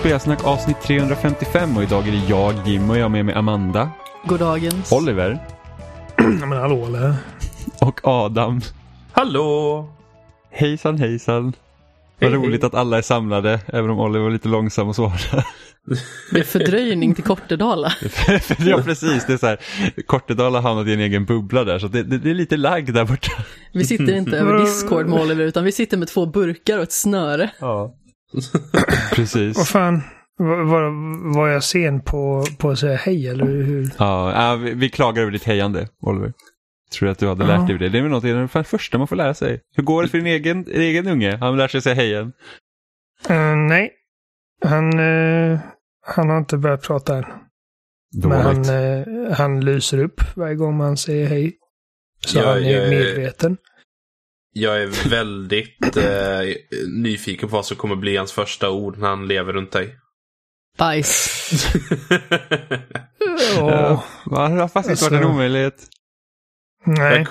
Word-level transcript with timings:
Spelsnack 0.00 0.44
avsnitt 0.44 0.80
355 0.82 1.76
och 1.76 1.82
idag 1.82 2.08
är 2.08 2.12
det 2.12 2.22
jag, 2.28 2.54
Jim 2.66 2.90
och 2.90 2.98
jag 2.98 3.10
med 3.10 3.24
mig 3.24 3.34
Amanda, 3.34 3.90
Goddagens. 4.24 4.92
Oliver 4.92 5.38
Ja, 6.16 6.46
men 6.46 6.58
hallå 6.58 6.86
eller? 6.86 7.14
och 7.80 8.00
Adam. 8.04 8.60
Hallå! 9.12 9.88
Hejsan 10.50 10.98
hejsan. 10.98 11.52
Vad 12.20 12.30
Hej, 12.30 12.38
roligt 12.40 12.62
hej. 12.62 12.66
att 12.66 12.74
alla 12.74 12.98
är 12.98 13.02
samlade, 13.02 13.60
även 13.66 13.90
om 13.90 14.00
Oliver 14.00 14.24
var 14.24 14.30
lite 14.30 14.48
långsam 14.48 14.88
att 14.90 14.96
svara. 14.96 15.44
Det 16.32 16.40
är 16.40 16.44
fördröjning 16.44 17.14
till 17.14 17.24
Kortedala. 17.24 17.92
ja 18.58 18.82
precis, 18.84 19.26
det 19.26 19.32
är 19.32 19.36
så 19.36 19.46
här, 19.46 19.58
Kortedala 20.06 20.60
har 20.60 20.68
hamnat 20.68 20.86
i 20.86 20.92
en 20.92 21.00
egen 21.00 21.24
bubbla 21.24 21.64
där 21.64 21.78
så 21.78 21.88
det, 21.88 22.02
det, 22.02 22.18
det 22.18 22.30
är 22.30 22.34
lite 22.34 22.56
lagg 22.56 22.94
där 22.94 23.04
borta. 23.04 23.32
Vi 23.72 23.84
sitter 23.84 24.16
inte 24.16 24.38
över 24.38 24.60
Discord 24.60 25.06
med 25.06 25.20
Oliver, 25.20 25.44
utan 25.44 25.64
vi 25.64 25.72
sitter 25.72 25.96
med 25.96 26.08
två 26.08 26.26
burkar 26.26 26.76
och 26.76 26.82
ett 26.82 26.92
snöre. 26.92 27.50
Ja. 27.58 27.94
Vad 28.72 29.10
Precis. 29.12 29.68
fan? 29.68 30.02
Var, 30.38 31.34
var, 31.34 31.48
jag 31.48 31.64
sen 31.64 32.00
på, 32.00 32.44
på 32.58 32.70
att 32.70 32.78
säga 32.78 32.96
hej 32.96 33.28
eller 33.28 33.44
hur? 33.44 33.90
Ja, 33.98 34.52
äh, 34.52 34.58
vi, 34.58 34.74
vi 34.74 34.88
klagar 34.90 35.22
över 35.22 35.32
ditt 35.32 35.44
hejande, 35.44 35.88
Oliver. 36.02 36.32
Tror 36.92 37.06
du 37.06 37.12
att 37.12 37.18
du 37.18 37.28
hade 37.28 37.46
lärt 37.46 37.66
dig 37.66 37.78
det? 37.78 37.88
Det 37.88 37.98
är 37.98 38.02
väl 38.02 38.10
något 38.10 38.22
det 38.22 38.30
är 38.30 38.58
det 38.58 38.64
första 38.64 38.98
man 38.98 39.06
får 39.06 39.16
lära 39.16 39.34
sig. 39.34 39.60
Hur 39.76 39.82
går 39.82 40.02
det 40.02 40.08
för 40.08 40.18
din 40.18 40.26
egen, 40.26 40.64
din 40.64 40.80
egen 40.80 41.08
unge? 41.08 41.36
Han 41.36 41.56
lär 41.56 41.68
sig 41.68 41.82
säga 41.82 41.94
hejen. 41.94 42.32
Eh, 43.28 43.56
nej. 43.56 43.92
Han, 44.64 44.98
eh, 44.98 45.58
han 46.06 46.28
har 46.28 46.38
inte 46.38 46.56
börjat 46.56 46.82
prata 46.82 47.16
än. 47.16 47.24
Men 48.22 48.40
han, 48.40 48.64
eh, 48.64 49.32
han 49.32 49.60
lyser 49.60 49.98
upp 49.98 50.20
varje 50.36 50.54
gång 50.54 50.76
man 50.76 50.96
säger 50.96 51.26
hej. 51.26 51.52
Så 52.26 52.38
Ja, 52.38 52.48
han 52.48 52.62
är 52.62 52.80
jag 52.80 52.90
medveten. 52.90 53.56
Jag 54.52 54.82
är 54.82 55.08
väldigt 55.08 55.96
eh, 55.96 56.40
nyfiken 56.88 57.48
på 57.48 57.56
vad 57.56 57.66
som 57.66 57.76
kommer 57.76 57.96
bli 57.96 58.16
hans 58.16 58.32
första 58.32 58.70
ord 58.70 58.98
när 58.98 59.08
han 59.08 59.28
lever 59.28 59.52
runt 59.52 59.72
dig. 59.72 59.96
Bajs. 60.78 61.30
Ja, 63.56 64.04
det 64.30 64.60
har 64.60 64.68
faktiskt 64.68 65.02
varit 65.02 65.12
en 65.12 65.18
Alltså- 65.18 65.30
omöjlighet. 65.32 65.86
nej. 66.86 67.26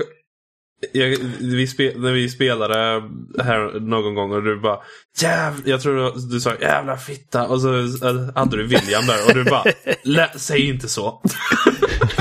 Jag, 0.94 1.10
jag, 1.12 1.18
vi 1.40 1.68
spe, 1.68 1.94
när 1.98 2.12
vi 2.12 2.30
spelade 2.30 3.04
här 3.44 3.80
någon 3.80 4.16
gång 4.16 4.32
och 4.32 4.44
du 4.44 4.60
bara 4.60 4.80
Jäv, 5.22 5.54
Jag 5.66 5.82
tror 5.82 5.96
du, 5.96 6.14
du 6.34 6.40
sa 6.42 6.56
jävla 6.62 6.98
fitta 6.98 7.48
och 7.48 7.62
så 7.62 7.78
eh, 7.80 8.30
hade 8.36 8.58
du 8.58 8.64
William 8.64 9.06
där 9.06 9.28
och 9.28 9.34
du 9.34 9.44
bara 9.44 9.64
"Lä- 10.04 10.32
Säg 10.36 10.70
inte 10.70 10.88
så. 10.90 11.22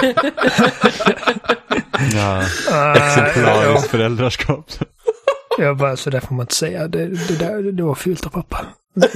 Ja, 2.15 2.43
Ah, 2.71 2.95
exemplariskt 2.95 3.85
ja, 3.85 3.91
föräldraskap. 3.91 4.71
jag 5.59 5.77
bara, 5.77 5.97
så 5.97 6.11
där 6.11 6.21
får 6.21 6.35
man 6.35 6.45
inte 6.45 6.55
säga. 6.55 6.89
Det, 6.89 7.07
det, 7.07 7.39
där, 7.39 7.73
det 7.73 7.83
var 7.83 7.95
fult 7.95 8.27
av 8.27 8.31
pappa. 8.31 8.67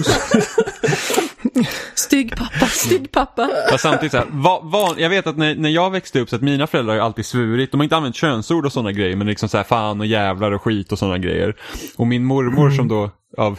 Stygg 1.94 2.36
pappa, 2.36 2.66
stygg 2.66 3.12
pappa. 3.12 3.50
Fast 3.70 3.82
samtidigt 3.82 4.12
så 4.12 4.18
här, 4.18 4.26
va, 4.30 4.60
van, 4.62 4.94
jag 4.98 5.10
vet 5.10 5.26
att 5.26 5.36
när, 5.36 5.54
när 5.54 5.70
jag 5.70 5.90
växte 5.90 6.20
upp 6.20 6.28
så 6.28 6.36
att 6.36 6.42
mina 6.42 6.66
föräldrar 6.66 6.94
har 6.94 7.00
alltid 7.00 7.26
svurit. 7.26 7.70
De 7.70 7.80
har 7.80 7.84
inte 7.84 7.96
använt 7.96 8.16
könsord 8.16 8.66
och 8.66 8.72
sådana 8.72 8.92
grejer 8.92 9.16
men 9.16 9.26
liksom 9.26 9.48
så 9.48 9.56
här 9.56 9.64
fan 9.64 10.00
och 10.00 10.06
jävlar 10.06 10.52
och 10.52 10.62
skit 10.62 10.92
och 10.92 10.98
sådana 10.98 11.18
grejer. 11.18 11.54
Och 11.96 12.06
min 12.06 12.24
mormor 12.24 12.70
som 12.70 12.88
då 12.88 13.10
av 13.38 13.58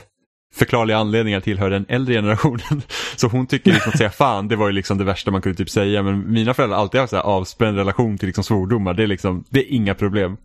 förklarliga 0.54 0.98
anledningar 0.98 1.40
tillhör 1.40 1.70
den 1.70 1.86
äldre 1.90 2.14
generationen. 2.14 2.82
Så 3.16 3.28
hon 3.28 3.48
tycker 3.48 3.72
liksom 3.74 3.90
att 3.92 3.98
säga 3.98 4.10
fan 4.10 4.48
det 4.48 4.56
var 4.56 4.68
ju 4.68 4.74
liksom 4.74 4.98
det 4.98 5.04
värsta 5.04 5.32
man 5.32 5.42
kunde 5.42 5.58
typ 5.58 5.70
säga. 5.70 6.04
Men 6.04 6.32
mina 6.34 6.54
föräldrar 6.54 6.78
har 6.78 6.82
alltid 6.84 7.02
haft 7.02 7.10
så 7.12 7.16
här 7.16 7.24
avspänd 7.24 7.78
relation 7.78 8.18
till 8.18 8.28
liksom 8.28 8.44
svordomar. 8.44 8.94
Det 8.94 9.04
är 9.04 9.08
liksom, 9.08 9.44
det 9.50 9.60
är 9.60 9.72
inga 9.74 9.96
problem 9.96 10.38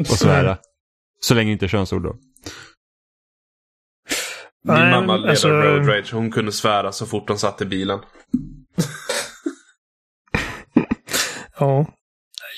att 0.00 0.06
svära. 0.18 0.58
Så 1.20 1.34
länge 1.34 1.52
inte 1.52 1.68
könsord 1.68 2.02
då. 2.02 2.16
Min 4.66 4.74
Nej, 4.76 4.90
mamma 4.90 5.16
leder 5.16 5.30
alltså- 5.30 5.48
road 5.48 5.88
rage. 5.88 6.12
Hon 6.12 6.30
kunde 6.30 6.52
svära 6.52 6.92
så 6.92 7.06
fort 7.06 7.28
hon 7.28 7.38
satt 7.38 7.62
i 7.62 7.64
bilen. 7.64 7.98
Ja. 11.58 11.86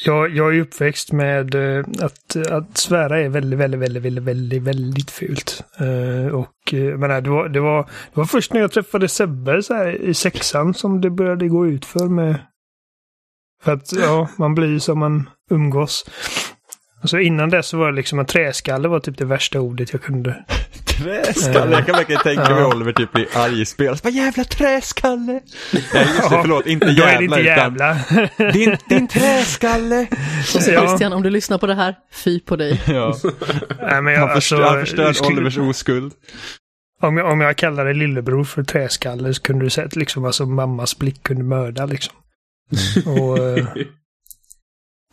Jag, 0.07 0.37
jag 0.37 0.57
är 0.57 0.61
uppväxt 0.61 1.13
med 1.13 1.55
eh, 1.55 1.85
att, 2.01 2.37
att 2.37 2.77
svära 2.77 3.21
är 3.21 3.29
väldigt, 3.29 3.59
väldigt, 3.59 3.81
väldigt, 3.81 4.03
väldigt, 4.03 4.25
väldigt, 4.25 4.63
väldigt 4.63 5.11
fult. 5.11 5.65
Eh, 5.79 6.35
och 6.35 6.75
eh, 6.75 6.99
menar, 6.99 7.21
det, 7.21 7.31
var, 7.31 7.49
det, 7.49 7.61
var, 7.61 7.83
det 7.83 8.21
var 8.21 8.25
först 8.25 8.53
när 8.53 8.61
jag 8.61 8.73
träffade 8.73 9.09
Sebbe 9.09 9.63
så 9.63 9.75
här, 9.75 10.03
i 10.03 10.15
sexan 10.15 10.75
som 10.75 11.01
det 11.01 11.11
började 11.11 11.49
gå 11.49 11.67
ut 11.67 11.85
för 11.85 12.09
med... 12.09 12.39
För 13.63 13.73
att 13.73 13.93
ja, 13.93 14.29
man 14.37 14.55
blir 14.55 14.79
som 14.79 14.99
man 14.99 15.31
umgås. 15.51 16.05
Alltså 17.07 17.21
innan 17.21 17.51
dess 17.51 17.67
så 17.67 17.77
var 17.79 17.91
det 17.91 17.97
liksom 17.97 18.19
en 18.19 18.27
träskalle 18.27 18.89
var 18.89 19.01
typ 19.01 19.19
det 19.19 19.25
värsta 19.25 19.61
ordet 19.61 19.93
jag 19.93 20.03
kunde. 20.03 20.45
Träskalle, 20.99 21.73
jag 21.77 21.87
kan 21.87 21.97
verkligen 21.97 22.23
tänka 22.23 22.55
mig. 22.55 22.65
Oliver 22.65 22.93
typ 22.93 23.19
i 23.19 23.27
arg 23.35 23.67
spel. 23.67 23.97
Vad 24.03 24.13
jävla 24.13 24.45
träskalle! 24.45 25.33
Nej 25.73 25.83
just 25.93 26.31
det, 26.31 26.39
förlåt, 26.43 26.67
inte 26.67 26.87
Då 26.87 27.03
är 27.03 27.19
det 27.19 27.25
jävla 27.25 27.39
inte 27.39 27.41
utan 27.41 27.45
jävla. 27.45 28.53
din, 28.53 28.77
din 28.89 29.09
träskalle! 29.09 30.07
Så. 30.45 30.61
Christian, 30.61 31.13
om 31.13 31.23
du 31.23 31.31
lyssnar 31.31 31.59
på 31.59 31.67
det 31.67 31.75
här, 31.75 31.95
fy 32.25 32.41
på 32.41 32.57
dig. 32.57 32.83
Ja, 32.87 33.17
Nej, 33.83 34.03
men 34.03 34.13
jag, 34.15 34.21
han 34.21 34.35
förstör, 34.35 34.57
alltså, 34.57 34.71
han 34.73 34.81
förstör 34.81 35.13
skulle- 35.13 35.37
Olivers 35.37 35.59
oskuld. 35.59 36.13
Om 37.03 37.17
jag, 37.17 37.33
om 37.33 37.41
jag 37.41 37.57
kallade 37.57 37.95
lillebror 37.95 38.45
för 38.45 38.63
träskalle 38.63 39.35
så 39.35 39.43
kunde 39.43 39.65
du 39.65 39.71
sett 39.71 39.97
liksom 39.97 40.25
alltså 40.25 40.47
mammas 40.47 40.99
blick 40.99 41.23
kunde 41.23 41.45
mörda 41.45 41.87
liksom. 41.87 42.15
Och, 43.07 43.39
eh, 43.39 43.67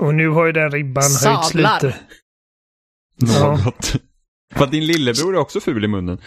och 0.03 0.15
nu 0.15 0.27
har 0.29 0.45
ju 0.45 0.51
den 0.51 0.71
ribban 0.71 1.03
höjts 1.03 1.21
Sablar. 1.21 1.73
lite. 1.81 1.95
Ja. 3.15 3.57
Något. 3.65 3.95
För 4.55 4.63
att 4.63 4.71
din 4.71 4.85
lillebror 4.85 5.35
är 5.35 5.39
också 5.39 5.59
ful 5.59 5.85
i 5.85 5.87
munnen. 5.87 6.17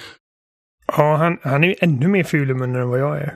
Ja, 0.96 1.16
han, 1.16 1.38
han 1.42 1.64
är 1.64 1.68
ju 1.68 1.74
ännu 1.80 2.08
mer 2.08 2.24
ful 2.24 2.50
i 2.50 2.54
munnen 2.54 2.82
än 2.82 2.88
vad 2.88 3.00
jag 3.00 3.18
är. 3.18 3.34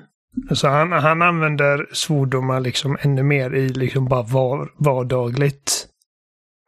Alltså 0.50 0.68
han, 0.68 0.92
han 0.92 1.22
använder 1.22 1.86
svordomar 1.92 2.60
liksom 2.60 2.96
ännu 3.00 3.22
mer 3.22 3.54
i 3.54 3.68
liksom 3.68 4.08
bara 4.08 4.22
var, 4.22 4.68
vardagligt. 4.78 5.86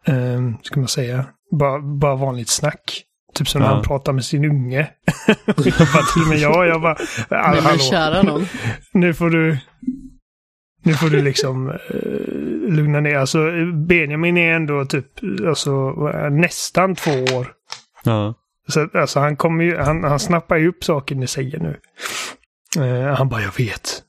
Um, 0.06 0.56
ska 0.62 0.80
man 0.80 0.88
säga. 0.88 1.24
Bara, 1.58 1.80
bara 1.80 2.16
vanligt 2.16 2.48
snack. 2.48 3.02
Typ 3.34 3.48
som 3.48 3.60
när 3.60 3.68
Ja. 3.68 3.74
han 3.74 3.82
pratar 3.84 4.12
med 4.12 4.24
sin 4.24 4.44
unge. 4.44 4.90
jag 5.46 5.56
bara, 5.56 6.02
till 6.12 6.22
och 6.22 6.28
med 6.28 6.38
jag, 6.38 6.66
jag 6.66 6.82
bara, 6.82 6.96
Men 7.30 7.38
hallå, 7.44 7.60
men 7.64 7.78
kära 7.78 8.22
någon. 8.22 8.46
nu 8.92 9.14
får 9.14 9.30
du... 9.30 9.58
Nu 10.82 10.94
får 10.94 11.08
du 11.10 11.22
liksom 11.22 11.70
eh, 11.70 11.76
lugna 12.72 13.00
ner. 13.00 13.16
Alltså 13.16 13.38
Benjamin 13.86 14.36
är 14.36 14.52
ändå 14.54 14.84
typ 14.84 15.06
alltså, 15.48 15.90
nästan 16.30 16.94
två 16.94 17.10
år. 17.10 17.52
Ja. 18.04 18.34
Så 18.68 18.88
alltså 18.94 19.20
han 19.20 19.36
kommer 19.36 19.64
ju, 19.64 19.76
han, 19.76 20.04
han 20.04 20.18
snappar 20.20 20.56
ju 20.56 20.68
upp 20.68 20.84
saker 20.84 21.14
ni 21.14 21.26
säger 21.26 21.58
nu. 21.58 21.80
Eh, 22.86 23.14
han 23.14 23.28
bara, 23.28 23.42
jag 23.42 23.56
vet. 23.58 24.02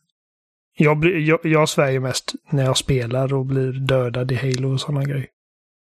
Jag, 0.77 0.97
blir, 0.99 1.17
jag, 1.19 1.39
jag 1.43 1.69
svär 1.69 1.89
ju 1.91 1.99
mest 1.99 2.31
när 2.51 2.63
jag 2.63 2.77
spelar 2.77 3.33
och 3.33 3.45
blir 3.45 3.71
dödad 3.71 4.31
i 4.31 4.35
Halo 4.35 4.73
och 4.73 4.79
sådana 4.81 5.03
grejer. 5.03 5.27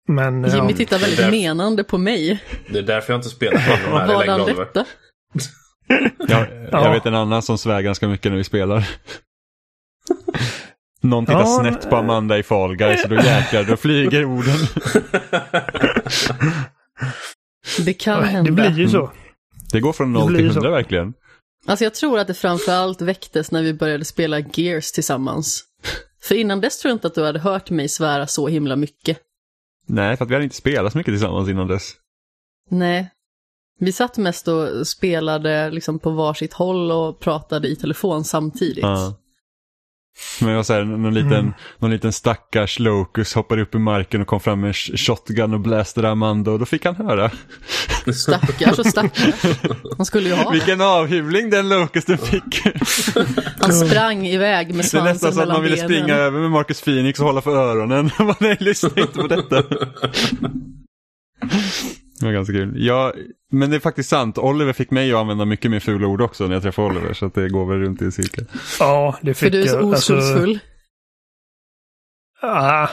Men... 0.09 0.45
eh, 0.45 0.55
Jimmy 0.55 0.71
ja, 0.71 0.77
tittar 0.77 0.99
väldigt 0.99 1.19
där- 1.19 1.31
menande 1.31 1.85
på 1.85 1.99
mig. 1.99 2.43
Det 2.73 2.79
är 2.79 2.83
därför 2.83 3.13
jag 3.13 3.19
inte 3.19 3.29
spelar 3.29 3.59
Halo 3.61 3.97
här 3.99 4.07
Vad 4.07 4.19
längre 4.19 4.31
han 4.31 4.41
Oliver. 4.41 4.65
detta? 4.65 4.85
Jag, 6.19 6.41
jag 6.51 6.69
Ja. 6.73 6.93
vet 6.93 7.07
en 7.07 7.15
annan 7.15 7.43
som 7.43 7.59
svär 7.59 7.81
ganska 7.83 8.09
mycket 8.09 8.33
när 8.33 8.37
vi 8.39 8.45
spelar. 8.45 8.89
Någon 11.03 11.27
tittar 11.27 11.41
Ja, 11.41 11.59
snett 11.61 11.91
på 11.91 11.97
Amanda 11.97 12.39
i 12.39 12.43
Fall 12.43 12.77
Guys 12.77 13.05
och 13.05 13.11
då 13.11 13.17
jäklar, 13.17 13.65
då 13.65 13.77
flyger 13.77 14.25
orden. 14.25 14.57
Det 17.85 17.95
kan 17.95 18.21
det 18.21 18.27
hända. 18.27 18.53
blir 18.53 18.79
ju 18.79 18.89
så. 18.89 19.11
Det 19.73 19.81
går 19.81 19.93
från 19.93 20.13
Det 20.13 20.19
0 20.19 20.29
blir 20.29 20.39
till. 20.39 20.49
100 20.49 20.71
verkligen. 20.71 21.15
Alltså 21.67 21.85
jag 21.85 21.95
tror 21.95 22.19
att 22.19 22.27
det 22.27 22.35
framförallt 22.35 23.01
väcktes 23.01 23.51
när 23.51 23.63
vi 23.63 23.75
började 23.75 24.05
spela 24.05 24.39
Gears 24.41 24.93
tillsammans. 24.93 25.65
För 26.23 26.35
innan 26.35 26.61
dess 26.61 26.79
tror 26.79 26.91
jag 26.91 26.97
inte 26.97 27.07
att 27.07 27.15
du 27.15 27.25
hade 27.25 27.39
hört 27.39 27.71
mig 27.71 27.89
svära 27.89 28.27
så 28.27 28.49
himla 28.49 28.77
mycket. 28.77 29.19
Nej, 29.87 30.17
för 30.17 30.25
att 30.25 30.31
vi 30.31 30.35
hade 30.35 30.45
inte 30.45 30.57
spelat 30.57 30.93
så 30.93 30.99
mycket 30.99 31.13
tillsammans 31.13 31.49
innan 31.49 31.67
dess. 31.69 31.93
Nej. 32.71 33.11
Vi 33.79 33.93
satt 33.93 34.17
mest 34.19 34.49
och 34.49 34.87
spelade 34.87 35.71
liksom 35.71 35.99
på 35.99 36.11
varsitt 36.11 36.53
håll 36.53 36.93
och 36.93 37.21
pratade 37.21 37.69
i 37.69 37.77
telefon 37.77 38.25
samtidigt. 38.25 38.83
Ja. 38.83 39.15
Men 40.41 40.51
jag 40.51 40.65
här, 40.69 40.85
någon 40.85 41.15
liten, 41.15 41.33
Mm. 41.33 41.53
någon 41.79 41.91
liten 41.91 42.13
stackars 42.13 42.79
locus 42.79 43.35
hoppade 43.35 43.63
upp 43.63 43.75
i 43.75 43.79
marken 43.79 44.21
och 44.21 44.27
kom 44.27 44.41
fram 44.41 44.61
med 44.61 44.69
en 44.69 44.73
sh- 44.73 44.97
shotgun 44.97 45.55
och 45.55 45.61
blästade 45.61 46.11
Amanda 46.11 46.51
och 46.51 46.59
då 46.59 46.65
fick 46.67 46.85
han 46.85 46.97
höra. 46.97 47.31
Stackars 48.15 48.79
och 48.79 48.87
stackars. 48.87 49.35
Han 49.97 50.07
skulle 50.07 50.29
ju 50.29 50.35
ha. 50.35 50.51
Vilken 50.51 50.81
avhyvling 50.81 51.51
den 51.51 51.69
locusten 51.69 52.19
fick. 52.19 52.63
Han 53.61 53.73
sprang 53.73 54.27
iväg 54.27 54.67
med 54.67 54.77
Det 54.77 54.81
är 54.81 54.83
svansen 54.83 55.13
nästan 55.13 55.33
så 55.33 55.41
att 55.43 55.49
man 55.49 55.63
ville 55.63 55.77
benen. 55.77 55.89
springa 55.89 56.15
över 56.15 56.41
med 56.41 56.51
Marcus 56.51 56.81
Phoenix 56.83 57.19
och 57.21 57.27
hålla 57.27 57.41
för 57.41 57.57
öronen. 57.57 58.11
Man 58.19 58.35
nej, 58.41 58.57
lyssna 58.61 58.91
inte 58.97 59.13
på 59.19 59.27
detta. 59.27 59.63
Det 62.23 62.27
var 62.27 62.33
ganska 62.33 62.53
kul. 62.53 62.73
Ja, 62.77 63.13
men 63.51 63.71
det 63.71 63.77
är 63.77 63.81
faktiskt 63.81 64.09
sant. 64.09 64.39
Oliver 64.39 64.73
fick 64.73 64.91
mig 64.91 65.13
att 65.13 65.19
använda 65.19 65.45
mycket 65.45 65.71
mer 65.71 65.81
fula 65.81 66.07
ord 66.07 66.21
också 66.21 66.47
när 66.47 66.55
jag 66.55 66.63
träffade 66.63 66.89
Oliver. 66.89 67.13
Så 67.13 67.27
att 67.27 67.35
det 67.35 67.49
går 67.49 67.67
väl 67.67 67.79
runt 67.79 68.03
i 68.03 68.11
cirkel. 68.13 68.45
Ja, 68.79 69.19
det 69.23 69.35
För 69.35 69.47
fick 69.47 69.53
du 69.53 69.63
är 69.63 69.67
så 69.67 69.77
jag. 69.77 69.85
Alltså, 69.85 70.17
oskuldsfull. 70.17 70.59
ah. 72.43 72.89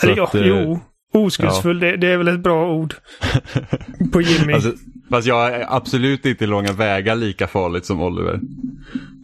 Så 0.00 0.06
Eller 0.06 0.16
ja, 0.16 0.30
eh, 0.34 0.46
jo. 0.46 0.80
Oskuldsfull, 1.12 1.80
det, 1.80 1.96
det 1.96 2.06
är 2.08 2.16
väl 2.16 2.28
ett 2.28 2.40
bra 2.40 2.72
ord. 2.72 2.94
På 4.12 4.20
Jimmy. 4.20 4.52
Alltså, 4.52 4.72
Fast 5.10 5.26
jag 5.26 5.54
är 5.54 5.76
absolut 5.76 6.26
inte 6.26 6.44
i 6.44 6.46
långa 6.46 6.72
vägar 6.72 7.16
lika 7.16 7.46
farligt 7.46 7.84
som 7.84 8.02
Oliver. 8.02 8.40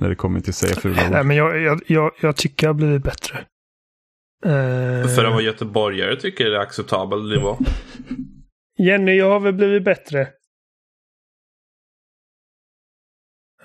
När 0.00 0.08
det 0.08 0.14
kommer 0.14 0.40
till 0.40 0.50
att 0.50 0.54
säga 0.56 0.74
fula 0.74 1.08
Nej, 1.10 1.20
ord. 1.20 1.26
men 1.26 1.36
jag, 1.36 1.60
jag, 1.62 1.80
jag, 1.86 2.10
jag 2.20 2.36
tycker 2.36 2.66
jag 2.66 2.68
har 2.68 2.78
blivit 2.78 3.02
bättre. 3.02 3.38
Eh, 4.44 5.08
För 5.14 5.24
att 5.24 5.32
vara 5.32 5.42
göteborgare 5.42 6.16
tycker 6.16 6.44
jag 6.44 6.52
det 6.52 6.56
är 6.56 6.62
acceptabel 6.62 7.28
nivå. 7.28 7.58
Jenny, 8.78 9.12
jag 9.16 9.30
har 9.30 9.40
väl 9.40 9.52
blivit 9.54 9.84
bättre. 9.84 10.28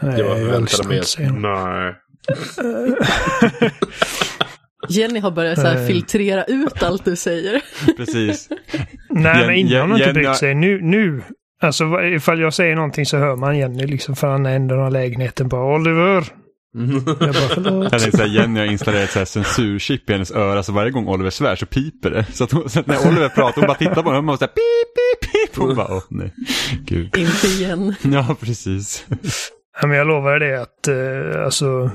Nej, 0.01 0.17
Det 0.17 0.23
var 0.23 0.29
jag 0.29 0.39
förväntade 0.39 0.87
mig. 0.87 0.97
hon. 1.29 1.41
Nej. 1.41 1.95
Jenny 4.89 5.19
har 5.19 5.31
börjat 5.31 5.59
så 5.59 5.67
här 5.67 5.87
filtrera 5.87 6.43
ut 6.43 6.83
allt 6.83 7.05
du 7.05 7.15
säger. 7.15 7.61
Precis. 7.97 8.49
Nej, 9.09 9.37
Jen- 9.37 9.47
men 9.47 9.55
innan 9.55 9.91
hon 9.91 9.99
inte 9.99 10.13
brytt 10.13 10.35
sig. 10.37 10.55
Nu, 10.55 10.81
nu. 10.81 11.23
Alltså 11.61 12.01
ifall 12.03 12.39
jag 12.39 12.53
säger 12.53 12.75
någonting 12.75 13.05
så 13.05 13.17
hör 13.17 13.35
man 13.35 13.57
Jenny 13.57 13.87
liksom 13.87 14.15
för 14.15 14.27
han 14.27 14.45
av 14.79 14.91
lägenheten 14.91 15.47
bara 15.47 15.75
Oliver. 15.75 16.23
Jag 16.73 17.03
bara 17.19 17.33
förlåt. 17.33 17.91
Jag 17.91 18.01
tänkte 18.01 18.17
säga 18.17 18.27
Jenny 18.27 18.59
har 18.59 18.67
installerat 18.67 19.15
ett 19.15 19.29
censurchip 19.29 20.09
i 20.09 20.13
hennes 20.13 20.31
öra 20.31 20.63
så 20.63 20.71
varje 20.71 20.91
gång 20.91 21.07
Oliver 21.07 21.29
svär 21.29 21.55
så 21.55 21.65
piper 21.65 22.09
det. 22.09 22.25
Så 22.33 22.43
att, 22.43 22.51
hon, 22.51 22.69
så 22.69 22.79
att 22.79 22.87
när 22.87 23.07
Oliver 23.07 23.29
pratar 23.29 23.61
hon 23.61 23.67
bara 23.67 23.77
tittar 23.77 24.03
på 24.03 24.09
honom 24.09 24.29
och 24.29 24.37
så 24.37 24.45
här 24.45 24.51
pip, 24.51 24.95
pip, 24.95 25.31
pip. 25.31 25.57
Hon 25.57 25.75
bara 25.75 25.95
åh 25.95 26.03
nej. 26.09 26.33
Gud. 26.85 27.17
Inte 27.17 27.47
igen. 27.47 27.95
Ja, 28.01 28.35
precis. 28.39 29.05
Ja, 29.81 29.87
men 29.87 29.97
jag 29.97 30.07
lovade 30.07 30.39
det 30.39 30.61
att 30.61 30.87
eh, 30.87 31.45
alltså 31.45 31.91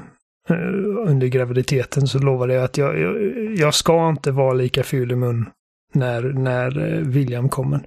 eh, 0.49 1.09
under 1.11 1.27
graviditeten 1.27 2.07
så 2.09 2.19
lovade 2.19 2.55
jag 2.55 2.65
att 2.65 2.79
jag, 2.79 3.01
jag, 3.01 3.17
jag 3.57 3.75
ska 3.75 4.09
inte 4.09 4.31
vara 4.31 4.53
lika 4.55 4.83
ful 4.83 5.13
i 5.13 5.17
mun 5.17 5.47
när, 5.95 6.23
när 6.23 6.95
eh, 6.95 7.01
William 7.01 7.49
kommer. 7.49 7.81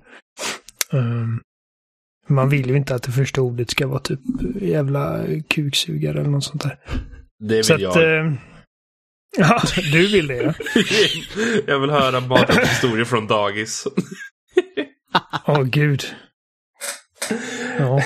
Um, 0.92 1.42
man 2.30 2.50
vill 2.50 2.70
ju 2.70 2.76
inte 2.78 2.96
att 2.96 3.04
det 3.04 3.12
första 3.12 3.42
ordet 3.42 3.70
ska 3.70 3.88
vara 3.88 4.00
typ 4.00 4.20
jävla 4.62 5.20
kuksugare 5.50 6.20
eller 6.20 6.30
något 6.30 6.44
sånt 6.44 6.64
där. 6.64 6.80
Det 7.40 7.56
vill 7.56 7.64
Så 7.64 7.74
att, 7.74 7.82
jag. 7.82 7.98
eh, 8.26 8.34
ja, 9.38 9.62
du 9.92 10.08
vill 10.08 10.28
det 10.28 10.36
ja. 10.36 10.54
jag 11.68 11.80
vill 11.80 11.90
höra 11.90 12.22
bakgrundshistorier 12.22 13.06
från 13.06 13.28
dagis. 13.28 13.88
Åh 15.46 15.64
gud. 15.64 16.04
Ja. 17.80 18.02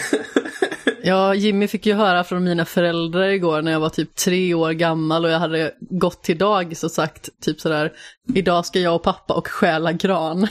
Ja, 1.04 1.36
Jimmy 1.36 1.68
fick 1.68 1.86
ju 1.86 1.94
höra 1.94 2.24
från 2.24 2.44
mina 2.44 2.66
föräldrar 2.66 3.28
igår 3.28 3.62
när 3.62 3.72
jag 3.72 3.80
var 3.80 3.90
typ 3.90 4.16
tre 4.16 4.54
år 4.54 4.72
gammal 4.72 5.26
och 5.26 5.32
jag 5.32 5.40
hade 5.40 5.74
gått 5.80 6.24
till 6.24 6.38
dagis 6.38 6.84
och 6.84 6.92
sagt 6.92 7.30
typ 7.42 7.62
sådär, 7.62 7.94
idag 8.34 8.66
ska 8.66 8.80
jag 8.80 8.96
och 8.96 9.04
pappa 9.04 9.34
och 9.34 9.48
stjäla 9.48 9.92
gran. 9.92 10.48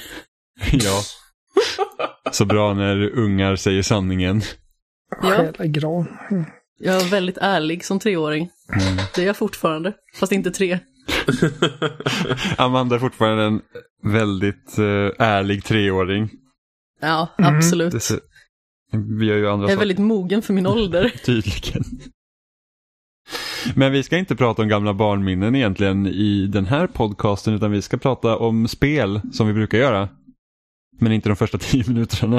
Ja. 0.73 1.03
Så 2.33 2.45
bra 2.45 2.75
när 2.75 3.11
ungar 3.19 3.57
säger 3.57 3.83
sanningen. 3.83 4.43
Ja. 5.23 5.47
Gran. 5.65 6.07
Mm. 6.31 6.45
Jag 6.79 7.03
är 7.03 7.11
väldigt 7.11 7.39
ärlig 7.41 7.85
som 7.85 7.99
treåring. 7.99 8.49
Det 9.15 9.23
är 9.23 9.27
jag 9.27 9.37
fortfarande, 9.37 9.93
fast 10.15 10.33
inte 10.33 10.51
tre. 10.51 10.79
Amanda 12.57 12.95
är 12.95 12.99
fortfarande 13.01 13.43
en 13.45 13.61
väldigt 14.13 14.79
eh, 14.79 14.85
ärlig 15.27 15.65
treåring. 15.65 16.31
Ja, 17.01 17.29
Mhm. 17.39 17.57
absolut. 17.57 17.93
Det 17.93 18.01
ser, 18.01 18.21
vi 19.19 19.27
gör 19.27 19.37
ju 19.37 19.49
andra 19.49 19.65
Jag 19.65 19.71
är 19.71 19.77
saker 19.77 19.79
väldigt 19.79 19.99
mogen 19.99 20.43
för 20.43 20.53
min 20.53 20.67
ålder. 20.67 21.09
tydligen. 21.25 21.85
Men 23.75 23.93
vi 23.93 24.03
ska 24.03 24.19
inte 24.19 24.37
prata 24.37 24.63
om 24.63 24.69
gamla 24.69 24.95
barnminnen 24.95 25.55
egentligen 25.55 26.07
i 26.07 26.47
den 26.47 26.67
här 26.67 26.87
podcasten 26.87 27.55
utan 27.55 27.71
vi 27.71 27.83
ska 27.83 27.97
prata 27.97 28.37
om 28.37 28.69
spel 28.69 29.21
som 29.33 29.47
vi 29.47 29.53
brukar 29.53 29.79
göra. 29.79 30.09
Men 31.03 31.13
inte 31.13 31.29
de 31.29 31.37
första 31.37 31.59
tio 31.59 31.85
minuterna. 31.89 32.37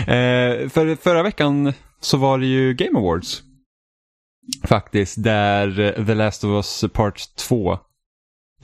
eh, 0.00 0.68
för, 0.68 0.96
förra 1.02 1.22
veckan 1.22 1.72
så 2.00 2.16
var 2.16 2.38
det 2.38 2.46
ju 2.46 2.74
Game 2.74 2.98
Awards. 2.98 3.42
Faktiskt, 4.64 5.22
där 5.22 5.94
The 6.06 6.14
Last 6.14 6.44
of 6.44 6.48
Us 6.48 6.84
Part 6.92 7.36
2, 7.36 7.78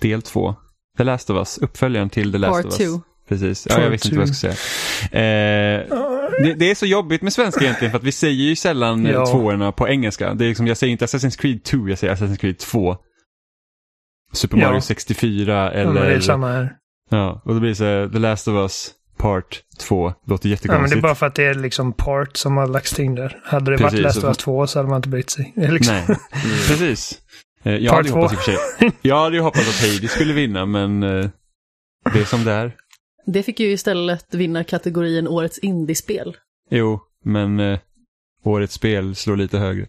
del 0.01 0.23
2, 0.23 0.55
The 0.99 1.05
Last 1.05 1.31
of 1.31 1.37
Us, 1.37 1.59
uppföljaren 1.59 2.11
till 2.11 2.33
The 2.33 2.39
Last 2.39 2.53
Part 2.53 2.65
of 2.73 2.81
Us. 2.81 2.93
2. 2.93 3.01
Precis, 3.29 3.67
ja, 3.71 3.81
jag 3.81 3.91
visste 3.91 4.09
inte 4.09 4.19
vad 4.19 4.29
jag 4.29 4.37
skulle 4.37 4.53
säga. 4.53 5.81
Eh, 5.81 5.87
det, 6.43 6.55
det 6.55 6.71
är 6.71 6.75
så 6.75 6.87
jobbigt 6.87 7.23
med 7.23 7.33
svenska 7.33 7.65
egentligen 7.65 7.91
för 7.91 7.99
att 7.99 8.05
vi 8.05 8.13
säger 8.13 8.45
ju 8.45 8.57
sällan 8.57 9.05
Ja. 9.07 9.13
ja. 9.13 9.27
tvåorna 9.27 9.73
på 9.73 9.89
engelska. 9.89 10.35
Det 10.35 10.45
är 10.45 10.49
liksom, 10.49 10.67
jag 10.67 10.77
säger 10.77 10.91
inte 10.93 11.05
Assassin's 11.07 11.39
Creed 11.41 11.65
2, 11.65 11.89
jag 11.89 11.99
säger 11.99 12.15
Assassin's 12.15 12.37
Creed 12.37 12.59
2. 12.59 12.97
Super 14.33 14.59
Ja. 14.59 14.69
Mario 14.69 14.81
64 14.81 15.71
eller... 15.73 16.01
Ja, 16.01 16.09
det 16.09 16.15
är 16.15 16.21
samma 16.21 16.53
här. 16.53 16.77
Ja, 17.13 17.43
och 17.45 17.55
då 17.55 17.61
blir 17.61 17.71
det 17.71 17.77
så 17.77 17.85
här, 17.85 18.09
The 18.09 18.19
Last 18.19 18.49
of 18.49 18.55
Us 18.55 18.91
Part 19.17 19.63
2. 19.79 20.15
Låter 20.27 20.29
Ja, 20.29 20.37
men 20.49 20.51
jättekonstigt. 20.51 20.95
det 20.95 20.99
är 20.99 21.03
bara 21.03 21.15
för 21.15 21.27
att 21.27 21.35
det 21.35 21.45
är 21.45 21.55
liksom 21.55 21.93
part 21.93 22.37
som 22.37 22.57
har 22.57 22.67
lagts 22.67 22.99
in 22.99 23.15
där. 23.15 23.41
Hade 23.45 23.71
det 23.71 23.77
Precis, 23.79 23.93
varit 23.93 24.03
Last 24.03 24.19
of 24.19 24.25
Us 24.25 24.37
2 24.37 24.67
så 24.67 24.79
hade 24.79 24.89
man 24.89 24.97
inte 24.97 25.09
brytt 25.09 25.31
sig. 25.31 25.53
Det 25.57 25.71
Liksom. 25.73 25.95
Nej, 25.95 26.07
precis. 26.69 27.21
Eh, 27.63 27.73
Jag 27.77 27.91
Part 27.91 27.97
hade 27.97 28.09
ju 28.09 28.15
hoppats 28.15 28.33
i 28.33 28.37
och 28.37 28.41
för 28.41 28.53
sig. 28.53 28.93
Jag 29.03 29.19
hade 29.23 29.37
ju 29.37 29.43
hoppats 29.43 29.69
att 29.69 29.89
Heidi 29.89 30.09
skulle 30.09 30.33
vinna, 30.33 30.67
men 30.67 31.03
eh, 31.03 31.31
det 32.13 32.21
är 32.21 32.25
som 32.25 32.45
det 32.45 32.53
är. 32.53 32.77
Det 33.27 33.43
fick 33.43 33.61
ju 33.61 33.73
istället 33.73 34.35
vinna 34.35 34.65
kategorin 34.65 35.29
Årets 35.29 35.59
indiespel. 35.59 36.37
Jo, 36.71 37.01
men 37.25 37.61
eh, 37.61 37.79
årets 38.45 38.75
spel 38.75 39.15
slår 39.15 39.37
lite 39.37 39.59
högre. 39.59 39.87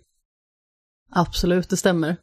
Absolut, 1.12 1.70
det 1.70 1.78
stämmer. 1.78 2.16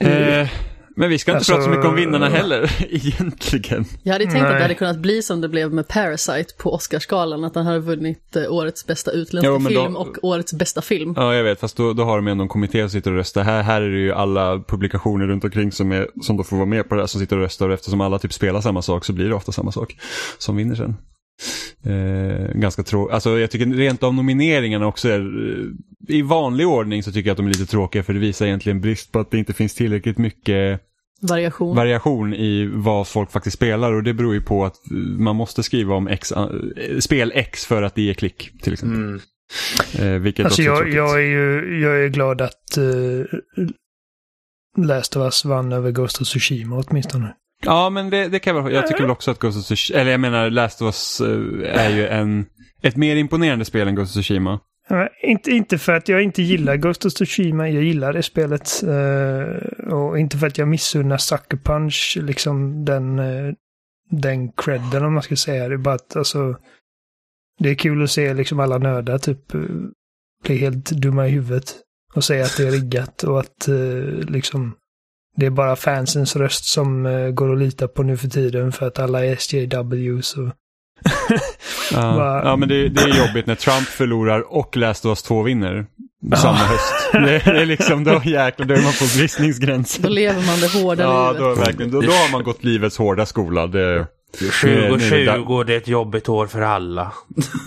Eh, 0.00 0.48
men 0.96 1.08
vi 1.10 1.18
ska 1.18 1.30
inte 1.30 1.36
Alltså, 1.36 1.52
prata 1.52 1.64
så 1.64 1.70
mycket 1.70 1.86
om 1.86 1.94
vinnarna 1.94 2.28
heller, 2.28 2.76
egentligen. 2.90 3.84
Jag 4.02 4.12
hade 4.12 4.24
tänkt 4.24 4.34
Nej. 4.34 4.42
att 4.42 4.56
det 4.56 4.62
hade 4.62 4.74
kunnat 4.74 4.98
bli 4.98 5.22
som 5.22 5.40
det 5.40 5.48
blev 5.48 5.72
med 5.72 5.88
Parasite 5.88 6.54
på 6.58 6.74
Oscarsgalan, 6.74 7.44
att 7.44 7.54
den 7.54 7.66
hade 7.66 7.78
vunnit 7.78 8.36
eh, 8.36 8.52
Årets 8.52 8.86
bästa 8.86 9.10
utländska 9.10 9.48
Jo, 9.52 9.58
men 9.58 9.74
då- 9.74 9.82
film 9.82 9.96
och 9.96 10.16
Årets 10.22 10.52
bästa 10.52 10.82
film. 10.82 11.14
Ja, 11.16 11.34
jag 11.34 11.44
vet, 11.44 11.60
fast 11.60 11.76
då, 11.76 11.92
då 11.92 12.04
har 12.04 12.16
de 12.16 12.28
ändå 12.28 12.42
en 12.42 12.48
kommitté 12.48 12.80
som 12.80 12.90
sitter 12.90 13.10
och 13.10 13.16
röstar. 13.16 13.42
Här, 13.42 13.62
här 13.62 13.82
är 13.82 13.90
det 13.90 13.98
ju 14.00 14.12
alla 14.12 14.58
publikationer 14.68 15.26
runt 15.26 15.44
omkring 15.44 15.72
som, 15.72 15.92
är, 15.92 16.08
som 16.22 16.36
då 16.36 16.44
får 16.44 16.56
vara 16.56 16.66
med 16.66 16.88
på 16.88 16.94
det 16.94 17.02
här 17.02 17.06
som 17.06 17.20
sitter 17.20 17.36
och 17.36 17.42
röstar. 17.42 17.68
Och 17.68 17.74
eftersom 17.74 18.00
alla 18.00 18.18
typ 18.18 18.32
spelar 18.32 18.60
samma 18.60 18.82
sak 18.82 19.04
så 19.04 19.12
blir 19.12 19.28
det 19.28 19.34
ofta 19.34 19.52
samma 19.52 19.72
sak 19.72 19.96
som 20.38 20.56
vinner 20.56 20.74
sen. 20.74 20.96
Eh, 21.86 22.54
ganska 22.54 22.82
tråkigt. 22.82 23.14
Alltså 23.14 23.38
jag 23.38 23.50
tycker 23.50 23.66
rent 23.66 24.02
av 24.02 24.14
nomineringarna 24.14 24.86
också 24.86 25.08
är, 25.08 25.20
eh, 25.20 26.16
i 26.16 26.22
vanlig 26.22 26.66
ordning 26.66 27.02
så 27.02 27.12
tycker 27.12 27.28
jag 27.28 27.32
att 27.32 27.36
de 27.36 27.46
är 27.46 27.50
lite 27.50 27.66
tråkiga 27.66 28.02
för 28.02 28.12
det 28.12 28.18
visar 28.18 28.46
egentligen 28.46 28.80
brist 28.80 29.12
på 29.12 29.18
att 29.18 29.30
det 29.30 29.38
inte 29.38 29.52
finns 29.52 29.74
tillräckligt 29.74 30.18
mycket 30.18 30.80
Variation. 31.20 31.76
variation 31.76 32.34
i 32.34 32.70
vad 32.74 33.08
folk 33.08 33.30
faktiskt 33.30 33.56
spelar 33.56 33.92
och 33.92 34.02
det 34.02 34.14
beror 34.14 34.34
ju 34.34 34.40
på 34.40 34.64
att 34.64 34.90
eh, 34.90 34.96
man 34.96 35.36
måste 35.36 35.62
skriva 35.62 35.94
om 35.94 36.08
X, 36.08 36.32
eh, 36.32 36.98
spel 37.00 37.32
X 37.34 37.66
för 37.66 37.82
att 37.82 37.94
det 37.94 38.02
ger 38.02 38.14
klick 38.14 38.62
till 38.62 38.72
exempel. 38.72 38.98
Mm. 39.00 39.20
Eh, 39.98 40.20
vilket 40.20 40.44
Alltså 40.44 40.62
också 40.62 40.70
är 40.70 40.74
jag, 40.74 40.78
tråkigt. 40.78 40.94
jag, 40.94 41.14
är 41.18 41.24
ju 41.24 41.80
jag 41.82 42.04
är 42.04 42.08
glad 42.08 42.40
att 42.40 42.78
uh, 42.78 43.24
Last 44.76 45.16
of 45.16 45.20
Us 45.20 45.44
vann 45.44 45.72
över 45.72 45.90
Ghost 45.90 46.20
of 46.20 46.28
Tsushima 46.28 46.84
åtminstone. 46.86 47.34
Ja, 47.64 47.90
men 47.90 48.10
det, 48.10 48.28
det 48.28 48.38
kan 48.38 48.56
jag 48.56 48.62
väl, 48.62 48.72
Jag 48.72 48.86
tycker 48.86 49.00
väl 49.00 49.10
också 49.10 49.30
att 49.30 49.38
Ghost 49.38 49.58
of 49.58 49.64
Tsushima, 49.64 50.00
eller 50.00 50.10
jag 50.10 50.20
menar 50.20 50.50
Last 50.50 50.82
of 50.82 50.86
Us 50.86 51.20
eh, 51.20 51.84
är 51.84 51.90
ju 51.90 52.06
en, 52.06 52.46
ett 52.82 52.96
mer 52.96 53.16
imponerande 53.16 53.64
spel 53.64 53.88
än 53.88 53.94
Ghost 53.94 54.16
of 54.16 54.22
Tsushima. 54.22 54.60
Ja, 54.88 55.08
inte, 55.22 55.50
inte 55.50 55.78
för 55.78 55.92
att 55.92 56.08
jag 56.08 56.22
inte 56.22 56.42
gillar 56.42 56.76
Ghost 56.76 57.06
of 57.06 57.12
Tsushima, 57.12 57.68
jag 57.68 57.82
gillar 57.82 58.12
det 58.12 58.22
spelet. 58.22 58.82
Eh, 58.82 59.94
och 59.94 60.18
inte 60.18 60.38
för 60.38 60.46
att 60.46 60.58
jag 60.58 60.68
missunnar 60.68 61.16
Sucker 61.16 61.56
Punch 61.56 62.18
liksom 62.20 62.84
den, 62.84 63.18
uh, 63.18 63.54
den 64.10 64.52
credden 64.52 65.04
om 65.04 65.14
man 65.14 65.22
ska 65.22 65.36
säga. 65.36 65.68
Det 65.68 65.74
är 65.74 65.78
bara 65.78 65.94
att 65.94 66.16
alltså, 66.16 66.56
det 67.58 67.70
är 67.70 67.74
kul 67.74 68.02
att 68.02 68.10
se 68.10 68.34
liksom 68.34 68.60
alla 68.60 68.78
nördar 68.78 69.18
typ 69.18 69.52
bli 70.44 70.56
helt 70.56 70.90
dumma 70.90 71.28
i 71.28 71.30
huvudet. 71.30 71.64
Och 72.14 72.24
säga 72.24 72.44
att 72.44 72.56
det 72.56 72.66
är 72.66 72.70
riggat 72.70 73.22
och 73.22 73.40
att 73.40 73.68
liksom 74.28 74.74
det 75.36 75.46
är 75.46 75.50
bara 75.50 75.76
fansens 75.76 76.36
röst 76.36 76.64
som 76.64 77.06
eh, 77.06 77.28
går 77.30 77.52
att 77.52 77.58
lita 77.58 77.88
på 77.88 78.02
nu 78.02 78.16
för 78.16 78.28
tiden 78.28 78.72
för 78.72 78.86
att 78.86 78.98
alla 78.98 79.24
är 79.26 79.32
SJWs 79.32 80.36
och 80.36 80.48
Ja, 81.92 82.42
ja 82.44 82.56
men 82.56 82.68
det, 82.68 82.88
det 82.88 83.00
är 83.02 83.26
jobbigt 83.26 83.46
när 83.46 83.54
Trump 83.54 83.88
förlorar 83.88 84.54
och 84.54 84.76
Last 84.76 85.04
of 85.04 85.08
Us 85.10 85.22
2 85.22 85.42
vinner 85.42 85.86
samma 86.36 86.54
höst. 86.56 86.94
Det, 87.12 87.20
det 87.20 87.60
är 87.62 87.66
liksom, 87.66 88.04
då 88.04 88.22
jäklar, 88.24 88.66
då 88.66 88.74
är 88.74 88.82
man 88.82 88.92
på 88.92 89.04
bristningsgränsen. 89.18 90.02
Då 90.02 90.08
lever 90.08 90.46
man 90.46 90.60
det 90.60 90.82
hårda 90.82 91.02
Ja, 91.02 91.32
livet. 91.32 91.42
då, 91.42 91.54
verkligen, 91.64 91.90
då, 91.92 92.00
då 92.00 92.12
har 92.12 92.32
man 92.32 92.42
gått 92.44 92.64
livets 92.64 92.98
hårda 92.98 93.26
skola. 93.26 93.66
Det, 93.66 94.06
Nu 94.62 94.68
är- 94.84 94.96
nu 94.96 95.04
är 95.06 95.10
det 95.10 95.24
där- 95.24 95.36
2020, 95.36 95.64
det 95.66 95.72
är 95.74 95.78
ett 95.78 95.88
jobbigt 95.88 96.28
år 96.28 96.46
för 96.46 96.60
alla. 96.60 97.12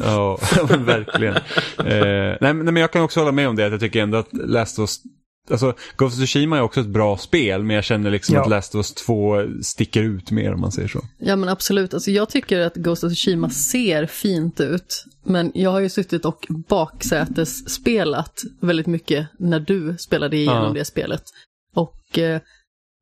Ja, 0.04 0.38
men 0.70 0.86
verkligen. 0.86 1.36
eh, 1.36 2.38
nej, 2.42 2.54
men 2.54 2.58
men 2.66 2.76
jag 2.78 2.92
kan 2.92 3.02
också 3.02 3.20
hålla 3.20 3.32
med 3.32 3.48
om 3.50 3.56
det, 3.56 3.66
att 3.66 3.72
jag 3.72 3.80
tycker 3.82 4.02
ändå 4.04 4.18
att 4.18 4.28
Last 4.32 4.80
of 4.80 4.84
Us 4.84 5.00
Alltså, 5.52 5.74
Ghost 5.96 6.14
of 6.16 6.20
Tsushima 6.20 6.58
är 6.58 6.62
också 6.62 6.80
ett 6.80 6.88
bra 6.88 7.18
spel, 7.18 7.64
men 7.64 7.76
jag 7.76 7.84
känner 7.84 8.12
liksom 8.12 8.36
Ja. 8.36 8.42
att 8.42 8.50
Last 8.50 8.76
of 8.76 8.80
Us 8.80 8.94
2 8.94 9.36
sticker 9.62 10.04
ut 10.04 10.32
mer 10.32 10.54
om 10.54 10.62
man 10.62 10.72
säger 10.72 10.88
så. 10.88 11.02
Ja 11.18 11.36
men 11.36 11.50
absolut, 11.50 11.94
alltså 11.94 12.12
jag 12.12 12.30
tycker 12.30 12.60
att 12.60 12.76
Ghost 12.76 13.04
of 13.04 13.12
Tsushima 13.14 13.50
ser 13.50 14.06
fint 14.06 14.60
ut. 14.60 15.06
Men 15.24 15.52
jag 15.54 15.70
har 15.72 15.80
ju 15.80 15.90
suttit 15.90 16.26
och 16.26 16.46
baksätesspelat 16.68 18.42
väldigt 18.62 18.88
mycket 18.88 19.28
när 19.40 19.60
du 19.60 19.96
spelade 20.00 20.38
igenom 20.38 20.64
Ja. 20.68 20.74
det 20.74 20.86
spelet. 20.86 21.24
Och 21.76 22.18
eh, 22.20 22.42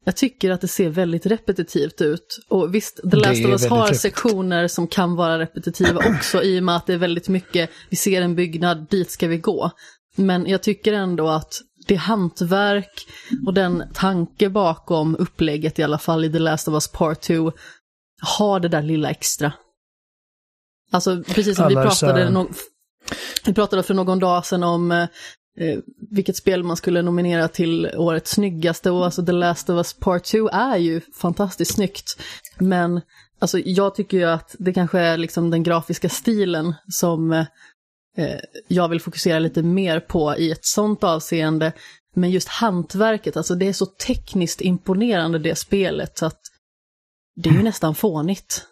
jag 0.06 0.16
tycker 0.16 0.52
att 0.52 0.62
det 0.62 0.68
ser 0.68 0.90
väldigt 0.90 1.26
repetitivt 1.26 2.02
ut. 2.02 2.40
Och 2.50 2.76
visst, 2.76 3.00
The 3.12 3.18
Last 3.18 3.46
of 3.46 3.52
Us 3.52 3.68
har 3.68 3.78
repetitivt. 3.78 4.02
sektioner 4.02 4.68
som 4.68 4.88
kan 4.88 5.16
vara 5.16 5.40
repetitiva 5.40 6.02
också 6.16 6.44
i 6.44 6.60
och 6.60 6.64
med 6.64 6.76
att 6.76 6.88
det 6.88 6.94
är 6.94 6.98
väldigt 6.98 7.28
mycket, 7.28 7.70
vi 7.90 7.96
ser 7.98 8.22
en 8.22 8.36
byggnad, 8.36 8.88
dit 8.90 9.12
ska 9.12 9.28
vi 9.28 9.38
gå. 9.38 9.72
Men 10.16 10.46
jag 10.48 10.64
tycker 10.64 10.94
ändå 10.94 11.28
att 11.30 11.54
det 11.86 11.96
hantverk 11.96 13.08
och 13.46 13.54
den 13.54 13.84
tanke 13.94 14.50
bakom 14.50 15.16
upplägget 15.16 15.80
i 15.80 15.84
alla 15.84 15.98
fall 15.98 16.26
i 16.26 16.32
The 16.32 16.40
Last 16.40 16.68
of 16.68 16.74
Us 16.74 16.88
Part 16.88 17.22
2 17.22 17.52
har 18.22 18.60
det 18.60 18.68
där 18.68 18.82
lilla 18.82 19.10
extra. 19.10 19.54
Alltså 20.92 21.24
precis 21.24 21.58
som 21.58 21.68
vi 21.68 21.76
pratade, 21.76 22.30
no 22.30 22.50
vi 23.46 23.54
pratade 23.54 23.84
för 23.84 23.94
någon 23.94 24.20
dag 24.20 24.46
sedan 24.46 24.64
om 24.64 24.92
eh, 24.92 25.08
eh, 25.60 25.80
vilket 26.12 26.38
spel 26.38 26.64
man 26.64 26.78
skulle 26.78 27.02
nominera 27.02 27.48
till 27.48 27.92
årets 27.96 28.32
snyggaste 28.32 28.92
och 28.92 29.06
alltså 29.06 29.26
The 29.26 29.32
Last 29.32 29.70
of 29.70 29.78
Us 29.78 29.94
Part 29.94 30.24
2 30.24 30.50
är 30.50 30.78
ju 30.78 31.02
fantastiskt 31.22 31.74
snyggt. 31.76 32.22
Men 32.58 33.02
alltså 33.40 33.60
jag 33.60 33.96
tycker 33.96 34.18
ju 34.18 34.24
att 34.24 34.56
det 34.60 34.74
kanske 34.74 35.00
är 35.00 35.18
liksom 35.18 35.50
den 35.50 35.64
grafiska 35.64 36.10
stilen 36.10 36.74
som 36.88 37.46
eh, 38.18 38.40
jag 38.68 38.90
vill 38.90 39.02
fokusera 39.02 39.40
lite 39.40 39.64
mer 39.64 40.00
på 40.00 40.36
i 40.38 40.52
ett 40.52 40.66
sånt 40.66 41.04
avseende. 41.04 41.74
Men 42.14 42.32
just 42.32 42.48
hantverket, 42.48 43.38
alltså 43.38 43.56
det 43.56 43.68
är 43.68 43.74
så 43.74 43.86
tekniskt 43.86 44.62
imponerande 44.62 45.40
det 45.40 45.56
spelet 45.56 46.18
så 46.18 46.26
att 46.26 46.40
det 47.36 47.50
är 47.50 47.54
ju 47.54 47.64
nästan 47.64 47.96
fånigt. 47.96 48.66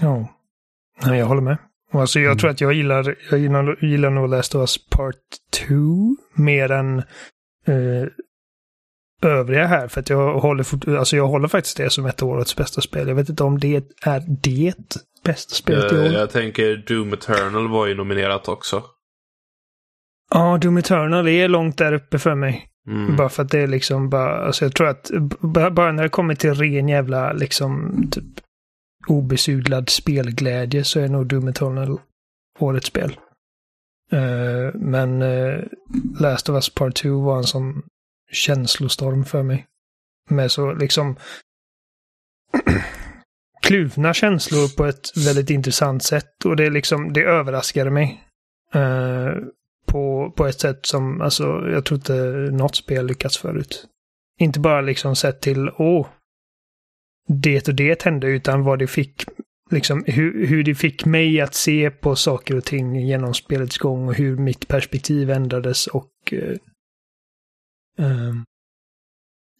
Ja. 0.00 0.28
Nej, 1.06 1.18
jag 1.18 1.26
håller 1.26 1.42
med. 1.42 1.58
Och 1.92 2.00
Alltså 2.00 2.20
jag 2.20 2.38
tror 2.38 2.50
att 2.50 2.60
jag 2.60 2.72
gillar, 2.72 3.16
jag 3.30 3.40
gillar, 3.40 3.84
gillar 3.84 4.10
nog 4.10 4.30
Last 4.30 4.54
of 4.54 4.60
Us 4.60 4.88
Part 4.88 5.14
2 5.52 5.74
mer 6.34 6.70
än 6.70 6.98
eh, 7.66 8.08
övriga 9.22 9.66
här. 9.66 9.88
För 9.88 10.00
att 10.00 10.10
jag 10.10 10.40
håller, 10.40 10.96
alltså 10.96 11.16
jag 11.16 11.28
håller 11.28 11.48
faktiskt 11.48 11.76
det 11.76 11.90
som 11.90 12.06
ett 12.06 12.22
av 12.22 12.28
årets 12.28 12.56
bästa 12.56 12.80
spel. 12.80 13.08
Jag 13.08 13.14
vet 13.14 13.28
inte 13.28 13.44
om 13.44 13.58
det 13.58 13.84
är 14.02 14.22
det 14.42 15.02
bästa 15.26 15.54
spelet 15.54 15.92
i 15.92 15.96
Eh, 15.96 16.02
år. 16.02 16.06
Jag 16.06 16.30
tänker 16.30 16.76
Doom 16.76 17.12
Eternal 17.12 17.68
var 17.68 17.86
ju 17.86 17.94
nominerat 17.94 18.48
också. 18.48 18.82
Ja, 20.30 20.58
Doom 20.58 20.76
Eternal 20.76 21.28
är 21.28 21.48
långt 21.48 21.78
där 21.78 21.92
uppe 21.92 22.18
för 22.18 22.34
mig. 22.34 22.68
Mm. 22.88 23.16
Bara 23.16 23.28
för 23.28 23.42
att 23.42 23.50
det 23.50 23.58
är 23.58 23.66
liksom 23.66 24.10
bara, 24.10 24.46
alltså 24.46 24.64
jag 24.64 24.74
tror 24.74 24.88
att 24.88 25.10
bara 25.40 25.92
när 25.92 26.02
det 26.02 26.08
kommer 26.08 26.34
till 26.34 26.54
ren 26.54 26.88
jävla 26.88 27.32
liksom 27.32 28.02
typ 28.10 28.24
obesudlad 29.06 29.88
spelglädje 29.90 30.84
så 30.84 31.00
är 31.00 31.08
nog 31.08 31.26
Doom 31.26 31.48
Eternal 31.48 31.98
årets 32.58 32.86
spel. 32.86 33.18
Eh, 34.12 34.74
men 34.74 35.22
uh, 35.22 35.64
Last 36.20 36.48
of 36.48 36.54
Us 36.54 36.74
Part 36.74 36.94
2 36.94 37.20
var 37.20 37.36
en 37.36 37.44
sån 37.44 37.82
känslostorm 38.32 39.24
för 39.24 39.42
mig. 39.42 39.66
Med 40.30 40.50
så 40.50 40.72
liksom 40.72 41.16
kluvna 43.62 44.14
känslor 44.14 44.76
på 44.76 44.84
ett 44.84 45.16
väldigt 45.16 45.50
intressant 45.50 46.02
sätt 46.02 46.44
och 46.44 46.56
det 46.56 46.70
liksom, 46.70 47.12
det 47.12 47.22
överraskade 47.22 47.90
mig. 47.90 48.22
Eh, 48.74 49.30
på, 49.86 50.32
på 50.36 50.46
ett 50.46 50.60
sätt 50.60 50.86
som, 50.86 51.20
alltså, 51.20 51.42
jag 51.72 51.84
tror 51.84 51.98
inte 51.98 52.12
något 52.52 52.76
spel 52.76 53.06
lyckats 53.06 53.38
förut. 53.38 53.86
Inte 54.38 54.60
bara 54.60 54.80
liksom 54.80 55.16
sett 55.16 55.40
till, 55.40 55.70
åh, 55.76 56.06
det 57.28 57.68
och 57.68 57.74
det 57.74 58.02
hände, 58.02 58.26
utan 58.26 58.64
vad 58.64 58.78
det 58.78 58.86
fick, 58.86 59.24
liksom 59.70 60.04
hur, 60.06 60.46
hur 60.46 60.64
det 60.64 60.74
fick 60.74 61.04
mig 61.04 61.40
att 61.40 61.54
se 61.54 61.90
på 61.90 62.16
saker 62.16 62.56
och 62.56 62.64
ting 62.64 62.96
genom 63.00 63.34
spelets 63.34 63.78
gång 63.78 64.08
och 64.08 64.14
hur 64.14 64.36
mitt 64.36 64.68
perspektiv 64.68 65.30
ändrades 65.30 65.86
och 65.86 66.10
eh, 66.32 66.56
ehm, 67.98 68.44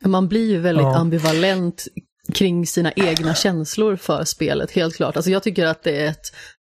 Man 0.04 0.28
blir 0.28 0.50
ju 0.50 0.58
väldigt 0.58 0.82
Ja. 0.82 0.96
ambivalent 0.96 1.86
kring 2.34 2.66
sina 2.66 2.92
egna 2.92 3.34
känslor 3.34 3.96
för 3.96 4.24
spelet, 4.24 4.70
helt 4.70 4.96
klart. 4.96 5.16
Alltså 5.16 5.30
jag 5.30 5.42
tycker 5.42 5.66
att 5.66 5.82
det 5.82 6.02
är 6.02 6.10
ett 6.10 6.32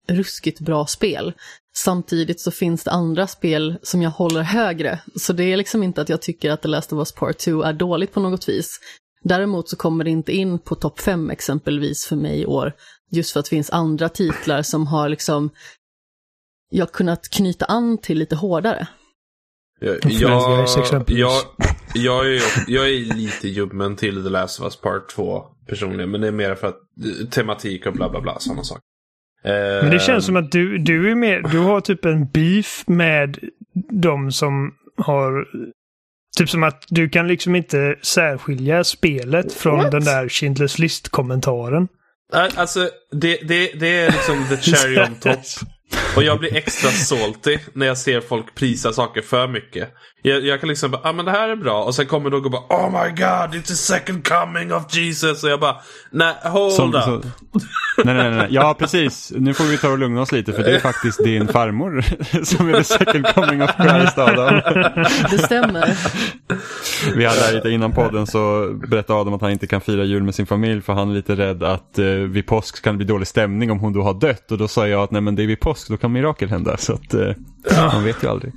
ruskigt 0.09 0.61
bra 0.61 0.87
spel. 0.87 1.33
Samtidigt 1.77 2.41
så 2.41 2.51
finns 2.51 2.85
det 2.85 2.91
andra 2.91 3.27
spel 3.27 3.79
som 3.83 4.03
jag 4.03 4.11
håller 4.11 4.43
högre. 4.43 5.01
Så 5.17 5.33
det 5.33 5.45
är 5.45 5.57
liksom 5.57 5.83
inte 5.83 6.03
att 6.03 6.09
jag 6.09 6.23
tycker 6.23 6.51
att 6.51 6.63
The 6.63 6.69
Last 6.69 6.93
of 6.93 6.99
Us 6.99 7.13
Part 7.13 7.39
2 7.39 7.63
är 7.63 7.73
dåligt 7.73 8.13
på 8.13 8.21
något 8.21 8.49
vis. 8.49 8.81
Däremot 9.23 9.69
så 9.69 9.77
kommer 9.77 10.05
det 10.05 10.11
inte 10.11 10.33
in 10.33 10.59
på 10.59 10.75
topp 10.75 11.01
5 11.01 11.31
exempelvis 11.31 12.07
för 12.07 12.17
mig 12.17 12.41
i 12.41 12.47
år. 12.47 12.73
Just 13.11 13.31
för 13.31 13.41
att 13.41 13.47
det 13.47 13.51
finns 13.51 13.71
andra 13.71 14.09
titlar 14.09 14.63
som 14.63 14.87
har 14.87 15.09
liksom 15.09 15.51
jag 16.71 16.93
kunnat 16.93 17.29
knyta 17.29 17.65
an 17.65 17.99
till 17.99 18.19
lite 18.19 18.37
hårdare. 18.37 18.87
Jag, 19.81 19.99
jag, 20.03 20.67
jag, 21.09 21.43
jag, 21.95 22.35
är, 22.35 22.43
jag 22.67 22.89
är 22.89 23.15
lite 23.15 23.49
ljummen 23.49 23.97
till 23.97 24.23
The 24.25 24.31
Last 24.31 24.61
of 24.61 24.65
Us 24.65 24.77
Part 24.77 25.09
2 25.09 25.45
personligen. 25.69 26.11
Men 26.11 26.21
det 26.21 26.27
är 26.29 26.33
mer 26.33 26.55
för 26.55 26.67
att 26.69 26.77
eh, 26.77 27.29
tematik 27.29 27.87
och 27.87 27.93
bla 27.93 28.11
bla 28.11 28.21
bla 28.21 28.39
sådana 28.39 28.63
saker. 28.63 28.83
Men 29.83 29.91
det 29.91 29.99
känns 29.99 30.27
som 30.27 30.37
att 30.37 30.53
du, 30.53 30.79
du 30.79 31.11
är 31.11 31.15
med, 31.15 31.45
du 31.51 31.59
har 31.59 31.81
typ 31.81 32.05
en 32.05 32.29
beef 32.29 32.85
med 32.87 33.39
de 33.91 34.33
som 34.33 34.75
har... 34.97 35.47
Typ 36.37 36.51
som 36.51 36.63
att 36.63 36.85
du 36.89 37.09
kan 37.09 37.29
liksom 37.29 37.57
inte 37.57 37.97
särskilja 38.03 38.85
spelet 38.85 39.53
från 39.53 39.79
What? 39.79 39.91
den 39.91 40.05
där 40.05 40.29
Schindler's 40.29 40.81
List-kommentaren. 40.81 41.89
Äh, 42.35 42.49
Alltså, 42.55 42.89
det, 43.13 43.49
det, 43.49 43.81
det 43.81 44.01
är 44.01 44.11
liksom 44.11 44.45
the 44.49 44.57
cherry 44.73 44.99
on 44.99 45.15
top. 45.15 45.39
Och 46.17 46.23
jag 46.23 46.39
blir 46.39 46.57
extra 46.57 46.91
salty 46.91 47.59
när 47.73 47.87
jag 47.87 47.99
ser 47.99 48.21
folk 48.21 48.55
prisa 48.55 48.93
saker 48.93 49.23
för 49.23 49.49
mycket. 49.49 49.89
Jag, 50.23 50.45
jag 50.45 50.61
kan 50.61 50.69
liksom 50.69 50.91
bara, 50.91 51.01
ah 51.05 51.13
men 51.13 51.25
det 51.25 51.31
här 51.31 51.49
är 51.49 51.57
bra. 51.57 51.85
Och 51.85 51.95
sen 51.95 52.07
kommer 52.07 52.31
någon 52.31 52.45
och 52.45 52.51
bara, 52.51 52.63
oh 52.69 52.91
my 53.05 53.09
god, 53.11 53.55
it's 53.55 53.67
the 53.67 53.75
second 53.75 54.29
coming 54.29 54.73
of 54.73 54.95
Jesus. 54.95 55.45
Och 55.45 55.51
jag 55.51 55.61
bara, 55.61 55.77
nej, 56.11 56.35
hold 56.43 56.73
Som, 56.73 56.95
up. 56.95 57.03
så, 57.05 57.23
nej, 58.05 58.15
nej, 58.15 58.31
nej. 58.31 58.47
Ja, 58.51 58.75
precis. 58.79 59.33
Nu 59.37 59.55
får 59.55 59.65
vi 59.65 59.79
ta 59.79 59.89
och 59.89 59.99
lugna 59.99 60.21
oss 60.21 60.33
lite 60.33 60.53
för 60.53 60.63
det 60.63 60.75
är 60.75 60.81
faktiskt 60.81 61.25
din 61.25 61.49
farmor 61.49 62.05
som 62.45 62.69
är 62.69 62.73
the 62.73 62.85
second 62.85 63.27
coming 63.27 63.63
of 63.63 63.71
Christ, 63.77 64.19
Adam. 64.19 64.61
Det 65.31 65.39
stämmer. 65.39 65.97
Vi 67.17 67.25
hade 67.27 67.53
lite 67.53 67.71
innan 67.71 67.93
podden 67.93 68.27
så 68.27 68.73
berättade 68.89 69.21
Adam 69.21 69.35
att 69.35 69.41
han 69.41 69.51
inte 69.51 69.67
kan 69.67 69.81
fira 69.81 70.05
jul 70.05 70.23
med 70.23 70.35
sin 70.35 70.47
familj 70.47 70.83
för 70.83 70.93
han 70.93 71.11
är 71.11 71.15
lite 71.15 71.37
rädd 71.37 71.63
att 71.63 71.99
eh, 71.99 72.05
vid 72.07 72.47
påsk 72.47 72.83
kan 72.85 72.95
det 72.95 72.97
bli 72.97 73.07
dålig 73.07 73.29
stämning 73.29 73.71
om 73.71 73.79
hon 73.79 73.93
då 73.93 74.03
har 74.03 74.15
dött. 74.15 74.53
Och 74.53 74.59
då 74.59 74.69
sa 74.69 74.89
jag 74.89 75.03
att 75.03 75.11
nej 75.11 75.21
men 75.23 75.35
det 75.37 75.43
är 75.43 75.47
vid 75.47 75.61
påsk, 75.61 75.80
då 75.89 75.97
kan 75.97 76.13
mirakel 76.13 76.49
hända. 76.49 76.77
Så 76.77 76.93
att 76.93 77.15
eh, 77.15 77.33
man 77.93 78.05
vet 78.05 78.23
ju 78.23 78.29
aldrig. 78.29 78.53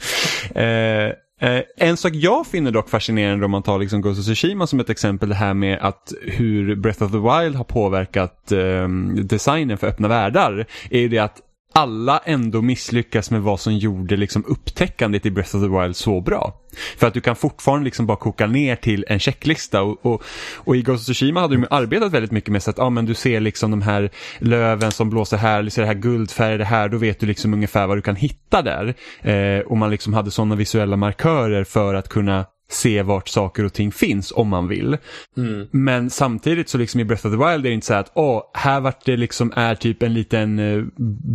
Eh, 0.56 1.14
Eh, 1.44 1.62
en 1.78 1.98
sak 1.98 2.14
jag 2.16 2.48
finner 2.48 2.72
dock 2.72 2.90
fascinerande 2.90 3.46
om 3.46 3.52
man 3.52 3.64
tar 3.64 3.80
liksom 3.80 4.02
Ghost 4.02 4.20
of 4.20 4.26
Tsushima 4.26 4.68
som 4.68 4.80
ett 4.80 4.90
exempel, 4.90 5.30
det 5.30 5.36
här 5.36 5.54
med 5.54 5.80
att 5.82 6.14
hur 6.22 6.76
Breath 6.76 7.04
of 7.04 7.12
the 7.12 7.18
Wild 7.18 7.56
har 7.56 7.64
påverkat 7.64 8.52
eh, 8.52 8.88
designen 9.24 9.78
för 9.78 9.88
öppna 9.88 10.08
världar, 10.08 10.66
är 10.90 11.00
ju 11.00 11.08
det 11.08 11.20
att 11.20 11.42
alla 11.74 12.18
ändå 12.26 12.62
misslyckas 12.62 13.32
med 13.32 13.42
vad 13.42 13.60
som 13.60 13.78
gjorde 13.78 14.18
liksom 14.18 14.46
upptäckandet 14.48 15.26
i 15.26 15.32
Breath 15.32 15.56
of 15.56 15.62
the 15.62 15.68
Wild 15.68 15.96
så 15.96 16.22
bra. 16.22 16.54
För 16.98 17.08
att 17.08 17.14
du 17.14 17.22
kan 17.22 17.36
fortfarande 17.36 17.86
liksom 17.86 18.06
bara 18.06 18.18
koka 18.18 18.48
ner 18.48 18.76
till 18.76 19.06
en 19.08 19.20
checklista 19.20 19.82
och, 19.82 20.06
och, 20.06 20.24
och 20.56 20.76
i 20.76 20.82
Ghost 20.82 21.02
of 21.02 21.06
Tsushima 21.06 21.42
hade 21.42 21.56
de 21.56 21.68
arbetat 21.70 22.12
väldigt 22.12 22.32
mycket 22.32 22.52
med 22.52 22.64
så 22.64 22.70
att 22.70 22.80
ah, 22.80 22.90
men 22.90 23.06
du 23.06 23.14
ser 23.14 23.40
liksom 23.40 23.72
de 23.72 23.82
här 23.82 24.10
löven 24.40 24.92
som 24.92 25.10
blåser 25.10 25.38
här, 25.38 25.64
du 25.64 25.70
ser 25.70 25.82
det 25.82 25.88
här 25.88 25.94
guldfärgade 25.94 26.66
här, 26.66 26.90
då 26.90 26.98
vet 26.98 27.20
du 27.20 27.26
liksom 27.26 27.54
ungefär 27.54 27.88
vad 27.88 27.98
du 27.98 28.02
kan 28.02 28.16
hitta 28.16 28.62
där. 28.62 28.94
Eh, 29.22 29.60
och 29.60 29.78
man 29.78 29.92
liksom 29.92 30.14
hade 30.14 30.32
sådana 30.32 30.56
visuella 30.56 30.98
markörer 30.98 31.64
för 31.64 31.94
att 31.94 32.10
kunna 32.10 32.46
se 32.70 33.02
vart 33.02 33.28
saker 33.28 33.66
och 33.66 33.74
ting 33.74 33.92
finns 33.92 34.32
om 34.36 34.48
man 34.48 34.68
vill. 34.68 34.98
Mm. 35.38 35.68
Men 35.72 36.10
samtidigt 36.10 36.70
så 36.70 36.78
liksom 36.78 37.00
i 37.00 37.06
Breath 37.06 37.28
of 37.28 37.32
the 37.32 37.38
Wild 37.38 37.66
är 37.66 37.70
det 37.70 37.72
inte 37.72 37.86
så 37.86 37.94
att 37.94 38.12
åh, 38.14 38.42
här 38.54 38.80
vart 38.80 39.06
det 39.06 39.18
liksom 39.18 39.54
är 39.56 39.76
typ 39.76 40.04
en 40.04 40.14
liten 40.14 40.60
eh, 40.60 40.84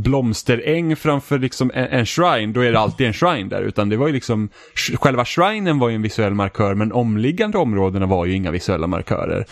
blomsteräng 0.03 0.97
framför 0.97 1.39
liksom 1.39 1.71
en, 1.75 1.87
en 1.87 2.07
shrine, 2.07 2.53
då 2.53 2.61
är 2.61 2.73
det 2.73 2.79
alltid 2.79 3.07
en 3.07 3.13
shrine 3.13 3.49
där. 3.49 3.63
Utan 3.63 3.89
det 3.89 3.97
var 3.97 4.07
ju 4.07 4.13
liksom, 4.13 4.49
själva 4.75 5.25
shrinen 5.25 5.79
var 5.79 5.89
ju 5.89 5.95
en 5.95 6.03
visuell 6.03 6.35
markör 6.35 6.75
men 6.75 6.93
omliggande 6.93 7.59
områdena 7.59 8.07
var 8.07 8.27
ju 8.27 8.35
inga 8.35 8.51
visuella 8.51 8.87
markörer. 8.87 9.47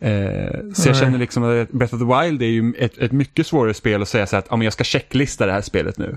Eh, 0.00 0.72
så 0.74 0.88
jag 0.88 0.96
känner 0.96 1.18
liksom 1.18 1.44
att 1.44 1.70
Breath 1.70 1.94
of 1.94 2.00
the 2.00 2.22
Wild 2.22 2.42
är 2.42 2.46
ju 2.46 2.72
ett, 2.78 2.98
ett 2.98 3.12
mycket 3.12 3.46
svårare 3.46 3.74
spel 3.74 4.02
att 4.02 4.08
säga 4.08 4.26
så 4.26 4.36
att 4.36 4.46
ja, 4.50 4.56
men 4.56 4.64
jag 4.64 4.72
ska 4.72 4.84
checklista 4.84 5.46
det 5.46 5.52
här 5.52 5.60
spelet 5.60 5.98
nu. 5.98 6.16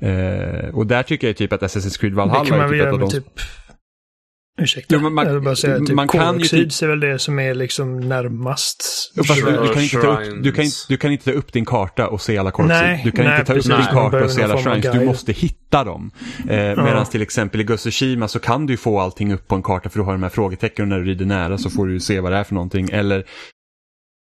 Eh, 0.00 0.74
och 0.74 0.86
där 0.86 1.02
tycker 1.02 1.26
jag 1.26 1.36
typ 1.36 1.52
att 1.52 1.62
Assassin's 1.62 2.00
Creed 2.00 2.14
Valhalla 2.14 2.64
är 2.64 2.68
typ 2.68 2.80
ett 2.80 2.92
av 2.92 2.98
de 2.98 3.10
typ... 3.10 3.40
Ursäkta. 4.58 4.94
Jo, 4.94 5.10
man- 5.10 5.26
jag 5.26 5.34
vill 5.34 5.42
bara 5.42 5.56
säga 5.56 5.78
typ 5.78 5.88
man 5.90 6.08
kan 6.08 6.20
ju 6.20 6.26
koloxid 6.26 6.70
typ- 6.70 6.82
är 6.82 6.86
väl 6.86 7.00
det 7.00 7.18
som 7.18 7.38
är 7.38 7.54
liksom 7.54 8.00
närmast. 8.00 9.12
Du, 9.14 9.22
du, 9.22 9.28
kan 9.72 9.82
inte 9.82 10.00
ta 10.00 10.06
upp, 10.12 10.18
Shrines. 10.18 10.42
du, 10.44 10.52
kan, 10.52 10.64
inte- 10.64 10.76
du 10.88 10.96
kan 10.96 11.12
inte 11.12 11.24
ta 11.24 11.30
upp 11.30 11.52
din 11.52 11.64
karta 11.64 12.08
och 12.08 12.20
se 12.20 12.38
alla. 12.38 12.52
Nej, 12.58 13.00
Du 13.04 13.10
kan 13.10 13.24
nej, 13.24 13.40
inte 13.40 13.52
ta 13.52 13.58
upp 13.58 13.64
din 13.64 13.86
karta 13.92 14.24
och 14.24 14.30
se 14.30 14.42
alla 14.42 14.58
shrines. 14.58 14.92
Du 14.92 15.04
måste 15.04 15.32
hitta 15.32 15.84
dem. 15.84 16.10
Eh, 16.38 16.56
Medan 16.56 17.06
till 17.06 17.22
exempel 17.22 17.60
i 17.60 17.76
Tsushima 17.76 18.28
så 18.28 18.38
kan 18.38 18.66
du 18.66 18.72
ju 18.72 18.76
få 18.76 19.00
allting 19.00 19.32
upp 19.32 19.48
på 19.48 19.54
en 19.54 19.62
karta 19.62 19.88
för 19.90 19.98
du 19.98 20.04
har 20.04 20.12
de 20.12 20.22
här 20.22 20.30
frågetecknen 20.30 20.84
och 20.92 20.98
när 20.98 21.04
du 21.04 21.10
rider 21.10 21.24
nära 21.26 21.58
så 21.58 21.70
får 21.70 21.86
du 21.86 22.00
se 22.00 22.20
vad 22.20 22.32
det 22.32 22.38
är 22.38 22.44
för 22.44 22.54
någonting. 22.54 22.88
Eller 22.92 23.24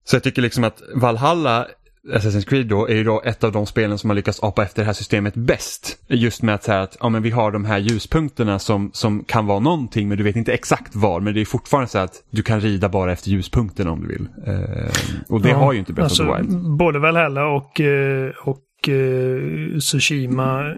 Så 0.04 0.16
jag 0.16 0.23
tycker 0.23 0.42
liksom 0.42 0.64
att 0.64 0.83
Valhalla 0.95 1.66
Assassin's 2.12 2.48
Creed 2.48 2.66
då 2.66 2.88
är 2.88 2.94
ju 2.94 3.04
då 3.04 3.22
ett 3.25 3.44
av 3.44 3.52
de 3.52 3.66
spelen 3.66 3.98
som 3.98 4.10
har 4.10 4.14
lyckats 4.14 4.42
apa 4.42 4.62
efter 4.62 4.82
det 4.82 4.86
här 4.86 4.92
systemet 4.92 5.34
bäst. 5.34 5.98
Just 6.08 6.42
med 6.42 6.54
att 6.54 6.64
säga 6.64 6.82
att 6.82 6.96
ja, 7.00 7.08
men 7.08 7.22
vi 7.22 7.30
har 7.30 7.52
de 7.52 7.64
här 7.64 7.78
ljuspunkterna 7.78 8.58
som, 8.58 8.90
som 8.92 9.25
kan 9.25 9.46
vara 9.46 9.58
någonting 9.60 10.08
men 10.08 10.18
du 10.18 10.25
vet 10.25 10.36
inte 10.36 10.52
exakt 10.52 10.96
var. 10.96 11.20
Men 11.20 11.34
det 11.34 11.40
är 11.40 11.44
fortfarande 11.44 11.88
så 11.88 11.98
att 11.98 12.22
du 12.30 12.42
kan 12.42 12.60
rida 12.60 12.88
bara 12.88 13.12
efter 13.12 13.30
ljuspunkterna 13.30 13.90
om 13.90 14.00
du 14.00 14.08
vill. 14.08 14.28
Eh, 14.46 14.90
och 15.28 15.40
det 15.42 15.48
Ja, 15.48 15.56
har 15.56 15.72
ju 15.72 15.78
inte 15.78 15.92
Breath 15.92 16.10
alltså, 16.10 16.28
of 16.28 16.36
the 16.36 16.42
Wild. 16.42 16.76
Både 16.78 16.98
Valhalla 16.98 17.46
och, 17.46 17.80
eh, 17.80 18.30
och 18.44 18.88
eh, 18.88 19.78
Tsushima. 19.78 20.76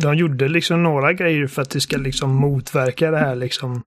De 0.00 0.16
gjorde 0.16 0.48
liksom 0.48 0.82
några 0.82 1.12
grejer 1.12 1.46
för 1.46 1.62
att 1.62 1.70
det 1.70 1.80
ska 1.80 1.96
liksom 1.96 2.34
motverka 2.34 3.10
det 3.10 3.18
här 3.18 3.34
liksom 3.34 3.82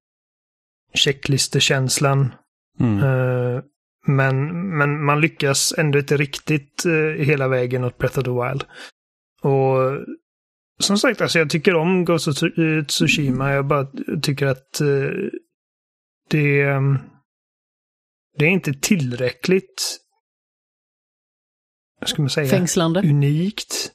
checklistekänslan. 0.94 2.34
Mm. 2.80 2.98
Eh, 3.00 3.62
men, 4.08 4.68
men 4.78 5.04
man 5.04 5.22
lyckas 5.22 5.74
ändå 5.78 6.00
inte 6.00 6.18
riktigt 6.18 6.86
eh, 6.86 7.26
hela 7.26 7.48
vägen 7.48 7.84
åt 7.84 7.98
Breath 7.98 8.20
of 8.20 8.26
the 8.26 8.32
Wild. 8.32 8.64
Och 9.42 10.06
som 10.80 10.98
sagt, 10.98 11.22
alltså 11.22 11.40
jag 11.40 11.50
tycker 11.50 11.76
om 11.76 12.06
Ghost 12.06 12.28
of 12.28 12.44
eh, 12.44 12.86
Tsushima. 12.88 13.54
Jag 13.54 13.66
bara 13.66 13.88
tycker 14.22 14.46
att 14.46 14.82
eh, 14.82 15.10
det, 16.30 16.62
eh, 16.62 16.82
det 18.38 18.46
är 18.46 18.50
inte 18.50 18.74
tillräckligt, 18.74 19.98
vad 22.00 22.10
ska 22.10 22.22
man 22.22 22.30
säga, 22.30 22.50
Fängslande. 22.50 23.00
unikt. 23.00 23.92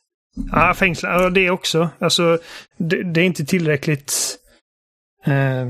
Ja, 0.52 0.74
fängslande, 0.74 1.22
ja, 1.24 1.30
det 1.30 1.50
också. 1.50 1.90
Alltså, 1.98 2.38
det, 2.76 3.12
det 3.12 3.20
är 3.20 3.24
inte 3.24 3.44
tillräckligt 3.44 4.38
eh, 5.24 5.68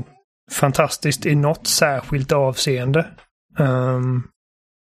fantastiskt 0.51 1.25
i 1.25 1.35
något 1.35 1.67
särskilt 1.67 2.31
avseende. 2.31 3.05
Um, 3.59 4.23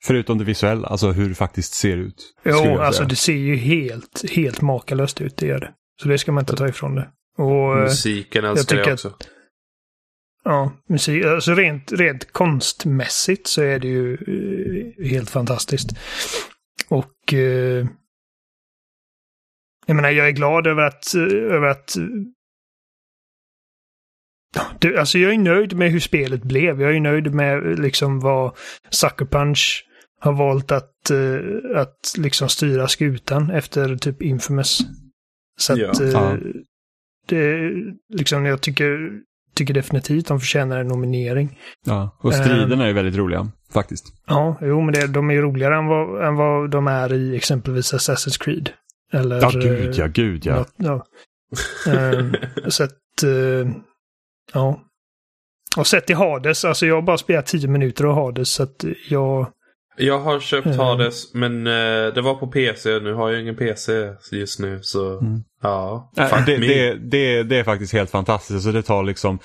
Förutom 0.05 0.39
det 0.39 0.45
visuella, 0.45 0.89
alltså 0.89 1.11
hur 1.11 1.29
det 1.29 1.35
faktiskt 1.35 1.75
ser 1.75 1.97
ut. 1.97 2.35
jo, 2.45 2.51
jag 2.53 2.81
alltså 2.81 2.99
säga. 2.99 3.09
det 3.09 3.17
ser 3.17 3.33
ju 3.33 3.57
helt, 3.57 4.31
helt 4.31 4.61
makalöst 4.61 5.21
ut, 5.21 5.37
det 5.37 5.47
gör 5.47 5.61
det. 5.61 5.75
Så 6.03 6.09
det 6.09 6.19
ska 6.19 6.33
man 6.33 6.43
inte 6.43 6.57
ta 6.57 6.69
ifrån 6.69 6.95
det. 6.95 7.09
Och, 7.39 7.79
eh, 7.79 7.83
Musiken 7.83 8.45
älskar 8.45 8.77
jag 8.77 8.87
att- 8.87 8.93
också. 8.93 9.15
Ja, 10.45 10.73
musik, 10.89 11.25
alltså 11.25 11.55
rent, 11.55 11.93
rent 11.93 12.33
konstmässigt 12.33 13.47
så 13.47 13.63
är 13.63 13.79
det 13.79 13.89
ju 13.89 14.15
eh, 14.15 15.07
helt 15.11 15.31
fantastiskt. 15.31 15.89
Och 16.89 17.35
eh, 17.35 17.87
jag 19.87 19.97
menar, 19.97 20.11
jag 20.11 20.27
är 20.29 20.33
glad 20.33 20.67
över 20.67 20.83
att, 20.83 21.15
eh, 21.15 21.23
över 21.55 21.67
att 21.67 21.95
ja, 24.55 24.63
det, 24.81 24.97
alltså 24.99 25.19
jag 25.19 25.33
är 25.35 25.39
nöjd 25.39 25.77
med 25.77 25.91
hur 25.91 26.01
spelet 26.01 26.43
blev. 26.43 26.81
Jag 26.83 26.97
är 26.97 27.01
nöjd 27.01 27.35
med 27.35 27.79
liksom 27.79 28.21
vad 28.21 28.57
Sucker 28.91 29.25
Punch 29.25 29.85
har 30.21 30.33
valt 30.33 30.73
att, 30.73 31.11
eh, 31.11 31.81
att 31.81 32.15
liksom 32.19 32.49
styra 32.49 32.89
skutan 32.89 33.51
efter 33.51 33.97
typ 33.97 34.23
Infamous. 34.23 34.81
Så 35.61 35.73
att 35.73 35.79
Ja. 35.79 35.93
Ja. 36.13 36.37
det, 37.29 37.71
liksom 38.15 38.45
jag 38.45 38.61
tycker, 38.61 39.11
tycker 39.55 39.75
definitivt 39.75 40.27
de 40.29 40.41
förtjänar 40.41 40.79
en 40.81 40.89
nominering. 40.89 41.59
Ja, 41.87 42.17
och 42.21 42.35
striderna 42.35 42.87
är 42.89 42.93
väldigt 42.93 43.17
roliga 43.17 43.49
faktiskt. 43.73 44.05
Ja, 44.27 44.59
jo, 44.63 44.81
men 44.81 44.95
det, 44.95 45.07
de 45.07 45.31
är 45.31 45.43
roligare 45.43 45.77
än 45.77 45.87
vad, 45.87 46.29
än 46.29 46.35
vad 46.35 46.71
de 46.71 46.87
är 46.87 47.13
i 47.13 47.37
exempelvis 47.37 47.95
Assassin's 47.95 48.41
Creed. 48.45 48.71
Eller, 49.13 49.41
Ja, 49.43 49.51
gud 49.55 49.95
ja, 49.95 50.07
gud 50.07 50.47
ja. 50.47 50.57
något- 50.57 50.75
ja. 50.77 51.07
Ehm, 51.93 52.35
så 52.69 52.85
att, 52.85 53.23
eh, 53.25 53.71
ja. 54.53 54.81
Och 55.77 55.87
sett 55.87 56.11
i 56.11 56.13
Hades, 56.13 56.65
alltså 56.65 56.87
jag 56.87 56.95
har 56.95 57.03
bara 57.03 57.19
spelat 57.19 57.47
tio 57.47 57.69
minuter 57.69 58.05
av 58.05 58.15
Hades 58.15 58.51
så 58.51 58.63
att 58.63 58.85
jag, 59.09 59.47
Jag 59.97 60.19
har 60.19 60.41
köpt 60.41 60.67
Mm. 60.67 60.79
Hades 60.79 61.35
men 61.35 61.67
eh, 61.67 62.15
det 62.15 62.21
var 62.21 62.35
på 62.35 62.47
PC. 62.47 63.01
Nu 63.01 63.15
har 63.15 63.31
jag 63.31 63.41
ingen 63.43 63.57
PC 63.57 63.93
just 64.33 64.59
nu 64.61 64.79
så 64.83 65.19
Mm. 65.19 65.43
ja. 65.63 66.13
Äh, 66.17 66.45
det, 66.47 66.57
det, 66.57 66.95
det, 66.95 67.43
det 67.43 67.57
är 67.57 67.65
faktiskt 67.65 67.93
helt 67.93 68.11
fantastiskt. 68.11 68.65
Så 68.65 68.71
det 68.73 68.83
tar 68.83 69.03
liksom... 69.03 69.39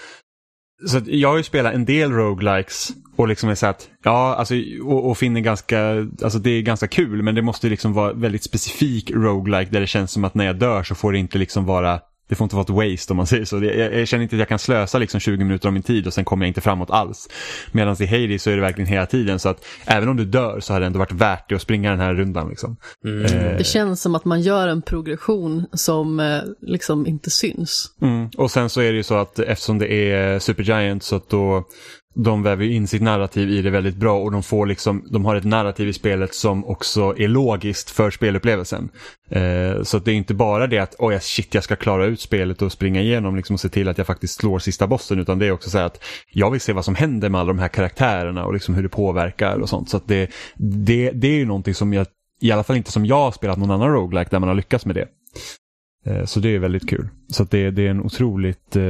Så 0.88 0.98
att 0.98 1.08
jag 1.08 1.30
har 1.30 1.38
ju 1.38 1.44
spelat 1.44 1.74
en 1.74 1.86
del 1.86 2.12
roguelikes 2.12 2.90
och 3.16 3.28
liksom 3.28 3.50
är 3.50 3.56
så 3.56 3.68
att, 3.68 3.90
ja, 4.04 4.36
alltså, 4.36 4.56
och, 4.84 5.10
och 5.10 5.18
finner 5.18 5.42
ganska, 5.42 6.08
alltså 6.24 6.40
det 6.40 6.50
är 6.50 6.62
ganska 6.62 6.88
kul 6.88 7.22
men 7.22 7.36
det 7.36 7.42
måste 7.42 7.70
liksom 7.70 7.94
vara 7.94 8.14
väldigt 8.14 8.44
specifik 8.44 9.12
roguelike 9.12 9.72
där 9.72 9.80
det 9.80 9.88
känns 9.88 10.12
som 10.12 10.24
att 10.24 10.34
när 10.36 10.46
jag 10.46 10.56
dör 10.56 10.84
så 10.84 10.96
får 10.96 11.12
det 11.12 11.18
inte 11.18 11.38
liksom 11.38 11.66
vara, 11.66 12.00
det 12.30 12.36
får 12.36 12.46
inte 12.46 12.56
vara 12.56 12.86
ett 12.86 12.94
waste 12.94 13.14
om 13.14 13.18
man 13.18 13.28
säger 13.28 13.46
så. 13.46 13.64
Jag, 13.64 13.94
jag 14.00 14.08
känner 14.08 14.24
inte 14.24 14.36
att 14.36 14.40
jag 14.40 14.48
kan 14.48 14.60
slösa 14.60 14.98
liksom 14.98 15.20
20 15.20 15.44
minuter 15.44 15.68
av 15.68 15.74
min 15.74 15.84
tid 15.84 16.08
och 16.08 16.14
sen 16.14 16.26
kommer 16.26 16.46
jag 16.46 16.50
inte 16.50 16.62
framåt 16.62 16.90
alls. 16.90 17.30
Medan 17.72 17.96
i 18.00 18.06
Hades 18.06 18.44
så 18.44 18.50
är 18.50 18.56
det 18.56 18.62
verkligen 18.62 18.88
hela 18.90 19.06
tiden 19.06 19.40
så 19.40 19.50
att 19.50 19.66
även 19.86 20.10
om 20.10 20.18
du 20.18 20.26
dör 20.26 20.60
så 20.60 20.74
har 20.74 20.80
det 20.80 20.86
ändå 20.86 21.00
varit 21.00 21.12
värt 21.12 21.50
det 21.50 21.56
att 21.56 21.62
springa 21.62 21.92
den 21.92 22.00
här 22.00 22.14
rundan 22.14 22.50
liksom. 22.50 22.78
Mm. 23.06 23.26
Eh, 23.26 23.58
Det 23.58 23.64
känns 23.64 24.02
som 24.02 24.16
att 24.16 24.26
man 24.26 24.42
gör 24.42 24.68
en 24.68 24.82
progression 24.82 25.66
som 25.74 26.20
eh, 26.20 26.42
liksom 26.62 27.08
inte 27.08 27.30
syns. 27.30 27.92
Mm. 28.02 28.30
Och 28.38 28.52
sen 28.52 28.70
så 28.70 28.82
är 28.82 28.92
det 28.92 28.98
ju 28.98 29.04
så 29.04 29.16
att 29.16 29.40
eftersom 29.40 29.78
det 29.80 29.94
är 29.94 30.40
Supergiant 30.40 31.04
så 31.04 31.16
att 31.16 31.30
då 31.30 31.64
de 32.16 32.44
väver 32.44 32.66
in 32.66 32.88
sitt 32.88 33.02
narrativ 33.02 33.50
i 33.50 33.62
det 33.62 33.70
väldigt 33.70 33.96
bra 33.96 34.20
och 34.20 34.32
de 34.32 34.44
får 34.44 34.66
liksom, 34.66 35.08
de 35.12 35.26
har 35.26 35.36
ett 35.36 35.44
narrativ 35.44 35.88
i 35.88 35.94
spelet 35.94 36.34
som 36.34 36.66
också 36.66 37.16
är 37.18 37.28
logiskt 37.28 37.90
för 37.90 38.12
spelupplevelsen. 38.12 38.90
Eh, 39.30 39.84
så 39.84 39.98
att 39.98 40.06
det 40.06 40.12
är 40.12 40.16
inte 40.16 40.34
bara 40.34 40.68
det 40.68 40.80
att 40.80 40.96
oh, 41.00 41.20
shit 41.20 41.54
jag 41.54 41.64
ska 41.64 41.76
klara 41.76 42.06
ut 42.06 42.22
spelet 42.22 42.62
och 42.62 42.72
springa 42.72 43.02
igenom 43.02 43.36
liksom, 43.36 43.54
och 43.54 43.60
se 43.60 43.70
till 43.70 43.88
att 43.88 43.98
jag 43.98 44.08
faktiskt 44.08 44.40
slår 44.40 44.60
sista 44.60 44.88
bossen 44.88 45.20
utan 45.20 45.40
det 45.40 45.48
är 45.48 45.52
också 45.52 45.70
så 45.70 45.78
att 45.78 46.04
jag 46.32 46.52
vill 46.52 46.62
se 46.62 46.74
vad 46.74 46.86
som 46.86 46.96
händer 46.96 47.30
med 47.30 47.42
alla 47.42 47.48
de 47.48 47.60
här 47.60 47.68
karaktärerna 47.68 48.46
och 48.46 48.54
liksom 48.54 48.76
hur 48.76 48.84
det 48.84 48.90
påverkar 48.90 49.60
och 49.60 49.70
sånt. 49.70 49.90
Så 49.90 49.98
att 49.98 50.08
det, 50.08 50.30
det, 50.58 51.12
det 51.12 51.28
är 51.28 51.38
ju 51.38 51.46
någonting 51.46 51.74
som 51.74 51.94
jag, 51.94 52.08
i 52.42 52.52
alla 52.52 52.64
fall 52.64 52.78
inte 52.78 52.92
som 52.92 53.06
jag 53.06 53.16
har 53.16 53.32
spelat 53.32 53.58
någon 53.58 53.72
annan 53.72 53.94
roguelike 53.94 54.30
där 54.32 54.40
man 54.40 54.50
har 54.50 54.56
lyckats 54.56 54.86
med 54.86 54.96
det. 54.96 55.08
Eh, 56.06 56.26
Så 56.26 56.40
det 56.40 56.56
är 56.56 56.60
väldigt 56.60 56.90
kul. 56.90 57.10
Så 57.28 57.44
att 57.44 57.52
det, 57.52 57.72
det 57.72 57.86
är 57.88 57.90
en 57.90 58.02
otroligt, 58.02 58.76
eh, 58.76 58.82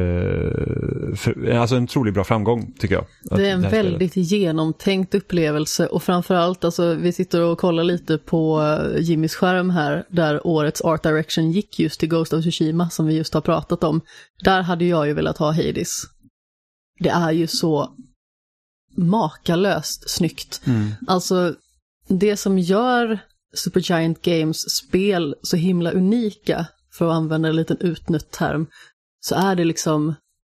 för, 1.16 1.50
alltså 1.52 1.76
en 1.76 1.84
otroligt 1.84 2.14
bra 2.14 2.24
framgång 2.24 2.74
tycker 2.80 2.96
jag. 2.96 3.06
Det 3.40 3.48
är 3.50 3.54
en 3.54 3.60
spelet- 3.64 3.74
väldigt 3.74 4.16
genomtänkt 4.16 5.16
upplevelse 5.16 5.88
och 5.88 6.04
framförallt, 6.04 6.64
alltså 6.64 6.94
vi 6.94 7.12
sitter 7.12 7.42
och 7.42 7.58
kollar 7.58 7.84
lite 7.84 8.18
på 8.18 8.62
eh, 8.62 9.02
Jimmys 9.02 9.36
skärm 9.36 9.70
här, 9.70 10.04
där 10.10 10.48
årets 10.48 10.82
Art 10.82 11.04
Direction 11.04 11.52
gick 11.52 11.80
just 11.80 12.00
till 12.00 12.10
Ghost 12.10 12.34
of 12.34 12.42
Tsushima 12.42 12.90
som 12.90 13.06
vi 13.06 13.14
just 13.18 13.34
har 13.34 13.42
pratat 13.42 13.84
om. 13.84 14.02
Där 14.44 14.62
hade 14.62 14.86
jag 14.86 15.08
ju 15.08 15.14
velat 15.14 15.38
ha 15.38 15.52
Hades. 15.52 15.90
Det 17.00 17.10
är 17.10 17.32
ju 17.32 17.48
så 17.48 17.90
makalöst 18.98 20.10
snyggt. 20.10 20.62
Mm. 20.68 20.88
Alltså, 21.08 21.56
det 22.08 22.38
som 22.38 22.60
gör 22.60 23.20
Supergiant 23.54 24.22
Games 24.22 24.58
spel 24.76 25.36
så 25.42 25.58
himla 25.58 25.92
unika, 25.92 26.66
för 27.00 27.08
att 27.08 27.16
använda 27.16 27.50
en 27.50 27.56
liten 27.56 27.78
utnött 27.80 28.32
term, 28.32 28.68
så 29.20 29.36
är 29.36 29.56
det 29.56 29.66
liksom 29.66 30.16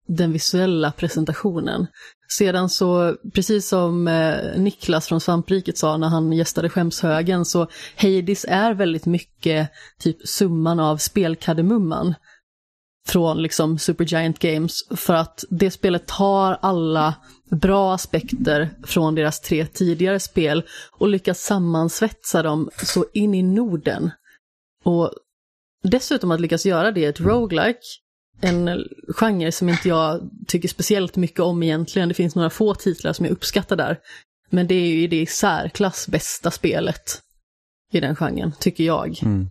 den 0.08 0.32
visuella 0.32 0.92
presentationen. 0.92 1.88
Sedan 2.30 2.70
så, 2.70 3.16
precis 3.34 3.68
som 3.68 4.08
eh, 4.08 4.58
Niklas 4.58 5.08
från 5.08 5.22
Svampriket 5.22 5.78
sa 5.78 5.98
när 5.98 6.08
han 6.08 6.34
gästade 6.34 6.70
Skämshögen, 6.70 7.46
så 7.46 7.68
Hades 7.96 8.46
är 8.50 8.74
väldigt 8.74 9.06
mycket 9.06 9.70
typ 10.00 10.28
summan 10.28 10.80
av 10.80 10.98
spelkardemumman 10.98 12.16
från 13.08 13.42
liksom 13.42 13.80
Supergiant 13.80 14.40
Games 14.40 14.88
för 14.96 15.14
att 15.14 15.44
det 15.50 15.72
spelet 15.72 16.08
tar 16.08 16.60
alla 16.62 17.16
bra 17.52 17.94
aspekter 17.94 18.70
från 18.84 19.16
deras 19.16 19.42
tre 19.42 19.66
tidigare 19.66 20.20
spel 20.20 20.64
och 20.92 21.08
lyckas 21.08 21.40
sammansvetsa 21.40 22.44
dem 22.44 22.70
så 22.84 23.06
in 23.14 23.34
i 23.34 23.44
Norden. 23.44 24.12
Och 24.84 25.12
dessutom 25.84 26.32
att 26.32 26.42
lyckas 26.42 26.66
göra 26.66 26.92
det 26.92 27.00
i 27.00 27.06
ett 27.06 27.20
roguelike, 27.20 27.80
en 28.42 28.84
genre 29.16 29.52
som 29.52 29.70
inte 29.70 29.90
jag 29.90 30.30
tycker 30.48 30.68
speciellt 30.68 31.16
mycket 31.16 31.40
om 31.40 31.64
egentligen. 31.64 32.10
Det 32.10 32.16
finns 32.16 32.36
några 32.36 32.50
få 32.50 32.76
titlar 32.76 33.14
som 33.14 33.26
jag 33.26 33.32
uppskattar 33.32 33.76
där. 33.76 33.98
Men 34.50 34.68
det 34.68 34.76
är 34.76 34.88
ju 34.88 35.08
det 35.08 35.22
i 35.22 35.26
särklass 35.26 36.08
bästa 36.08 36.52
spelet 36.52 37.22
i 37.92 38.00
den 38.00 38.16
genren, 38.16 38.52
tycker 38.60 38.84
jag. 38.84 39.20
Mm. 39.22 39.48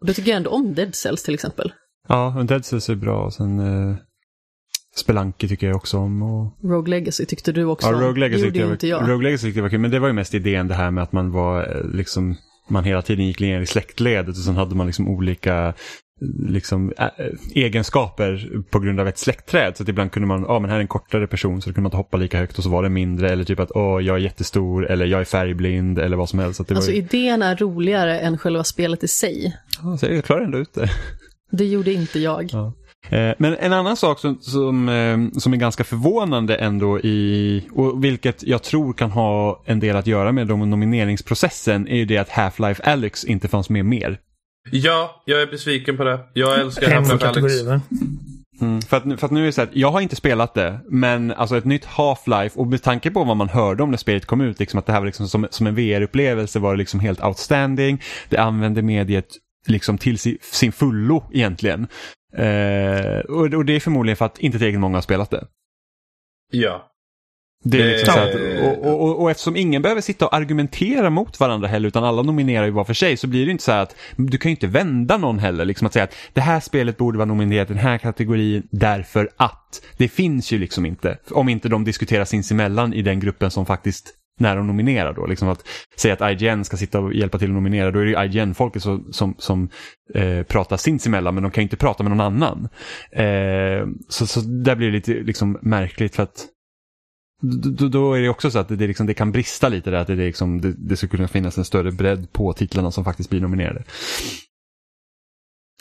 Och 0.00 0.06
då 0.06 0.12
tycker 0.14 0.30
jag 0.30 0.36
ändå 0.36 0.50
om 0.50 0.74
Dead 0.74 0.94
Cells 0.94 1.22
till 1.22 1.34
exempel. 1.34 1.72
Ja, 2.08 2.44
Dead 2.48 2.64
Cells 2.64 2.88
är 2.88 2.94
bra. 2.94 3.24
Och 3.24 3.32
sen 3.32 3.58
eh, 3.58 3.96
Spelunky 4.96 5.48
tycker 5.48 5.66
jag 5.66 5.76
också 5.76 5.98
om. 5.98 6.22
Och... 6.22 6.52
Rogue 6.62 6.90
Legacy 6.90 7.26
tyckte 7.26 7.52
du 7.52 7.64
också 7.64 7.88
Ja, 7.88 7.96
om. 7.96 8.02
Rogue 8.02 8.20
Legacy, 8.20 8.42
tyckte 8.42 8.58
jag, 8.58 8.72
inte 8.72 8.86
jag. 8.86 9.08
Rogue 9.08 9.24
Legacy 9.24 9.46
tyckte 9.46 9.58
jag 9.58 9.62
var 9.62 9.70
kul. 9.70 9.80
Men 9.80 9.90
det 9.90 9.98
var 9.98 10.08
ju 10.08 10.14
mest 10.14 10.34
idén 10.34 10.68
det 10.68 10.74
här 10.74 10.90
med 10.90 11.02
att 11.02 11.12
man 11.12 11.30
var 11.30 11.76
eh, 11.76 11.84
liksom 11.84 12.36
man 12.68 12.84
hela 12.84 13.02
tiden 13.02 13.26
gick 13.26 13.40
ner 13.40 13.60
i 13.60 13.66
släktledet 13.66 14.28
och 14.28 14.42
sen 14.44 14.56
hade 14.56 14.74
man 14.74 14.86
liksom 14.86 15.08
olika 15.08 15.74
liksom, 16.48 16.92
ä- 16.98 17.10
egenskaper 17.54 18.48
på 18.70 18.78
grund 18.80 19.00
av 19.00 19.08
ett 19.08 19.18
släktträd. 19.18 19.76
Så 19.76 19.82
att 19.82 19.88
ibland 19.88 20.12
kunde 20.12 20.26
man, 20.28 20.44
ja 20.48 20.58
men 20.58 20.70
här 20.70 20.76
är 20.76 20.80
en 20.80 20.88
kortare 20.88 21.26
person 21.26 21.62
så 21.62 21.70
då 21.70 21.74
kunde 21.74 21.82
man 21.82 21.88
inte 21.88 21.96
hoppa 21.96 22.16
lika 22.16 22.38
högt 22.38 22.58
och 22.58 22.64
så 22.64 22.70
var 22.70 22.82
det 22.82 22.88
mindre. 22.88 23.30
Eller 23.30 23.44
typ 23.44 23.60
att, 23.60 23.70
åh 23.74 24.02
jag 24.02 24.16
är 24.16 24.20
jättestor 24.20 24.86
eller 24.90 25.06
jag 25.06 25.20
är 25.20 25.24
färgblind 25.24 25.98
eller 25.98 26.16
vad 26.16 26.28
som 26.28 26.38
helst. 26.38 26.56
Så 26.56 26.62
det 26.62 26.74
Alltså 26.74 26.90
ju, 26.90 26.96
idén 26.96 27.42
är 27.42 27.56
roligare 27.56 28.20
än 28.20 28.38
själva 28.38 28.64
spelet 28.64 29.04
i 29.04 29.08
sig. 29.08 29.56
ja, 29.82 29.96
så 29.96 30.06
jag 30.06 30.24
klarar 30.24 30.44
ändå 30.44 30.58
ut 30.58 30.74
det. 30.74 30.88
Det 31.50 31.64
gjorde 31.64 31.92
inte 31.92 32.18
jag. 32.18 32.48
Ja. 32.52 32.72
Eh, 33.10 33.34
Men 33.38 33.56
en 33.56 33.72
annan 33.72 33.96
sak 33.96 34.18
som, 34.18 34.38
som, 34.40 34.88
eh, 34.88 35.38
som 35.40 35.52
är 35.52 35.56
ganska 35.56 35.84
förvånande 35.84 36.56
ändå 36.56 37.00
i, 37.00 37.62
och 37.72 38.04
vilket 38.04 38.42
jag 38.42 38.62
tror 38.62 38.92
kan 38.92 39.10
ha 39.10 39.62
en 39.66 39.80
del 39.80 39.96
att 39.96 40.06
göra 40.06 40.32
med 40.32 40.46
de 40.46 40.70
nomineringsprocessen, 40.70 41.88
är 41.88 41.96
ju 41.96 42.04
det 42.04 42.18
att 42.18 42.30
Half-Life 42.30 42.82
Alyx 42.82 43.24
inte 43.24 43.48
fanns 43.48 43.70
med 43.70 43.84
mer. 43.84 44.18
Ja, 44.70 45.22
jag 45.24 45.42
är 45.42 45.46
besviken 45.46 45.96
på 45.96 46.04
det. 46.04 46.20
Jag 46.32 46.60
älskar 46.60 46.90
Half-Life 46.90 47.26
Alyx. 47.28 47.54
Mm, 48.60 48.82
för, 48.82 48.96
att, 48.96 49.20
för 49.20 49.26
att 49.26 49.30
nu 49.32 49.42
är 49.42 49.46
det 49.46 49.52
så 49.52 49.62
att 49.62 49.76
jag 49.76 49.90
har 49.90 50.00
inte 50.00 50.16
spelat 50.16 50.54
det, 50.54 50.80
men 50.88 51.30
alltså 51.32 51.56
ett 51.56 51.64
nytt 51.64 51.84
Half-Life 51.84 52.56
och 52.56 52.66
med 52.66 52.82
tanke 52.82 53.10
på 53.10 53.24
vad 53.24 53.36
man 53.36 53.48
hörde 53.48 53.82
om 53.82 53.90
när 53.90 53.98
spelet 53.98 54.26
kom 54.26 54.40
ut, 54.40 54.58
liksom 54.60 54.78
att 54.78 54.86
det 54.86 54.92
här 54.92 55.00
var 55.00 55.06
liksom 55.06 55.28
som, 55.28 55.46
som 55.50 55.66
en 55.66 55.74
VR-upplevelse 55.74 56.58
var 56.58 56.72
det 56.72 56.78
liksom 56.78 57.00
helt 57.00 57.24
outstanding. 57.24 58.02
Det 58.28 58.38
använde 58.38 58.82
mediet 58.82 59.28
liksom 59.66 59.98
till 59.98 60.18
sin, 60.18 60.38
sin 60.40 60.72
fullo 60.72 61.24
egentligen. 61.32 61.86
Eh, 62.36 63.18
och, 63.18 63.54
och 63.54 63.64
det 63.64 63.72
är 63.72 63.80
förmodligen 63.80 64.16
för 64.16 64.24
att 64.24 64.38
inte 64.38 64.58
tillräckligt 64.58 64.80
många 64.80 64.96
har 64.96 65.02
spelat 65.02 65.30
det. 65.30 65.46
Ja. 66.52 66.90
Det 67.64 67.82
är 67.82 67.86
liksom 67.86 68.14
så 68.14 68.20
att, 68.20 68.34
och, 68.34 68.86
och, 68.86 69.02
och, 69.02 69.22
och 69.22 69.30
eftersom 69.30 69.56
ingen 69.56 69.82
behöver 69.82 70.00
sitta 70.00 70.26
och 70.26 70.34
argumentera 70.34 71.10
mot 71.10 71.40
varandra 71.40 71.68
heller 71.68 71.88
utan 71.88 72.04
alla 72.04 72.22
nominerar 72.22 72.64
ju 72.64 72.70
var 72.70 72.84
för 72.84 72.94
sig 72.94 73.16
så 73.16 73.26
blir 73.26 73.46
det 73.46 73.52
inte 73.52 73.64
så 73.64 73.72
här 73.72 73.82
att 73.82 73.96
du 74.16 74.38
kan 74.38 74.50
ju 74.50 74.54
inte 74.54 74.66
vända 74.66 75.16
någon 75.16 75.38
heller. 75.38 75.64
Liksom 75.64 75.86
att 75.86 75.92
säga 75.92 76.04
att 76.04 76.14
det 76.32 76.40
här 76.40 76.60
spelet 76.60 76.96
borde 76.96 77.18
vara 77.18 77.26
nominerat 77.26 77.70
i 77.70 77.72
den 77.72 77.82
här 77.82 77.98
kategorin 77.98 78.68
därför 78.70 79.30
att. 79.36 79.82
Det 79.96 80.08
finns 80.08 80.52
ju 80.52 80.58
liksom 80.58 80.86
inte. 80.86 81.18
Om 81.30 81.48
inte 81.48 81.68
de 81.68 81.84
diskuterar 81.84 82.24
sinsemellan 82.24 82.94
i 82.94 83.02
den 83.02 83.20
gruppen 83.20 83.50
som 83.50 83.66
faktiskt 83.66 84.14
när 84.40 84.56
de 84.56 84.66
nominerar 84.66 85.12
då. 85.12 85.26
Liksom 85.26 85.48
att 85.48 85.68
säga 85.96 86.14
att 86.14 86.42
IGN 86.42 86.64
ska 86.64 86.76
sitta 86.76 87.00
och 87.00 87.14
hjälpa 87.14 87.38
till 87.38 87.48
att 87.48 87.54
nominera, 87.54 87.90
då 87.90 87.98
är 87.98 88.04
det 88.04 88.10
ju 88.10 88.24
IGN-folket 88.24 88.82
som, 88.82 89.12
som, 89.12 89.34
som 89.38 89.68
eh, 90.14 90.42
pratar 90.42 90.76
sinsemellan 90.76 91.34
men 91.34 91.42
de 91.42 91.52
kan 91.52 91.62
ju 91.62 91.64
inte 91.64 91.76
prata 91.76 92.02
med 92.02 92.16
någon 92.16 92.20
annan. 92.20 92.68
Eh, 93.12 93.86
så, 94.08 94.26
så 94.26 94.40
där 94.40 94.76
blir 94.76 94.86
det 94.86 94.92
lite 94.92 95.12
liksom 95.12 95.58
märkligt 95.62 96.16
för 96.16 96.22
att 96.22 96.48
då, 97.62 97.88
då 97.88 98.14
är 98.14 98.20
det 98.20 98.28
också 98.28 98.50
så 98.50 98.58
att 98.58 98.68
det, 98.68 98.86
liksom, 98.86 99.06
det 99.06 99.14
kan 99.14 99.32
brista 99.32 99.68
lite 99.68 99.90
där, 99.90 99.98
att 99.98 100.06
det, 100.06 100.14
liksom, 100.14 100.60
det, 100.60 100.72
det 100.72 100.96
skulle 100.96 101.10
kunna 101.10 101.28
finnas 101.28 101.58
en 101.58 101.64
större 101.64 101.92
bredd 101.92 102.32
på 102.32 102.52
titlarna 102.52 102.90
som 102.90 103.04
faktiskt 103.04 103.30
blir 103.30 103.40
nominerade. 103.40 103.84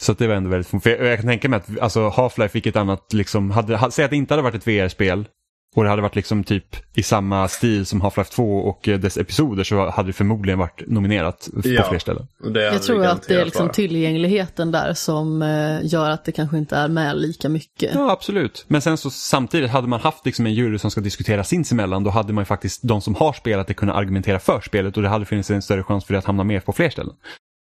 Så 0.01 0.11
att 0.11 0.17
det 0.17 0.27
var 0.27 0.35
ändå 0.35 0.49
väldigt, 0.49 0.83
för 0.83 0.89
jag, 0.89 1.05
jag 1.05 1.17
kan 1.17 1.27
tänka 1.27 1.49
mig 1.49 1.57
att 1.57 1.79
alltså, 1.79 2.09
Half-Life 2.09 2.47
fick 2.47 2.65
ett 2.65 2.75
annat, 2.75 3.13
liksom, 3.13 3.51
hade, 3.51 3.77
hade, 3.77 3.91
säg 3.91 4.05
att 4.05 4.11
det 4.11 4.17
inte 4.17 4.33
hade 4.33 4.43
varit 4.43 4.55
ett 4.55 4.67
VR-spel 4.67 5.27
och 5.73 5.83
det 5.83 5.89
hade 5.89 6.01
varit 6.01 6.15
liksom 6.15 6.43
typ 6.43 6.75
i 6.97 7.03
samma 7.03 7.47
stil 7.47 7.85
som 7.85 8.01
Half-Life 8.01 8.31
2 8.35 8.57
och 8.57 8.87
eh, 8.87 8.99
dess 8.99 9.17
episoder 9.17 9.63
så 9.63 9.89
hade 9.89 10.09
det 10.09 10.13
förmodligen 10.13 10.59
varit 10.59 10.83
nominerat 10.87 11.49
på 11.63 11.69
Ja. 11.69 11.83
fler 11.89 11.99
ställen. 11.99 12.27
Jag 12.53 12.83
tror 12.83 13.05
att 13.05 13.27
det 13.27 13.35
är 13.41 13.45
liksom 13.45 13.69
tillgängligheten 13.69 14.71
där 14.71 14.93
som 14.93 15.41
eh, 15.41 15.79
gör 15.83 16.09
att 16.09 16.25
det 16.25 16.31
kanske 16.31 16.57
inte 16.57 16.75
är 16.75 16.87
med 16.87 17.17
lika 17.17 17.49
mycket. 17.49 17.91
Ja, 17.93 18.11
absolut. 18.11 18.65
Men 18.67 18.81
sen 18.81 18.97
så 18.97 19.09
samtidigt 19.09 19.69
hade 19.71 19.87
man 19.87 19.99
haft 19.99 20.25
liksom 20.25 20.45
en 20.45 20.53
jury 20.53 20.77
som 20.77 20.91
ska 20.91 21.01
diskutera 21.01 21.43
sinsemellan, 21.43 22.03
då 22.03 22.09
hade 22.09 22.33
man 22.33 22.41
ju 22.41 22.45
faktiskt 22.45 22.79
de 22.83 23.01
som 23.01 23.15
har 23.15 23.33
spelat 23.33 23.67
det 23.67 23.73
kunnat 23.73 23.95
argumentera 23.95 24.39
för 24.39 24.61
spelet 24.61 24.97
och 24.97 25.03
det 25.03 25.09
hade 25.09 25.25
funnits 25.25 25.49
en 25.51 25.61
större 25.61 25.83
chans 25.83 26.05
för 26.05 26.13
det 26.13 26.17
att 26.17 26.25
hamna 26.25 26.43
med 26.43 26.65
på 26.65 26.73
fler 26.73 26.89
ställen. 26.89 27.13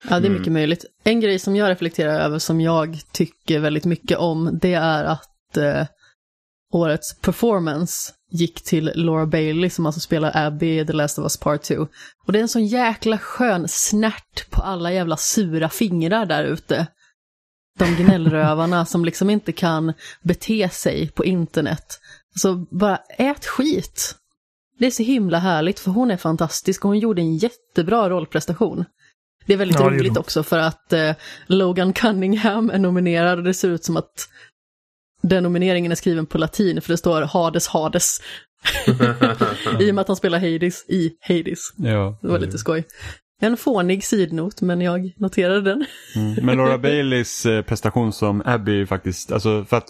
Ja, 0.10 0.20
det 0.20 0.26
är 0.26 0.30
Mm. 0.30 0.34
mycket 0.40 0.54
möjligt. 0.54 0.86
En 1.04 1.20
grej 1.20 1.40
som 1.40 1.56
jag 1.56 1.70
reflekterar 1.70 2.20
över 2.20 2.40
som 2.40 2.62
jag 2.62 3.00
tycker 3.12 3.60
väldigt 3.60 3.86
mycket 3.86 4.18
om, 4.18 4.60
det 4.62 4.74
är 4.74 5.04
att 5.04 5.58
eh, 5.58 5.86
årets 6.76 7.20
performance 7.20 8.12
gick 8.32 8.64
till 8.64 8.92
Laura 8.96 9.26
Bailey 9.26 9.70
som 9.70 9.86
alltså 9.86 10.00
spelar 10.00 10.32
Abby 10.48 10.80
i 10.80 10.86
The 10.86 10.94
Last 10.94 11.20
of 11.20 11.24
Us 11.24 11.38
Part 11.38 11.62
2. 11.62 11.88
Och 12.26 12.34
det 12.34 12.40
är 12.40 12.42
en 12.42 12.48
sån 12.48 12.66
jäkla 12.66 13.18
skön 13.18 13.66
snärt 13.68 14.50
på 14.50 14.62
alla 14.62 14.94
jävla 14.94 15.18
sura 15.18 15.70
fingrar 15.70 16.26
där 16.26 16.44
ute. 16.44 16.88
De 17.80 17.96
gnällrövarna 17.96 18.86
som 18.86 19.06
liksom 19.06 19.30
inte 19.30 19.52
kan 19.52 19.94
bete 20.22 20.70
sig 20.70 21.10
på 21.10 21.26
internet. 21.26 22.00
Så 22.36 22.66
bara 22.72 22.98
ät 23.18 23.46
skit. 23.46 24.16
Det 24.80 24.86
är 24.86 24.92
så 24.92 25.04
himla 25.04 25.40
härligt 25.40 25.80
för 25.80 25.92
hon 25.92 26.12
är 26.12 26.18
fantastisk 26.18 26.86
och 26.86 26.90
hon 26.90 27.00
gjorde 27.00 27.22
en 27.22 27.38
jättebra 27.38 28.10
rollprestation. 28.10 28.86
Det 29.46 29.54
är 29.54 29.58
väldigt 29.58 29.80
Ja, 29.80 29.90
roligt 29.90 30.18
också 30.18 30.44
för 30.44 30.60
att 30.60 30.94
eh, 30.94 31.12
Logan 31.48 31.94
Cunningham 31.94 32.70
är 32.70 32.80
nominerad 32.80 33.38
och 33.38 33.44
det 33.44 33.54
ser 33.54 33.70
ut 33.70 33.86
som 33.86 33.98
att 33.98 34.30
den 35.30 35.44
nomineringen 35.44 35.92
är 35.92 35.96
skriven 35.96 36.26
på 36.26 36.38
latin 36.38 36.82
för 36.82 36.94
det 36.94 36.98
står 36.98 37.22
Hades 37.22 37.68
Hades. 37.68 38.22
I 39.80 39.92
och 39.92 39.96
med 39.96 40.02
att 40.02 40.08
han 40.08 40.18
spelar 40.18 40.40
Hades 40.40 40.86
i 40.90 41.12
Hades. 41.22 41.60
Ja. 41.78 42.20
Det 42.22 42.28
var 42.28 42.40
lite 42.40 42.58
skoj. 42.58 42.84
En 43.42 43.58
fånig 43.58 44.04
sidnot, 44.04 44.62
men 44.62 44.82
jag 44.82 45.14
noterade 45.18 45.62
den. 45.62 45.86
Mm. 46.16 46.46
Men 46.46 46.58
Laura 46.58 46.78
Baileys 46.78 47.46
eh, 47.46 47.62
prestation 47.62 48.14
som 48.14 48.42
Abby 48.46 48.86
faktiskt, 48.86 49.32
alltså 49.32 49.66
för 49.66 49.78
att 49.78 49.88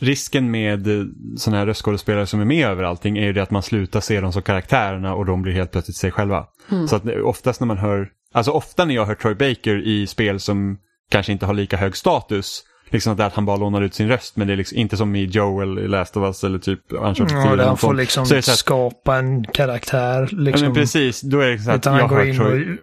risken 0.00 0.50
med 0.50 0.86
eh, 0.86 1.04
sådana 1.36 1.58
här 1.58 1.66
röstskådespelare 1.66 2.26
som 2.26 2.40
är 2.40 2.44
med 2.44 2.66
över 2.66 2.82
allting 2.82 3.18
är 3.18 3.24
ju 3.24 3.32
det 3.32 3.42
att 3.42 3.50
man 3.50 3.62
slutar 3.62 4.00
se 4.00 4.20
dem 4.20 4.32
som 4.32 4.42
karaktärerna 4.42 5.14
och 5.14 5.26
de 5.26 5.42
blir 5.42 5.52
helt 5.52 5.72
plötsligt 5.72 5.96
sig 5.96 6.10
själva. 6.10 6.46
Så 6.88 6.96
att 6.96 7.06
eh, 7.06 7.26
oftast 7.26 7.60
när 7.60 7.66
man 7.66 7.78
hör, 7.78 8.08
alltså 8.34 8.50
ofta 8.50 8.84
när 8.84 8.94
jag 8.94 9.06
hör 9.06 9.14
Troy 9.14 9.34
Baker 9.34 9.86
i 9.86 10.06
spel 10.06 10.40
som 10.40 10.78
kanske 11.10 11.32
inte 11.32 11.46
har 11.46 11.54
lika 11.54 11.76
hög 11.76 11.96
status, 11.96 12.64
liksom 12.90 13.20
att 13.20 13.32
han 13.34 13.44
bara 13.46 13.56
lånar 13.56 13.82
ut 13.82 13.94
sin 13.94 14.08
röst 14.08 14.36
men 14.36 14.46
det 14.46 14.52
är 14.52 14.56
liksom 14.56 14.78
inte 14.78 14.96
som 14.96 15.16
i 15.16 15.24
Joel 15.24 15.78
i 15.78 15.88
Last 15.88 16.16
of 16.16 16.22
Us 16.22 16.44
eller 16.44 16.58
typ 16.58 16.80
Uncharted 16.92 17.42
4 17.42 17.56
Ja, 17.56 17.66
han 17.66 17.76
får 17.76 17.94
liksom 17.94 18.26
Så 18.26 18.42
skapa 18.42 19.16
en 19.16 19.44
karaktär. 19.44 20.28
Ja, 20.32 20.38
Liksom, 20.38 20.66
men 20.66 20.74
precis, 20.74 21.20
då 21.20 21.40
är 21.40 21.50
det 21.50 21.58
så 21.58 21.70
att 21.70 21.84
jag 21.84 22.08
hör 22.08 22.24
in 22.24 22.36
Troy, 22.36 22.72
och... 22.72 22.78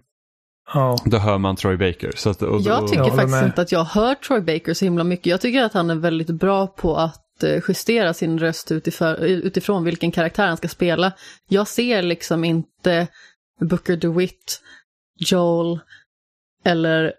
Ja. 0.74 0.98
då 1.06 1.18
hör 1.18 1.38
man 1.38 1.56
Troy 1.56 1.78
Baker. 1.78 2.12
Så 2.16 2.30
att, 2.30 2.42
och, 2.42 2.62
Jag 2.62 2.84
och, 2.84 2.90
tycker 2.90 3.04
Jag 3.04 3.10
håller 3.10 3.16
faktiskt 3.18 3.42
med. 3.42 3.46
inte 3.46 3.62
att 3.62 3.72
jag 3.72 3.84
hör 3.84 4.16
Troy 4.16 4.42
Baker 4.42 4.74
så 4.74 4.86
himla 4.86 5.04
mycket. 5.04 5.26
Jag 5.26 5.42
tycker 5.42 5.64
att 5.64 5.74
han 5.74 5.90
är 5.90 5.96
väldigt 5.96 6.30
bra 6.30 6.68
på 6.68 6.96
att 6.96 7.44
eh, 7.44 7.62
justera 7.68 8.14
sin 8.14 8.40
röst 8.40 8.72
utifrån, 8.72 9.16
utifrån 9.16 9.84
vilken 9.84 10.12
karaktär 10.12 10.48
han 10.48 10.58
ska 10.58 10.68
spela. 10.68 11.12
Jag 11.50 11.68
ser 11.68 12.02
liksom 12.02 12.44
inte 12.44 13.08
Booker 13.60 13.96
DeWitt, 13.98 14.62
Joel 15.20 15.80
eller 16.66 17.14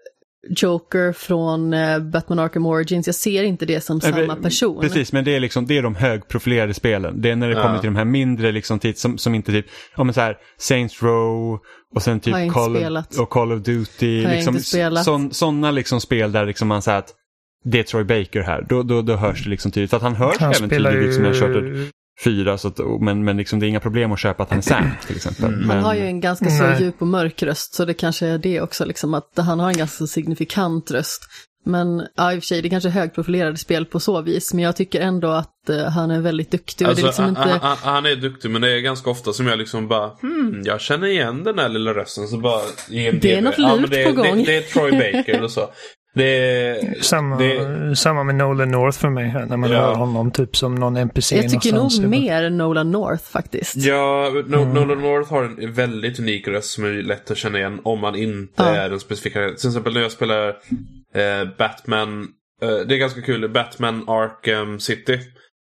Joker 0.49 1.13
från 1.13 1.73
eh, 1.73 1.99
Batman 1.99 2.39
Arkham 2.39 2.65
Origins. 2.65 3.07
Jag 3.07 3.15
ser 3.15 3.43
inte 3.43 3.65
det 3.65 3.81
som 3.81 4.01
samma 4.01 4.35
person. 4.35 4.81
Precis, 4.81 5.13
men 5.13 5.25
det 5.25 5.35
är, 5.35 5.39
liksom, 5.39 5.65
det 5.67 5.77
är 5.77 5.83
de 5.83 5.95
högprofilerade 5.95 6.73
spelen. 6.73 7.21
Det 7.21 7.29
är 7.31 7.35
när 7.35 7.47
det 7.49 7.55
Ja. 7.55 7.61
kommer 7.61 7.79
till 7.79 7.87
de 7.87 7.95
här 7.95 8.05
mindre 8.05 8.51
liksom, 8.51 8.79
som, 8.95 9.17
som 9.17 9.35
inte 9.35 9.51
typ, 9.51 9.65
ja 9.95 10.03
men 10.03 10.13
så 10.13 10.21
här, 10.21 10.37
Saints 10.57 11.03
Row 11.03 11.59
och 11.95 12.01
sen 12.01 12.19
typ 12.19 12.53
Call 12.53 12.77
of, 12.97 13.19
och 13.19 13.29
Call 13.29 13.51
of 13.51 13.61
Duty. 13.63 14.25
Har 14.25 14.31
Liksom, 14.31 14.55
inte 14.55 14.67
spelat. 14.67 15.35
Sådana 15.35 15.71
liksom 15.71 16.01
spel 16.01 16.31
där 16.31 16.45
liksom 16.45 16.67
man 16.67 16.81
säger 16.81 16.97
att 16.99 17.13
det 17.65 17.79
är 17.79 17.83
Troy 17.83 18.03
Baker 18.03 18.41
här. 18.41 18.65
Då, 18.69 18.83
då, 18.83 19.01
då 19.01 19.15
hörs 19.15 19.43
det 19.43 19.49
liksom 19.49 19.71
tydligt. 19.71 19.89
För 19.89 19.97
att 19.97 20.03
han 20.03 20.15
hörs 20.15 20.37
Han 20.39 20.51
även 20.53 20.69
tydligt 20.69 21.03
liksom, 21.03 21.25
ju... 21.25 21.89
4. 22.23 22.57
Så 22.57 22.67
att, 22.67 22.79
men 22.99 23.23
men 23.23 23.37
liksom, 23.37 23.59
det 23.59 23.65
är 23.65 23.67
inga 23.67 23.79
problem 23.79 24.11
att 24.11 24.19
köpa 24.19 24.43
att 24.43 24.49
han 24.49 24.57
är 24.57 24.61
Sam 24.61 24.89
till 25.07 25.15
exempel. 25.15 25.45
Mm. 25.45 25.59
Men, 25.59 25.69
Han 25.69 25.85
har 25.85 25.95
ju 25.95 26.05
en 26.05 26.21
ganska 26.21 26.49
så 26.49 26.63
Nej. 26.63 26.81
djup 26.81 27.01
och 27.01 27.07
mörk 27.07 27.43
röst, 27.43 27.73
så 27.73 27.85
det 27.85 27.93
kanske 27.93 28.27
är 28.27 28.37
det 28.37 28.61
också, 28.61 28.85
liksom 28.85 29.13
att 29.13 29.31
han 29.37 29.59
har 29.59 29.69
en 29.69 29.77
ganska 29.77 30.07
signifikant 30.07 30.91
röst. 30.91 31.21
Men 31.65 32.07
ja, 32.15 32.33
i 32.33 32.39
och 32.39 32.43
för 32.43 32.47
sig, 32.47 32.61
det 32.61 32.69
kanske 32.69 32.89
är 32.89 32.93
högprofilerade 32.93 33.57
spel 33.57 33.85
på 33.85 33.99
så 33.99 34.21
vis, 34.21 34.53
men 34.53 34.63
jag 34.63 34.75
tycker 34.75 35.01
ändå 35.01 35.27
att 35.27 35.69
eh, 35.69 35.83
han 35.83 36.11
är 36.11 36.21
väldigt 36.21 36.51
duktig. 36.51 36.85
är 36.85 36.89
Alltså, 36.89 37.05
liksom 37.05 37.35
han, 37.35 37.47
inte... 37.47 37.65
han, 37.65 37.77
han 37.81 38.05
är 38.05 38.15
duktig 38.15 38.51
men 38.51 38.61
det 38.61 38.71
är 38.71 38.79
ganska 38.79 39.09
ofta 39.09 39.33
som 39.33 39.47
jag 39.47 39.59
liksom 39.59 39.87
bara 39.87 40.11
hmm, 40.21 40.61
jag 40.65 40.81
känner 40.81 41.07
igen 41.07 41.43
den 41.43 41.59
här 41.59 41.69
lilla 41.69 41.93
rösten 41.93 42.27
så 42.27 42.37
bara 42.37 42.61
IMDb. 42.89 43.21
Det 43.21 43.35
är 43.35 43.41
något 43.41 43.57
ja, 43.57 43.75
lurt 43.75 43.91
det, 43.91 44.05
på 44.05 44.11
gång. 44.11 44.37
Det, 44.37 44.43
det 44.43 44.57
är 44.57 44.61
Troy 44.61 44.91
Baker 44.91 45.43
och 45.43 45.51
så. 45.51 45.69
Det 46.15 46.23
är, 46.23 47.01
Samma, 47.01 47.37
det, 47.37 47.95
samma 47.95 48.23
med 48.23 48.35
Nolan 48.35 48.71
North 48.71 48.99
för 48.99 49.09
mig 49.09 49.27
här, 49.29 49.45
när 49.45 49.57
man 49.57 49.71
Ja. 49.71 49.77
hör 49.81 49.93
honom 49.95 50.31
typ 50.31 50.55
som 50.57 50.75
någon 50.75 50.97
NPC 50.97 51.35
Jag 51.35 51.49
tycker 51.49 51.73
nog 51.73 52.07
mer 52.07 52.49
Nolan 52.49 52.91
North 52.91 53.23
faktiskt. 53.23 53.75
Ja, 53.75 54.29
no, 54.47 54.57
Mm. 54.57 54.73
Nolan 54.73 55.01
North 55.01 55.29
har 55.31 55.43
en 55.43 55.73
väldigt 55.73 56.19
unik 56.19 56.47
röst 56.47 56.69
som 56.71 56.83
är 56.85 56.89
lätt 56.89 57.31
att 57.31 57.37
känna 57.37 57.57
igen 57.59 57.79
om 57.83 57.99
man 57.99 58.15
inte 58.15 58.53
Ja. 58.63 58.75
är 58.75 58.89
en 58.91 58.99
specifik 58.99 59.33
karaktär. 59.33 59.57
Till 59.57 59.69
exempel 59.69 59.93
när 59.93 60.01
jag 60.01 60.11
spelar 60.11 60.47
eh, 60.49 61.47
Batman. 61.57 62.27
Eh, 62.61 62.69
det 62.87 62.95
är 62.95 62.97
ganska 62.99 63.21
kul. 63.21 63.49
Batman 63.49 64.09
Arkham 64.09 64.79
City. 64.79 65.19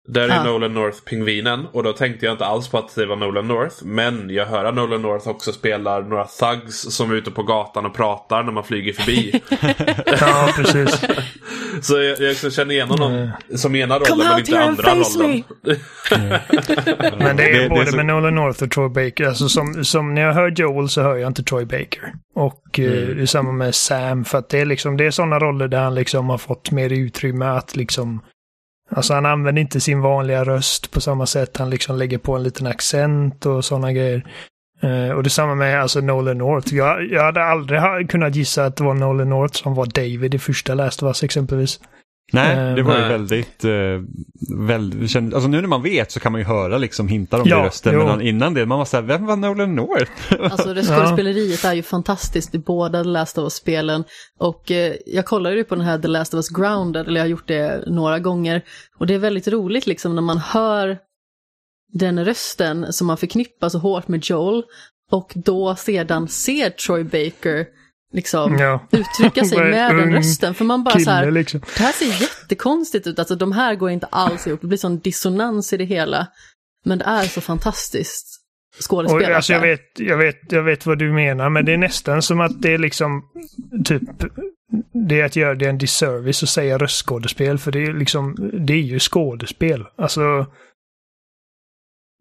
Där 0.07 0.21
är 0.21 0.27
Ja. 0.35 0.43
Nolan 0.43 0.73
North 0.73 0.97
pingvinen. 1.03 1.65
Och 1.71 1.83
då 1.83 1.93
tänkte 1.93 2.25
jag 2.25 2.33
inte 2.33 2.45
alls 2.45 2.67
på 2.67 2.77
att 2.77 2.95
det 2.95 3.05
var 3.05 3.15
Nolan 3.15 3.47
North. 3.47 3.75
Men 3.83 4.29
jag 4.29 4.45
hör 4.45 4.65
att 4.65 4.75
Nolan 4.75 5.01
North 5.01 5.27
också 5.27 5.51
spelar 5.51 6.01
några 6.01 6.25
thugs 6.25 6.81
som 6.95 7.11
är 7.11 7.15
ute 7.15 7.31
på 7.31 7.43
gatan 7.43 7.85
och 7.85 7.93
pratar 7.95 8.43
när 8.43 8.51
man 8.51 8.63
flyger 8.63 8.93
förbi. 8.93 9.41
Ja, 10.21 10.49
precis. 10.55 11.01
Så 11.81 12.01
jag, 12.01 12.19
jag 12.43 12.53
känner 12.53 12.73
igen 12.75 12.89
honom 12.89 13.29
som 13.55 13.75
ena 13.75 13.95
rollen 13.99 14.07
Come 14.07 14.23
men 14.29 14.39
inte 14.39 14.59
andra 14.59 14.95
rollen. 14.95 15.43
Men 17.19 17.35
det 17.37 17.43
är 17.43 17.53
Det- 17.53 17.59
det 17.59 17.63
är 17.65 17.69
både 17.69 17.85
så- 17.91 17.95
med 17.95 18.05
Nolan 18.05 18.35
North 18.35 18.63
och 18.63 18.71
Troy 18.71 18.89
Baker. 18.89 19.25
Alltså 19.27 19.49
som, 19.49 19.85
som 19.85 20.13
när 20.15 20.21
jag 20.21 20.33
hör 20.33 20.51
Joel 20.57 20.89
så 20.89 21.01
hör 21.01 21.15
jag 21.15 21.27
inte 21.29 21.43
Troy 21.43 21.65
Baker. 21.65 22.13
Och 22.35 22.79
eh, 22.79 22.85
Mm. 23.03 23.15
det 23.17 23.21
är 23.21 23.25
samma 23.25 23.51
med 23.51 23.75
Sam. 23.75 24.25
För 24.25 24.37
att 24.37 24.49
det 24.49 24.59
är 24.59 24.65
liksom, 24.65 24.97
det 24.97 25.05
är 25.05 25.11
sådana 25.11 25.39
roller 25.39 25.67
där 25.67 25.79
han 25.83 25.95
liksom 25.95 26.29
har 26.29 26.37
fått 26.37 26.71
mer 26.71 26.89
utrymme 26.93 27.45
att 27.45 27.75
liksom 27.75 28.21
Alltså 28.95 29.13
han 29.13 29.25
använder 29.25 29.61
inte 29.61 29.79
sin 29.79 30.01
vanliga 30.01 30.43
röst 30.43 30.91
på 30.91 31.01
samma 31.01 31.25
sätt. 31.25 31.57
Han 31.57 31.69
liksom 31.69 31.97
lägger 31.97 32.17
på 32.17 32.35
en 32.35 32.43
liten 32.43 32.67
accent 32.67 33.45
och 33.45 33.65
sådana 33.65 33.93
grejer. 33.93 34.25
Uh, 34.83 35.09
och 35.09 35.23
detsamma 35.23 35.55
med 35.55 35.81
alltså 35.81 36.01
Nolan 36.01 36.37
North. 36.37 36.73
Jag, 36.73 37.11
jag 37.11 37.23
hade 37.23 37.43
aldrig 37.43 38.09
kunnat 38.09 38.35
gissa 38.35 38.65
att 38.65 38.75
det 38.75 38.83
var 38.83 38.93
Nolan 38.93 39.29
North 39.29 39.63
som 39.63 39.75
var 39.75 39.85
David 39.85 40.35
i 40.35 40.39
första 40.39 40.73
Last 40.73 41.03
of 41.03 41.07
Us 41.07 41.23
exempelvis. 41.23 41.79
Nej, 42.31 42.75
det 42.75 42.83
var 42.83 42.97
ju 42.97 43.01
väldigt, 43.07 43.63
eh, 43.63 43.71
väldigt 44.57 45.15
alltså 45.15 45.47
nu 45.47 45.61
när 45.61 45.67
man 45.67 45.81
vet 45.81 46.11
så 46.11 46.19
kan 46.19 46.31
man 46.31 46.41
ju 46.41 46.47
höra 46.47 46.77
liksom 46.77 47.07
hintar 47.07 47.37
om 47.37 47.43
det 47.43 47.49
Ja, 47.49 47.63
i 47.63 47.65
rösten. 47.67 47.93
jo. 47.93 48.05
Men 48.05 48.21
innan 48.21 48.53
det, 48.53 48.65
man 48.65 48.77
var 48.77 48.85
såhär, 48.85 49.03
vem 49.03 49.25
var 49.25 49.35
Nolan 49.35 49.75
North? 49.75 50.11
Alltså 50.51 50.73
det 50.73 50.83
skådespeleriet 50.83 51.65
är 51.65 51.73
ju 51.73 51.83
fantastiskt 51.83 52.55
i 52.55 52.59
båda 52.59 53.03
The 53.03 53.09
Last 53.09 53.37
of 53.37 53.43
Us-spelen. 53.43 54.03
Och 54.39 54.71
eh, 54.71 54.93
jag 55.05 55.25
kollade 55.25 55.55
ju 55.55 55.63
på 55.63 55.75
den 55.75 55.85
här 55.85 55.99
The 55.99 56.07
Last 56.07 56.33
of 56.33 56.37
Us 56.37 56.49
Grounded, 56.49 57.07
eller 57.07 57.19
jag 57.19 57.23
har 57.25 57.29
gjort 57.29 57.47
det 57.47 57.83
några 57.87 58.19
gånger. 58.19 58.61
Och 58.99 59.07
det 59.07 59.13
är 59.13 59.19
väldigt 59.19 59.47
roligt 59.47 59.87
liksom 59.87 60.15
när 60.15 60.21
man 60.21 60.37
hör 60.37 60.97
den 61.93 62.25
rösten 62.25 62.93
som 62.93 63.07
man 63.07 63.17
förknippar 63.17 63.69
så 63.69 63.77
hårt 63.79 64.07
med 64.07 64.19
Joel. 64.23 64.63
Och 65.11 65.31
då 65.35 65.75
sedan 65.75 66.27
ser 66.27 66.69
Troy 66.69 67.03
Baker 67.03 67.65
liksom 68.13 68.57
Ja. 68.59 68.87
uttrycka 68.91 69.45
sig 69.45 69.57
med 69.71 69.95
den 69.95 70.13
rösten. 70.13 70.53
För 70.53 70.65
man 70.65 70.83
bara 70.83 70.93
så 70.93 70.99
Kille 70.99 71.11
här, 71.11 71.31
liksom. 71.31 71.59
det 71.77 71.83
här 71.83 71.91
ser 71.91 72.21
jättekonstigt 72.21 73.07
ut, 73.07 73.19
alltså 73.19 73.35
de 73.35 73.51
här 73.51 73.75
går 73.75 73.89
inte 73.89 74.05
alls 74.05 74.47
ihop, 74.47 74.61
det 74.61 74.67
blir 74.67 74.77
sån 74.77 74.99
dissonans 74.99 75.73
i 75.73 75.77
det 75.77 75.85
hela. 75.85 76.27
Men 76.85 76.97
det 76.97 77.05
är 77.05 77.23
så 77.23 77.41
fantastiskt 77.41 78.27
Och, 78.77 78.83
skådespelat. 78.83 79.35
alltså, 79.35 79.53
jag, 79.53 79.61
vet, 79.61 79.99
jag, 79.99 80.17
vet, 80.17 80.51
jag 80.51 80.63
vet 80.63 80.85
vad 80.85 80.99
du 80.99 81.11
menar, 81.13 81.49
men 81.49 81.65
det 81.65 81.73
är 81.73 81.77
nästan 81.77 82.21
som 82.21 82.41
att 82.41 82.61
det 82.61 82.73
är 82.73 82.77
liksom 82.77 83.23
typ 83.85 84.01
det 85.09 85.21
är 85.21 85.25
att 85.25 85.35
göra 85.35 85.55
det 85.55 85.65
en 85.69 85.77
disservice 85.77 86.43
att 86.43 86.49
säga 86.49 86.77
röstskådespel, 86.77 87.57
för 87.57 87.71
det 87.71 87.79
är 87.83 87.93
liksom, 87.93 88.51
det 88.67 88.73
är 88.73 88.77
ju 88.77 88.99
skådespel. 88.99 89.83
Alltså, 89.97 90.45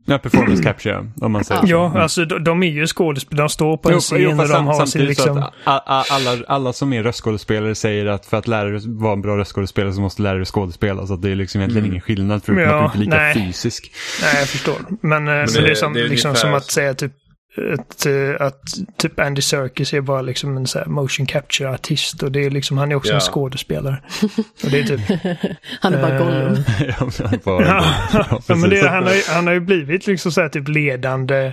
Ja, 0.04 0.18
performance 0.18 0.62
capture, 0.68 1.06
om 1.20 1.32
man 1.32 1.44
säger 1.44 1.60
så. 1.60 1.66
ja, 1.70 1.86
Mm. 1.86 2.02
alltså 2.02 2.24
de, 2.24 2.44
de 2.44 2.62
är 2.62 2.66
ju 2.66 2.86
skådespel, 2.86 3.36
de 3.38 3.48
står 3.48 3.76
på 3.76 3.88
en 3.88 3.94
Jo, 3.94 4.00
scen 4.00 4.22
jo, 4.22 4.30
och 4.30 4.36
de 4.36 4.46
sam- 4.48 4.66
har 4.66 4.74
sin 4.74 4.86
samtidigt 4.86 5.18
så 5.18 5.24
liksom... 5.24 5.42
att 5.42 5.52
a- 5.64 5.82
a- 5.86 6.04
alla, 6.10 6.44
alla 6.48 6.72
som 6.72 6.92
är 6.92 7.02
röstskådespelare 7.02 7.74
säger 7.74 8.06
att 8.06 8.26
för 8.26 8.36
att 8.36 8.48
lära 8.48 8.68
dig 8.70 8.80
vara 8.86 9.12
en 9.12 9.22
bra 9.22 9.36
röstskådespelare 9.38 9.92
så 9.92 10.00
måste 10.00 10.22
du 10.22 10.24
lära 10.24 10.36
dig 10.36 10.44
skådespela. 10.46 11.06
Så 11.06 11.14
att 11.14 11.22
det 11.22 11.30
är 11.30 11.34
liksom 11.36 11.60
egentligen 11.60 11.86
ingen 11.88 12.00
skillnad 12.00 12.42
förutom 12.44 12.62
Ja, 12.64 12.86
att 12.86 12.92
du 12.92 13.04
inte 13.04 13.16
är 13.16 13.20
lika 13.34 13.40
nej. 13.40 13.46
fysisk. 13.46 13.92
Nej, 14.22 14.34
jag 14.38 14.48
förstår. 14.48 14.74
Men, 15.00 15.24
men, 15.24 15.46
det- 15.46 15.60
det, 15.60 15.70
är 15.70 15.74
som, 15.74 15.92
det 15.92 16.00
är 16.00 16.08
liksom 16.08 16.28
ungefär- 16.28 16.46
som 16.48 16.54
att 16.54 16.64
säga 16.70 16.94
typ 16.94 17.12
att, 17.78 18.06
eh, 18.06 18.46
att 18.46 18.60
typ 18.96 19.20
Andy 19.20 19.42
Serkis 19.42 19.92
är 19.94 20.00
bara 20.00 20.22
liksom 20.22 20.56
en 20.56 20.66
så 20.66 20.78
här 20.78 20.86
motion 20.86 21.26
capture-artist 21.26 22.22
och 22.22 22.32
det 22.32 22.44
är 22.44 22.50
liksom, 22.50 22.78
han 22.78 22.92
är 22.92 22.94
också 22.94 23.08
Ja. 23.10 23.14
en 23.14 23.20
skådespelare. 23.20 24.02
Och 24.64 24.70
det 24.70 24.78
är 24.80 24.84
typ... 24.84 25.00
Han 25.80 25.94
är 25.94 26.02
bara 26.02 26.18
Eh, 26.18 26.24
Gollum. 26.24 26.64
Ja, 27.44 27.84
Ja, 28.14 28.40
men 28.56 28.70
det, 28.70 28.88
han, 28.88 29.04
har 29.04 29.14
ju, 29.14 29.22
han 29.28 29.46
har 29.46 29.54
ju 29.54 29.60
blivit 29.60 30.06
liksom 30.06 30.32
så 30.32 30.40
här 30.40 30.48
typ 30.48 30.68
ledande 30.68 31.46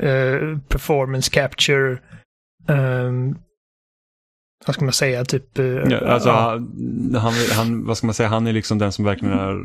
eh, 0.00 0.58
performance 0.68 1.30
capture. 1.30 1.98
ehm, 2.68 3.34
vad 4.68 4.74
ska 4.74 4.84
man 4.84 4.92
säga, 4.92 5.24
typ... 5.24 5.58
eh, 5.58 5.64
Ja, 5.66 5.98
alltså, 6.06 6.30
han, 6.30 7.14
han, 7.14 7.32
han, 7.56 7.84
vad 7.86 7.96
ska 7.96 8.06
man 8.06 8.14
säga, 8.14 8.28
han 8.28 8.46
är 8.46 8.52
liksom 8.52 8.78
den 8.78 8.92
som 8.92 9.04
verkligen 9.04 9.38
är... 9.38 9.56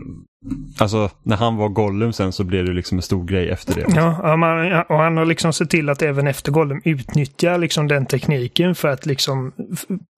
Alltså, 0.77 1.09
när 1.23 1.35
han 1.35 1.55
var 1.55 1.69
Gollum 1.69 2.13
sen 2.13 2.31
så 2.31 2.43
blev 2.43 2.65
det 2.65 2.73
liksom 2.73 2.97
en 2.97 3.01
stor 3.01 3.25
grej 3.25 3.49
efter 3.49 3.75
det. 3.75 3.85
Ja, 3.95 4.35
man, 4.35 4.71
och 4.89 4.97
han 4.97 5.17
har 5.17 5.25
liksom 5.25 5.53
sett 5.53 5.69
till 5.69 5.89
att 5.89 6.01
även 6.01 6.27
efter 6.27 6.51
Gollum 6.51 6.81
utnyttja 6.85 7.57
liksom 7.57 7.87
den 7.87 8.05
tekniken 8.05 8.75
för 8.75 8.87
att 8.87 9.05
liksom 9.05 9.51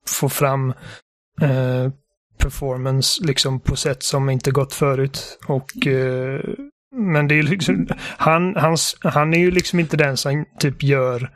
få 0.08 0.28
fram 0.28 0.70
eh, 1.42 1.90
performance 2.38 3.24
liksom 3.24 3.60
på 3.60 3.76
sätt 3.76 4.02
som 4.02 4.30
inte 4.30 4.50
gått 4.50 4.74
förut. 4.74 5.38
Och, 5.46 5.86
eh, 5.86 6.40
men 6.96 7.28
det 7.28 7.38
är 7.38 7.42
liksom, 7.42 7.88
han, 7.98 8.56
hans, 8.56 8.96
han 9.00 9.34
är 9.34 9.38
ju 9.38 9.50
liksom 9.50 9.80
inte 9.80 9.96
den 9.96 10.16
som 10.16 10.44
typ 10.58 10.82
gör 10.82 11.30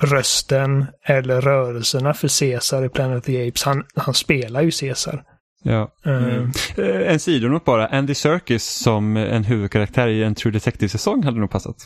rösten 0.00 0.86
eller 1.04 1.40
rörelserna 1.40 2.14
för 2.14 2.40
Caesar 2.40 2.84
i 2.84 2.88
Planet 2.88 3.18
of 3.18 3.24
the 3.24 3.48
Apes. 3.48 3.62
Han, 3.62 3.84
han 3.96 4.14
spelar 4.14 4.62
ju 4.62 4.70
Caesar. 4.70 5.24
Ja. 5.64 5.92
Eh, 6.06 6.36
Eh, 6.76 7.12
En 7.12 7.20
sidonot 7.20 7.64
bara, 7.64 7.86
Andy 7.86 8.14
Serkis 8.14 8.64
som 8.64 9.16
en 9.16 9.44
huvudkaraktär 9.44 10.08
i 10.08 10.22
en 10.22 10.34
True 10.34 10.52
Detective-säsong 10.52 11.22
hade 11.24 11.40
nog 11.40 11.50
passat. 11.50 11.76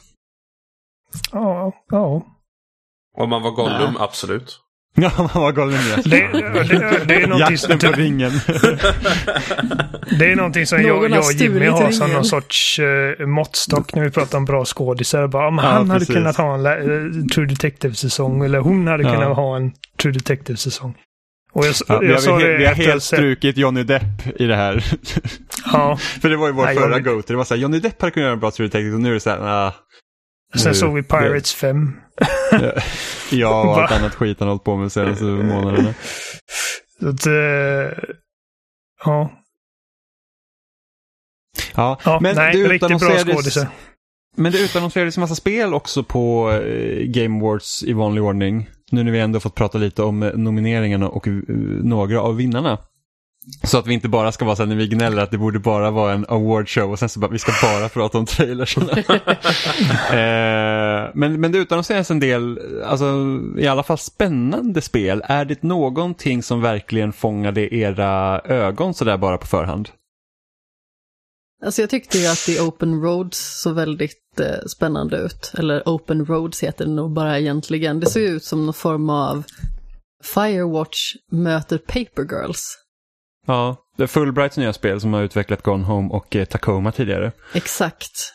Ja, 1.33 1.73
ja. 1.91 2.27
Om 3.19 3.31
man 3.31 3.43
var 3.43 3.51
Gollum, 3.51 3.97
absolut. 3.99 4.61
Ja, 5.03 5.11
man 5.19 5.29
var 5.43 5.53
Gollum 5.53 5.79
ja. 5.97 6.03
Det, 6.05 6.29
det, 6.33 7.05
det 7.05 7.15
är 7.15 7.27
någonting 7.27 7.59
som 7.59 7.79
på 7.79 7.87
ringen. 7.93 8.33
Det 10.19 10.33
är 10.33 10.37
någonting 10.37 10.67
som 10.67 10.83
jag, 10.83 10.97
har 10.97 11.09
jag 11.09 11.19
och 11.19 11.33
Jimmy 11.33 11.67
har 11.67 11.91
som 11.91 12.13
någon 12.13 12.25
sorts 12.25 12.79
uh, 12.79 13.27
måttstock 13.27 13.95
när 13.95 14.05
vi 14.05 14.11
pratar 14.11 14.39
om 14.39 14.45
bra 14.45 14.65
skådisar. 14.65 15.27
Bara, 15.29 15.49
om 15.49 15.59
Ja, 15.63 15.71
han 15.71 15.91
hade 15.91 16.01
precis. 16.01 16.15
kunnat 16.15 16.37
ha 16.37 16.55
en 16.55 16.67
eh, 16.67 17.27
True 17.35 17.47
Detective-säsong 17.47 18.45
eller 18.45 18.59
hon 18.59 18.87
hade 18.87 19.03
Ja. 19.03 19.13
kunnat 19.15 19.37
ha 19.37 19.57
en 19.57 19.73
True 20.03 20.13
Detective-säsong. 20.13 20.95
Och 21.53 21.67
jag, 21.67 21.75
Ja, 21.89 21.99
vi, 21.99 22.07
jag 22.09 22.21
har, 22.21 22.39
vi, 22.39 22.45
det 22.45 22.59
vi 22.59 22.67
har 22.67 22.75
helt 22.75 23.03
strukit 23.03 23.57
Johnny 23.57 23.83
Depp 23.83 24.03
i 24.41 24.47
det 24.47 24.57
här. 24.57 24.85
Ja, 25.73 25.97
För 26.21 26.29
det 26.29 26.37
var 26.37 26.47
ju 26.47 26.53
vår 26.53 26.65
Nej, 26.65 26.77
förra 26.77 26.99
Johnny- 26.99 27.03
go-to. 27.03 27.33
Det 27.33 27.37
var 27.37 27.45
såhär, 27.45 27.61
Johnny 27.61 27.79
Depp 27.81 28.01
hade 28.01 28.11
kunnat 28.11 28.25
göra 28.25 28.33
en 28.33 28.41
bra 28.41 28.51
True 28.51 28.67
Detective 28.69 28.95
och 28.95 29.01
nu 29.01 29.09
är 29.11 29.15
det 29.15 29.21
såhär, 29.21 29.39
ah, 29.43 29.75
sen 30.59 30.71
Nu- 30.71 30.75
såg 30.75 30.95
vi 30.95 31.03
Pirates 31.03 31.55
5. 31.55 31.93
ja 33.31 33.63
och 33.63 33.83
allt 33.83 33.93
annat 34.01 34.15
skit 34.15 34.37
han 34.41 34.49
hållit 34.49 34.65
på 34.65 34.77
med 34.77 34.93
senaste 34.93 35.25
månaderna. 35.25 35.95
Så 37.01 37.09
att, 37.09 37.27
eh, 37.27 37.33
ja, 39.05 39.31
Ja, 41.75 41.99
ja 42.05 42.19
men 42.23 42.37
nej, 42.37 42.53
det 42.53 42.69
riktigt 42.69 43.01
bra 43.01 43.19
skådisar. 43.19 43.69
Men 44.37 44.53
det 44.53 44.61
utannonserades 44.61 45.17
en 45.17 45.21
massa 45.21 45.35
spel 45.35 45.75
också 45.75 46.03
på 46.05 46.51
eh, 46.51 47.05
Game 47.07 47.39
Awards 47.41 47.83
i 47.83 47.93
vanlig 47.93 48.23
ordning. 48.25 48.69
Nu 48.93 49.05
när 49.05 49.13
vi 49.13 49.19
ändå 49.21 49.41
fått 49.41 49.55
prata 49.55 49.79
lite 49.79 50.03
om 50.03 50.23
eh, 50.23 50.33
nomineringarna 50.33 51.09
och 51.09 51.29
eh, 51.29 51.33
några 51.83 52.21
av 52.21 52.37
vinnarna. 52.37 52.79
Så 53.63 53.79
att 53.79 53.87
vi 53.87 53.95
inte 53.95 54.09
bara 54.09 54.33
ska 54.33 54.45
vara 54.45 54.57
så 54.57 54.63
här 54.63 54.69
när 54.69 54.77
vi 54.77 54.89
gnäller 54.89 55.23
att 55.23 55.31
det 55.31 55.39
borde 55.39 55.59
bara 55.59 55.91
vara 55.91 56.13
en 56.13 56.27
awardshow 56.29 56.91
och 56.91 56.99
sen 56.99 57.09
så 57.09 57.21
bara, 57.21 57.31
vi 57.31 57.39
ska 57.39 57.53
bara 57.63 57.89
prata 57.89 58.19
om 58.19 58.27
trailersarna. 58.27 58.93
eh, 60.11 61.11
men, 61.15 61.41
men 61.41 61.53
det 61.53 61.59
utannonseras 61.59 62.11
en 62.11 62.21
del, 62.21 62.61
alltså 62.85 63.05
i 63.59 63.67
alla 63.67 63.83
fall 63.83 63.99
spännande 63.99 64.81
spel. 64.81 65.23
Är 65.25 65.45
det 65.45 65.63
någonting 65.63 66.43
som 66.43 66.61
verkligen 66.61 67.13
fångade 67.13 67.75
era 67.75 68.41
ögon 68.41 68.95
sådär 68.95 69.17
bara 69.17 69.39
på 69.39 69.47
förhand? 69.47 69.89
Alltså 71.65 71.83
jag 71.83 71.91
tyckte 71.91 72.19
ju 72.19 72.27
att 72.27 72.39
The 72.39 72.61
Open 72.61 73.03
Roads 73.03 73.63
såg 73.63 73.75
väldigt 73.75 74.41
eh, 74.41 74.67
spännande 74.67 75.17
ut. 75.17 75.53
Eller 75.59 75.83
Open 75.87 76.27
Roads 76.27 76.63
heter 76.63 76.85
det 76.85 76.93
nog 76.93 77.13
bara 77.13 77.39
egentligen. 77.39 78.01
Det 78.01 78.11
såg 78.11 78.23
ut 78.23 78.45
som 78.45 78.67
någon 78.67 78.75
form 78.75 79.11
av 79.11 79.45
Firewatch 80.35 81.15
möter 81.31 81.79
Paper 81.79 82.23
Girls. 82.23 82.86
Ja, 83.47 83.77
det 83.97 84.03
är 84.03 84.07
Fulbrights 84.07 84.57
nya 84.57 84.73
spel 84.73 85.01
som 85.01 85.13
har 85.13 85.23
utvecklat 85.23 85.63
Gone 85.63 85.85
Home 85.85 86.09
och 86.09 86.37
eh, 86.37 86.45
Tacoma 86.45 86.93
tidigare. 86.93 87.33
Exakt. 87.55 88.33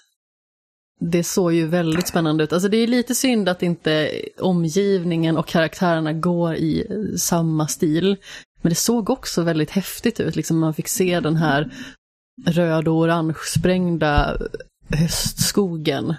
Det 1.00 1.24
såg 1.24 1.54
ju 1.54 1.68
väldigt 1.68 2.08
spännande 2.08 2.44
ut. 2.44 2.54
Alltså 2.54 2.70
det 2.70 2.78
är 2.78 2.88
lite 2.88 3.16
synd 3.16 3.50
att 3.50 3.64
inte 3.64 4.12
omgivningen 4.40 5.38
och 5.38 5.48
karaktärerna 5.48 6.14
går 6.14 6.56
i 6.56 6.86
eh, 6.90 7.18
samma 7.18 7.68
stil. 7.68 8.18
Men 8.62 8.70
det 8.70 8.76
såg 8.76 9.10
också 9.10 9.42
väldigt 9.42 9.72
häftigt 9.72 10.20
ut. 10.20 10.36
Liksom 10.36 10.60
man 10.60 10.74
fick 10.74 10.88
se 10.88 11.20
den 11.20 11.36
här 11.36 11.74
röd 12.46 12.88
och 12.88 12.96
orange 12.96 13.36
sprängda 13.46 14.38
eh, 14.94 15.00
höstskogen 15.00 16.16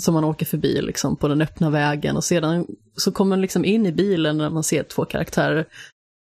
som 0.00 0.14
man 0.14 0.24
åker 0.24 0.46
förbi 0.46 0.82
liksom 0.82 1.16
på 1.16 1.28
den 1.28 1.42
öppna 1.42 1.70
vägen 1.70 2.16
och 2.16 2.24
sedan 2.24 2.66
så 2.96 3.12
kommer 3.12 3.28
man 3.28 3.40
liksom 3.40 3.64
in 3.64 3.86
i 3.86 3.92
bilen 3.92 4.38
när 4.38 4.50
man 4.50 4.62
ser 4.62 4.82
två 4.82 5.04
karaktärer 5.04 5.66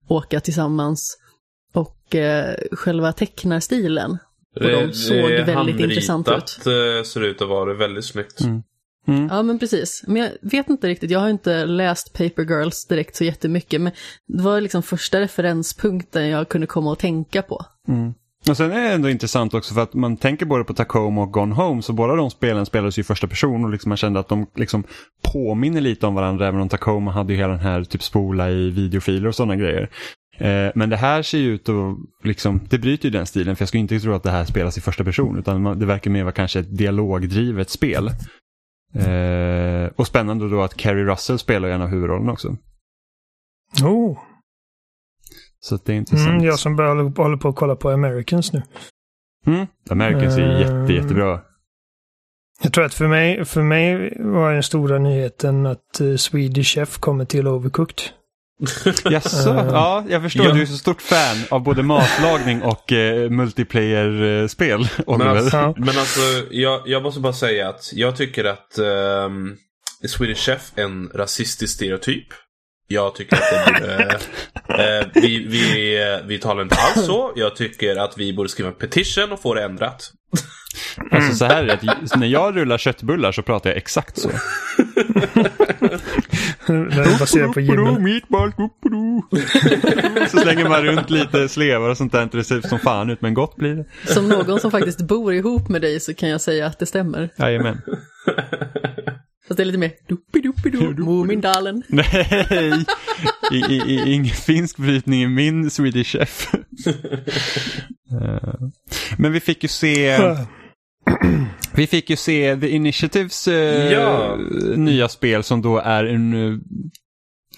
åka 0.09 0.41
tillsammans 0.41 1.19
och 2.15 2.21
eh, 2.21 2.55
själva 2.73 3.13
tecknarstilen 3.13 4.19
och 4.57 4.63
de 4.63 4.93
såg 4.93 5.31
väldigt 5.31 5.81
intressant 5.81 6.29
ut. 6.29 6.33
handritat, 6.33 6.67
eh, 6.67 7.05
ser 7.05 7.21
ut 7.21 7.43
att 7.43 7.49
vara 7.49 7.75
väldigt 7.75 8.05
snyggt. 8.05 8.41
Mm. 8.41 8.63
Mm. 9.07 9.29
Ja 9.31 9.43
men 9.43 9.59
precis, 9.59 10.05
men 10.07 10.23
jag 10.23 10.31
vet 10.41 10.69
inte 10.69 10.89
riktigt, 10.89 11.11
jag 11.11 11.21
har 11.21 11.29
inte 11.29 11.67
läst 11.67 12.13
Paper 12.13 12.43
Girls 12.43 12.87
direkt 12.87 13.17
så 13.17 13.25
jättemycket 13.25 13.81
men 13.81 13.93
det 14.27 14.43
var 14.43 14.61
liksom 14.61 14.83
första 14.83 15.21
referenspunkten 15.21 16.29
jag 16.29 16.49
kunde 16.49 16.67
komma 16.67 16.93
att 16.93 16.99
tänka 16.99 17.43
på. 17.43 17.67
Mm. 17.89 18.15
Och 18.49 18.57
sen 18.57 18.73
är 18.73 18.83
det 18.83 18.93
ändå 18.93 19.11
intressant 19.11 19.55
också 19.55 19.75
för 19.75 19.83
att 19.83 19.95
man 19.95 20.17
tänker 20.17 20.47
både 20.47 20.65
på 20.65 20.75
Tacoma 20.75 21.23
och 21.23 21.33
Gone 21.33 21.55
Home 21.55 21.83
så 21.83 21.93
båda 21.93 22.15
de 22.15 22.31
spelen 22.31 22.67
spelades 22.67 22.99
ju 22.99 23.01
i 23.01 23.05
första 23.05 23.27
person 23.27 23.65
och 23.65 23.71
liksom 23.71 23.89
man 23.89 23.97
kände 23.97 24.21
att 24.21 24.29
de 24.29 24.47
liksom 24.55 24.85
påminner 25.23 25.81
lite 25.81 26.07
om 26.07 26.15
varandra 26.15 26.49
även 26.49 26.61
om 26.61 26.69
Tacoma 26.69 27.11
hade 27.11 27.33
ju 27.33 27.39
hela 27.39 27.53
den 27.53 27.61
här 27.61 27.85
typ 27.85 28.03
spola 28.03 28.51
i 28.51 28.71
videofiler 28.71 29.29
och 29.29 29.35
sådana 29.35 29.57
grejer. 29.57 29.91
Eh, 30.39 30.73
men 30.75 30.91
det 30.91 30.97
här 30.97 31.23
ser 31.23 31.39
ju 31.39 31.55
ut 31.55 31.69
att 31.69 31.97
liksom, 32.25 32.61
det 32.71 32.79
bryter 32.79 33.05
ju 33.05 33.11
den 33.11 33.27
stilen 33.27 33.57
för 33.57 33.63
jag 33.63 33.69
skulle 33.69 33.81
inte 33.81 34.01
tro 34.01 34.13
att 34.13 34.23
det 34.23 34.31
här 34.31 34.45
spelas 34.45 34.79
i 34.79 34.81
första 34.81 35.05
person 35.05 35.39
utan 35.39 35.63
man, 35.63 35.79
det 35.79 35.87
verkar 35.87 36.11
mer 36.11 36.23
vara 36.23 36.33
kanske 36.33 36.61
ett 36.61 36.77
dialogdrivet 36.79 37.71
spel. 37.71 38.11
Eh, 38.95 39.91
och 39.97 40.07
spännande 40.07 40.49
då 40.51 40.63
att 40.63 40.75
Carrie 40.77 41.05
Russell 41.05 41.39
spelar 41.39 41.69
en 41.69 41.83
av 41.83 41.89
huvudrollerna 41.89 42.33
också. 42.33 42.57
Oh. 43.85 44.19
Så 45.61 45.79
det 45.85 45.93
är 45.93 45.97
intressant. 45.97 46.31
Mm, 46.31 46.45
jag 46.45 46.59
som 46.59 46.77
börjar, 46.77 47.23
håller 47.23 47.37
på 47.37 47.49
att 47.49 47.57
kolla 47.57 47.77
på 47.77 47.91
Americans 47.91 48.53
nu. 48.53 48.63
Mm. 49.47 49.67
Americans 49.91 50.37
är 50.37 50.41
ju 50.41 50.53
Eh, 50.53 50.61
jätte, 50.61 50.93
jättebra. 50.93 51.41
Jag 52.63 52.73
tror 52.73 52.85
att 52.85 52.95
för 52.95 53.09
mig, 53.09 53.45
för 53.45 53.63
mig 53.63 54.17
var 54.21 54.53
den 54.53 54.63
stora 54.63 54.99
nyheten 54.99 55.67
att 55.67 56.01
uh, 56.01 56.17
Swedish 56.17 56.75
Chef 56.75 56.99
kommer 56.99 57.25
till 57.25 57.49
Overcooked. 57.49 57.99
Jaså? 59.05 59.51
Eh, 59.51 59.67
ja, 59.67 60.05
jag 60.09 60.23
förstår. 60.23 60.47
ja. 60.47 60.53
Du 60.53 60.63
är 60.63 60.67
så 60.67 60.77
stort 60.77 61.03
fan 61.03 61.37
av 61.51 61.63
både 61.63 61.83
matlagning 61.83 62.63
och 62.63 62.93
eh, 62.93 63.31
multiplayer-spel, 63.31 64.89
Men 65.07 65.23
alltså, 65.23 65.75
men 65.77 65.99
alltså 65.99 66.21
jag, 66.51 66.83
jag 66.87 67.03
måste 67.03 67.21
bara 67.21 67.33
säga 67.33 67.69
att 67.69 67.91
jag 67.93 68.17
tycker 68.17 68.45
att 68.45 68.79
um, 68.79 69.57
Swedish 70.09 70.39
Chef 70.39 70.73
är 70.75 70.83
en 70.83 71.11
rasistisk 71.15 71.75
stereotyp. 71.75 72.27
Jag 72.89 73.15
tycker 73.15 73.37
att 73.37 73.43
det 73.67 73.81
borde... 73.81 74.19
eh, 75.01 75.07
vi, 75.15 75.47
vi, 75.49 75.97
eh, 76.03 76.27
vi 76.27 76.39
talar 76.39 76.63
inte 76.63 76.77
alls 76.77 77.07
så. 77.07 77.33
Jag 77.37 77.57
tycker 77.57 77.97
att 77.97 78.19
vi 78.19 78.33
borde 78.33 78.49
skriva 78.49 78.69
en 78.69 78.75
petition 78.75 79.33
och 79.33 79.43
få 79.43 79.55
det 79.55 79.65
ändrat. 79.65 80.13
Alltså 81.11 81.35
så 81.35 81.45
här 81.45 81.63
är 81.63 81.67
det, 81.67 81.93
att 81.93 82.17
när 82.17 82.27
jag 82.27 82.57
rullar 82.57 82.79
köttbullar 82.79 83.33
så 83.33 83.43
pratar 83.43 83.71
jag 83.71 83.77
exakt 83.77 84.19
så. 84.19 84.31
Baserat 87.19 87.53
på 87.55 87.61
meatball, 88.01 88.53
Så 90.31 90.39
slänger 90.39 90.69
man 90.69 90.83
runt 90.83 91.11
lite 91.11 91.49
slevar 91.49 91.89
och 91.89 91.97
sånt 91.97 92.13
där, 92.13 92.23
inte 92.23 92.37
det 92.37 92.45
ser 92.45 92.57
ut 92.57 92.69
som 92.69 92.79
fan 92.79 93.11
ut, 93.11 93.21
men 93.21 93.35
gott 93.35 93.57
blir 93.57 93.75
det. 93.75 94.13
Som 94.13 94.29
någon 94.29 94.61
som 94.61 94.71
faktiskt 94.71 95.01
bor 95.03 95.35
ihop 95.35 95.69
med 95.69 95.81
dig 95.81 96.01
så 96.01 96.15
kan 96.15 96.29
jag 96.29 96.41
säga 96.41 96.67
att 96.67 96.79
det 96.79 96.87
stämmer. 96.87 97.29
Jajamän. 97.39 97.81
Fast 99.49 99.57
det 99.57 99.63
är 99.63 99.65
lite 99.65 99.79
mer 99.79 99.93
duppiduppidoo, 100.09 101.05
Mumindalen. 101.05 101.83
Nej, 101.89 102.85
I, 103.53 103.57
i, 103.57 103.75
i, 103.75 104.13
ingen 104.13 104.35
finsk 104.35 104.77
brytning 104.77 105.23
i 105.23 105.29
min 105.29 105.71
Swedish 105.71 106.13
Chef. 106.13 106.55
Eh, 108.13 108.55
Men 109.19 109.33
vi 109.33 109.41
fick 109.41 109.63
ju 109.63 109.69
se, 109.69 110.19
vi 111.75 111.87
fick 111.87 112.11
ju 112.11 112.17
se 112.17 112.57
The 112.57 112.69
Initiatives 112.69 113.49
eh, 113.49 113.93
Ja. 113.93 114.37
nya 114.77 115.09
spel 115.09 115.43
som 115.43 115.63
då 115.63 115.79
är 115.79 116.05
en, 116.05 116.53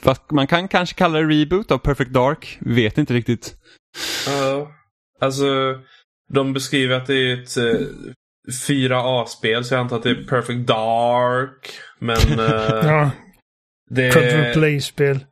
eh, 0.04 0.14
man 0.30 0.46
kan 0.46 0.68
kanske 0.68 0.94
kalla 0.96 1.18
det 1.18 1.26
reboot 1.26 1.70
av 1.70 1.78
Perfect 1.78 2.10
Dark, 2.10 2.58
vet 2.60 2.98
inte 2.98 3.14
riktigt. 3.14 3.54
Ja. 4.26 4.70
alltså, 5.20 5.46
de 6.32 6.52
beskriver 6.52 6.96
att 6.96 7.06
det 7.06 7.14
är 7.14 7.42
ett 7.42 7.56
uh, 7.58 7.86
4A-spel 8.68 9.64
så 9.64 9.74
jag 9.74 9.80
antar 9.80 9.96
att 9.96 10.02
det 10.02 10.10
är 10.10 10.24
Perfect 10.28 10.66
Dark. 10.66 11.70
Men 11.98 12.40
uh, 12.40 12.86
Ja, 12.86 13.10
det... 13.90 14.12
quadruple 14.12 14.76
A-spel. 14.76 15.24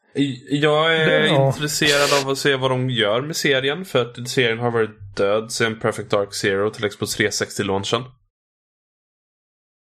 Jag 0.50 0.96
är 0.96 1.24
Ja. 1.26 1.46
intresserad 1.46 2.22
av 2.24 2.30
att 2.30 2.38
se 2.38 2.56
vad 2.56 2.70
de 2.70 2.90
gör 2.90 3.20
med 3.20 3.36
serien. 3.36 3.84
För 3.84 4.02
att 4.02 4.28
serien 4.28 4.58
har 4.58 4.70
varit 4.70 5.16
död 5.16 5.52
sen 5.52 5.80
Perfect 5.80 6.10
Dark 6.10 6.34
Zero 6.34 6.70
till 6.70 6.88
Xbox 6.90 7.18
360-launchen. 7.18 8.04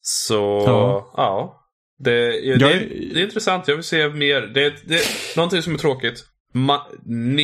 Så, 0.01 0.63
Ja. 0.67 1.13
ja. 1.17 1.63
Det, 1.99 2.27
det, 2.31 2.39
Jag 2.47 2.71
är, 2.73 2.77
är- 2.77 3.15
det 3.15 3.21
är 3.21 3.25
intressant. 3.25 3.69
Jag 3.69 3.75
vill 3.75 3.85
se 3.85 4.09
mer. 4.09 4.41
Det, 4.41 4.75
det 4.89 4.95
är 4.95 5.37
någonting 5.37 5.63
som 5.63 5.75
är 5.75 5.79
tråkigt. 5.79 6.25
Ma 6.55 6.87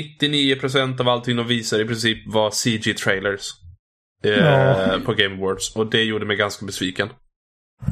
99% 0.00 1.00
av 1.00 1.08
allting 1.08 1.36
de 1.36 1.46
visar 1.46 1.80
i 1.80 1.84
princip 1.84 2.18
var 2.26 2.50
CG-trailers. 2.50 3.48
Eh, 4.24 4.30
Ja. 4.32 4.98
På 5.04 5.14
Game 5.14 5.34
Awards. 5.36 5.76
Och 5.76 5.86
det 5.90 6.02
gjorde 6.02 6.26
mig 6.26 6.36
ganska 6.36 6.66
besviken. 6.66 7.08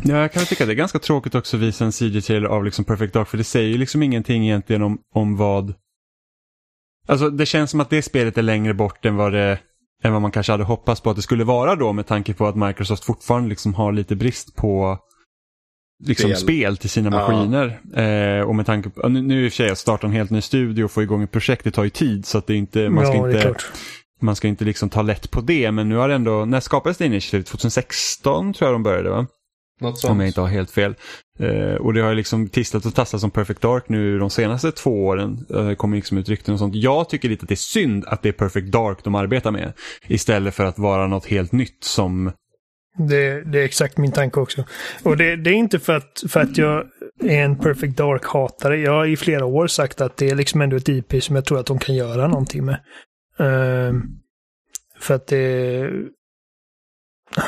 Ja, 0.05 0.16
jag 0.16 0.33
kan 0.33 0.44
tycka 0.44 0.64
att 0.64 0.68
det 0.68 0.72
är 0.72 0.76
ganska 0.76 0.98
tråkigt 0.98 1.35
också 1.35 1.57
att 1.57 1.62
visa 1.62 1.85
en 1.85 1.92
CG-trailer 1.92 2.48
av 2.48 2.64
liksom 2.64 2.85
Perfect 2.85 3.14
Dark, 3.14 3.29
för 3.29 3.38
det 3.38 3.44
säger 3.44 3.68
ju 3.68 3.79
liksom 3.79 4.03
ingenting 4.03 4.44
egentligen 4.44 4.83
om, 4.83 4.98
om 5.14 5.37
vad... 5.37 5.74
Alltså 7.09 7.31
det 7.31 7.46
känns 7.46 7.70
som 7.70 7.81
att 7.81 7.90
det 7.90 8.03
spelet 8.03 8.38
är 8.38 8.42
längre 8.42 8.74
bort 8.74 9.05
än 9.05 9.16
vad 9.16 9.33
det 9.33 9.59
än 10.03 10.12
vad 10.12 10.22
man 10.22 10.31
kanske 10.31 10.53
hade 10.53 10.64
hoppats 10.64 11.00
på 11.00 11.11
att 11.11 11.16
det 11.16 11.22
skulle 11.22 11.44
vara 11.44 11.74
då 11.76 11.92
med 11.92 12.07
tanke 12.07 12.35
på 12.35 12.46
att 12.46 12.57
Microsoft 12.57 13.05
fortfarande 13.05 13.48
liksom 13.48 13.74
har 13.74 13.92
lite 13.92 14.16
brist 14.16 14.57
på 14.57 14.98
liksom 16.07 16.31
Spel. 16.31 16.37
spel, 16.40 16.76
till 16.76 16.90
sina 16.90 17.11
Ja. 17.11 17.29
maskiner. 17.29 17.81
Eh, 17.94 18.42
och 18.42 18.55
med 18.55 18.66
tanke 18.66 18.90
på, 18.90 19.09
nu, 19.09 19.22
nu 19.22 19.44
i 19.44 19.48
och 19.48 19.53
för 19.53 19.57
sig 19.57 19.70
att 19.70 19.79
starta 19.79 20.07
en 20.07 20.12
helt 20.12 20.31
ny 20.31 20.40
studio 20.40 20.85
och 20.85 20.90
få 20.90 21.03
igång 21.03 21.22
ett 21.22 21.31
projekt, 21.31 21.64
det 21.64 21.70
tar 21.70 21.85
ju 21.85 21.90
tid 21.90 22.26
så 22.26 22.38
att 22.38 22.46
det 22.46 22.55
inte, 22.55 22.88
man 22.88 23.07
ska 23.07 23.16
ja, 23.16 23.29
inte 23.29 23.42
klart. 23.42 23.64
man 24.20 24.37
ska 24.37 24.48
inte 24.48 24.64
liksom 24.64 24.88
ta 24.88 25.03
lätt 25.03 25.31
på 25.31 25.40
det, 25.40 25.70
men 25.72 25.88
nu 25.88 25.96
har 25.96 26.09
det 26.09 26.14
ändå, 26.14 26.44
när 26.44 26.61
skapades 26.61 26.98
det 26.98 27.07
Initiative? 27.07 27.42
2016 27.42 28.53
tror 28.53 28.68
jag 28.68 28.74
de 28.74 28.83
började 28.83 29.11
va? 29.11 29.26
Något 29.81 29.99
sånt. 29.99 30.11
Om 30.11 30.21
jag 30.21 30.29
inte 30.29 30.40
har 30.40 30.49
helt 30.49 30.71
fel. 30.71 30.95
Eh, 31.38 31.75
och 31.75 31.95
det 31.95 32.01
har 32.01 32.11
ju 32.11 32.16
liksom 32.16 32.49
tisslat 32.49 32.87
och 32.87 32.95
tasslat 32.95 33.21
som 33.21 33.31
Perfect 33.31 33.61
Dark 33.61 33.88
nu 33.88 34.19
de 34.19 34.31
senaste 34.31 34.73
två 34.73 35.07
åren. 35.07 35.47
Det 35.49 35.75
kommer 35.75 35.97
liksom 35.97 36.19
ut 36.19 36.29
rykten 36.29 36.55
och 36.55 36.59
sånt. 36.59 36.75
Jag 36.75 37.09
tycker 37.09 37.29
lite 37.29 37.43
att 37.43 37.49
det 37.49 37.55
är 37.55 37.57
synd 37.57 38.05
att 38.07 38.23
det 38.23 38.29
är 38.29 38.33
Perfect 38.33 38.73
Dark 38.73 38.99
de 39.05 39.14
arbetar 39.14 39.51
med. 39.51 39.73
Istället 40.07 40.55
för 40.55 40.64
att 40.64 40.79
vara 40.79 41.07
något 41.07 41.27
helt 41.27 41.53
nytt 41.53 41.85
som... 41.85 42.33
Det, 43.09 43.45
det 43.45 43.61
är 43.61 43.64
exakt 43.64 43.99
min 43.99 44.12
tanke 44.12 44.40
också. 44.40 44.64
Och 45.03 45.16
det, 45.16 45.37
det 45.37 45.51
är 45.51 45.55
inte 45.55 45.79
för 45.79 45.97
att, 45.97 46.23
för 46.29 46.40
att 46.40 46.59
jag 46.59 46.87
är 47.25 47.43
en 47.45 47.59
Perfect 47.59 47.97
Dark-hatare. 47.97 48.77
Jag 48.77 48.93
har 48.93 49.07
i 49.07 49.16
flera 49.16 49.45
år 49.45 49.66
sagt 49.66 50.01
att 50.01 50.16
det 50.16 50.31
är 50.31 50.35
liksom 50.35 50.61
ändå 50.61 50.77
ett 50.77 50.88
IP 50.88 51.23
som 51.23 51.37
jag 51.37 51.45
tror 51.45 51.61
att 51.61 51.66
de 51.66 51.79
kan 51.79 51.95
göra 51.95 52.29
någonting 52.29 52.64
med. 52.64 52.81
Ehm, 53.38 54.03
för 55.01 55.14
att 55.14 55.27
det... 55.27 55.90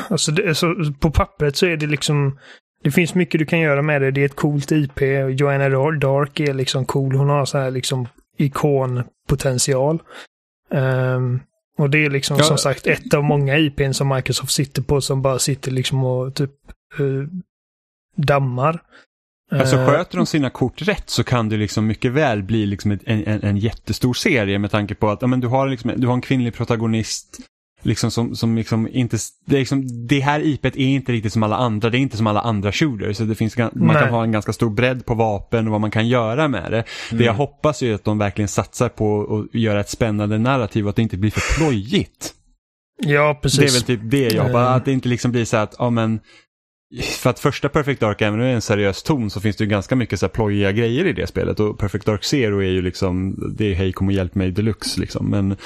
Alltså, 0.09 0.33
det, 0.33 0.55
så 0.55 0.75
på 1.01 1.11
pappret 1.11 1.57
så 1.57 1.67
är 1.67 1.77
det 1.77 1.87
liksom... 1.87 2.39
Det 2.85 2.91
finns 2.91 3.15
mycket 3.15 3.39
du 3.39 3.47
kan 3.47 3.61
göra 3.61 3.83
med 3.83 4.03
det. 4.03 4.11
Det 4.11 4.21
är 4.21 4.25
ett 4.25 4.37
coolt 4.37 4.73
IP. 4.73 5.01
Joanna 5.31 5.69
Dark 5.91 6.41
är 6.41 6.55
liksom 6.55 6.85
cool. 6.85 7.15
Hon 7.15 7.29
har 7.29 7.45
så 7.45 7.59
här 7.59 7.71
liksom 7.71 8.09
ikonpotential. 8.39 10.03
Ehm, 10.71 11.41
och 11.79 11.91
det 11.91 12.05
är 12.05 12.11
liksom 12.11 12.37
Ja. 12.37 12.45
som 12.45 12.59
sagt 12.59 12.87
ett 12.87 13.15
av 13.15 13.25
många 13.25 13.59
IPn 13.59 13.93
som 13.93 14.09
Microsoft 14.09 14.53
sitter 14.53 14.83
på 14.83 15.01
som 15.01 15.23
bara 15.23 15.39
sitter 15.39 15.71
liksom 15.71 16.05
och 16.05 16.35
typ 16.35 16.51
eh, 16.99 17.29
dammar. 18.17 18.83
Alltså 19.51 19.77
Eh, 19.77 19.87
sköter 19.87 20.17
de 20.17 20.27
sina 20.27 20.51
kort 20.51 20.83
rätt 20.83 21.11
så 21.11 21.25
kan 21.25 21.49
det 21.49 21.57
liksom 21.57 21.87
mycket 21.87 22.13
väl 22.13 22.43
bli 22.43 22.67
liksom 22.67 22.91
en, 22.91 23.01
en, 23.07 23.43
en 23.43 23.57
jättestor 23.57 24.15
serie 24.15 24.59
med 24.59 24.71
tanke 24.71 24.95
på 24.95 25.11
att 25.11 25.23
ja, 25.23 25.29
men 25.29 25.41
du, 25.41 25.47
har 25.47 25.69
liksom, 25.69 25.93
du 25.97 26.07
har 26.07 26.15
en 26.15 26.21
kvinnlig 26.21 26.55
protagonist 26.55 27.39
liksom 27.83 28.11
som, 28.11 28.37
som 28.37 28.57
liksom 28.57 28.89
inte, 28.93 29.17
det, 29.47 29.57
är 29.57 29.59
liksom, 29.59 30.07
det 30.07 30.21
här 30.21 30.41
IPet 30.41 30.77
är 30.77 30.87
inte 30.87 31.13
riktigt 31.13 31.33
som 31.33 31.43
alla 31.43 31.57
andra, 31.57 31.91
det 31.91 31.99
är 31.99 32.01
inte 32.01 32.17
som 32.17 32.27
alla 32.27 32.41
andra 32.41 32.73
shooters. 32.73 33.17
Så 33.17 33.25
det 33.25 33.35
finns, 33.35 33.57
man 33.59 33.71
Nej. 33.75 33.97
kan 33.97 34.09
ha 34.09 34.23
en 34.23 34.33
ganska 34.33 34.53
stor 34.53 34.71
bredd 34.71 35.07
på 35.07 35.15
vapen 35.15 35.67
och 35.67 35.73
vad 35.73 35.81
man 35.81 35.91
kan 35.91 36.09
göra 36.09 36.49
med 36.49 36.73
det. 36.73 36.85
Det 37.11 37.25
jag 37.25 37.35
hoppas 37.35 37.83
är 37.83 37.95
att 37.95 38.05
de 38.05 38.19
verkligen 38.19 38.49
satsar 38.49 38.89
på 38.89 39.23
att 39.53 39.61
göra 39.61 39.81
ett 39.81 39.91
spännande 39.91 40.39
narrativ 40.39 40.85
och 40.85 40.91
att 40.91 40.97
det 40.97 41.03
inte 41.03 41.17
blir 41.17 41.31
för 41.31 41.55
plojigt. 41.59 42.35
Ja, 43.05 43.39
precis. 43.43 43.59
Det 43.61 43.67
är 43.67 43.73
väl 43.73 43.83
typ 43.83 44.01
det 44.11 44.35
jag 44.35 44.43
hoppas, 44.43 44.69
Eh. 44.69 44.75
att 44.75 44.85
det 44.85 44.93
inte 44.93 45.09
liksom 45.09 45.33
blir 45.33 45.45
så 45.45 45.57
att, 45.57 45.77
ja 45.79 45.91
men 45.91 46.21
för 47.01 47.31
att 47.31 47.39
första 47.39 47.69
Perfect 47.69 48.01
Dark, 48.01 48.23
även 48.23 48.35
om 48.35 48.41
det 48.41 48.51
är 48.51 48.55
en 48.55 48.61
seriös 48.63 49.03
ton, 49.03 49.31
så 49.31 49.41
finns 49.41 49.57
det 49.57 49.65
ju 49.65 49.71
ganska 49.71 49.97
mycket 49.97 50.21
så 50.21 50.27
här 50.27 50.31
plojiga 50.31 50.73
grejer 50.73 51.05
i 51.07 51.13
det 51.13 51.27
spelet. 51.27 51.61
Och 51.61 51.79
Perfect 51.79 52.07
Dark 52.07 52.25
Zero 52.25 52.63
är 52.63 52.71
ju 52.71 52.83
liksom, 52.83 53.37
det 53.59 53.71
är 53.71 53.75
hej 53.75 53.93
kom 53.93 54.07
och 54.07 54.13
hjälp 54.13 54.35
mig 54.35 54.51
deluxe 54.51 55.01
liksom. 55.01 55.31
Men, 55.31 55.57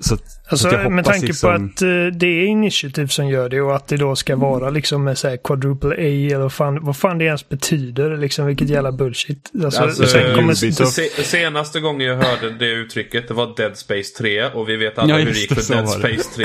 så, 0.00 0.14
att- 0.14 0.20
Alltså 0.48 0.70
så 0.70 0.90
med 0.90 1.04
tanke 1.04 1.26
liksom, 1.26 1.48
på 1.48 1.54
att 1.74 1.82
eh, 1.82 1.88
det 2.18 2.26
är 2.26 2.44
Initiative 2.46 3.08
som 3.08 3.28
gör 3.28 3.48
det 3.48 3.60
och 3.60 3.76
att 3.76 3.88
det 3.88 3.96
då 3.96 4.16
ska 4.16 4.36
vara 4.36 4.70
liksom 4.70 5.04
med 5.04 5.18
så 5.18 5.28
här 5.28 5.36
quadruple 5.36 5.90
A 5.90 5.98
eller 6.34 6.38
vad 6.38 6.52
fan, 6.52 6.84
vad 6.84 6.96
fan 6.96 7.18
det 7.18 7.24
ens 7.24 7.48
betyder. 7.48 8.16
Liksom 8.16 8.46
vilket 8.46 8.68
jävla 8.68 8.92
bullshit. 8.92 9.50
Alltså, 9.64 9.82
Alltså, 9.82 10.06
sen 10.06 10.34
kommer, 10.34 10.64
Ubisoft. 10.64 10.92
Se, 10.92 11.02
senaste 11.08 11.80
gången 11.80 12.06
jag 12.06 12.16
hörde 12.16 12.50
det 12.58 12.70
uttrycket 12.70 13.28
det 13.28 13.34
var 13.34 13.56
Dead 13.56 13.76
Space 13.76 14.18
3 14.18 14.44
och 14.44 14.68
vi 14.68 14.76
vet 14.76 14.98
alla 14.98 15.10
Ja, 15.12 15.16
hur 15.18 15.32
det 15.32 15.38
gick 15.38 15.48
det, 15.48 15.54
för 15.54 15.62
så 15.62 15.72
Dead. 15.74 15.88
Space 15.88 16.30
3. 16.36 16.44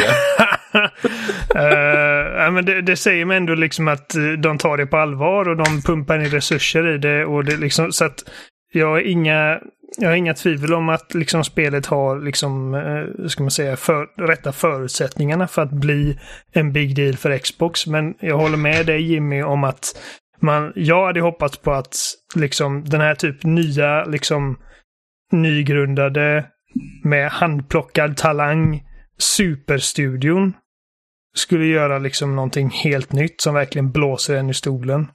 Eh, 1.55 2.41
ja, 2.43 2.51
men 2.51 2.65
det, 2.65 2.81
det 2.81 2.95
säger 2.95 3.25
mig 3.25 3.37
ändå 3.37 3.55
liksom 3.55 3.87
att 3.87 4.15
eh, 4.15 4.21
de 4.43 4.57
tar 4.57 4.77
det 4.77 4.85
på 4.85 4.97
allvar 4.97 5.49
och 5.49 5.57
de 5.57 5.81
pumpar 5.81 6.19
in 6.19 6.29
resurser 6.29 6.95
i 6.95 6.97
det. 6.97 7.25
Och 7.25 7.45
det 7.45 7.57
liksom, 7.57 7.91
så 7.91 8.05
att 8.05 8.23
jag 8.73 8.87
har 8.87 8.99
inga, 8.99 9.59
jag 9.97 10.09
har 10.09 10.15
inga 10.15 10.33
tvivel 10.33 10.73
om 10.73 10.89
att 10.89 11.13
liksom 11.13 11.43
spelet 11.43 11.85
har 11.85 12.19
liksom, 12.19 12.73
eh, 12.73 13.27
ska 13.27 13.43
man 13.43 13.51
säga, 13.51 13.77
för, 13.77 14.27
rätta 14.27 14.51
förutsättningarna 14.51 15.47
för 15.47 15.61
att 15.61 15.71
bli 15.71 16.19
en 16.51 16.73
big 16.73 16.95
deal 16.95 17.17
för 17.17 17.37
Xbox. 17.37 17.87
Men 17.87 18.13
jag 18.19 18.37
håller 18.37 18.57
med 18.57 18.85
dig 18.85 19.01
Jimmy 19.01 19.43
om 19.43 19.63
att 19.63 19.85
man, 20.41 20.73
jag 20.75 21.05
hade 21.05 21.21
hoppats 21.21 21.57
på 21.57 21.71
att 21.71 21.95
liksom 22.35 22.85
den 22.85 23.01
här 23.01 23.15
typ 23.15 23.43
nya, 23.43 24.05
liksom 24.05 24.59
nygrundade 25.31 26.45
med 27.03 27.31
handplockad 27.31 28.17
talang 28.17 28.83
superstudion 29.17 30.53
skulle 31.35 31.65
göra 31.65 31.99
liksom 31.99 32.35
någonting 32.35 32.69
helt 32.69 33.11
nytt 33.11 33.41
som 33.41 33.53
verkligen 33.53 33.91
blåser 33.91 34.35
en 34.35 34.49
i 34.49 34.53
stolen 34.53 35.07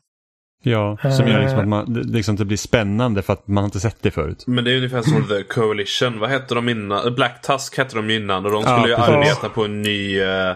ja, 0.64 0.98
som 1.10 1.28
gör 1.28 1.40
liksom 1.40 1.58
Eh. 1.58 1.62
att 1.62 1.68
man, 1.68 1.92
det, 1.94 2.02
liksom 2.02 2.36
det 2.36 2.44
blir 2.44 2.56
spännande 2.56 3.22
för 3.22 3.32
att 3.32 3.48
man 3.48 3.56
har 3.56 3.64
inte 3.64 3.80
sett 3.80 3.96
det 4.02 4.10
förut. 4.10 4.44
Men 4.46 4.64
det 4.64 4.72
är 4.72 4.76
ungefär 4.76 5.02
som 5.02 5.28
The 5.28 5.42
Coalition. 5.42 6.18
Vad 6.18 6.30
hette 6.30 6.54
de 6.54 6.68
innan? 6.68 7.14
Black 7.14 7.42
Tusk 7.42 7.78
hette 7.78 7.96
de 7.96 8.10
innan 8.10 8.44
och 8.46 8.52
de 8.52 8.62
skulle 8.62 8.76
Ja, 8.76 8.86
ju 8.88 8.94
arbeta 8.94 9.48
på 9.48 9.64
en 9.64 9.82
ny, 9.82 10.20
eh, 10.20 10.50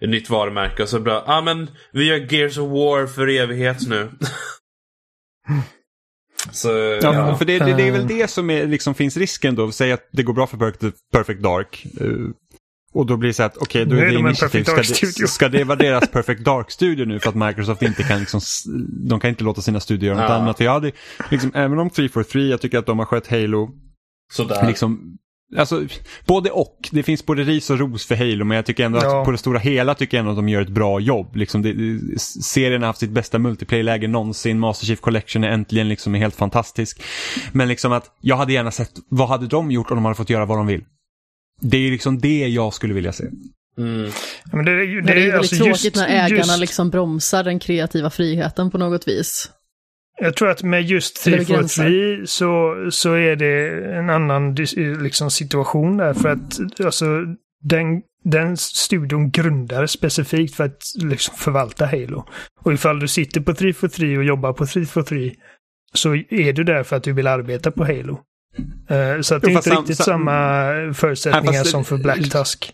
ett 0.00 0.08
nytt 0.10 0.30
varumärke. 0.30 0.82
Och 0.82 0.88
så 0.88 1.00
bra. 1.00 1.24
Ja 1.26 1.36
ah, 1.38 1.40
men 1.40 1.70
vi 1.92 2.04
gör 2.04 2.32
Gears 2.34 2.58
of 2.58 2.68
War 2.70 3.06
för 3.06 3.28
evighet 3.28 3.88
nu. 3.88 4.10
så 6.52 6.68
Ja, 7.02 7.14
ja. 7.14 7.36
för 7.36 7.44
det, 7.44 7.58
det, 7.58 7.72
det 7.74 7.88
är 7.88 7.92
väl 7.92 8.00
Eh. 8.00 8.06
det 8.06 8.30
som 8.30 8.50
är, 8.50 8.66
liksom 8.66 8.94
finns 8.94 9.16
risken 9.16 9.54
då. 9.54 9.72
Säg 9.72 9.92
att 9.92 10.08
det 10.12 10.22
går 10.22 10.32
bra 10.32 10.46
för 10.46 10.56
Perfect, 10.56 10.96
Perfect 11.12 11.42
Dark. 11.42 11.86
eh, 12.00 12.06
och 12.98 13.06
då 13.06 13.16
blir 13.16 13.28
det 13.28 13.34
så 13.34 13.42
att, 13.42 13.56
okej, 13.56 13.82
okay, 13.82 13.96
då 13.96 14.02
är 14.02 14.06
det 14.06 14.14
initiativ. 14.14 14.64
Perfect 14.64 14.66
Ska 14.66 14.76
Dark 14.76 14.88
det, 14.88 14.94
Studio. 15.06 15.26
ska 15.26 15.48
det 15.48 15.64
vara 15.64 15.78
deras 15.78 16.08
Perfect 16.12 16.44
Dark-studio 16.44 17.04
nu 17.06 17.20
för 17.20 17.28
att 17.28 17.34
Microsoft 17.34 17.82
inte 17.82 18.02
kan 18.02 18.18
liksom, 18.20 18.40
de 19.08 19.20
kan 19.20 19.30
inte 19.30 19.44
låta 19.44 19.60
sina 19.60 19.80
studior 19.80 20.06
göra 20.14 20.22
något 20.22 20.30
Ja. 20.30 20.36
annat. 20.36 20.56
För 20.56 20.64
jag 20.64 20.72
hade, 20.72 20.92
liksom, 21.30 21.50
även 21.54 21.78
om 21.78 21.90
343, 21.90 22.42
jag 22.48 22.60
tycker 22.60 22.78
att 22.78 22.86
de 22.86 22.98
har 22.98 23.06
skött 23.06 23.26
Halo 23.26 23.70
Sådär. 24.32 24.66
Liksom, 24.66 25.16
alltså, 25.56 25.82
både 26.26 26.50
och. 26.50 26.88
Det 26.92 27.02
finns 27.02 27.26
både 27.26 27.42
ris 27.42 27.70
och 27.70 27.78
ros 27.78 28.06
för 28.06 28.14
Halo, 28.16 28.44
men 28.44 28.56
jag 28.56 28.66
tycker 28.66 28.84
ändå 28.84 28.98
Ja. 29.02 29.18
att 29.20 29.24
på 29.24 29.30
det 29.30 29.38
stora 29.38 29.58
hela 29.58 29.94
tycker 29.94 30.16
jag 30.16 30.20
ändå 30.20 30.30
att 30.30 30.38
de 30.38 30.48
gör 30.48 30.60
ett 30.62 30.68
bra 30.68 31.00
jobb. 31.00 31.36
Liksom 31.36 31.62
det- 31.62 32.20
serien 32.20 32.82
har 32.82 32.86
haft 32.86 32.98
sitt 33.00 33.10
bästa 33.10 33.38
multiplayer-läge 33.38 34.08
någonsin. 34.08 34.58
Master 34.58 34.86
Chief 34.86 35.00
Collection 35.00 35.44
är 35.44 35.48
äntligen 35.48 35.88
liksom 35.88 36.14
helt 36.14 36.34
fantastisk. 36.36 37.02
Men 37.52 37.68
liksom 37.68 37.92
att 37.92 38.10
jag 38.20 38.36
hade 38.36 38.52
gärna 38.52 38.70
sett, 38.70 38.90
vad 39.08 39.28
hade 39.28 39.46
de 39.46 39.70
gjort 39.70 39.90
om 39.90 39.96
de 39.96 40.04
hade 40.04 40.14
fått 40.16 40.30
göra 40.30 40.44
vad 40.44 40.58
de 40.58 40.66
vill? 40.66 40.84
Det 41.60 41.76
är 41.76 41.90
liksom 41.90 42.18
det 42.18 42.48
jag 42.48 42.74
skulle 42.74 42.94
vilja 42.94 43.12
se. 43.12 43.24
Mm. 43.78 44.10
Men 44.52 44.64
det, 44.64 44.70
är 44.72 44.82
ju- 44.82 44.96
Men 44.96 45.06
det 45.06 45.12
är 45.12 45.16
väldigt 45.16 45.34
alltså 45.34 45.56
tråkigt 45.56 45.84
just- 45.84 45.96
när 45.96 46.08
ägarna 46.08 46.36
just- 46.36 46.58
liksom 46.58 46.90
bromsar 46.90 47.44
den 47.44 47.58
kreativa 47.58 48.10
friheten 48.10 48.70
på 48.70 48.78
något 48.78 49.08
vis. 49.08 49.50
Jag 50.20 50.36
tror 50.36 50.48
att 50.48 50.62
med 50.62 50.82
just 50.82 51.26
Eller 51.26 51.44
343 51.44 52.26
så, 52.26 52.74
så 52.90 53.12
är 53.12 53.36
det 53.36 53.84
en 53.98 54.10
annan 54.10 54.54
liksom, 55.00 55.30
situation 55.30 55.96
där. 55.96 56.14
För 56.14 56.28
att 56.28 56.80
alltså, 56.84 57.06
den, 57.64 58.02
den 58.24 58.56
studion 58.56 59.30
grundades 59.30 59.90
specifikt 59.90 60.54
för 60.54 60.64
att 60.64 60.82
liksom, 60.98 61.34
förvalta 61.36 61.86
Halo. 61.86 62.24
Och 62.60 62.72
ifall 62.72 62.98
du 63.00 63.08
sitter 63.08 63.40
på 63.40 63.54
343 63.54 64.18
och 64.18 64.24
jobbar 64.24 64.52
på 64.52 64.66
343 64.66 65.34
så 65.94 66.14
är 66.14 66.52
du 66.52 66.64
där 66.64 66.82
för 66.82 66.96
att 66.96 67.02
du 67.02 67.12
vill 67.12 67.26
arbeta 67.26 67.70
på 67.70 67.84
Halo. 67.84 68.20
Eh, 68.88 69.20
så 69.20 69.34
att 69.34 69.42
det 69.42 69.48
är 69.48 69.50
inte 69.50 69.62
sam- 69.70 69.78
riktigt 69.78 69.96
sam- 69.96 70.04
samma 70.04 70.34
förutsättningar 70.94 71.46
Ja, 71.46 71.52
fast 71.52 71.64
det- 71.64 71.70
som 71.70 71.84
för 71.84 71.96
Black 71.96 72.30
Tusk. 72.30 72.72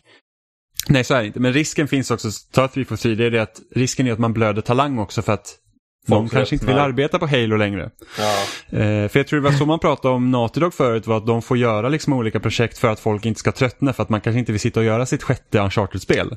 Nej, 0.89 1.05
så 1.05 1.15
är 1.15 1.21
det 1.21 1.27
inte. 1.27 1.41
Men 1.41 1.53
risken 1.53 1.89
finns 1.89 2.11
också, 2.11 2.29
ta 2.53 2.69
343, 2.69 3.15
det 3.15 3.25
är 3.27 3.31
det 3.31 3.43
att 3.43 3.61
risken 3.75 4.07
är 4.07 4.13
att 4.13 4.19
man 4.19 4.33
blöder 4.33 4.63
talang 4.63 4.99
också 4.99 5.23
för 5.23 5.33
att 5.33 5.59
de 6.07 6.29
kanske 6.29 6.55
inte 6.55 6.67
vill 6.67 6.79
arbeta 6.79 7.19
på 7.19 7.27
Halo 7.27 7.57
längre. 7.57 7.91
Ja. 8.19 8.35
Eh, 8.79 9.09
för 9.09 9.19
jag 9.19 9.27
tror 9.27 9.41
det 9.41 9.45
var 9.51 9.57
så 9.57 9.67
man 9.67 9.79
pratade 9.79 10.15
om 10.15 10.31
Naughty 10.31 10.61
Dog 10.61 10.75
förut, 10.75 11.07
var 11.07 11.17
att 11.17 11.27
de 11.27 11.43
får 11.43 11.57
göra 11.57 11.89
liksom 11.89 12.13
olika 12.13 12.41
projekt 12.41 12.79
för 12.79 12.89
att 12.89 13.01
folk 13.01 13.27
inte 13.27 13.41
ska 13.41 13.53
tröttna, 13.53 13.93
för 13.93 14.03
att 14.03 14.09
man 14.09 14.21
kanske 14.21 14.39
inte 14.39 14.53
vill 14.53 14.61
sitta 14.61 14.81
och 14.81 14.87
göra 14.87 15.07
sitt 15.07 15.23
sjätte 15.23 15.59
Uncharted-spel. 15.59 16.37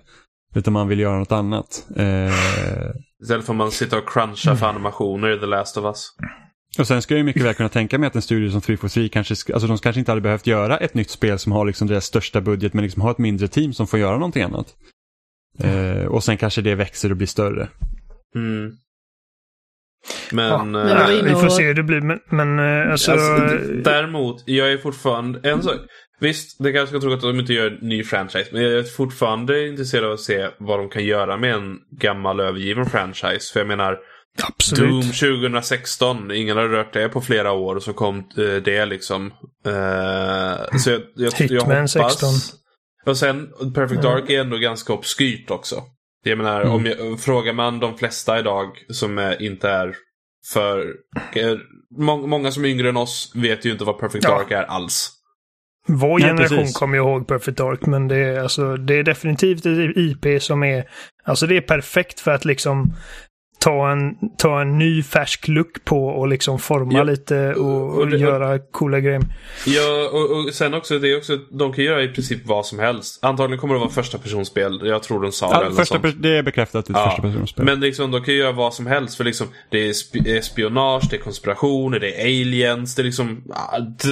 Utan 0.56 0.74
man 0.74 0.88
vill 0.88 1.00
göra 1.00 1.20
något 1.20 1.32
annat. 1.32 1.86
Eh, 1.98 2.34
Istället 3.24 3.46
får 3.46 3.54
man 3.54 3.72
sitta 3.72 3.98
och 3.98 4.10
cruncha 4.10 4.56
för 4.56 4.66
animationer 4.68 5.38
i 5.38 5.40
The 5.40 5.46
Last 5.46 5.78
of 5.78 5.86
Us. 5.86 6.08
Och 6.80 6.88
sen 6.88 7.02
skulle 7.02 7.18
jag 7.18 7.22
ju 7.22 7.26
mycket 7.26 7.44
väl 7.44 7.54
kunna 7.54 7.70
tänka 7.70 7.98
mig 7.98 8.08
att 8.08 8.16
en 8.16 8.22
studio 8.22 8.52
som 8.52 8.62
343 8.62 9.10
kanske, 9.10 9.34
sk- 9.34 9.54
alltså 9.54 9.68
de 9.68 9.78
kanske 9.78 10.00
inte 10.00 10.12
hade 10.12 10.22
behövt 10.22 10.48
göra 10.48 10.78
ett 10.78 10.94
nytt 10.94 11.10
spel 11.10 11.40
som 11.40 11.52
har 11.52 11.66
liksom 11.66 11.88
deras 11.88 12.06
största 12.06 12.42
budget, 12.42 12.74
men 12.74 12.84
liksom 12.84 13.02
har 13.02 13.12
ett 13.12 13.18
mindre 13.18 13.48
team 13.48 13.74
som 13.74 13.88
får 13.88 14.00
göra 14.00 14.18
någonting 14.18 14.44
annat. 14.44 14.68
Eh, 15.60 16.06
och 16.06 16.24
sen 16.24 16.38
kanske 16.38 16.62
det 16.62 16.76
växer 16.76 17.10
och 17.12 17.18
blir 17.18 17.28
större. 17.28 17.68
Mm. 18.36 18.72
Men... 20.32 20.50
Ja, 20.50 20.64
Men 20.64 21.12
inne 21.12 21.30
vi 21.30 21.36
får 21.36 21.50
se 21.50 21.64
hur 21.64 21.74
det 21.74 21.84
blir, 21.84 22.02
men, 22.02 22.20
men 22.30 22.60
eh, 22.60 22.92
alltså... 22.92 23.12
Alltså, 23.12 23.58
däremot, 23.84 24.44
jag 24.46 24.72
är 24.72 24.78
fortfarande... 24.78 25.50
En 25.50 25.64
sak, 25.64 25.76
visst, 26.20 26.64
det 26.64 26.72
kanske 26.74 26.88
ska 26.98 27.02
tro 27.02 27.14
att 27.14 27.22
de 27.22 27.40
inte 27.40 27.54
gör 27.54 27.68
en 27.82 27.88
ny 27.88 28.04
franchise. 28.04 28.50
Men 28.52 28.62
jag 28.64 28.74
är 28.74 28.84
fortfarande 28.84 29.68
intresserad 29.68 30.06
av 30.06 30.12
att 30.12 30.20
se 30.20 30.48
vad 30.60 30.80
de 30.80 30.90
kan 30.90 31.06
göra 31.06 31.38
med 31.38 31.54
en 31.54 31.78
gammal 31.92 32.40
övergiven 32.40 32.86
franchise. 32.86 33.54
För 33.54 33.60
jag 33.60 33.68
menar, 33.68 33.98
absolut. 34.44 34.90
Doom 34.90 35.02
2016, 35.02 36.32
ingen 36.32 36.58
har 36.58 36.68
rört 36.68 36.94
det 36.94 37.10
på 37.10 37.22
flera 37.22 37.52
år. 37.52 37.80
Så 37.80 37.94
kom 37.94 38.18
eh, 38.18 38.24
det 38.64 38.86
liksom. 38.86 39.26
Eh, 39.66 40.78
så 40.78 40.90
jag, 40.90 41.02
jag, 41.16 41.32
jag 41.32 41.32
Hitman 41.32 41.72
hoppas... 41.78 41.92
16. 41.92 42.30
Och 43.06 43.18
sen, 43.18 43.50
Perfect 43.76 44.02
Dark 44.02 44.30
är 44.30 44.42
ändå 44.42 44.58
ganska 44.58 44.94
obskyrt 44.94 45.52
också. 45.52 45.84
Jag 46.24 46.38
menar, 46.38 46.62
Mm. 46.62 46.74
om 46.74 46.86
jag, 46.86 47.20
frågar 47.20 47.54
man 47.54 47.80
de 47.80 47.98
flesta 47.98 48.40
idag 48.40 48.68
som 48.90 49.18
är, 49.18 49.42
inte 49.42 49.70
är 49.70 49.96
för... 50.54 50.94
eh, 51.36 51.54
må, 51.98 52.28
många 52.28 52.52
som 52.52 52.66
är 52.66 52.70
yngre 52.70 52.90
än 52.90 52.98
oss 52.98 53.32
vet 53.36 53.66
ju 53.66 53.72
inte 53.72 53.84
vad 53.84 54.00
Perfect 54.00 54.24
Ja. 54.24 54.30
Dark 54.38 54.52
är 54.52 54.64
alls. 54.64 55.12
Vår 55.88 56.20
Nej, 56.20 56.28
generation 56.30 56.58
precis. 56.58 56.78
kommer 56.78 56.98
ihåg 56.98 57.28
Perfect 57.28 57.58
Dark, 57.58 57.86
men 57.86 58.08
det 58.08 58.18
är, 58.18 58.40
alltså, 58.40 58.78
det 58.78 58.94
är 58.96 59.04
definitivt 59.04 59.66
ett 59.66 59.98
IP 59.98 60.42
som 60.44 60.64
är... 60.64 60.84
Alltså 61.24 61.48
det 61.48 61.58
är 61.58 61.62
perfekt 61.62 62.20
för 62.20 62.32
att 62.32 62.46
liksom 62.46 62.94
ta 63.66 63.92
en, 63.92 64.16
ta 64.38 64.62
en 64.62 64.78
ny 64.78 65.04
färsk 65.04 65.48
look 65.48 65.86
på 65.86 66.08
och 66.08 66.28
liksom 66.28 66.60
forma 66.60 66.92
Ja. 66.94 67.04
lite 67.04 67.54
och, 67.54 67.98
Och 67.98 68.08
det- 68.08 68.18
göra 68.18 68.60
coola 68.60 69.00
grejer. 69.00 69.22
Ja, 69.66 70.10
och, 70.14 70.32
och 70.46 70.54
sen 70.54 70.74
också, 70.74 71.00
det 71.00 71.12
är 71.12 71.18
också, 71.18 71.38
de 71.52 71.74
kan 71.74 71.84
göra 71.84 72.04
i 72.04 72.08
princip 72.08 72.40
vad 72.46 72.66
som 72.66 72.80
helst. 72.80 73.20
Antagligen 73.26 73.60
kommer 73.60 73.74
det 73.74 73.80
vara 73.80 73.90
första 73.90 74.18
personspel. 74.18 74.82
Jag 74.84 75.04
tror 75.04 75.22
de 75.22 75.32
sa 75.32 75.48
det 75.48 75.54
Ja, 75.54 75.58
eller 75.60 75.70
något 75.70 75.78
första, 75.80 76.02
sånt. 76.02 76.16
det 76.22 76.38
är 76.38 76.44
bekräftat 76.44 76.90
ett 76.90 76.96
Ja, 76.96 77.06
första 77.10 77.22
personspel. 77.22 77.66
Men 77.66 77.80
liksom, 77.80 78.12
de 78.12 78.24
kan 78.24 78.34
göra 78.36 78.52
vad 78.52 78.74
som 78.74 78.88
helst. 78.88 79.18
För 79.18 79.24
liksom, 79.24 79.48
det 79.72 79.78
är 79.90 79.94
sp- 79.94 80.42
spionage, 80.42 81.04
det 81.10 81.16
är 81.16 81.20
konspirationer, 81.22 82.00
det 82.00 82.22
är 82.22 82.26
aliens. 82.26 82.96
Det 82.96 83.02
är 83.02 83.04
liksom, 83.04 83.44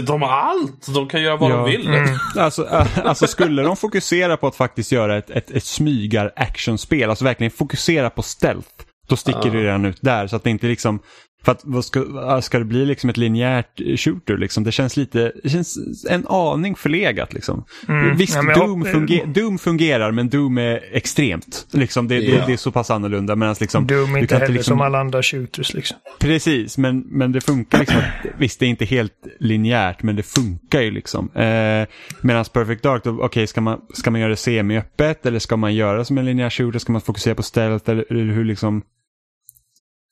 de- 0.05 0.21
har 0.21 0.29
allt! 0.29 0.93
De 0.93 1.07
kan 1.09 1.21
göra 1.21 1.35
vad 1.37 1.51
Ja. 1.51 1.55
de 1.55 1.65
vill. 1.65 1.87
Mm. 1.87 2.09
Alltså, 2.37 2.67
alltså 3.03 3.27
skulle 3.27 3.61
de 3.61 3.75
fokusera 3.77 4.37
på 4.37 4.47
att 4.47 4.55
faktiskt 4.55 4.91
göra 4.91 5.17
ett, 5.17 5.29
ett, 5.29 5.51
ett 5.51 5.63
smygar-actionspel, 5.63 7.09
alltså 7.09 7.25
verkligen 7.25 7.51
fokusera 7.51 8.09
på 8.09 8.21
stealth, 8.21 8.67
då 9.07 9.15
sticker 9.15 9.45
Ja. 9.45 9.51
det 9.51 9.63
redan 9.63 9.85
ut 9.85 10.01
där. 10.01 10.27
Så 10.27 10.35
att 10.35 10.43
det 10.43 10.49
inte 10.49 10.67
liksom, 10.67 10.99
för 11.43 11.51
att 11.51 11.61
vad 11.63 11.85
ska, 11.85 12.41
ska 12.41 12.59
det 12.59 12.65
bli 12.65 12.85
liksom 12.85 13.09
ett 13.09 13.17
linjärt 13.17 13.81
shooter 13.99 14.37
liksom? 14.37 14.63
Det 14.63 14.71
känns 14.71 14.97
lite, 14.97 15.31
det 15.43 15.49
känns 15.49 15.77
en 16.09 16.27
aning 16.27 16.75
förlegat 16.75 17.33
liksom. 17.33 17.65
Mm. 17.87 18.17
Visst, 18.17 18.35
Ja, 18.35 18.55
Doom, 18.65 18.85
funger, 18.85 19.25
Doom 19.25 19.57
fungerar, 19.57 20.11
men 20.11 20.29
Doom 20.29 20.57
är 20.57 20.79
extremt. 20.91 21.67
Liksom, 21.71 22.07
det, 22.07 22.15
Ja. 22.19 22.35
det, 22.39 22.43
det 22.47 22.53
är 22.53 22.57
så 22.57 22.71
pass 22.71 22.91
annorlunda. 22.91 23.35
Medan 23.35 23.55
liksom, 23.59 23.87
Doom 23.87 24.15
är 24.15 24.19
inte 24.19 24.35
heller 24.37 24.53
liksom- 24.53 24.71
som 24.71 24.81
alla 24.81 24.99
andra 24.99 25.23
shooters 25.23 25.73
liksom. 25.73 25.97
Precis, 26.19 26.77
men, 26.77 26.99
men 26.99 27.31
det 27.31 27.41
funkar 27.41 27.79
liksom. 27.79 27.97
Att, 27.97 28.31
visst, 28.37 28.59
det 28.59 28.65
är 28.65 28.69
inte 28.69 28.85
helt 28.85 29.13
linjärt, 29.39 30.03
men 30.03 30.15
det 30.15 30.23
funkar 30.23 30.81
ju 30.81 30.91
liksom. 30.91 31.29
Eh, 31.35 31.87
Medan 32.21 32.45
Perfect 32.53 32.83
Dark, 32.83 33.05
okej, 33.05 33.47
ska, 33.47 33.61
man, 33.61 33.79
ska 33.93 34.11
man 34.11 34.21
göra 34.21 34.29
det 34.29 34.35
semi-öppet 34.35 35.25
eller 35.25 35.39
ska 35.39 35.57
man 35.57 35.75
göra 35.75 36.05
som 36.05 36.17
en 36.17 36.25
linjär 36.25 36.49
shooter? 36.49 36.79
Ska 36.79 36.91
man 36.91 37.01
fokusera 37.01 37.35
på 37.35 37.43
stealth 37.43 37.89
eller 37.89 38.33
hur 38.33 38.45
liksom? 38.45 38.81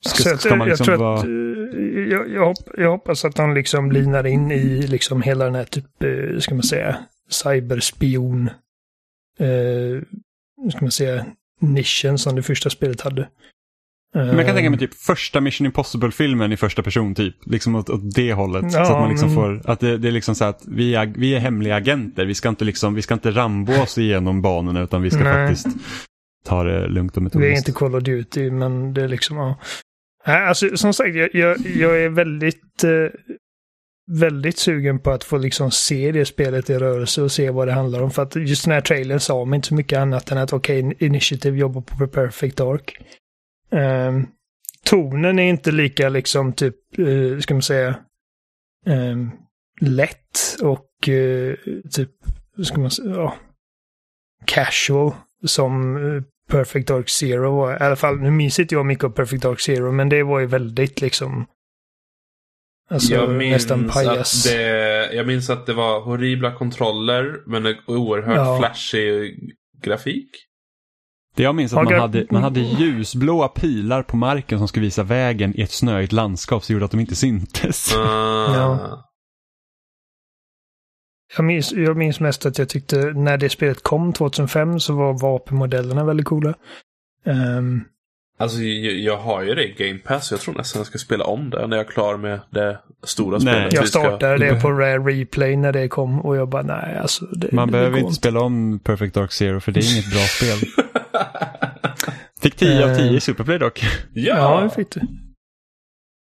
Ska, 0.05 0.23
Så 0.29 0.37
ska 0.37 0.49
man 0.55 0.59
jag, 0.59 0.67
liksom 0.67 0.85
tror 0.85 0.97
vara... 0.97 1.19
att, 1.19 1.25
eh, 1.25 1.31
jag, 2.11 2.29
jag, 2.29 2.45
hopp, 2.45 2.57
jag 2.77 2.91
hoppas 2.91 3.25
att 3.25 3.35
de 3.35 3.53
liksom 3.53 3.91
linar 3.91 4.27
in 4.27 4.51
i 4.51 4.87
liksom 4.87 5.21
hela 5.21 5.45
den 5.45 5.55
här 5.55 5.63
typ, 5.63 6.03
eh, 6.03 6.39
ska 6.39 6.55
man 6.55 6.63
säga, 6.63 6.97
cyberspion, 7.29 8.49
eh, 9.39 10.01
ska 10.71 10.81
man 10.81 10.91
säga, 10.91 11.25
nischen 11.59 12.17
som 12.17 12.35
det 12.35 12.43
första 12.43 12.69
spelet 12.69 13.01
hade. 13.01 13.27
Men 14.13 14.27
jag 14.37 14.45
kan 14.45 14.55
tänka 14.55 14.69
mig 14.69 14.77
Eh, 14.77 14.79
typ 14.79 14.93
första 14.93 15.41
Mission 15.41 15.65
Impossible-filmen 15.65 16.51
i 16.51 16.57
första 16.57 16.83
person 16.83 17.15
typ. 17.15 17.35
Liksom 17.45 17.75
åt, 17.75 17.89
åt 17.89 18.15
det 18.15 18.33
hållet. 18.33 18.71
så 18.71 18.77
Ja, 18.77 18.83
att 18.83 18.89
man 18.99 19.09
liksom 19.09 19.27
men- 19.27 19.35
får, 19.35 19.71
att 19.71 19.79
det, 19.79 19.97
det 19.97 20.07
är 20.07 20.11
liksom 20.11 20.35
så 20.35 20.45
att 20.45 20.61
vi 20.67 20.95
är, 20.95 21.05
vi 21.15 21.35
är 21.35 21.39
hemliga 21.39 21.75
agenter. 21.75 22.25
Vi 22.25 22.35
ska 22.35 22.49
inte 22.49 22.65
liksom, 22.65 22.93
vi 22.93 23.01
ska 23.01 23.13
inte 23.13 23.31
rambo 23.31 23.73
oss 23.73 23.97
igenom 23.97 24.41
banorna 24.41 24.81
utan 24.81 25.01
vi 25.01 25.09
ska 25.11 25.23
Nej. 25.23 25.47
faktiskt 25.47 25.67
ta 26.45 26.63
det 26.63 26.87
lugnt 26.87 27.17
och 27.17 27.21
Vi 27.23 27.25
är 27.25 27.39
metodiskt. 27.39 27.67
inte 27.67 27.79
Call 27.79 27.95
of 27.95 28.03
Duty, 28.03 28.51
men 28.51 28.93
det 28.93 29.03
är 29.03 29.07
liksom, 29.07 29.37
ja. 29.37 29.59
Nej, 30.27 30.45
Alltså, 30.45 30.77
som 30.77 30.93
sagt, 30.93 31.15
jag, 31.15 31.35
jag, 31.35 31.57
jag 31.59 32.03
är 32.03 32.09
väldigt, 32.09 32.83
eh, 32.83 33.19
väldigt 34.11 34.57
sugen 34.57 34.99
på 34.99 35.11
att 35.11 35.23
få 35.23 35.37
liksom 35.37 35.71
se 35.71 36.11
det 36.11 36.25
spelet 36.25 36.69
i 36.69 36.77
rörelse 36.77 37.21
och 37.21 37.31
se 37.31 37.49
vad 37.49 37.67
det 37.67 37.73
handlar 37.73 38.01
om. 38.01 38.11
För 38.11 38.21
att 38.21 38.35
just 38.35 38.65
den 38.65 38.73
här 38.73 38.81
trailern 38.81 39.19
sa 39.19 39.45
mig 39.45 39.55
inte 39.57 39.67
så 39.67 39.75
mycket 39.75 39.99
annat 39.99 40.31
än 40.31 40.37
att 40.37 40.53
okej, 40.53 40.95
Initiative 40.99 41.57
jobbar 41.57 41.81
på 41.81 42.07
Perfect 42.07 42.57
Dark. 42.57 42.97
Um, 43.69 44.27
tonen 44.85 45.39
är 45.39 45.49
inte 45.49 45.71
lika 45.71 46.09
liksom 46.09 46.53
typ, 46.53 46.75
uh, 46.99 47.39
ska 47.39 47.53
man 47.53 47.61
säga, 47.61 47.95
um, 48.85 49.31
lätt 49.81 50.57
och 50.61 51.07
uh, 51.07 51.55
typ, 51.91 52.11
ska 52.63 52.79
man 52.79 52.91
säga, 52.91 53.15
ja, 53.15 53.35
casual 54.45 55.13
som 55.45 55.95
eh, 55.95 56.23
Perfect 56.51 56.87
Dark 56.87 57.09
Zero 57.09 57.55
var. 57.55 57.73
I 57.73 57.77
alla 57.79 57.95
fall, 57.95 58.17
nu 58.19 58.31
minns 58.31 58.59
inte 58.59 58.75
jag 58.75 58.85
mycket 58.85 59.03
av 59.03 59.09
Perfect 59.09 59.43
Dark 59.43 59.59
Zero, 59.59 59.91
men 59.91 60.09
det 60.09 60.23
var 60.23 60.39
ju 60.39 60.45
väldigt 60.45 61.01
liksom... 61.01 61.45
Alltså 62.89 63.13
jag 63.13 63.29
minns 63.29 63.53
nästan 63.53 63.85
att 63.85 63.93
pajas. 63.93 64.43
det, 64.43 65.13
Jag 65.13 65.27
minns 65.27 65.49
att 65.49 65.65
det 65.65 65.73
var 65.73 66.01
horribla 66.01 66.55
kontroller, 66.55 67.41
men 67.47 67.65
en 67.65 67.75
oerhört 67.87 68.35
Ja. 68.37 68.57
flashig 68.59 69.39
grafik. 69.83 70.29
Det 71.35 71.43
jag 71.43 71.55
minns 71.55 71.73
att 71.73 71.83
man 71.83 71.93
hade, 71.99 72.25
man 72.29 72.43
hade 72.43 72.59
ljusblåa 72.59 73.47
pilar 73.47 74.03
på 74.03 74.17
marken 74.17 74.57
som 74.57 74.67
skulle 74.67 74.85
visa 74.85 75.03
vägen 75.03 75.59
i 75.59 75.61
ett 75.61 75.71
snöigt 75.71 76.11
landskap 76.11 76.63
som 76.63 76.73
gjorde 76.73 76.85
att 76.85 76.91
de 76.91 76.99
inte 76.99 77.15
syntes. 77.15 77.95
Ah. 77.95 78.55
Ja. 78.55 79.03
Jag 81.37 81.45
minns, 81.45 81.71
jag 81.71 81.97
minns 81.97 82.19
mest 82.19 82.45
att 82.45 82.57
jag 82.57 82.69
tyckte 82.69 82.95
när 82.97 83.37
det 83.37 83.49
spelet 83.49 83.83
kom 83.83 84.13
2005 84.13 84.79
så 84.79 84.93
var 84.93 85.13
vapenmodellerna 85.21 86.03
väldigt 86.05 86.25
coola. 86.25 86.53
Ehm, 87.25 87.83
Alltså 88.37 88.57
jag, 88.59 88.93
jag 88.93 89.17
har 89.17 89.41
ju 89.43 89.55
det 89.55 89.63
i 89.67 89.73
Game 89.87 89.99
Pass. 89.99 90.31
Jag 90.31 90.39
tror 90.39 90.55
nästan 90.57 90.79
jag 90.79 90.87
ska 90.87 90.97
spela 90.97 91.23
om 91.25 91.49
det 91.49 91.67
när 91.67 91.77
jag 91.77 91.85
är 91.85 91.91
klar 91.91 92.17
med 92.17 92.39
det 92.49 92.79
stora 93.03 93.37
Nej. 93.37 93.41
spelet. 93.53 93.73
Jag 93.73 93.81
Vi 93.81 93.87
ska- 93.87 93.99
startade 93.99 94.37
det 94.37 94.55
på 94.61 94.71
Rare 94.71 94.97
Replay 94.97 95.55
när 95.57 95.71
det 95.73 95.87
kom 95.87 96.21
och 96.21 96.35
jag 96.37 96.49
bara 96.49 96.61
nej 96.61 96.97
alltså. 97.01 97.25
Det, 97.25 97.51
Man 97.51 97.67
det 97.67 97.71
behöver 97.71 97.91
går 97.91 97.99
inte 97.99 98.13
spela 98.13 98.39
om 98.39 98.79
Perfect 98.79 99.13
Dark 99.15 99.31
Zero 99.31 99.59
för 99.59 99.71
det 99.71 99.79
är 99.79 99.93
inget 99.93 100.11
bra 100.11 100.19
spel. 100.19 100.69
Fick 102.41 102.55
10 102.55 102.91
av 102.91 102.95
10 102.95 103.11
i 103.17 103.19
Superplay 103.19 103.57
dock. 103.57 103.83
Ja, 104.13 104.35
Ja! 104.37 104.61
det 104.63 104.69
fick 104.69 104.89
du. 104.93 105.01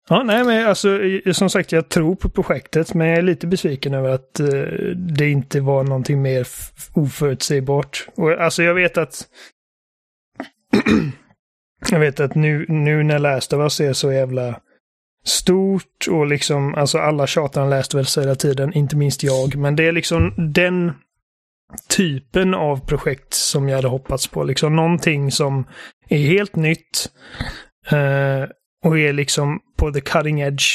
Ja, 0.09 0.23
nej 0.23 0.43
men 0.43 0.67
alltså 0.67 0.99
som 1.31 1.49
sagt 1.49 1.71
jag 1.71 1.89
tror 1.89 2.15
på 2.15 2.29
projektet 2.29 2.93
men 2.93 3.07
jag 3.07 3.17
är 3.17 3.21
lite 3.21 3.47
besviken 3.47 3.93
över 3.93 4.09
att 4.09 4.39
eh, 4.39 4.47
det 4.95 5.29
inte 5.29 5.61
var 5.61 5.83
någonting 5.83 6.21
mer 6.21 6.47
oförutsägbart. 6.93 8.07
Och 8.15 8.31
alltså 8.31 8.63
jag 8.63 8.73
vet 8.73 8.97
att 8.97 9.27
jag 11.91 11.99
vet 11.99 12.19
att 12.19 12.35
nu, 12.35 12.65
nu 12.69 13.03
när 13.03 13.19
Last 13.19 13.53
of 13.53 13.59
Us 13.59 13.79
är 13.79 13.93
så 13.93 14.11
jävla 14.11 14.59
stort 15.25 16.07
och 16.09 16.27
liksom, 16.27 16.75
alltså 16.75 16.97
alla 16.97 17.27
tjatar 17.27 17.61
om 17.61 17.69
Last 17.69 17.93
of 17.93 17.97
Us 17.97 18.17
hela 18.17 18.35
tiden, 18.35 18.73
inte 18.73 18.95
minst 18.95 19.23
jag, 19.23 19.55
men 19.55 19.75
det 19.75 19.87
är 19.87 19.91
liksom 19.91 20.33
den 20.53 20.91
typen 21.89 22.53
av 22.53 22.85
projekt 22.85 23.33
som 23.33 23.69
jag 23.69 23.75
hade 23.75 23.87
hoppats 23.87 24.27
på. 24.27 24.43
Liksom 24.43 24.75
någonting 24.75 25.31
som 25.31 25.67
är 26.09 26.17
helt 26.17 26.55
nytt 26.55 27.09
eh, 27.91 28.49
och 28.85 28.99
är 28.99 29.13
liksom 29.13 29.59
på 29.85 29.91
the 29.93 30.01
cutting 30.01 30.41
edge. 30.41 30.65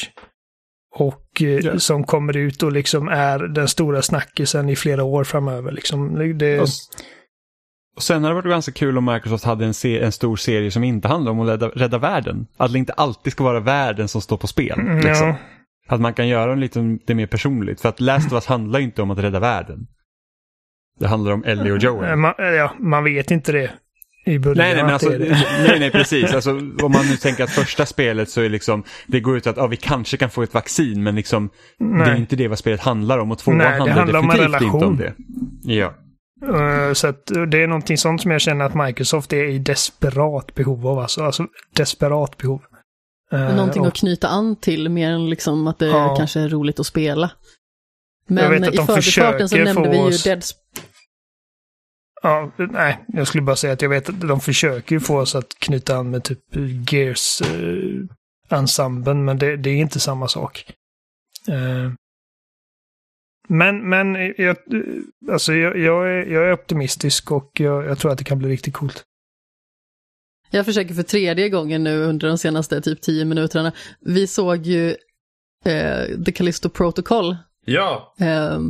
Och 0.96 1.42
eh, 1.42 1.48
Ja. 1.48 1.78
som 1.78 2.04
kommer 2.04 2.36
ut 2.36 2.62
och 2.62 2.72
liksom 2.72 3.08
är 3.08 3.38
den 3.38 3.68
stora 3.68 4.02
snackisen 4.02 4.68
i 4.68 4.76
flera 4.76 5.04
år 5.04 5.24
framöver. 5.24 5.72
Liksom. 5.72 6.14
Det, 6.38 6.60
Och, 6.60 6.68
sen 8.02 8.22
har 8.24 8.30
det 8.30 8.34
varit 8.34 8.50
ganska 8.50 8.72
kul 8.72 8.98
om 8.98 9.04
Microsoft 9.04 9.44
hade 9.44 9.64
en, 9.64 9.74
se- 9.74 10.00
en 10.00 10.12
stor 10.12 10.36
serie 10.36 10.70
som 10.70 10.84
inte 10.84 11.08
handlar 11.08 11.32
om 11.32 11.40
att 11.40 11.48
rädda, 11.48 11.68
rädda 11.68 11.98
världen. 11.98 12.46
Att 12.56 12.72
det 12.72 12.78
inte 12.78 12.92
alltid 12.92 13.32
ska 13.32 13.44
vara 13.44 13.60
världen 13.60 14.08
som 14.08 14.20
står 14.20 14.36
på 14.36 14.46
spel. 14.46 14.80
Mm, 14.80 14.96
Liksom. 14.98 15.26
ja, 15.28 15.36
Att 15.88 16.00
man 16.00 16.14
kan 16.14 16.28
göra 16.28 16.52
en 16.52 16.60
lite, 16.60 16.98
det 17.06 17.14
mer 17.14 17.26
personligt. 17.26 17.80
För 17.80 17.88
att 17.88 18.00
Last 18.00 18.26
of 18.26 18.32
Us 18.32 18.46
handlar 18.46 18.78
ju 18.80 18.84
inte 18.84 19.02
om 19.02 19.10
att 19.10 19.18
rädda 19.18 19.40
världen. 19.40 19.86
Det 21.00 21.06
handlar 21.08 21.32
om 21.32 21.44
Ellie 21.44 21.70
och 21.72 21.78
Joel. 21.78 22.10
eh, 22.10 22.16
man, 22.16 22.34
ja, 22.38 22.74
man 22.78 23.04
vet 23.04 23.30
inte 23.30 23.52
det 23.52 23.70
i 24.32 24.38
början. 24.38 24.56
Nej, 24.58 24.74
nej, 24.74 24.84
men 24.84 24.92
alltså, 24.92 25.08
nej, 25.08 25.78
nej, 25.80 25.90
precis. 25.90 26.34
Alltså, 26.34 26.50
om 26.82 26.92
man 26.92 27.06
nu 27.10 27.16
tänker 27.16 27.44
att 27.44 27.50
första 27.50 27.86
spelet 27.86 28.30
så 28.30 28.40
är 28.40 28.48
liksom, 28.48 28.82
det 29.06 29.20
går 29.20 29.36
ut 29.36 29.46
att 29.46 29.56
ja, 29.56 29.66
vi 29.66 29.76
kanske 29.76 30.16
kan 30.16 30.30
få 30.30 30.42
ett 30.42 30.54
vaccin, 30.54 31.02
men 31.02 31.16
liksom, 31.16 31.50
det 31.78 32.10
är 32.10 32.16
inte 32.16 32.36
det 32.36 32.48
vad 32.48 32.58
spelet 32.58 32.80
handlar 32.80 33.18
om. 33.18 33.30
Och 33.32 33.38
tvåan 33.38 33.58
Nej, 33.58 33.66
det 33.66 33.72
handlar 33.76 33.94
handlar 33.94 34.18
om 34.18 34.30
en 34.30 34.36
definitivt 34.36 34.62
inte 34.62 34.86
om 34.86 34.98
relation. 34.98 35.14
det. 35.62 35.74
Ja. 35.74 35.94
Eh, 36.88 36.92
Så 36.92 37.06
att 37.06 37.30
eh, 37.30 37.42
det 37.42 37.62
är 37.62 37.66
någonting 37.66 37.98
sånt 37.98 38.22
som 38.22 38.30
jag 38.30 38.40
känner 38.40 38.64
att 38.64 38.74
Microsoft 38.74 39.32
är 39.32 39.44
i 39.44 39.58
desperat 39.58 40.54
behov 40.54 40.86
av. 40.86 40.98
Alltså, 40.98 41.22
alltså 41.24 41.46
desperat 41.76 42.36
behov. 42.36 42.60
Eh, 43.32 43.54
Någonting 43.56 43.82
och- 43.82 43.88
att 43.88 43.94
knyta 43.94 44.28
an 44.28 44.56
till 44.56 44.88
mer 44.88 45.10
än 45.10 45.30
liksom 45.30 45.66
att 45.66 45.78
det 45.78 45.86
Ja. 45.86 46.14
kanske 46.18 46.40
är 46.40 46.48
roligt 46.48 46.80
att 46.80 46.86
spela. 46.86 47.30
Jag 48.30 48.34
Men 48.34 48.50
vet 48.50 48.68
att 48.68 48.74
i 48.74 48.76
förbifarten 48.76 49.48
så 49.48 49.56
nämnde 49.56 49.88
vi 49.90 49.96
ju 49.96 50.02
oss- 50.02 50.22
Dead 50.24 50.42
Ja, 52.28 52.52
nej, 52.56 53.04
jag 53.08 53.26
skulle 53.26 53.42
bara 53.42 53.56
säga 53.56 53.72
att 53.72 53.82
jag 53.82 53.88
vet 53.88 54.08
att 54.08 54.20
de 54.20 54.40
försöker 54.40 54.94
ju 54.94 55.00
få 55.00 55.18
oss 55.18 55.34
att 55.34 55.58
knyta 55.58 55.96
an 55.96 56.10
med 56.10 56.24
typ 56.24 56.40
Gears 56.90 57.42
eh, 57.42 58.58
ensemblen, 58.58 59.24
men 59.24 59.38
det, 59.38 59.56
det 59.56 59.70
är 59.70 59.76
inte 59.76 60.00
samma 60.00 60.28
sak. 60.28 60.72
Eh, 61.48 61.92
men, 63.48 63.88
men 63.88 64.14
jag, 64.14 64.48
eh, 64.48 65.32
alltså 65.32 65.54
jag, 65.54 65.78
jag, 65.78 66.08
är, 66.10 66.26
jag 66.26 66.48
är 66.48 66.52
optimistisk 66.52 67.32
och 67.32 67.50
jag, 67.54 67.84
jag 67.84 67.98
tror 67.98 68.12
att 68.12 68.18
det 68.18 68.24
kan 68.24 68.38
bli 68.38 68.48
riktigt 68.48 68.74
coolt. 68.74 69.04
Jag 70.50 70.64
försöker 70.64 70.94
för 70.94 71.02
tredje 71.02 71.48
gången 71.48 71.84
nu 71.84 72.02
under 72.02 72.28
de 72.28 72.38
senaste 72.38 72.80
typ 72.80 73.00
tio 73.00 73.24
minuterna. 73.24 73.72
Vi 74.00 74.26
såg 74.26 74.66
ju 74.66 74.88
eh, 75.64 76.22
The 76.26 76.32
Callisto 76.32 76.68
Protocol, 76.68 77.36
Ja! 77.66 78.14
eh, 78.20 78.60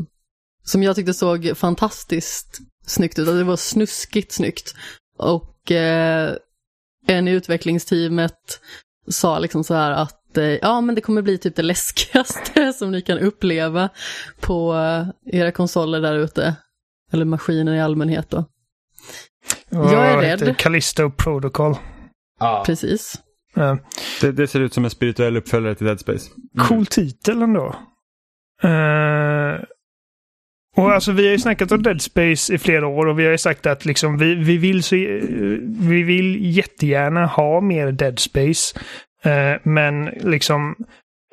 som 0.64 0.82
jag 0.82 0.96
tyckte 0.96 1.14
såg 1.14 1.56
fantastiskt 1.56 2.60
snyggt 2.88 3.18
ut. 3.18 3.28
Alltså, 3.28 3.38
Det 3.38 3.44
var 3.44 3.56
snuskigt 3.56 4.32
snyggt. 4.32 4.74
Och 5.18 5.72
eh, 5.72 6.34
en 7.06 7.28
i 7.28 7.30
utvecklingsteamet 7.30 8.60
sa 9.08 9.38
liksom 9.38 9.64
så 9.64 9.74
här 9.74 9.90
att 9.90 10.36
eh, 10.38 10.44
ja, 10.44 10.80
men 10.80 10.94
det 10.94 11.00
kommer 11.00 11.22
bli 11.22 11.38
typ 11.38 11.56
det 11.56 11.62
läskigaste 11.62 12.72
som 12.78 12.90
ni 12.90 13.02
kan 13.02 13.18
uppleva 13.18 13.88
på 14.40 14.74
eh, 14.74 15.38
era 15.40 15.52
konsoler 15.52 16.00
där 16.00 16.14
ute. 16.14 16.56
Eller 17.12 17.24
maskiner 17.24 17.74
i 17.74 17.80
allmänhet 17.80 18.30
då. 18.30 18.44
Jag 19.70 19.92
är 20.12 20.18
rädd. 20.36 20.56
Callisto 20.58 21.10
Protocol. 21.10 21.74
ja. 22.40 22.62
Precis. 22.66 23.14
Eh, 23.56 23.76
Det, 24.20 24.32
det 24.32 24.46
ser 24.48 24.60
ut 24.60 24.74
som 24.74 24.84
en 24.84 24.90
spirituell 24.90 25.36
uppföljare 25.36 25.74
till 25.74 25.86
Dead 25.86 26.00
Space. 26.00 26.30
Cool 26.68 26.86
titel 26.86 27.42
ändå. 27.42 27.76
Eh, 28.62 29.60
och 30.78 30.92
alltså 30.92 31.12
vi 31.12 31.24
har 31.24 31.32
ju 31.32 31.38
snackat 31.38 31.72
om 31.72 31.82
Dead 31.82 32.02
Space 32.02 32.54
i 32.54 32.58
flera 32.58 32.86
år 32.86 33.06
och 33.06 33.18
vi 33.18 33.24
har 33.24 33.32
ju 33.32 33.38
sagt 33.38 33.66
att 33.66 33.84
liksom 33.84 34.18
vi, 34.18 34.34
vi, 34.34 34.56
vill, 34.56 34.82
så, 34.82 34.96
vi 35.80 36.02
vill 36.02 36.56
jättegärna 36.56 37.26
ha 37.26 37.60
mer 37.60 37.92
Dead 37.92 38.18
Space. 38.18 38.78
Eh, 39.24 39.60
men 39.62 40.04
liksom, 40.04 40.76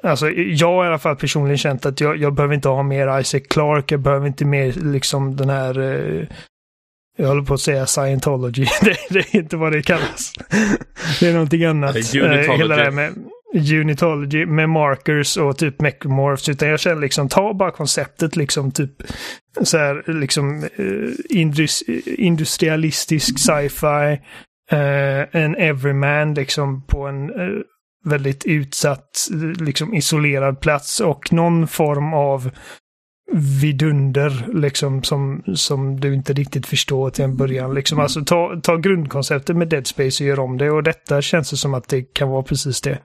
alltså 0.04 0.30
jag 0.32 0.68
har 0.68 0.86
i 0.86 0.88
alla 0.88 1.00
fall 1.00 1.16
personligen 1.16 1.58
känt 1.58 1.86
att 1.86 2.02
jag, 2.02 2.18
jag 2.18 2.34
behöver 2.34 2.56
inte 2.56 2.70
ha 2.70 2.84
mer 2.84 3.20
Isaac 3.20 3.41
Clarke, 3.50 3.93
jag 3.93 4.02
behöver 4.02 4.28
inte 4.28 4.46
mer 4.46 4.72
liksom 4.72 5.36
den 5.36 5.50
här 5.50 5.80
eh, 5.80 6.28
jag 7.18 7.28
håller 7.28 7.43
på 7.43 7.54
att 7.54 7.62
säga 7.62 7.86
scientology. 7.86 8.66
det, 8.82 8.98
det 9.10 9.20
är 9.20 9.36
inte 9.36 9.58
vad 9.58 9.72
det 9.72 9.82
kallas. 9.82 10.34
det 11.20 11.28
är 11.28 11.34
någonting 11.34 11.66
annat. 11.66 11.96
Unitology. 11.96 12.52
Eh, 12.52 12.58
hela 12.58 12.76
det 12.76 12.91
med 12.91 13.14
unitology 13.56 14.45
med 14.45 14.70
markers 14.70 15.38
och 15.38 15.58
typ 15.58 15.82
mechamorphs. 15.82 16.49
Utan 16.49 16.70
jag 16.70 16.80
känner 16.80 17.01
liksom, 17.01 17.30
ta 17.30 17.53
bara 17.53 17.72
konceptet 17.72 18.36
liksom 18.36 18.72
typ 18.72 18.91
så 19.62 19.78
här 19.78 20.03
liksom 20.08 20.64
eh, 20.64 21.38
indus, 21.38 21.84
industrialistisk 22.06 23.39
sci-fi. 23.39 24.22
Eh, 24.72 25.41
en 25.41 25.56
everyman 25.56 26.34
liksom 26.34 26.86
på 26.88 27.08
en 27.08 27.30
eh, 27.30 27.62
väldigt 28.06 28.45
utsatt, 28.45 29.28
liksom 29.60 29.93
isolerad 29.93 30.60
plats 30.60 30.99
och 30.99 31.34
någon 31.34 31.68
form 31.68 32.14
av 32.14 32.51
vidunder 33.62 34.47
liksom 34.53 35.03
som, 35.03 35.43
som 35.56 35.99
du 35.99 36.14
inte 36.14 36.34
riktigt 36.34 36.66
förstår 36.66 37.10
till 37.10 37.24
en 37.24 37.38
början. 37.38 37.74
Liksom. 37.74 37.99
Alltså 37.99 38.26
ta, 38.26 38.60
ta 38.64 38.76
grundkonceptet 38.76 39.56
med 39.56 39.68
Dead 39.68 39.88
Space 39.88 40.24
och 40.24 40.28
gör 40.28 40.39
om 40.39 40.58
det 40.58 40.72
och 40.72 40.84
detta 40.84 41.22
känns 41.22 41.49
det 41.49 41.58
som 41.58 41.74
att 41.74 41.88
det 41.88 42.01
kan 42.01 42.30
vara 42.30 42.43
precis 42.43 42.82
det. 42.82 42.99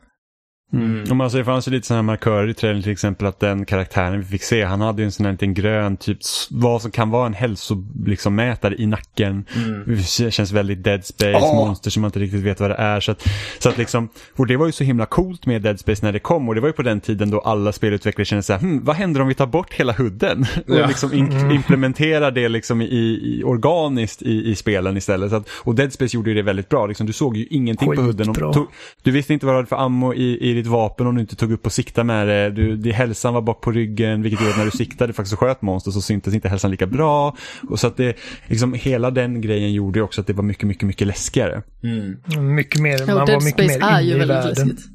Mm. 0.72 1.04
Om 1.10 1.16
man 1.16 1.30
ser, 1.30 1.38
det 1.38 1.44
fanns 1.44 1.68
ju 1.68 1.72
lite 1.72 1.86
sådana 1.86 1.98
här 2.02 2.06
markörer 2.06 2.48
i 2.48 2.54
trailern 2.54 2.82
till 2.82 2.92
exempel 2.92 3.26
att 3.26 3.40
den 3.40 3.64
karaktären 3.64 4.20
vi 4.20 4.26
fick 4.26 4.42
se, 4.42 4.64
han 4.64 4.80
hade 4.80 5.02
ju 5.02 5.06
en 5.06 5.12
sån 5.12 5.26
här 5.26 5.32
liten 5.32 5.54
grön, 5.54 5.96
typ 5.96 6.18
vad 6.50 6.82
som 6.82 6.90
kan 6.90 7.10
vara 7.10 7.26
en 7.26 7.34
hälsomätare 7.34 8.10
liksom, 8.10 8.34
mätare 8.34 8.74
i 8.78 8.86
nacken. 8.86 9.44
Mm. 9.56 9.84
Det 9.86 10.30
känns 10.32 10.52
väldigt 10.52 10.84
Dead 10.84 11.04
Space, 11.04 11.30
Ja. 11.30 11.54
monster 11.54 11.90
som 11.90 12.00
man 12.02 12.08
inte 12.08 12.18
riktigt 12.18 12.40
vet 12.40 12.60
vad 12.60 12.70
det 12.70 12.74
är. 12.74 13.00
Så 13.00 13.12
att, 13.12 13.28
så 13.58 13.68
att 13.68 13.78
liksom, 13.78 14.08
och 14.36 14.46
det 14.46 14.56
var 14.56 14.66
ju 14.66 14.72
så 14.72 14.84
himla 14.84 15.06
coolt 15.06 15.46
med 15.46 15.62
Dead 15.62 15.80
Space 15.80 16.06
när 16.06 16.12
det 16.12 16.18
kom 16.18 16.48
och 16.48 16.54
det 16.54 16.60
var 16.60 16.68
ju 16.68 16.72
på 16.72 16.82
den 16.82 17.00
tiden 17.00 17.30
då 17.30 17.40
alla 17.40 17.72
spelutvecklare 17.72 18.24
kände 18.24 18.42
så 18.42 18.52
här, 18.52 18.60
hm, 18.60 18.84
vad 18.84 18.96
händer 18.96 19.20
om 19.20 19.28
vi 19.28 19.34
tar 19.34 19.46
bort 19.46 19.72
hela 19.74 19.92
hudden? 19.92 20.46
Och 20.68 20.74
Ja. 20.76 20.86
liksom 20.86 21.12
in- 21.12 21.50
implementerar 21.50 22.30
det 22.30 22.48
liksom 22.48 22.82
i, 22.82 22.84
i, 22.86 23.42
organiskt 23.44 24.22
i, 24.22 24.50
i 24.50 24.54
spelen 24.56 24.96
istället. 24.96 25.30
Så 25.30 25.36
att, 25.36 25.48
och 25.50 25.74
Dead 25.74 25.92
Space 25.92 26.16
gjorde 26.16 26.30
ju 26.30 26.36
det 26.36 26.42
väldigt 26.42 26.68
bra, 26.68 26.86
liksom, 26.86 27.06
du 27.06 27.12
såg 27.12 27.36
ju 27.36 27.46
ingenting 27.50 27.94
på 27.96 28.02
hudden. 28.02 28.26
Skitbra. 28.26 28.46
Om, 28.46 28.52
tog, 28.54 28.66
du 29.02 29.10
visste 29.10 29.32
inte 29.32 29.46
vad 29.46 29.54
du 29.54 29.56
hade 29.56 29.68
för 29.68 29.76
ammo 29.76 30.14
i, 30.14 30.38
i 30.50 30.59
ditt 30.62 30.66
vapen 30.66 31.06
om 31.06 31.14
du 31.14 31.20
inte 31.20 31.36
tog 31.36 31.52
upp 31.52 31.66
och 31.66 31.72
siktade 31.72 32.04
med 32.04 32.28
det. 32.28 32.50
Du, 32.50 32.76
det. 32.76 32.92
Hälsan 32.92 33.34
var 33.34 33.42
bak 33.42 33.60
på 33.60 33.72
ryggen 33.72 34.22
vilket 34.22 34.40
gjorde 34.40 34.50
att 34.52 34.58
när 34.58 34.64
du 34.64 34.70
siktade 34.70 35.12
faktiskt 35.12 35.32
och 35.32 35.38
sköt 35.40 35.62
monster 35.62 35.90
så 35.90 36.00
syntes 36.00 36.34
inte 36.34 36.48
hälsan 36.48 36.70
lika 36.70 36.86
bra. 36.86 37.36
Och 37.68 37.80
så 37.80 37.86
att 37.86 37.96
det, 37.96 38.16
liksom 38.46 38.74
hela 38.74 39.10
den 39.10 39.40
grejen 39.40 39.72
gjorde 39.72 39.98
ju 39.98 40.02
också 40.02 40.20
att 40.20 40.26
det 40.26 40.32
var 40.32 40.42
mycket, 40.44 40.64
mycket, 40.68 40.82
mycket 40.86 41.06
läskigare. 41.06 41.62
Mm. 41.82 42.54
Mycket 42.54 42.80
mer, 42.80 43.06
man 43.06 43.16
var 43.16 43.44
mycket 43.44 43.64
Space 43.64 43.78
mer 43.78 43.86
är 43.86 44.00
inne 44.00 44.08
ju 44.08 44.14
i 44.14 44.18
väldigt 44.18 44.36
världen. 44.36 44.68
läskigt. 44.68 44.86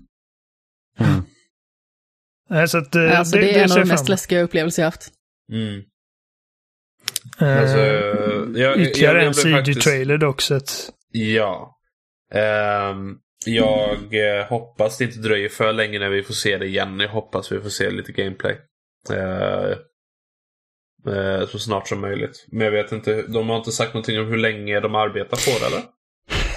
Mm. 0.99 1.21
Nej, 2.49 2.67
Så 2.67 2.77
att, 2.77 2.95
eh, 2.95 3.19
Alltså, 3.19 3.37
det, 3.37 3.55
är 3.59 3.63
en 3.63 3.71
av 3.71 3.77
de 3.77 3.85
mest 3.85 4.09
läskiga 4.09 4.41
upplevelser 4.41 4.81
jag 4.83 4.87
haft. 4.87 5.07
Mm. 5.51 5.73
emot. 5.73 5.85
Alltså, 7.37 7.77
Eh, 7.77 8.61
jag, 8.61 8.77
Ytterligare 8.81 9.17
jag, 9.23 9.27
en 9.27 9.51
jag 9.51 9.57
faktiskt- 9.57 9.81
CG-trailer 9.83 10.17
dock. 10.17 10.41
Så 10.41 10.55
att, 10.55 10.89
Ja. 11.11 11.77
Ehm, 12.33 13.15
jag 13.45 13.91
eh, 13.93 14.45
hoppas 14.49 14.97
det 14.97 15.03
inte 15.03 15.19
dröjer 15.19 15.49
för 15.49 15.73
länge 15.73 15.99
när 15.99 16.09
vi 16.09 16.23
får 16.23 16.33
se 16.33 16.57
det 16.57 16.65
igen. 16.65 16.99
Jag 16.99 17.09
hoppas 17.09 17.51
vi 17.51 17.61
får 17.61 17.69
se 17.69 17.89
lite 17.89 18.11
gameplay. 18.11 18.57
Eh, 19.11 19.71
eh, 21.13 21.47
så 21.47 21.59
snart 21.59 21.87
som 21.87 22.01
möjligt. 22.01 22.45
Men 22.51 22.65
jag 22.65 22.71
vet 22.71 22.91
inte, 22.91 23.21
de 23.21 23.49
har 23.49 23.57
inte 23.57 23.71
sagt 23.71 23.93
någonting 23.93 24.19
om 24.19 24.27
hur 24.27 24.37
länge 24.37 24.79
de 24.79 24.95
arbetar 24.95 25.37
på 25.37 25.59
det 25.59 25.65
eller? 25.65 25.83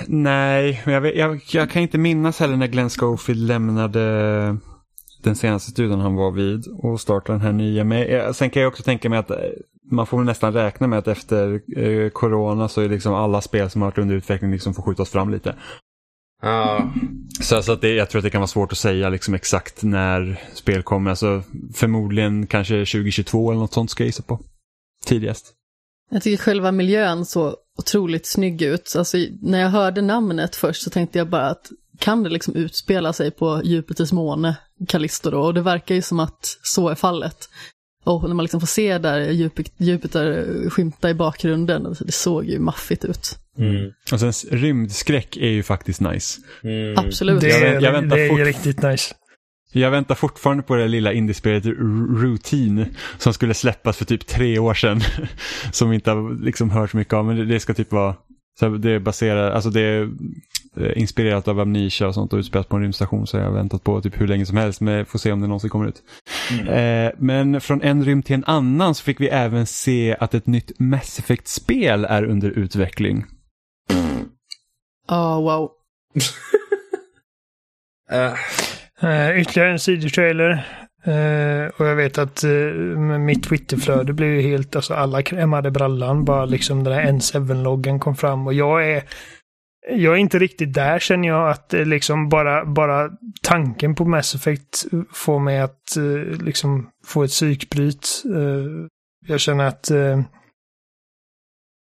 Nej, 0.06 0.82
men 0.84 0.94
jag, 0.94 1.00
vet, 1.00 1.16
jag, 1.16 1.40
jag 1.52 1.70
kan 1.70 1.82
inte 1.82 1.98
minnas 1.98 2.40
heller 2.40 2.56
när 2.56 2.66
Glenn 2.66 2.90
Schofield 2.90 3.48
lämnade 3.48 4.00
den 5.22 5.36
senaste 5.36 5.70
studion 5.70 6.00
han 6.00 6.14
var 6.14 6.30
vid 6.30 6.66
och 6.78 7.00
startade 7.00 7.38
den 7.38 7.46
här 7.46 7.52
nya. 7.52 7.84
Men 7.84 7.98
jag, 7.98 8.36
sen 8.36 8.50
kan 8.50 8.62
jag 8.62 8.68
också 8.68 8.82
tänka 8.82 9.08
mig 9.08 9.18
att 9.18 9.30
eh, 9.30 9.36
man 9.90 10.06
får 10.06 10.24
nästan 10.24 10.52
räkna 10.52 10.86
med 10.86 10.98
att 10.98 11.08
efter 11.08 11.60
eh, 11.78 12.10
corona 12.10 12.68
så 12.68 12.80
är 12.80 12.88
liksom 12.88 13.14
alla 13.14 13.40
spel 13.40 13.70
som 13.70 13.82
har 13.82 13.88
varit 13.90 13.98
under 13.98 14.14
utveckling 14.14 14.50
liksom 14.50 14.74
får 14.74 14.82
skjutas 14.82 15.10
fram 15.10 15.30
lite. 15.30 15.54
Ja. 16.42 16.92
Så, 17.40 17.62
så 17.62 17.72
att 17.72 17.80
det, 17.80 17.94
jag 17.94 18.10
tror 18.10 18.18
att 18.18 18.24
det 18.24 18.30
kan 18.30 18.40
vara 18.40 18.48
svårt 18.48 18.72
att 18.72 18.78
säga 18.78 19.08
liksom 19.08 19.34
exakt 19.34 19.82
när 19.82 20.40
spel 20.54 20.82
kommer. 20.82 21.10
Alltså, 21.10 21.42
förmodligen 21.74 22.46
kanske 22.46 22.74
2022 22.74 23.50
eller 23.50 23.60
något 23.60 23.72
sånt 23.72 23.90
ska 23.90 24.02
jag 24.02 24.08
gissa 24.08 24.22
på. 24.22 24.40
Tidigast. 25.04 25.54
Jag 26.10 26.22
tycker 26.22 26.42
själva 26.42 26.72
miljön 26.72 27.26
så 27.26 27.56
otroligt 27.78 28.26
snygg 28.26 28.62
ut. 28.62 28.94
Alltså, 28.98 29.18
när 29.42 29.60
jag 29.60 29.68
hörde 29.68 30.02
namnet 30.02 30.56
först 30.56 30.82
så 30.82 30.90
tänkte 30.90 31.18
jag 31.18 31.28
bara 31.28 31.46
att 31.46 31.70
kan 31.98 32.22
det 32.22 32.30
liksom 32.30 32.54
utspela 32.54 33.12
sig 33.12 33.30
på 33.30 33.60
Jupiters 33.64 34.12
måne, 34.12 34.56
Callisto 34.88 35.30
då? 35.30 35.40
Och 35.40 35.54
det 35.54 35.60
verkar 35.60 35.94
ju 35.94 36.02
som 36.02 36.20
att 36.20 36.58
så 36.62 36.88
är 36.88 36.94
fallet. 36.94 37.48
Och 38.04 38.22
när 38.22 38.34
man 38.34 38.44
liksom 38.44 38.60
får 38.60 38.66
se 38.66 38.98
där 38.98 39.18
Jupiter, 39.78 40.70
skymta 40.70 41.10
i 41.10 41.14
bakgrunden, 41.14 41.96
det 42.00 42.12
såg 42.12 42.44
ju 42.44 42.58
maffigt 42.58 43.04
ut. 43.04 43.38
Mm. 43.58 43.92
Och 44.12 44.20
sen 44.20 44.32
rymdskräck 44.58 45.36
är 45.36 45.48
ju 45.48 45.62
faktiskt 45.62 46.00
nice. 46.00 46.40
Mm. 46.62 46.98
Absolut. 46.98 47.40
Det, 47.40 47.48
Jag 47.48 47.82
jag 47.82 47.92
väntar 47.92 48.16
det 48.16 48.24
är 48.24 48.28
fort- 48.28 48.40
riktigt 48.40 48.82
nice. 48.82 49.14
Jag 49.72 49.90
väntar 49.90 50.14
fortfarande 50.14 50.62
på 50.62 50.74
det 50.76 50.88
lilla 50.88 51.12
indiespelet 51.12 51.66
Routine 52.22 52.86
som 53.18 53.32
skulle 53.32 53.54
släppas 53.54 53.96
för 53.96 54.04
typ 54.04 54.26
tre 54.26 54.58
år 54.58 54.74
sedan. 54.74 55.00
som 55.72 55.90
vi 55.90 55.94
inte 55.94 56.10
har 56.10 56.44
liksom 56.44 56.70
hört 56.70 56.90
så 56.90 56.96
mycket 56.96 57.14
av, 57.14 57.24
men 57.24 57.36
det, 57.36 57.44
det 57.44 57.60
ska 57.60 57.74
typ 57.74 57.92
vara 57.92 58.14
så 58.60 58.68
det 58.68 58.90
är 58.90 58.98
baserat, 58.98 59.54
alltså 59.54 59.70
det 59.70 59.80
är 59.80 60.02
eh, 60.76 60.92
inspirerat 61.00 61.48
av 61.48 61.60
Amnesia 61.60 62.08
och 62.08 62.14
sånt 62.14 62.32
och 62.32 62.36
utspelat 62.38 62.68
på 62.68 62.76
en 62.76 62.82
rymdstation 62.82 63.26
så 63.26 63.36
jag 63.36 63.44
har 63.44 63.52
väntat 63.52 63.84
på 63.84 64.00
typ 64.00 64.20
hur 64.20 64.26
länge 64.26 64.46
som 64.46 64.56
helst 64.56 64.80
men 64.80 65.06
får 65.06 65.18
se 65.18 65.32
om 65.32 65.40
det 65.40 65.46
någonsin 65.46 65.70
kommer 65.70 65.86
ut. 65.88 66.02
Eh, 66.68 67.10
men 67.18 67.60
från 67.60 67.82
en 67.82 68.04
rymd 68.04 68.24
till 68.24 68.34
en 68.34 68.44
annan 68.44 68.94
så 68.94 69.04
fick 69.04 69.20
vi 69.20 69.28
även 69.28 69.66
se 69.66 70.16
att 70.20 70.34
ett 70.34 70.46
nytt 70.46 70.72
Mass 70.78 71.18
Effect-spel 71.18 72.04
är 72.04 72.24
under 72.24 72.50
utveckling. 72.50 73.24
Ja, 75.08 75.40
wow. 75.40 75.70
Eh, 78.10 78.34
Uh, 79.02 79.40
ytterligare 79.40 79.70
en 79.70 79.78
sidotrailer. 79.78 80.50
Uh, 81.06 81.70
och 81.76 81.86
jag 81.86 81.96
vet 81.96 82.18
att 82.18 82.44
uh, 82.44 82.98
mitt 83.18 83.44
Twitterflöde 83.44 84.12
blev 84.12 84.28
ju 84.28 84.40
helt, 84.40 84.76
alltså 84.76 84.94
alla 84.94 85.22
krämade 85.22 85.70
brallan. 85.70 86.24
Bara 86.24 86.44
liksom 86.44 86.84
den 86.84 86.92
här 86.92 87.12
N7-loggan 87.12 87.98
kom 87.98 88.16
fram 88.16 88.46
och 88.46 88.54
jag 88.54 88.90
är 88.90 89.02
jag 89.90 90.14
är 90.14 90.18
inte 90.18 90.38
riktigt 90.38 90.74
där 90.74 90.98
känner 90.98 91.28
jag 91.28 91.50
att 91.50 91.72
liksom 91.72 92.28
bara, 92.28 92.64
bara 92.64 93.10
tanken 93.42 93.94
på 93.94 94.04
Mass 94.04 94.34
Effect 94.34 94.84
får 95.12 95.38
mig 95.38 95.60
att 95.60 95.96
eh, 95.96 96.42
liksom 96.42 96.90
få 97.04 97.22
ett 97.24 97.30
psykbryt. 97.30 98.22
Eh, 98.34 98.86
jag 99.26 99.40
känner 99.40 99.64
att 99.64 99.90
eh, 99.90 100.20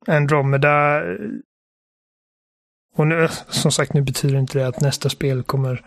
Andromeda 0.07 1.03
och 2.97 3.07
nu, 3.07 3.29
som 3.49 3.73
sagt, 3.73 3.93
nu 3.93 4.03
betyder 4.03 4.39
inte 4.39 4.59
det 4.59 4.67
att 4.67 4.81
nästa 4.81 5.09
spel 5.09 5.43
kommer 5.43 5.85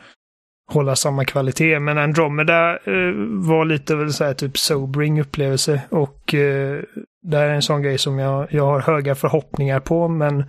hålla 0.71 0.95
samma 0.95 1.25
kvalitet, 1.25 1.79
men 1.79 1.97
Andromeda 1.97 2.71
eh, 2.71 3.13
var 3.27 3.65
lite 3.65 3.95
väl 3.95 4.13
så 4.13 4.23
här 4.23 4.33
typ 4.33 4.57
sobering 4.57 5.21
upplevelse 5.21 5.81
och 5.89 6.33
eh, 6.33 6.83
det 7.21 7.37
här 7.37 7.47
är 7.49 7.53
en 7.53 7.61
sån 7.61 7.81
grej 7.81 7.97
som 7.97 8.19
jag, 8.19 8.47
jag 8.53 8.65
har 8.65 8.79
höga 8.79 9.15
förhoppningar 9.15 9.79
på, 9.79 10.07
men 10.07 10.39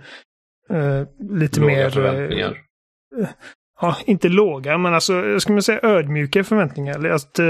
eh, 0.69 1.07
lite 1.31 1.59
låga 1.59 1.73
mer... 1.73 1.85
eh, 1.85 1.89
förväntningar. 1.91 2.57
ja, 3.81 3.97
inte 4.05 4.29
låga, 4.29 4.77
men 4.77 4.93
alltså, 4.93 5.13
jag 5.13 5.41
skulle 5.41 5.61
säga 5.61 5.79
ödmjuka 5.83 6.43
förväntningar. 6.43 7.05
Att, 7.05 7.39
eh, 7.39 7.45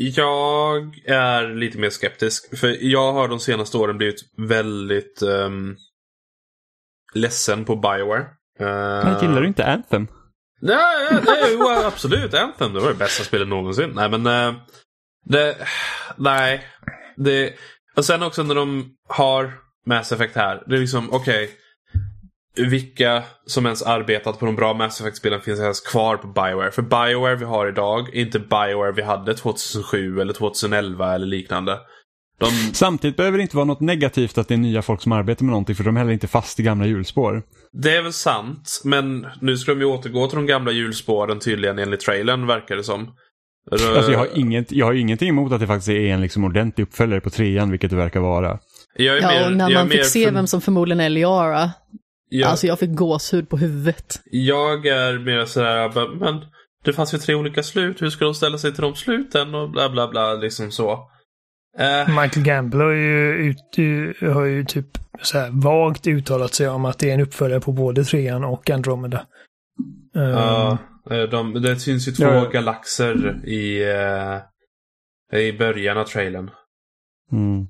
Jag 0.00 0.76
är 1.06 1.54
lite 1.54 1.78
mer 1.78 1.90
skeptisk. 1.90 2.58
För 2.58 2.76
jag 2.80 3.12
har 3.12 3.28
de 3.28 3.40
senaste 3.40 3.76
åren 3.76 3.98
blivit 3.98 4.20
väldigt 4.36 5.22
um, 5.22 5.76
ledsen 7.14 7.64
på 7.64 7.76
Bioware. 7.76 8.26
Uh, 8.60 9.22
gillar 9.22 9.40
du 9.40 9.46
inte 9.46 9.66
Anthem? 9.66 10.08
Nej, 10.60 11.08
nej 11.26 11.52
jo, 11.52 11.68
absolut. 11.86 12.34
Anthem, 12.34 12.72
det 12.72 12.80
var 12.80 12.88
det 12.88 12.94
bästa 12.94 13.24
spelet 13.24 13.48
någonsin. 13.48 13.92
Nej, 13.94 14.10
men... 14.10 14.26
eh, 14.26 14.54
det, 15.24 15.56
nej. 16.16 16.66
Det, 17.16 17.54
och 17.96 18.04
sen 18.04 18.22
också 18.22 18.42
när 18.42 18.54
de 18.54 18.94
har 19.08 19.52
Mass 19.86 20.12
Effect 20.12 20.36
här. 20.36 20.62
Det 20.66 20.76
är 20.76 20.80
liksom, 20.80 21.12
okej. 21.12 21.50
vilka 22.56 23.22
som 23.46 23.66
ens 23.66 23.82
arbetat 23.82 24.38
på 24.38 24.46
de 24.46 24.56
bra 24.56 24.74
Mass 24.74 25.00
Effect-spelen 25.00 25.40
finns 25.40 25.60
ens 25.60 25.80
kvar 25.80 26.16
på 26.16 26.26
Bioware? 26.26 26.70
För 26.70 26.82
Bioware 26.82 27.36
vi 27.36 27.44
har 27.44 27.66
idag 27.66 28.16
är 28.16 28.20
inte 28.20 28.38
Bioware 28.38 28.92
vi 28.92 29.02
hade 29.02 29.34
2007 29.34 30.20
eller 30.20 30.32
2011 30.32 31.14
eller 31.14 31.26
liknande. 31.26 31.78
De, 32.40 32.46
Samtidigt 32.74 33.16
behöver 33.16 33.38
det 33.38 33.42
inte 33.42 33.56
vara 33.56 33.64
något 33.66 33.80
negativt 33.80 34.38
att 34.38 34.48
det 34.48 34.54
är 34.54 34.58
nya 34.58 34.82
folk 34.82 35.02
som 35.02 35.12
arbetar 35.12 35.44
med 35.44 35.50
någonting 35.50 35.76
för 35.76 35.84
de 35.84 35.96
är 35.96 36.00
heller 36.00 36.12
inte 36.12 36.26
fast 36.28 36.60
i 36.60 36.62
gamla 36.62 36.86
hjulspår. 36.86 37.42
det 37.72 37.96
är 37.96 38.02
väl 38.02 38.12
sant, 38.12 38.80
men 38.84 39.26
nu 39.40 39.56
ska 39.56 39.74
de 39.74 39.80
ju 39.80 39.86
återgå 39.86 40.26
till 40.26 40.36
de 40.36 40.46
gamla 40.46 40.72
hjulspåren 40.72 41.38
tydligen 41.40 41.78
enligt 41.78 42.00
trailern 42.00 42.46
verkar 42.46 42.76
det 42.76 42.84
som. 42.84 43.14
Alltså 43.70 44.12
jag 44.12 44.18
har, 44.18 44.28
inget, 44.38 44.72
jag 44.72 44.86
har 44.86 44.92
ingenting 44.94 45.28
emot 45.28 45.52
att 45.52 45.60
det 45.60 45.66
faktiskt 45.66 45.88
är 45.88 46.06
en 46.06 46.20
liksom 46.20 46.44
ordentlig 46.44 46.84
uppföljare 46.84 47.20
på 47.20 47.30
trean, 47.30 47.70
vilket 47.70 47.90
det 47.90 47.96
verkar 47.96 48.20
vara. 48.20 48.58
Jag 48.96 49.16
är 49.18 49.22
Ja, 49.22 49.28
mer- 49.28 49.46
och 49.46 49.56
när 49.56 49.64
jag 49.70 49.80
är 49.80 49.84
man 49.84 49.90
fick 49.90 50.04
se 50.04 50.24
för- 50.26 50.32
vem 50.32 50.46
som 50.46 50.60
förmodligen 50.60 51.00
är 51.00 51.08
Liara, 51.08 51.70
jag, 52.30 52.50
alltså 52.50 52.66
jag 52.66 52.78
fick 52.78 52.90
gåshud 52.94 53.48
på 53.48 53.56
huvudet. 53.56 54.20
jag 54.24 54.86
är 54.86 55.18
mer 55.18 55.44
sådär, 55.44 56.18
men 56.18 56.40
det 56.84 56.92
fanns 56.92 57.14
ju 57.14 57.18
tre 57.18 57.34
olika 57.34 57.62
slut. 57.62 58.02
Hur 58.02 58.10
ska 58.10 58.24
de 58.24 58.34
ställa 58.34 58.58
sig 58.58 58.72
till 58.72 58.82
de 58.82 58.94
sluten? 58.94 59.54
Och 59.54 59.70
bla 59.70 59.88
bla 59.90 60.08
bla, 60.08 60.34
liksom 60.34 60.70
så. 60.70 60.98
Eh, 61.78 62.08
Michael 62.22 62.44
Gamble 62.46 62.84
har 62.84 62.90
ju, 62.90 63.32
ut, 63.32 63.76
har 64.34 64.44
ju 64.44 64.64
typ 64.64 64.86
så 65.22 65.38
här 65.38 65.50
vagt 65.52 66.06
uttalat 66.06 66.54
sig 66.54 66.68
om 66.68 66.84
att 66.84 66.98
det 66.98 67.10
är 67.10 67.14
en 67.14 67.20
uppföljare 67.20 67.60
på 67.60 67.72
både 67.72 68.04
trean 68.04 68.44
och 68.44 68.70
Andromeda. 68.70 69.26
Eh, 70.16 70.22
ja, 70.22 70.78
eh, 71.10 71.22
de, 71.22 71.62
det 71.62 71.76
syns 71.76 72.08
ju 72.08 72.12
två 72.12 72.24
Ja, 72.24 72.48
galaxer 72.48 73.46
i, 73.48 73.82
i 75.38 75.52
början 75.52 75.98
av 75.98 76.04
trailern. 76.04 76.50
Mm. 77.32 77.68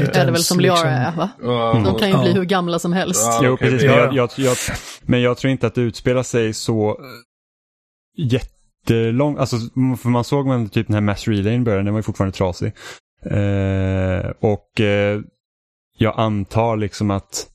inte 0.00 0.20
är 0.20 0.26
det 0.26 0.32
väl 0.32 0.42
som 0.42 0.60
Liara 0.60 0.74
liksom. 0.74 0.90
är 0.90 1.16
va? 1.16 1.30
Och, 1.72 1.82
De 1.84 1.98
kan 1.98 2.08
ju 2.08 2.18
bli 2.18 2.32
hur 2.32 2.44
gamla 2.44 2.78
som 2.78 2.92
helst. 2.92 3.26
Ja, 3.26 3.40
Jo, 3.44 3.56
precis. 3.56 3.82
Men 3.82 3.90
Ja. 3.94 4.04
jag, 4.04 4.14
jag, 4.14 4.30
jag, 4.36 4.56
men 5.02 5.22
jag 5.22 5.36
tror 5.36 5.50
inte 5.50 5.66
att 5.66 5.74
det 5.74 5.80
utspelar 5.80 6.22
sig 6.22 6.52
så 6.54 6.90
eh, 6.90 8.24
jättelångt. 8.80 9.38
Alltså, 9.38 9.56
för 10.02 10.08
man 10.08 10.24
såg 10.24 10.46
man 10.46 10.68
typ 10.68 10.86
den 10.86 10.94
här 10.94 11.00
Mass 11.00 11.28
Relayn 11.28 11.60
i 11.60 11.64
början, 11.64 11.84
den 11.84 11.94
var 11.94 11.98
ju 11.98 12.02
fortfarande 12.02 12.36
trasig. 12.36 12.72
Eh, 13.22 14.30
och 14.40 14.80
eh, 14.80 15.20
jag 15.98 16.14
antar 16.16 16.76
liksom 16.76 17.10
att 17.10 17.48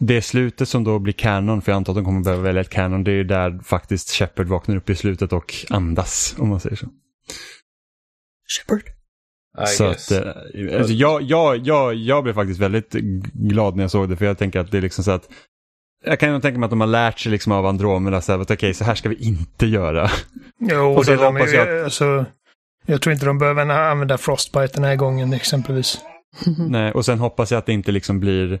det 0.00 0.22
slutet 0.22 0.68
som 0.68 0.84
då 0.84 0.98
blir 0.98 1.12
kanon, 1.12 1.62
för 1.62 1.72
jag 1.72 1.76
antar 1.76 1.92
att 1.92 1.96
de 1.96 2.04
kommer 2.04 2.24
behöva 2.24 2.42
välja 2.42 2.60
ett 2.60 2.70
kanon. 2.70 3.04
Det 3.04 3.10
är 3.10 3.16
ju 3.16 3.24
där 3.24 3.60
faktiskt 3.64 4.10
Shepard 4.10 4.46
vaknar 4.46 4.76
upp 4.76 4.90
i 4.90 4.94
slutet 4.94 5.32
och 5.32 5.54
andas, 5.70 6.34
om 6.38 6.48
man 6.48 6.60
säger 6.60 6.76
så. 6.76 6.86
Shepard. 8.58 8.82
I 9.64 9.66
Så 9.66 9.84
guess. 9.84 10.12
att, 10.12 10.24
eh, 10.24 10.78
alltså 10.78 10.92
jag, 10.92 11.22
jag, 11.22 11.56
jag, 11.56 11.94
jag 11.94 12.24
blev 12.24 12.34
faktiskt 12.34 12.60
väldigt 12.60 12.92
glad 13.32 13.76
när 13.76 13.84
jag 13.84 13.90
såg 13.90 14.08
det 14.08 14.16
för 14.16 14.24
jag 14.24 14.38
tänker 14.38 14.60
att 14.60 14.70
det 14.70 14.78
är 14.78 14.82
liksom 14.82 15.04
så 15.04 15.10
att 15.10 15.28
jag 16.04 16.20
kan 16.20 16.32
nog 16.32 16.42
tänka 16.42 16.58
mig 16.58 16.66
att 16.66 16.70
de 16.70 16.80
har 16.80 16.86
lärt 16.86 17.18
sig 17.18 17.32
liksom 17.32 17.52
av 17.52 17.66
Andromeda 17.66 18.20
så 18.20 18.32
här, 18.32 18.38
att 18.38 18.50
okej 18.50 18.74
så 18.74 18.84
här 18.84 18.94
ska 18.94 19.08
vi 19.08 19.14
inte 19.14 19.66
göra. 19.66 20.10
Jo, 20.58 20.94
Och 20.96 21.04
så 21.04 21.10
det 21.10 21.16
de, 21.16 21.24
hoppas 21.24 21.52
jag, 21.52 21.68
jag 21.68 21.84
alltså, 21.84 22.24
jag 22.86 23.02
tror 23.02 23.12
inte 23.12 23.26
de 23.26 23.38
behöver 23.38 23.68
använda 23.68 24.18
Frostbite 24.18 24.74
den 24.74 24.84
här 24.84 24.96
gången 24.96 25.32
exempelvis. 25.32 25.98
Nej, 26.68 26.92
och 26.92 27.04
sen 27.04 27.18
hoppas 27.18 27.50
jag 27.50 27.58
att 27.58 27.66
det 27.66 27.72
inte 27.72 27.92
liksom 27.92 28.20
blir 28.20 28.60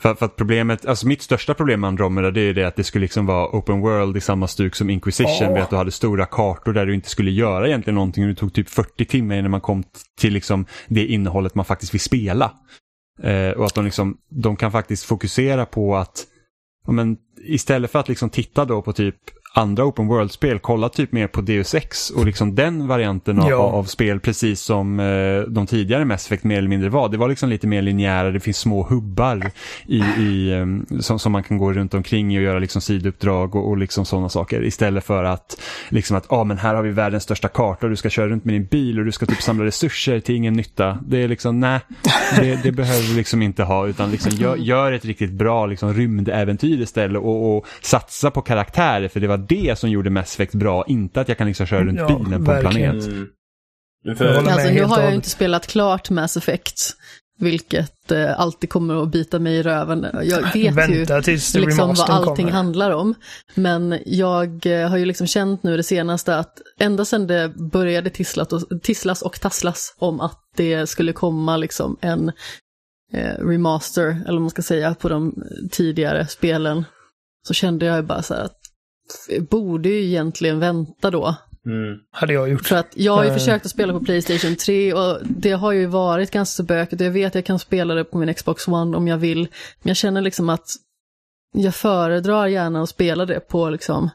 för, 0.00 0.14
för 0.14 0.26
att 0.26 0.36
problemet, 0.36 0.86
alltså 0.86 1.06
mitt 1.06 1.22
största 1.22 1.54
problem 1.54 1.80
med 1.80 1.88
Andromeda 1.88 2.30
det 2.30 2.40
är 2.40 2.44
ju 2.44 2.52
det 2.52 2.64
att 2.64 2.76
det 2.76 2.84
skulle 2.84 3.02
liksom 3.02 3.26
vara 3.26 3.48
open 3.56 3.80
world 3.80 4.16
i 4.16 4.20
samma 4.20 4.48
stuk 4.48 4.74
som 4.74 4.90
Inquisition. 4.90 5.46
Ja. 5.46 5.50
Med 5.50 5.62
att 5.62 5.70
du 5.70 5.76
hade 5.76 5.90
stora 5.90 6.26
kartor 6.26 6.72
där 6.72 6.86
du 6.86 6.94
inte 6.94 7.08
skulle 7.08 7.30
göra 7.30 7.66
egentligen 7.66 7.94
någonting. 7.94 8.24
Och 8.24 8.28
det 8.28 8.34
tog 8.34 8.52
typ 8.52 8.68
40 8.68 9.04
timmar 9.04 9.34
innan 9.36 9.50
man 9.50 9.60
kom 9.60 9.84
till 10.20 10.32
liksom 10.32 10.66
det 10.88 11.06
innehållet 11.06 11.54
man 11.54 11.64
faktiskt 11.64 11.94
vill 11.94 12.00
spela. 12.00 12.52
Eh, 13.22 13.50
och 13.50 13.64
att 13.64 13.74
de, 13.74 13.84
liksom, 13.84 14.16
de 14.28 14.56
kan 14.56 14.72
faktiskt 14.72 15.04
fokusera 15.04 15.66
på 15.66 15.96
att 15.96 16.26
men, 16.92 17.16
istället 17.36 17.90
för 17.90 17.98
att 17.98 18.08
liksom 18.08 18.30
titta 18.30 18.64
då 18.64 18.82
på 18.82 18.92
typ 18.92 19.16
andra 19.56 19.84
open 19.84 20.06
world-spel, 20.06 20.58
kolla 20.58 20.88
typ 20.88 21.12
mer 21.12 21.26
på 21.26 21.40
Deus 21.40 21.74
Ex 21.74 22.10
och 22.10 22.26
liksom 22.26 22.54
den 22.54 22.88
varianten 22.88 23.38
av, 23.38 23.50
Ja. 23.50 23.56
av 23.56 23.84
spel 23.84 24.20
precis 24.20 24.60
som 24.60 25.00
eh, 25.00 25.40
de 25.48 25.66
tidigare 25.66 26.04
Mass 26.04 26.26
Effect 26.26 26.44
mer 26.44 26.58
eller 26.58 26.68
mindre 26.68 26.88
var. 26.88 27.08
Det 27.08 27.16
var 27.16 27.28
liksom 27.28 27.48
lite 27.48 27.66
mer 27.66 27.82
linjära, 27.82 28.30
det 28.30 28.40
finns 28.40 28.58
små 28.58 28.82
hubbar 28.82 29.50
i, 29.86 29.98
i, 29.98 30.52
eh, 30.52 30.98
som, 31.00 31.18
som 31.18 31.32
man 31.32 31.42
kan 31.42 31.58
gå 31.58 31.72
runt 31.72 31.94
omkring 31.94 32.34
i 32.34 32.38
och 32.38 32.42
göra 32.42 32.58
liksom 32.58 32.82
sidouppdrag 32.82 33.54
och, 33.56 33.68
och 33.68 33.78
liksom 33.78 34.04
sådana 34.04 34.28
saker. 34.28 34.62
Istället 34.64 35.04
för 35.04 35.24
att 35.24 35.60
liksom 35.88 36.16
att, 36.16 36.32
ah, 36.32 36.44
men 36.44 36.58
här 36.58 36.74
har 36.74 36.82
vi 36.82 36.90
världens 36.90 37.22
största 37.22 37.48
karta 37.48 37.86
och 37.86 37.90
du 37.90 37.96
ska 37.96 38.10
köra 38.10 38.28
runt 38.28 38.44
med 38.44 38.54
din 38.54 38.66
bil 38.66 38.98
och 38.98 39.04
du 39.04 39.12
ska 39.12 39.26
typ 39.26 39.42
samla 39.42 39.64
resurser 39.64 40.20
till 40.20 40.34
ingen 40.34 40.54
nytta. 40.54 40.98
Det 41.06 41.22
är 41.22 41.28
liksom, 41.28 41.60
nej, 41.60 41.80
det, 42.36 42.62
det 42.62 42.72
behöver 42.72 43.08
vi 43.08 43.14
liksom 43.16 43.42
inte 43.42 43.62
ha 43.62 43.86
utan 43.86 44.10
liksom 44.10 44.32
gör, 44.32 44.56
gör 44.56 44.92
ett 44.92 45.04
riktigt 45.04 45.32
bra 45.32 45.66
liksom 45.66 45.94
rymdäventyr 45.94 46.80
istället 46.80 47.22
och, 47.22 47.56
och 47.56 47.66
satsa 47.82 48.30
på 48.30 48.40
karaktärer 48.40 49.08
för 49.08 49.20
det 49.20 49.26
var 49.26 49.43
det 49.48 49.78
som 49.78 49.90
gjorde 49.90 50.10
Mass 50.10 50.34
Effect 50.34 50.54
bra, 50.54 50.84
inte 50.86 51.20
att 51.20 51.28
jag 51.28 51.38
kan 51.38 51.46
liksom 51.46 51.66
köra 51.66 51.84
runt 51.84 51.98
Ja, 51.98 52.18
bilen 52.18 52.44
på 52.44 52.52
en 52.52 52.60
planet. 52.60 53.04
Mm. 53.04 53.28
För, 54.16 54.34
Alltså 54.34 54.70
nu 54.70 54.82
har 54.84 55.00
jag 55.00 55.10
ju 55.10 55.16
inte 55.16 55.30
spelat 55.30 55.66
klart 55.66 56.10
Mass 56.10 56.36
Effect. 56.36 56.80
vilket 57.38 58.12
eh, 58.12 58.40
alltid 58.40 58.70
kommer 58.70 59.02
att 59.02 59.08
bita 59.08 59.38
mig 59.38 59.54
i 59.56 59.62
röven. 59.62 60.06
Jag 60.22 60.52
vet 60.52 60.74
Vänta 60.74 61.16
ju 61.16 61.22
tills 61.22 61.54
liksom 61.54 61.94
vad 61.94 62.10
allting 62.10 62.36
kommer. 62.36 62.50
handlar 62.50 62.90
om. 62.90 63.14
Men 63.54 63.98
jag 64.06 64.66
eh, 64.66 64.88
har 64.88 64.96
ju 64.96 65.04
liksom 65.04 65.26
känt 65.26 65.62
nu 65.62 65.76
det 65.76 65.82
senaste 65.82 66.36
att 66.36 66.58
ända 66.78 67.04
sedan 67.04 67.26
det 67.26 67.48
började 67.48 68.10
tisslat 68.10 68.52
och, 68.52 68.82
tisslas 68.82 69.22
och 69.22 69.40
tasslas 69.40 69.94
om 69.98 70.20
att 70.20 70.40
det 70.56 70.86
skulle 70.86 71.12
komma 71.12 71.56
liksom 71.56 71.96
en 72.00 72.32
eh, 73.12 73.46
remaster, 73.46 74.06
eller 74.06 74.32
vad 74.32 74.40
man 74.40 74.50
ska 74.50 74.62
säga, 74.62 74.94
på 74.94 75.08
de 75.08 75.42
tidigare 75.70 76.26
spelen, 76.26 76.84
så 77.46 77.54
kände 77.54 77.86
jag 77.86 77.96
ju 77.96 78.02
bara 78.02 78.22
så 78.22 78.34
här 78.34 78.44
att 78.44 78.58
borde 79.50 79.88
ju 79.88 80.04
egentligen 80.04 80.58
vänta 80.60 81.10
då. 81.10 81.36
Mm. 81.66 81.98
Hade 82.10 82.32
jag 82.32 82.48
gjort. 82.48 82.66
För 82.66 82.76
att 82.76 82.92
jag 82.96 83.12
har 83.16 83.24
ju 83.24 83.30
Eh. 83.30 83.34
försökt 83.36 83.64
att 83.64 83.70
spela 83.70 83.92
på 83.92 84.00
Playstation 84.04 84.56
3 84.56 84.92
och 84.92 85.18
det 85.22 85.50
har 85.52 85.72
ju 85.72 85.86
varit 85.86 86.30
ganska 86.30 86.62
bökigt. 86.62 87.02
Jag 87.02 87.10
vet 87.10 87.26
att 87.26 87.34
jag 87.34 87.44
kan 87.44 87.58
spela 87.58 87.94
det 87.94 88.04
på 88.04 88.18
min 88.18 88.34
Xbox 88.34 88.68
One 88.68 88.96
om 88.96 89.08
jag 89.08 89.16
vill. 89.18 89.38
Men 89.82 89.90
jag 89.90 89.96
känner 89.96 90.20
liksom 90.22 90.48
att 90.48 90.66
jag 91.56 91.74
föredrar 91.74 92.46
gärna 92.46 92.82
att 92.82 92.88
spela 92.88 93.26
det 93.26 93.40
på 93.40 93.70
liksom 93.70 94.10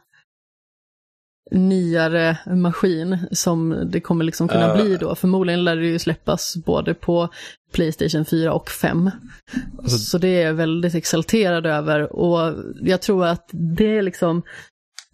nyare 1.52 2.38
maskin 2.46 3.18
som 3.32 3.88
det 3.90 4.00
kommer 4.00 4.24
liksom 4.24 4.48
kunna 4.48 4.68
Ja. 4.68 4.74
bli 4.82 4.96
då. 4.96 5.14
Förmodligen 5.14 5.64
lär 5.64 5.76
det 5.76 5.86
ju 5.86 5.98
släppas 5.98 6.56
både 6.56 6.94
på 6.94 7.28
Playstation 7.72 8.24
4 8.24 8.52
och 8.52 8.68
5. 8.70 9.10
Alltså- 9.78 9.98
Så 9.98 10.18
det 10.18 10.28
är 10.28 10.46
jag 10.46 10.54
väldigt 10.54 10.94
exalterad 10.94 11.66
över 11.66 12.12
och 12.12 12.54
jag 12.82 13.02
tror 13.02 13.26
att 13.26 13.48
det 13.52 13.98
är 13.98 14.02
liksom 14.02 14.42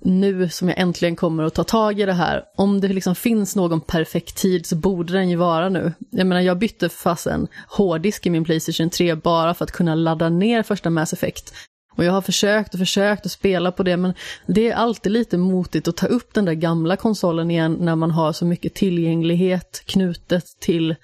nu 0.05 0.49
som 0.49 0.69
jag 0.69 0.79
äntligen 0.79 1.17
kommer 1.17 1.43
att 1.45 1.55
ta 1.55 1.65
tag 1.65 2.01
i 2.01 2.07
det 2.07 2.13
här. 2.13 2.45
Om 2.57 2.81
det 2.81 2.89
liksom 2.89 3.15
finns 3.15 3.57
någon 3.57 3.81
perfekt 3.81 4.37
tid 4.37 4.67
så 4.67 4.77
borde 4.77 5.13
den 5.13 5.31
ju 5.31 5.37
vara 5.37 5.69
nu. 5.69 5.93
Jag 6.11 6.27
menar, 6.27 6.41
jag 6.41 6.59
bytte 6.59 6.89
fast 6.89 7.27
en 7.27 7.49
hårddisk 7.69 8.27
i 8.27 8.31
min 8.31 8.45
Playstation 8.45 8.91
3 8.91 9.15
bara 9.15 9.55
för 9.55 9.65
att 9.65 9.73
kunna 9.73 9.95
ladda 9.95 10.29
ner 10.29 10.63
första 10.63 10.91
Mass 10.91 11.13
Effect. 11.13 11.55
Och 11.97 12.05
jag 12.05 12.13
har 12.13 12.23
försökt 12.23 12.75
och 12.75 12.81
försökt 12.81 13.27
att 13.27 13.33
spela 13.33 13.73
på 13.73 13.83
det, 13.83 13.97
men 13.97 14.15
det 14.47 14.69
är 14.71 14.75
alltid 14.75 15.13
lite 15.13 15.39
motigt 15.39 15.89
att 15.89 15.97
ta 15.97 16.07
upp 16.07 16.35
den 16.35 16.45
där 16.45 16.55
gamla 16.55 16.97
konsolen 16.97 17.51
igen 17.51 17.77
när 17.81 17.97
man 17.97 18.11
har 18.11 18.33
så 18.33 18.45
mycket 18.45 18.75
tillgänglighet 18.75 19.83
knutet 19.87 20.45
till 20.61 20.95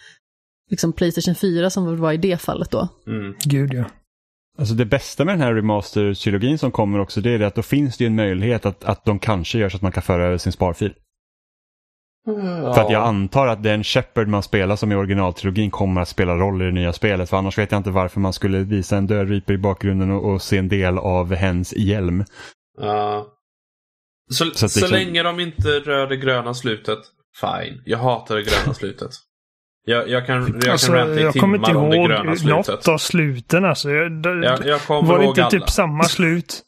liksom 0.70 0.92
Playstation 0.92 1.34
4 1.34 1.70
som 1.70 1.86
det 1.86 1.96
var 1.96 2.12
i 2.12 2.16
det 2.16 2.36
fallet 2.36 2.70
då. 2.70 2.88
Mm. 3.06 3.34
Gud 3.44 3.74
ja. 3.74 3.84
Alltså 4.58 4.74
det 4.74 4.84
bästa 4.84 5.24
med 5.24 5.34
den 5.34 5.40
här 5.40 5.54
remaster-trilogin 5.54 6.56
som 6.56 6.70
kommer 6.70 6.98
också 6.98 7.20
det 7.20 7.30
är 7.30 7.40
att 7.40 7.54
då 7.54 7.62
finns 7.62 7.96
det 7.96 8.04
ju 8.04 8.06
en 8.06 8.16
möjlighet 8.16 8.66
att, 8.66 8.84
att 8.84 9.04
de 9.04 9.18
kanske 9.18 9.58
gör 9.58 9.68
så 9.68 9.76
att 9.76 9.82
man 9.82 9.92
kan 9.92 10.02
föra 10.02 10.24
över 10.26 10.38
sin 10.38 10.52
sparfil. 10.52 10.94
För 12.74 12.80
att 12.80 12.90
jag 12.90 13.06
antar 13.06 13.46
att 13.46 13.62
den 13.62 13.84
Shepard 13.84 14.28
man 14.28 14.42
spelar 14.42 14.76
som 14.76 14.92
i 14.92 14.94
originaltrilogin 14.94 15.70
kommer 15.70 16.00
att 16.00 16.08
spela 16.08 16.34
roll 16.34 16.62
i 16.62 16.64
det 16.64 16.72
nya 16.72 16.92
spelet. 16.92 17.30
För 17.30 17.36
annars 17.36 17.58
vet 17.58 17.72
jag 17.72 17.78
inte 17.78 17.90
varför 17.90 18.20
man 18.20 18.32
skulle 18.32 18.58
visa 18.58 18.96
en 18.96 19.06
död 19.06 19.28
Reaper 19.28 19.54
i 19.54 19.58
bakgrunden 19.58 20.10
och, 20.10 20.32
och 20.32 20.42
se 20.42 20.58
en 20.58 20.68
del 20.68 20.98
av 20.98 21.34
hens 21.34 21.74
hjälm. 21.76 22.24
Ja. 22.80 23.26
Så, 24.30 24.44
Så 24.44 24.68
så, 24.68 24.80
liksom- 24.80 24.98
länge 24.98 25.22
de 25.22 25.40
inte 25.40 25.68
rör 25.68 26.06
det 26.06 26.16
gröna 26.16 26.54
slutet, 26.54 26.98
fine. 27.40 27.82
Jag 27.84 27.98
hatar 27.98 28.36
det 28.36 28.42
gröna 28.42 28.74
slutet. 28.80 29.10
Jag, 29.84 30.08
jag 30.08 30.26
kan, 30.26 30.60
jag 30.64 30.72
Alltså, 30.72 30.86
kan 30.86 30.96
ranta 30.96 31.20
i 31.20 31.22
jag 31.22 31.34
kommer 31.34 31.56
inte 31.58 31.70
timmar 31.70 31.82
om 31.84 31.90
det 31.90 31.96
ihåg 31.96 32.08
gröna 32.08 32.36
slutet. 32.36 32.66
något 32.68 32.88
av 32.88 32.98
sluten 32.98 33.64
alltså. 33.64 33.90
Jag, 33.90 34.22
det, 34.22 34.46
Jag, 34.46 34.66
jag 34.66 34.80
kommer 34.80 35.08
var 35.08 35.18
det 35.18 35.24
ihåg 35.24 35.30
inte 35.32 35.42
alla. 35.42 35.50
typ 35.50 35.70
samma 35.70 36.04
slut? 36.08 36.62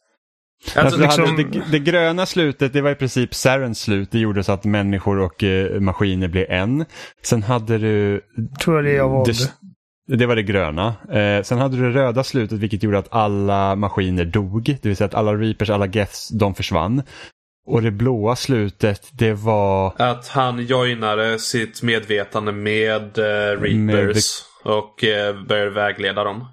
Alltså, 0.77 1.03
Alltså, 1.05 1.23
det, 1.23 1.27
liksom- 1.37 1.53
det, 1.53 1.63
det 1.71 1.79
gröna 1.79 2.27
slutet 2.27 2.73
det 2.73 2.81
var 2.83 2.91
i 2.91 2.95
princip 2.95 3.35
Sarens 3.35 3.81
slut. 3.81 4.11
Det 4.11 4.19
gjorde 4.19 4.45
så 4.45 4.53
att 4.53 4.65
människor 4.65 5.19
och 5.19 5.45
eh, 5.45 5.81
maskiner 5.81 6.29
blev 6.29 6.47
en. 6.51 6.85
Sen 7.23 7.43
hade 7.43 7.79
du 7.79 8.21
Tror 8.61 8.77
jag 8.77 8.85
det 8.85 8.93
jag 8.93 9.09
valde. 9.09 9.33
Det, 10.07 10.17
det 10.17 10.27
var 10.27 10.37
det 10.37 10.43
gröna. 10.43 10.95
Eh, 11.13 11.43
sen 11.43 11.59
hade 11.59 11.77
du 11.77 11.83
det 11.93 11.99
röda 12.01 12.25
slutet 12.25 12.59
vilket 12.59 12.83
gjorde 12.83 12.99
att 12.99 13.13
alla 13.13 13.77
maskiner 13.77 14.25
dog. 14.25 14.65
Det 14.83 14.89
vill 14.89 14.97
säga 14.97 15.07
att 15.07 15.15
alla 15.15 15.35
reapers, 15.35 15.71
alla 15.71 15.87
geths, 15.87 16.29
de 16.29 16.55
försvann. 16.55 17.03
Och 17.67 17.83
det 17.83 17.91
blåa 17.91 18.37
slutet 18.37 19.09
det 19.13 19.33
var... 19.33 19.95
Att 19.99 20.29
han 20.29 20.67
joinade 20.67 21.39
sitt 21.39 21.83
medvetande 21.83 22.53
med 22.53 23.19
eh, 23.19 23.61
Reapers 23.61 24.43
och 24.65 25.05
eh, 25.05 25.45
började 25.47 25.71
vägleda 25.71 26.25
dem. 26.25 26.49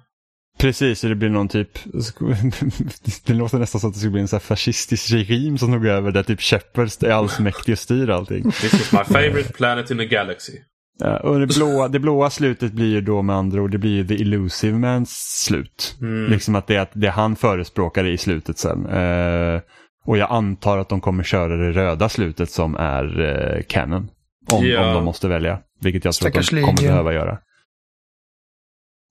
Precis, 0.58 1.00
så 1.00 1.08
det 1.08 1.14
blir 1.14 1.28
någon 1.28 1.48
typ... 1.48 1.78
Det 3.26 3.34
låter 3.34 3.58
nästan 3.58 3.80
som 3.80 3.90
att 3.90 3.94
det 3.94 4.00
skulle 4.00 4.12
bli 4.12 4.20
en 4.20 4.28
så 4.28 4.38
fascistisk 4.38 5.12
regim 5.12 5.58
som 5.58 5.72
tog 5.72 5.86
över 5.86 6.10
där 6.10 6.22
typ 6.22 6.40
Shepard 6.40 6.88
är 7.00 7.10
allsmäktig 7.10 7.72
och 7.72 7.78
styr 7.78 8.10
allting. 8.10 8.50
This 8.50 8.74
is 8.74 8.92
my 8.92 9.04
favorite 9.04 9.52
planet 9.52 9.90
in 9.90 9.98
the 9.98 10.06
galaxy. 10.06 10.52
Ja, 10.98 11.18
och 11.18 11.40
det 11.40 11.46
blåa, 11.46 11.88
det 11.88 11.98
blåa 11.98 12.30
slutet 12.30 12.72
blir 12.72 12.86
ju 12.86 13.00
då 13.00 13.22
med 13.22 13.36
andra 13.36 13.62
ord, 13.62 13.70
det 13.70 13.78
blir 13.78 13.90
ju 13.90 14.06
The 14.06 14.14
Illusive 14.14 14.78
Mans 14.78 15.10
slut. 15.44 15.96
Mm. 16.00 16.30
Liksom 16.30 16.54
att 16.54 16.66
det 16.66 16.76
är 16.76 16.80
att 16.80 16.90
det 16.92 17.10
han 17.10 17.36
förespråkar 17.36 18.04
i 18.04 18.18
slutet 18.18 18.58
sen. 18.58 18.86
Eh, 18.86 19.60
och 20.04 20.18
jag 20.18 20.30
antar 20.30 20.78
att 20.78 20.88
de 20.88 21.00
kommer 21.00 21.24
köra 21.24 21.56
det 21.56 21.72
röda 21.72 22.08
slutet 22.08 22.50
som 22.50 22.74
är 22.76 23.20
eh, 23.20 23.62
canon. 23.62 24.10
Om, 24.52 24.66
Ja. 24.66 24.88
om 24.88 24.94
de 24.94 25.04
måste 25.04 25.28
välja. 25.28 25.58
Vilket 25.80 26.04
jag 26.04 26.14
tror 26.14 26.28
att 26.28 26.32
Stackars 26.32 26.50
de 26.50 26.62
kommer 26.62 26.82
behöva 26.82 27.12
göra. 27.12 27.38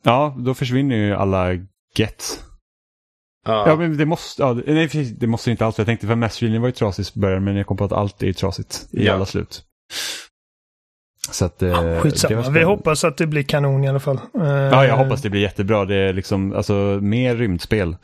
Ja, 0.04 0.36
då 0.40 0.54
försvinner 0.54 0.96
ju 0.96 1.14
alla 1.16 1.54
get. 1.96 2.44
Ja. 3.46 3.68
Ja, 3.70 3.76
men 3.76 3.98
det 3.98 4.06
måste, 4.06 4.42
ja, 4.42 4.54
nej, 4.54 4.90
precis, 4.90 5.12
det 5.20 5.28
måste 5.28 5.52
inte 5.52 5.66
alls. 5.66 5.78
Jag 5.78 5.88
tänkte 5.88 6.08
för 6.08 6.16
Mass 6.16 6.42
var 6.42 6.50
ju 6.50 6.72
trasigt 6.72 7.18
i 7.18 7.20
början 7.20 7.44
men 7.44 7.56
jag 7.56 7.68
kom 7.68 7.78
på 7.78 7.84
att 7.84 7.92
allt 7.92 8.24
är 8.24 8.34
trasigt 8.34 8.88
i 8.92 9.06
Ja. 9.06 9.14
alla 9.14 9.26
slut. 9.26 9.64
Så 11.32 11.46
att, 11.46 11.62
eh, 11.62 11.70
det 11.70 11.94
var 11.96 12.00
Skitsamma. 12.02 12.50
Vi 12.50 12.64
hoppas 12.64 13.04
att 13.04 13.18
det 13.18 13.28
blir 13.28 13.44
kanon 13.44 13.84
i 13.84 13.90
alla 13.90 14.00
fall. 14.00 14.16
Eh, 14.36 14.48
Ja, 14.48 14.86
jag 14.86 14.98
hoppas 14.98 15.22
det 15.22 15.30
blir 15.30 15.42
jättebra. 15.42 15.86
Det 15.86 15.96
är 15.96 16.14
liksom, 16.14 16.54
alltså 16.54 16.74
mer 17.02 17.36
rymdspel. 17.36 17.96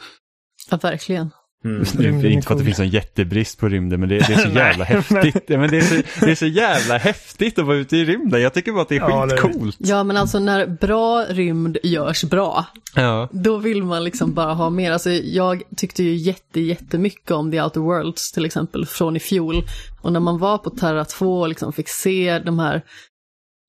Ja, 0.72 0.78
verkligen. 0.78 1.30
Mm. 1.66 2.26
Inte 2.26 2.48
för 2.48 2.54
att 2.54 2.60
det 2.60 2.66
finns 2.66 2.80
en 2.80 2.90
jättebrist 2.90 3.60
på 3.60 3.68
rymden, 3.70 4.00
men 4.00 4.10
det, 4.10 4.16
det 4.28 4.34
är 4.34 4.38
så 4.38 4.50
jävla 4.56 4.84
häftigt. 4.86 5.44
Ja, 5.48 5.58
men 5.58 5.70
det, 5.70 5.78
är 5.78 5.82
så, 5.82 6.26
det 6.26 6.32
är 6.32 6.36
så 6.36 6.46
jävla 6.46 6.98
häftigt 6.98 7.60
att 7.60 7.66
vara 7.66 7.78
ute 7.78 7.98
i 7.98 8.06
rymden. 8.06 8.42
Jag 8.42 8.54
tycker 8.54 8.72
bara 8.72 8.82
att 8.82 8.90
det 8.90 8.96
är 8.96 9.00
Ja, 9.00 9.28
skitcoolt. 9.30 9.76
Ja, 9.80 10.04
men 10.04 10.18
alltså 10.18 10.40
när 10.40 10.66
bra 10.68 11.26
rymd 11.30 11.78
görs 11.84 12.24
bra, 12.24 12.66
Ja. 12.96 13.30
då 13.32 13.58
vill 13.58 13.84
man 13.84 14.04
liksom 14.04 14.34
bara 14.34 14.54
ha 14.54 14.70
mer. 14.70 14.92
Alltså, 14.92 15.10
jag 15.12 15.64
tyckte 15.78 16.04
ju 16.04 16.16
jätte, 16.16 16.60
jättemycket 16.62 17.32
om 17.32 17.52
The 17.52 17.62
Outer 17.62 17.82
Worlds 17.82 18.32
till 18.32 18.46
exempel 18.46 18.86
från 18.86 19.16
i 19.16 19.20
fjol. 19.20 19.64
Och 20.02 20.14
när 20.14 20.20
man 20.20 20.38
var 20.38 20.58
på 20.58 20.70
Terra 20.70 21.06
2 21.06 21.40
och 21.42 21.50
liksom 21.50 21.74
fick 21.74 21.90
se 21.90 22.40
de 22.40 22.60
här 22.60 22.82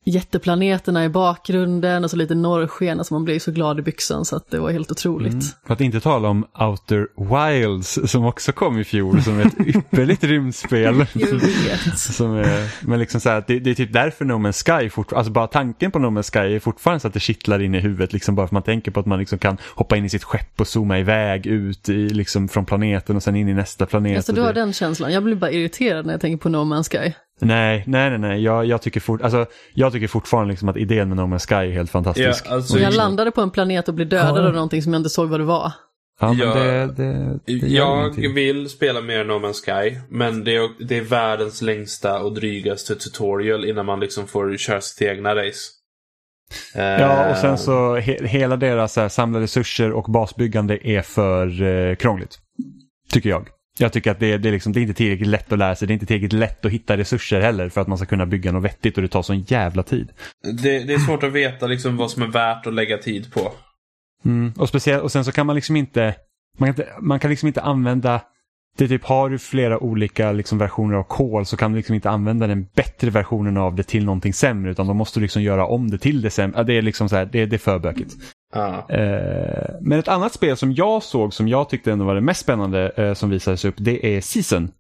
jätteplaneterna 0.09 1.05
i 1.05 1.09
bakgrunden 1.09 2.05
och 2.05 2.11
så 2.11 2.17
lite 2.17 2.35
norrsken, 2.35 2.99
alltså 2.99 3.15
man 3.15 3.25
blev 3.25 3.39
så 3.39 3.51
glad 3.53 3.79
i 3.79 3.83
byxan 3.83 4.25
så 4.25 4.37
att 4.37 4.51
det 4.51 4.59
var 4.59 4.71
helt 4.71 4.91
otroligt. 4.91 5.33
Mm. 5.33 5.45
För 5.67 5.75
att 5.75 5.81
inte 5.81 6.01
tala 6.01 6.29
om 6.29 6.47
Outer 6.61 7.07
Wilds 7.17 7.99
som 8.07 8.25
också 8.25 8.53
kom 8.53 8.79
i 8.79 8.85
fjol 8.85 9.23
som 9.23 9.41
ett 9.41 9.55
ypperligt 9.67 10.25
rymdspel. 10.25 11.07
Som 11.97 12.37
är, 12.37 12.87
men 12.87 12.99
liksom 12.99 13.21
så 13.21 13.29
här, 13.29 13.39
att 13.39 13.47
det, 13.47 13.59
det 13.59 13.71
är 13.71 13.75
typ 13.75 13.93
därför 13.93 14.25
No 14.25 14.33
Man's 14.33 14.65
Sky, 14.65 14.91
alltså 15.17 15.33
bara 15.33 15.47
tanken 15.47 15.91
på 15.91 15.99
No 15.99 16.07
Man's 16.07 16.33
Sky 16.33 16.55
är 16.55 16.61
fortfarande 16.61 17.01
så 17.01 17.09
att 17.09 17.15
det 17.15 17.21
kittlar 17.21 17.63
in 17.63 17.75
i 17.75 17.81
huvudet. 17.81 18.13
Liksom 18.13 18.35
bara 18.35 18.47
för 18.49 18.55
man 18.55 18.63
tänker 18.63 18.91
på 18.91 19.01
att 19.01 19.07
man 19.07 19.19
liksom 19.19 19.39
kan 19.39 19.57
hoppa 19.75 19.97
in 19.97 20.05
i 20.05 20.09
sitt 20.09 20.25
skepp 20.25 20.61
och 20.61 20.69
zooma 20.69 20.99
iväg 20.99 21.47
ut 21.47 21.89
i, 21.89 22.09
liksom 22.09 22.49
från 22.49 22.65
planeten 22.65 23.17
och 23.17 23.23
sen 23.23 23.37
in 23.37 23.49
i 23.49 23.55
nästa 23.55 23.87
planet. 23.87 24.17
Alltså 24.17 24.33
du 24.33 24.41
har 24.41 24.53
det- 24.53 24.61
den 24.61 24.73
känslan. 24.73 25.13
Jag 25.13 25.23
blir 25.25 25.37
bara 25.37 25.51
irriterad 25.51 26.07
när 26.07 26.13
jag 26.13 26.21
tänker 26.21 26.39
på 26.43 26.49
No 26.49 26.57
Man's 26.57 26.91
Sky. 26.91 27.13
Nej, 27.41 27.85
nej, 27.87 28.11
nej, 28.11 28.19
nej. 28.19 28.43
Jag, 28.43 28.65
jag, 28.67 28.83
tycker 28.83 29.01
fort, 29.01 29.23
alltså, 29.23 29.47
jag 29.75 29.93
tycker 29.93 30.07
fortfarande 30.09 30.51
liksom 30.51 30.69
att 30.69 30.77
idén 30.77 31.09
med 31.09 31.17
No 31.17 31.21
Man's 31.23 31.47
Sky 31.49 31.55
är 31.55 31.71
helt 31.73 31.91
fantastisk. 31.91 32.45
Ja, 32.49 32.55
alltså, 32.55 32.79
jag 32.79 32.95
landade 32.95 33.31
på 33.31 33.41
en 33.41 33.51
planet 33.51 33.89
och 33.89 33.95
blev 33.95 34.09
dödad 34.09 34.43
Ja. 34.45 34.47
av 34.49 34.53
någonting 34.55 34.83
som 34.83 34.93
jag 34.93 35.01
inte 35.01 35.11
såg 35.11 35.29
vad 35.29 35.41
det 35.41 35.45
var. 35.45 35.73
Ja, 36.21 36.29
men 36.29 36.39
Jag- 36.39 36.57
det, 36.57 36.87
det, 36.97 37.39
det 37.47 37.67
Jag 37.69 38.11
vill 38.35 38.69
spela 38.69 39.01
mer 39.01 39.25
No 39.25 39.33
Man's 39.33 39.65
Sky, 39.91 39.99
men 40.11 40.45
det 40.45 40.57
är, 40.57 40.87
det 40.89 40.97
är 40.97 41.03
världens 41.03 41.63
längsta 41.63 42.21
och 42.23 42.35
drygaste 42.35 42.95
tutorial 42.95 43.65
innan 43.65 43.87
man 43.87 44.01
liksom 44.01 44.27
får 44.27 44.57
köra 44.57 44.81
sitt 44.81 45.03
egna 45.09 45.35
race. 45.37 45.61
Ja, 46.75 47.25
och 47.25 47.31
Eh, 47.31 47.41
sen 47.41 47.59
så 47.59 47.97
he, 47.97 48.27
hela 48.27 48.57
deras 48.57 48.93
så 48.93 49.01
här, 49.01 49.09
samla 49.09 49.41
resurser 49.41 49.93
och 49.93 50.05
basbyggande 50.11 50.89
är 50.89 51.03
för 51.03 51.63
eh, 51.63 51.95
krångligt. 51.95 52.39
Tycker 53.13 53.31
jag. 53.31 53.49
Jag 53.79 53.93
tycker 53.93 54.11
att 54.11 54.21
det, 54.21 54.39
det, 54.39 54.49
är 54.49 54.53
liksom, 54.53 54.73
det 54.73 54.81
är 54.81 54.83
inte 54.83 54.95
tillräckligt 54.95 55.29
lätt 55.29 55.53
att 55.53 55.59
lära 55.59 55.75
sig. 55.75 55.89
Det 55.89 55.93
är 55.93 55.95
inte 55.95 56.07
tillräckligt 56.07 56.33
lätt 56.33 56.65
att 56.65 56.73
hitta 56.73 56.97
resurser 56.97 57.41
heller 57.41 57.69
för 57.69 57.81
att 57.81 57.89
man 57.89 57.99
ska 57.99 58.07
kunna 58.07 58.27
bygga 58.27 58.53
något 58.53 58.65
vettigt 58.65 58.97
och 58.97 59.03
det 59.03 59.09
tar 59.09 59.23
sån 59.23 59.41
jävla 59.41 59.83
tid. 59.83 60.13
Det, 60.63 60.79
det 60.79 60.95
är 60.95 60.99
svårt 60.99 61.23
att 61.23 61.33
veta 61.33 61.67
liksom 61.67 61.97
vad 61.97 62.11
som 62.11 62.23
är 62.23 62.27
värt 62.27 62.67
att 62.67 62.75
lägga 62.75 62.99
tid 62.99 63.33
på. 63.33 63.53
Mm. 64.25 64.53
Och, 64.57 64.69
speciellt, 64.69 65.03
och 65.03 65.13
sen 65.13 65.25
så 65.25 65.33
kan 65.33 65.47
man 65.47 65.57
liksom 65.57 65.77
inte, 65.77 66.15
man 66.59 66.75
kan, 66.75 66.85
inte, 66.85 66.93
man 67.01 67.21
kan 67.21 67.31
liksom 67.31 67.47
inte 67.47 67.63
använda, 67.63 68.21
det 68.79 68.89
typ 68.89 69.05
har 69.05 69.31
du 69.31 69.39
flera 69.39 69.79
olika 69.79 70.33
liksom 70.33 70.59
versioner 70.59 70.97
av 70.97 71.03
kol 71.03 71.47
så 71.47 71.57
kan 71.57 71.73
du 71.73 71.77
liksom 71.77 71.95
inte 71.95 72.11
använda 72.11 72.47
den 72.47 72.67
bättre 72.75 73.11
versionen 73.11 73.57
av 73.57 73.75
det 73.75 73.83
till 73.83 74.05
någonting 74.05 74.33
sämre 74.33 74.71
utan 74.71 74.87
då 74.87 74.95
måste 74.95 75.19
du 75.19 75.23
liksom 75.23 75.43
göra 75.43 75.67
om 75.67 75.91
det 75.91 75.99
till 75.99 76.23
det 76.23 76.31
sämre. 76.31 76.65
Det 76.65 76.75
är 76.75 76.83
liksom 76.83 77.09
så 77.09 77.17
här, 77.17 77.29
det, 77.33 77.47
det 77.47 77.57
är 77.57 77.59
för 77.59 77.79
bökigt. 77.79 78.15
Eh, 78.55 79.75
men 79.81 79.99
ett 79.99 80.09
annat 80.09 80.33
spel 80.33 80.57
som 80.57 80.73
jag 80.73 81.03
såg 81.03 81.35
som 81.35 81.49
jag 81.49 81.69
tyckte 81.69 81.93
ändå 81.93 82.05
var 82.05 82.15
det 82.15 82.21
mest 82.21 82.41
spännande 82.41 82.89
eh, 82.97 83.15
som 83.15 83.31
visades 83.31 83.65
upp 83.65 83.75
det 83.79 84.17
är 84.17 84.21
Season. 84.21 84.71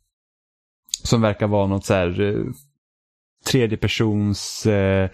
Som 1.04 1.20
verkar 1.22 1.46
vara 1.46 1.66
något 1.66 1.84
så 1.84 1.94
här 1.94 2.20
eh, 2.20 2.44
tredjepersons 3.46 4.66
eh, 4.66 5.10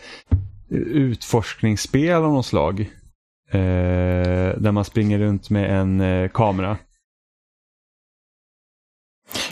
utforskningsspel 0.70 2.12
av 2.22 2.32
något 2.32 2.46
slag. 2.46 2.80
Eh, 3.50 3.58
där 4.58 4.72
man 4.72 4.84
springer 4.84 5.18
runt 5.18 5.50
med 5.50 5.80
en 5.80 6.00
eh, 6.00 6.28
kamera. 6.28 6.78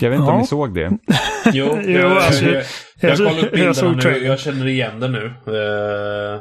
Jag 0.01 0.11
vet 0.11 0.17
inte 0.19 0.31
Ja. 0.31 0.35
om 0.35 0.41
ni 0.41 0.47
såg 0.47 0.75
det. 0.75 0.99
Jo, 1.53 1.67
Jo, 1.85 1.91
jag, 1.99 2.13
alltså, 2.17 2.45
jag, 2.45 2.55
jag, 2.55 2.65
jag 3.01 3.11
jag 3.11 3.19
såg- 3.19 3.27
kollar 3.27 3.39
upp 3.45 3.59
jag 3.59 3.75
bilderna 3.75 4.11
nu. 4.19 4.25
Jag 4.27 4.39
känner 4.41 4.67
igen 4.67 5.01
det 5.01 5.09
nu. 5.09 5.25
Uh, 5.27 6.41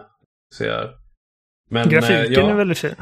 ser 0.58 0.68
jag. 0.68 0.90
Men, 1.72 1.88
eh, 1.88 1.90
Grafiken 1.90 2.34
ja, 2.34 2.50
är 2.50 2.56
väldigt 2.56 2.78
fin. 2.78 2.96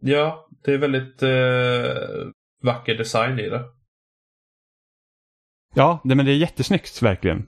ja, 0.00 0.48
det 0.64 0.72
är 0.72 0.78
väldigt 0.78 1.22
eh, 1.22 2.30
vacker 2.62 2.94
design 2.94 3.38
i 3.38 3.48
det. 3.48 3.64
Ja, 5.74 6.00
det, 6.04 6.14
men 6.14 6.26
det 6.26 6.32
är 6.32 6.36
jättesnyggt 6.36 7.02
verkligen. 7.02 7.46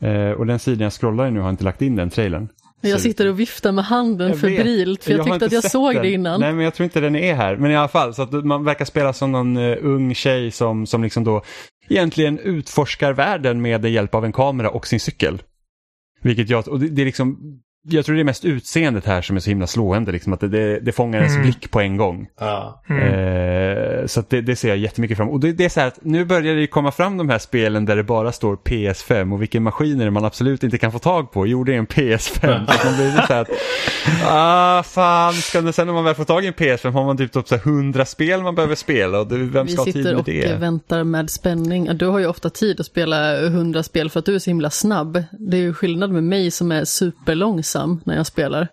Eh, 0.00 0.30
och 0.30 0.46
den 0.46 0.58
sidan 0.58 0.80
jag 0.80 0.92
scrollar 0.92 1.26
i 1.26 1.30
nu 1.30 1.40
har 1.40 1.50
inte 1.50 1.64
lagt 1.64 1.82
in 1.82 1.96
den 1.96 2.10
trailern. 2.10 2.48
Jag 2.80 3.00
sitter 3.00 3.28
och 3.28 3.40
viftar 3.40 3.72
med 3.72 3.84
handen 3.84 4.28
Jag 4.28 4.40
febrilt 4.40 5.04
för 5.04 5.10
jag, 5.12 5.18
har 5.18 5.24
tyckte 5.24 5.46
att 5.46 5.52
jag 5.52 5.70
såg 5.70 5.94
den. 5.94 6.02
det 6.02 6.10
innan. 6.10 6.40
Nej, 6.40 6.52
men 6.52 6.64
jag 6.64 6.74
tror 6.74 6.84
inte 6.84 7.00
den 7.00 7.16
är 7.16 7.34
här. 7.34 7.56
Men 7.56 7.70
i 7.70 7.76
alla 7.76 7.88
fall, 7.88 8.14
så 8.14 8.22
att 8.22 8.32
man 8.32 8.64
verkar 8.64 8.84
spela 8.84 9.12
som 9.12 9.32
någon 9.32 9.56
uh, 9.56 9.78
ung 9.80 10.14
tjej 10.14 10.50
som, 10.50 10.86
som 10.86 11.02
liksom 11.02 11.24
då 11.24 11.42
egentligen 11.88 12.38
utforskar 12.38 13.12
världen 13.12 13.62
med 13.62 13.84
hjälp 13.84 14.14
av 14.14 14.24
en 14.24 14.32
kamera 14.32 14.70
och 14.70 14.86
sin 14.86 15.00
cykel. 15.00 15.42
Vilket 16.22 16.48
jag, 16.48 16.68
och 16.68 16.80
det, 16.80 16.88
det 16.88 17.02
är 17.02 17.06
liksom, 17.06 17.60
jag 17.82 18.04
tror 18.04 18.14
det 18.16 18.22
är 18.22 18.24
mest 18.24 18.44
utseendet 18.44 19.04
här 19.06 19.22
som 19.22 19.36
är 19.36 19.40
så 19.40 19.50
himla 19.50 19.66
slående, 19.66 20.12
liksom 20.12 20.32
att 20.32 20.40
det, 20.40 20.48
det, 20.48 20.80
det 20.80 20.92
fångar 20.92 21.18
ens 21.18 21.32
Mm. 21.34 21.42
blick 21.42 21.70
på 21.70 21.80
en 21.80 21.96
gång. 21.96 22.26
Ja. 22.40 22.82
Mm. 22.88 23.02
Eh, 23.02 23.89
så 24.06 24.20
att 24.20 24.30
det, 24.30 24.40
det 24.40 24.56
ser 24.56 24.68
jag 24.68 24.78
jättemycket 24.78 25.16
fram 25.16 25.28
emot. 25.28 25.34
Och 25.34 25.40
det, 25.40 25.52
det 25.52 25.64
är 25.64 25.68
så 25.68 25.80
här 25.80 25.86
att 25.86 25.98
nu 26.02 26.24
börjar 26.24 26.54
det 26.54 26.60
ju 26.60 26.66
komma 26.66 26.92
fram 26.92 27.16
de 27.16 27.28
här 27.28 27.38
spelen 27.38 27.84
där 27.84 27.96
det 27.96 28.02
bara 28.04 28.32
står 28.32 28.56
PS5 28.56 29.32
och 29.32 29.42
vilken 29.42 29.62
maskiner 29.62 30.10
man 30.10 30.24
absolut 30.24 30.62
inte 30.62 30.78
kan 30.78 30.92
få 30.92 30.98
tag 30.98 31.32
på. 31.32 31.46
Jo, 31.46 31.64
det 31.64 31.74
är 31.74 31.78
en 31.78 31.86
PS5. 31.86 32.66
så 32.72 32.86
man 32.86 32.96
blir 32.96 33.26
så 33.26 33.32
här 33.32 33.40
att, 33.40 33.48
ah 34.24 34.82
fan, 34.82 35.32
ska 35.34 35.60
det, 35.60 35.72
sen 35.72 35.86
när 35.86 35.94
man 35.94 36.04
väl 36.04 36.14
får 36.14 36.24
tag 36.24 36.44
i 36.44 36.46
en 36.46 36.54
PS5 36.54 36.90
har 36.90 37.04
man 37.04 37.16
typ, 37.16 37.32
typ 37.32 37.48
så 37.48 37.54
här 37.56 37.62
100 37.62 38.04
spel 38.04 38.42
man 38.42 38.54
behöver 38.54 38.74
spela 38.74 39.20
och 39.20 39.26
det, 39.26 39.36
vem 39.36 39.66
Vi 39.66 39.72
ska 39.72 39.80
ha 39.80 39.84
tid 39.84 39.94
sitter 39.94 40.10
med 40.10 40.18
och 40.18 40.24
det? 40.24 40.44
eh, 40.50 40.58
väntar 40.58 41.04
med 41.04 41.30
spänning. 41.30 41.96
Du 41.96 42.06
har 42.06 42.18
ju 42.18 42.26
ofta 42.26 42.50
tid 42.50 42.80
att 42.80 42.86
spela 42.86 43.48
hundra 43.48 43.82
spel 43.82 44.10
för 44.10 44.18
att 44.18 44.26
du 44.26 44.34
är 44.34 44.38
så 44.38 44.50
himla 44.50 44.70
snabb. 44.70 45.24
Det 45.38 45.56
är 45.56 45.60
ju 45.60 45.74
skillnad 45.74 46.10
med 46.10 46.22
mig 46.24 46.50
som 46.50 46.72
är 46.72 46.84
superlångsam 46.84 48.00
när 48.04 48.16
jag 48.16 48.26
spelar. 48.26 48.68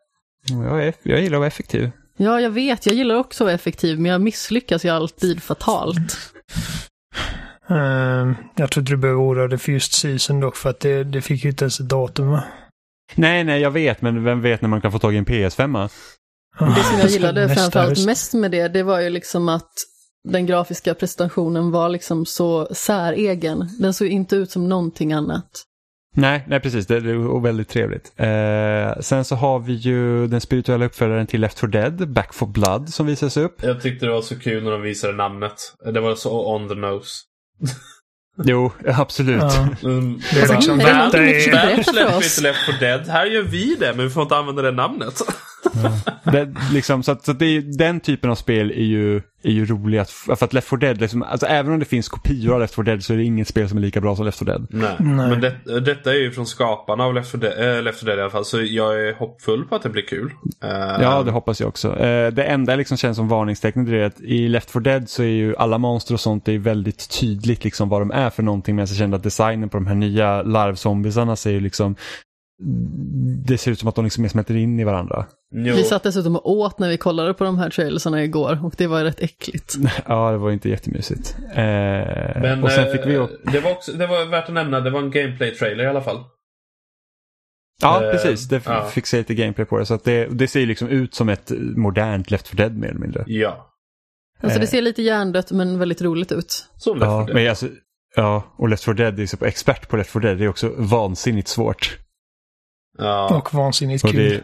Jag, 0.49 0.83
är, 0.87 0.93
jag 1.03 1.21
gillar 1.21 1.35
att 1.37 1.39
vara 1.39 1.47
effektiv. 1.47 1.89
Ja, 2.17 2.41
jag 2.41 2.49
vet, 2.49 2.85
jag 2.85 2.95
gillar 2.95 3.15
också 3.15 3.43
att 3.43 3.45
vara 3.45 3.55
effektiv, 3.55 3.99
men 3.99 4.11
jag 4.11 4.21
misslyckas 4.21 4.85
ju 4.85 4.89
alltid 4.89 5.43
fatalt. 5.43 6.17
Ehm, 7.69 8.35
jag 8.55 8.71
tror 8.71 8.81
inte 8.81 8.91
du 8.91 8.97
behöver 8.97 9.21
oroa 9.21 9.47
dig 9.47 9.59
för 9.59 9.71
just 9.71 9.93
Season 9.93 10.39
dock, 10.39 10.55
för 10.55 10.69
att 10.69 10.79
det, 10.79 11.03
det 11.03 11.21
fick 11.21 11.43
ju 11.43 11.49
inte 11.49 11.63
ens 11.63 11.79
ett 11.79 11.89
datum 11.89 12.29
va? 12.31 12.43
Nej, 13.15 13.43
nej, 13.43 13.61
jag 13.61 13.71
vet, 13.71 14.01
men 14.01 14.23
vem 14.23 14.41
vet 14.41 14.61
när 14.61 14.69
man 14.69 14.81
kan 14.81 14.91
få 14.91 14.99
tag 14.99 15.13
i 15.13 15.17
en 15.17 15.25
PS5? 15.25 15.89
Det 16.59 16.83
som 16.83 16.99
jag 16.99 17.09
gillade 17.09 17.47
Nästa 17.47 17.61
framförallt 17.61 18.05
mest 18.05 18.33
med 18.33 18.51
det, 18.51 18.67
det 18.67 18.83
var 18.83 18.99
ju 18.99 19.09
liksom 19.09 19.49
att 19.49 19.71
den 20.29 20.45
grafiska 20.45 20.93
prestationen 20.93 21.71
var 21.71 21.89
liksom 21.89 22.25
så 22.25 22.67
säregen. 22.71 23.69
Den 23.79 23.93
såg 23.93 24.07
inte 24.07 24.35
ut 24.35 24.51
som 24.51 24.69
någonting 24.69 25.13
annat. 25.13 25.66
Nej, 26.17 26.43
nej 26.47 26.59
precis. 26.59 26.87
Det 26.87 26.95
är 26.95 27.41
väldigt 27.41 27.69
trevligt. 27.69 28.11
Eh, 28.15 29.01
sen 29.01 29.25
så 29.25 29.35
har 29.35 29.59
vi 29.59 29.73
ju 29.73 30.27
den 30.27 30.41
spirituella 30.41 30.85
uppföljaren 30.85 31.27
till 31.27 31.41
Left 31.41 31.59
4 31.59 31.69
Dead, 31.69 32.09
Back 32.09 32.33
for 32.33 32.47
Blood, 32.47 32.89
som 32.89 33.05
visas 33.05 33.37
upp. 33.37 33.63
Jag 33.63 33.81
tyckte 33.81 34.05
det 34.05 34.11
var 34.11 34.21
så 34.21 34.39
kul 34.39 34.63
när 34.63 34.71
de 34.71 34.81
visade 34.81 35.13
namnet. 35.13 35.53
Det 35.93 35.99
var 35.99 36.15
så 36.15 36.55
on 36.55 36.69
the 36.69 36.75
nose. 36.75 37.09
Jo, 38.43 38.71
absolut. 38.85 39.41
Ja. 39.41 39.67
Mm. 39.83 40.19
Det 40.31 40.37
är 40.37 40.41
Alltså, 40.41 40.53
liksom, 40.53 40.79
är 40.79 40.83
det 40.83 40.89
är... 40.89 41.51
Där 41.51 41.51
berätta 41.51 41.83
för 41.83 41.91
släpper 41.91 42.17
inte 42.17 42.41
Left 42.41 42.65
4 42.65 42.75
Dead. 42.79 43.07
Här 43.07 43.25
gör 43.25 43.41
vi 43.43 43.75
det, 43.79 43.93
men 43.93 44.05
vi 44.05 44.09
får 44.09 44.23
inte 44.23 44.35
använda 44.35 44.61
det 44.61 44.71
namnet. 44.71 45.21
Det, 46.23 46.53
liksom, 46.73 47.03
så 47.03 47.11
att, 47.11 47.25
så 47.25 47.31
att 47.31 47.39
det 47.39 47.45
är, 47.45 47.61
den 47.77 47.99
typen 47.99 48.29
av 48.29 48.35
spel 48.35 48.71
är 48.71 48.83
ju, 48.83 49.15
är 49.43 49.51
ju 49.51 49.65
roliga. 49.65 50.01
Att, 50.01 50.09
för 50.09 50.43
att 50.43 50.53
Left 50.53 50.67
4 50.67 50.77
Dead, 50.79 51.01
liksom, 51.01 51.23
alltså, 51.23 51.45
även 51.45 51.73
om 51.73 51.79
det 51.79 51.85
finns 51.85 52.09
kopior 52.09 52.53
av 52.53 52.59
Left 52.59 52.75
4 52.75 52.83
Dead 52.83 53.03
så 53.03 53.13
är 53.13 53.17
det 53.17 53.23
inget 53.23 53.47
spel 53.47 53.69
som 53.69 53.77
är 53.77 53.81
lika 53.81 54.01
bra 54.01 54.15
som 54.15 54.25
Left 54.25 54.39
4 54.39 54.45
Dead. 54.51 54.67
Nej. 54.69 54.95
Nej. 54.99 55.29
Men 55.29 55.41
det, 55.41 55.79
detta 55.79 56.11
är 56.11 56.17
ju 56.17 56.31
från 56.31 56.45
skaparna 56.45 57.03
av 57.03 57.13
Left 57.13 57.31
4 57.31 57.41
Dead, 57.41 57.77
äh, 57.77 57.83
Left 57.83 57.99
4 57.99 58.07
Dead 58.07 58.19
i 58.19 58.21
alla 58.21 58.31
fall. 58.31 58.45
Så 58.45 58.61
jag 58.61 59.07
är 59.07 59.13
hoppfull 59.13 59.63
på 59.65 59.75
att 59.75 59.81
det 59.83 59.89
blir 59.89 60.07
kul. 60.07 60.31
Eh, 60.63 60.69
Ja, 61.01 61.23
det 61.23 61.31
hoppas 61.31 61.59
jag 61.59 61.69
också. 61.69 61.99
Eh, 61.99 62.31
det 62.31 62.43
enda 62.43 62.75
liksom 62.75 62.97
känns 62.97 63.17
som 63.17 63.27
varningstecknet 63.27 63.89
är 63.89 64.03
att 64.03 64.21
i 64.21 64.47
Left 64.47 64.71
4 64.71 64.81
Dead 64.81 65.09
så 65.09 65.23
är 65.23 65.27
ju 65.27 65.55
alla 65.55 65.77
monster 65.77 66.13
och 66.13 66.19
sånt 66.19 66.47
är 66.47 66.57
väldigt 66.57 67.19
tydligt 67.19 67.63
liksom 67.63 67.89
vad 67.89 68.01
de 68.01 68.11
är 68.11 68.29
för 68.29 68.43
någonting. 68.43 68.75
Men 68.75 68.85
jag 68.85 68.95
kände 68.95 69.17
att 69.17 69.23
designen 69.23 69.69
på 69.69 69.77
de 69.77 69.87
här 69.87 69.95
nya 69.95 70.41
larvzombisarna 70.41 71.35
ser 71.35 71.51
ju 71.51 71.59
liksom 71.59 71.95
det 73.47 73.57
ser 73.57 73.71
ut 73.71 73.79
som 73.79 73.89
att 73.89 73.95
de 73.95 74.03
liksom 74.05 74.21
mer 74.21 74.29
smälter 74.29 74.55
in 74.55 74.79
i 74.79 74.83
varandra. 74.83 75.25
jo. 75.51 75.75
Vi 75.75 75.83
satt 75.83 76.03
dessutom 76.03 76.35
och 76.35 76.51
åt 76.51 76.79
när 76.79 76.89
vi 76.89 76.97
kollade 76.97 77.33
på 77.33 77.43
de 77.43 77.57
här 77.57 77.69
trailersarna 77.69 78.23
igår 78.23 78.65
och 78.65 78.73
det 78.77 78.87
var 78.87 79.03
rätt 79.03 79.19
äckligt. 79.21 79.75
Ja, 80.07 80.31
det 80.31 80.37
var 80.37 80.51
inte 80.51 80.69
jättemysigt. 80.69 81.35
Eh, 81.49 81.55
Men 81.55 82.63
och 82.63 82.71
sen 82.71 82.91
fick 82.91 83.05
vi 83.05 83.15
eh, 83.15 83.27
det, 83.51 83.59
var 83.59 83.71
också, 83.71 83.91
det 83.91 84.07
var 84.07 84.25
värt 84.25 84.47
att 84.47 84.53
nämna, 84.53 84.79
det 84.79 84.89
var 84.89 84.99
en 84.99 85.11
gameplay-trailer 85.11 85.83
i 85.83 85.87
alla 85.87 86.01
fall. 86.01 86.23
Ja, 87.81 88.03
eh, 88.05 88.11
precis. 88.11 88.47
Det 88.49 88.61
ja. 88.65 88.85
fick 88.85 89.05
se 89.07 89.17
lite 89.17 89.33
gameplay 89.33 89.65
på 89.65 89.79
det. 89.79 89.85
Så 89.85 89.93
att 89.93 90.03
det, 90.03 90.25
det 90.31 90.47
ser 90.47 90.59
ju 90.59 90.65
liksom 90.65 90.87
ut 90.87 91.15
som 91.15 91.29
ett 91.29 91.51
modernt 91.75 92.31
Left 92.31 92.47
4 92.47 92.57
Dead 92.57 92.77
mer 92.77 92.87
eller 92.87 92.99
mindre. 92.99 93.23
Ja. 93.27 93.71
Alltså 94.41 94.59
det 94.59 94.65
Eh. 94.65 94.69
ser 94.69 94.81
lite 94.81 95.01
hjärndött 95.01 95.51
men 95.51 95.79
väldigt 95.79 96.01
roligt 96.01 96.31
ut. 96.31 96.65
Som 96.77 96.97
Left 96.97 97.05
4 97.09 97.11
Ja, 97.11 97.23
Dead. 97.25 97.35
men 97.35 97.49
alltså, 97.49 97.67
ja, 98.15 98.43
och 98.57 98.69
Left 98.69 98.83
4 98.83 98.93
Dead, 98.93 99.19
är 99.19 99.25
så 99.25 99.45
expert 99.45 99.89
på 99.89 99.97
Left 99.97 100.09
4 100.09 100.21
Dead, 100.21 100.37
det 100.37 100.43
är 100.43 100.49
också 100.49 100.73
vansinnigt 100.77 101.47
svårt. 101.47 101.97
Ja. 102.97 103.35
Och 103.37 103.53
vansinnigt 103.53 104.03
Och 104.03 104.09
kul. 104.11 104.29
det, 104.29 104.43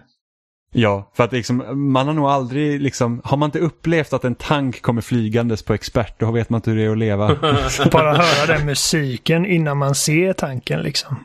ja, 0.79 1.11
för 1.15 1.23
att 1.23 1.31
liksom, 1.31 1.63
man 1.91 2.07
har 2.07 2.13
nog 2.13 2.25
aldrig, 2.25 2.81
liksom, 2.81 3.21
har 3.23 3.37
man 3.37 3.47
inte 3.47 3.59
upplevt 3.59 4.13
att 4.13 4.23
en 4.23 4.35
tank 4.35 4.81
kommer 4.81 5.01
flygandes 5.01 5.63
på 5.63 5.73
expert, 5.73 6.19
då 6.19 6.31
vet 6.31 6.49
man 6.49 6.57
inte 6.57 6.71
hur 6.71 6.77
det 6.77 6.83
är 6.83 6.89
att 6.91 6.97
leva. 6.97 7.27
Bara 7.91 8.13
höra 8.13 8.57
den 8.57 8.65
musiken 8.65 9.45
innan 9.45 9.77
man 9.77 9.95
ser 9.95 10.33
tanken 10.33 10.81
liksom. 10.81 11.15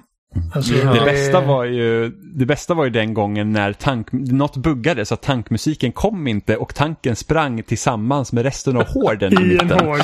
Alltså, 0.55 0.75
Ja. 0.75 0.93
Det 0.93 1.01
bästa, 1.05 1.41
var 1.41 1.65
ju, 1.65 2.09
det 2.35 2.47
bästa 2.47 2.75
var 2.75 2.85
ju 2.85 2.91
den 2.91 3.15
gången 3.15 3.53
när 3.53 3.73
tank, 3.73 4.13
något 4.13 4.57
buggade 4.57 5.07
så 5.07 5.15
att 5.15 5.23
tankmusiken 5.23 5.93
kom 5.93 6.27
inte 6.27 6.57
och 6.57 6.75
tanken 6.75 7.17
sprang 7.17 7.63
tillsammans 7.63 8.33
med 8.33 8.45
resten 8.45 8.77
av 8.77 8.87
horden 8.89 9.33
i 9.43 9.55
I 9.55 9.59
en 9.59 9.71
hård. 9.71 10.01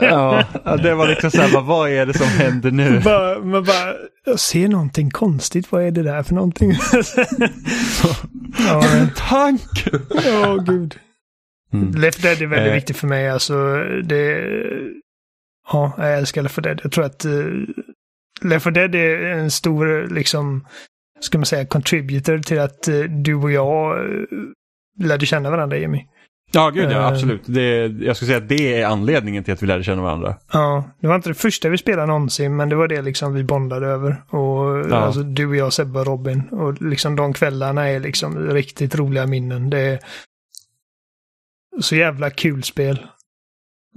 Ja, 0.00 0.44
ja, 0.64 0.76
det 0.76 0.94
var 0.94 1.08
liksom 1.08 1.30
såhär, 1.30 1.54
vad, 1.54 1.64
vad 1.64 1.90
är 1.90 2.06
det 2.06 2.14
som 2.18 2.26
händer 2.26 2.70
nu? 2.70 3.00
bara, 3.04 3.38
man 3.38 3.64
bara, 3.64 3.94
jag 4.24 4.40
ser 4.40 4.68
någonting 4.68 5.10
konstigt. 5.10 5.72
Vad 5.72 5.82
är 5.82 5.90
det 5.90 6.02
där 6.02 6.22
för 6.22 6.34
någonting? 6.34 6.72
ja, 8.58 8.88
En 8.94 9.10
tank! 9.16 9.60
ja, 10.24 10.56
gud. 10.56 10.98
Mm. 11.72 11.90
Left 11.94 12.22
Dead 12.22 12.42
är 12.42 12.46
väldigt 12.46 12.68
Eh. 12.68 12.74
viktigt 12.74 12.96
för 12.96 13.06
mig. 13.06 13.28
Alltså, 13.30 13.54
det... 14.04 14.44
Ja, 15.72 15.92
jag 15.98 16.18
älskar 16.18 16.42
Left 16.42 16.54
4 16.54 16.62
Dead. 16.62 16.80
Jag 16.82 16.92
tror 16.92 17.04
att 17.04 17.24
uh, 17.26 17.64
Left 18.42 18.64
4 18.64 18.70
Dead 18.72 18.94
är 18.94 19.20
en 19.24 19.50
stor, 19.50 20.08
liksom, 20.14 20.66
ska 21.20 21.38
man 21.38 21.46
säga, 21.46 21.66
contributor 21.66 22.38
till 22.38 22.60
att 22.60 22.88
eh, 22.88 23.00
du 23.00 23.34
och 23.34 23.52
jag 23.52 23.98
uh, 24.10 24.24
lärde 24.98 25.26
känna 25.26 25.50
varandra, 25.50 25.76
Jimmy. 25.78 26.06
Ja, 26.54 26.70
gud 26.70 26.84
ja, 26.84 26.90
Eh. 26.90 27.06
absolut. 27.06 27.42
Det, 27.46 27.86
jag 27.86 28.16
skulle 28.16 28.26
säga 28.26 28.38
att 28.38 28.48
det 28.48 28.80
är 28.82 28.86
anledningen 28.86 29.44
till 29.44 29.52
att 29.54 29.62
vi 29.62 29.66
lärde 29.66 29.84
känna 29.84 30.02
varandra. 30.02 30.36
Ja, 30.52 30.84
det 31.00 31.06
var 31.06 31.14
inte 31.14 31.28
det 31.30 31.34
första 31.34 31.68
vi 31.68 31.78
spelade 31.78 32.06
någonsin, 32.06 32.56
men 32.56 32.68
det 32.68 32.76
var 32.76 32.88
det 32.88 33.02
liksom 33.02 33.34
vi 33.34 33.44
bondade 33.44 33.86
över. 33.86 34.24
Och 34.30 34.90
Ja. 34.90 34.96
alltså 34.96 35.22
du 35.22 35.46
och 35.46 35.56
jag, 35.56 35.72
Sebbe 35.72 35.98
och 36.00 36.06
Robin. 36.06 36.42
Och 36.50 36.82
liksom 36.82 37.16
de 37.16 37.32
kvällarna 37.32 37.88
är 37.88 38.00
liksom 38.00 38.38
riktigt 38.50 38.94
roliga 38.94 39.26
minnen. 39.26 39.70
Det 39.70 39.78
är 39.80 39.98
så 41.80 41.96
jävla 41.96 42.30
kul 42.30 42.62
spel. 42.62 43.06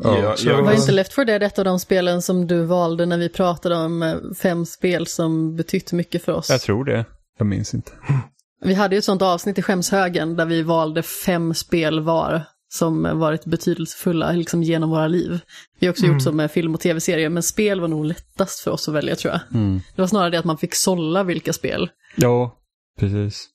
Ja, 0.04 0.36
jag, 0.46 0.62
Var 0.64 0.74
inte 0.74 0.92
Left 0.92 1.14
4 1.14 1.26
Dead 1.26 1.44
ett 1.44 1.60
av 1.60 1.66
de 1.66 1.80
spelen 1.80 2.22
som 2.22 2.48
du 2.48 2.64
valde 2.66 3.06
när 3.06 3.18
vi 3.18 3.30
pratade 3.30 3.76
om 3.76 4.04
eh, 4.04 4.16
fem 4.42 4.66
spel 4.66 5.08
som 5.08 5.56
betytt 5.56 5.92
mycket 5.92 6.24
för 6.24 6.32
oss? 6.34 6.50
Jag 6.50 6.62
tror 6.62 6.86
det. 6.86 7.06
Jag 7.38 7.48
minns 7.48 7.74
inte. 7.74 7.92
Vi 8.62 8.74
hade 8.74 8.96
ju 8.96 9.00
ett 9.00 9.06
sånt 9.06 9.22
avsnitt 9.22 9.58
i 9.58 9.62
Skämshögen 9.62 10.36
där 10.36 10.46
vi 10.46 10.62
valde 10.64 11.04
fem 11.04 11.54
spel 11.54 12.00
var 12.00 12.42
som 12.70 13.20
varit 13.20 13.46
betydelsefulla 13.46 14.32
liksom 14.32 14.64
genom 14.64 14.90
våra 14.90 15.08
liv. 15.08 15.40
Vi 15.80 15.88
har 15.88 15.92
också 15.92 16.04
Mm. 16.04 16.16
gjort 16.16 16.24
så 16.24 16.32
med 16.32 16.52
film 16.52 16.74
och 16.74 16.80
tv-serier, 16.82 17.30
men 17.30 17.44
spel 17.44 17.82
var 17.82 17.88
nog 17.88 18.06
lättast 18.06 18.60
för 18.60 18.72
oss 18.72 18.88
att 18.88 18.94
välja 18.94 19.16
tror 19.16 19.34
jag. 19.34 19.42
Mm. 19.62 19.82
Det 19.96 20.02
var 20.02 20.08
snarare 20.08 20.30
det 20.30 20.40
att 20.40 20.46
man 20.46 20.58
fick 20.58 20.76
sålla 20.76 21.24
vilka 21.24 21.54
spel. 21.54 21.90
Ja, 22.16 22.56
precis. 23.00 23.48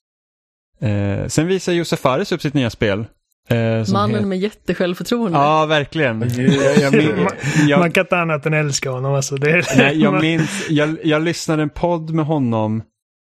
Eh, 0.80 1.26
sen 1.28 1.46
visar 1.46 1.72
Josef 1.72 2.00
Fares 2.00 2.32
upp 2.32 2.42
sitt 2.42 2.55
nya 2.55 2.70
spel. 2.70 2.98
Eh, 3.48 3.57
Mannen 3.92 4.11
heter- 4.11 4.26
med 4.26 4.38
jättesjälvförtroende. 4.38 5.38
Ja, 5.38 5.66
verkligen. 5.66 6.20
Jag, 6.20 6.76
jag, 6.78 6.92
min, 6.96 7.28
jag, 7.68 7.78
Man 7.80 7.92
kan 7.92 8.05
inte 8.05 8.18
annat 8.18 8.46
än 8.46 8.55
älska 8.55 8.90
honom. 8.90 9.14
Alltså. 9.14 9.36
Det 9.36 9.50
är... 9.50 9.64
nej, 9.76 10.00
jag 10.03 10.20
minns, 10.20 10.66
jag, 10.70 10.96
jag 11.05 11.22
lyssnade 11.22 11.62
en 11.62 11.70
podd 11.70 12.11
med 12.11 12.24
honom 12.26 12.82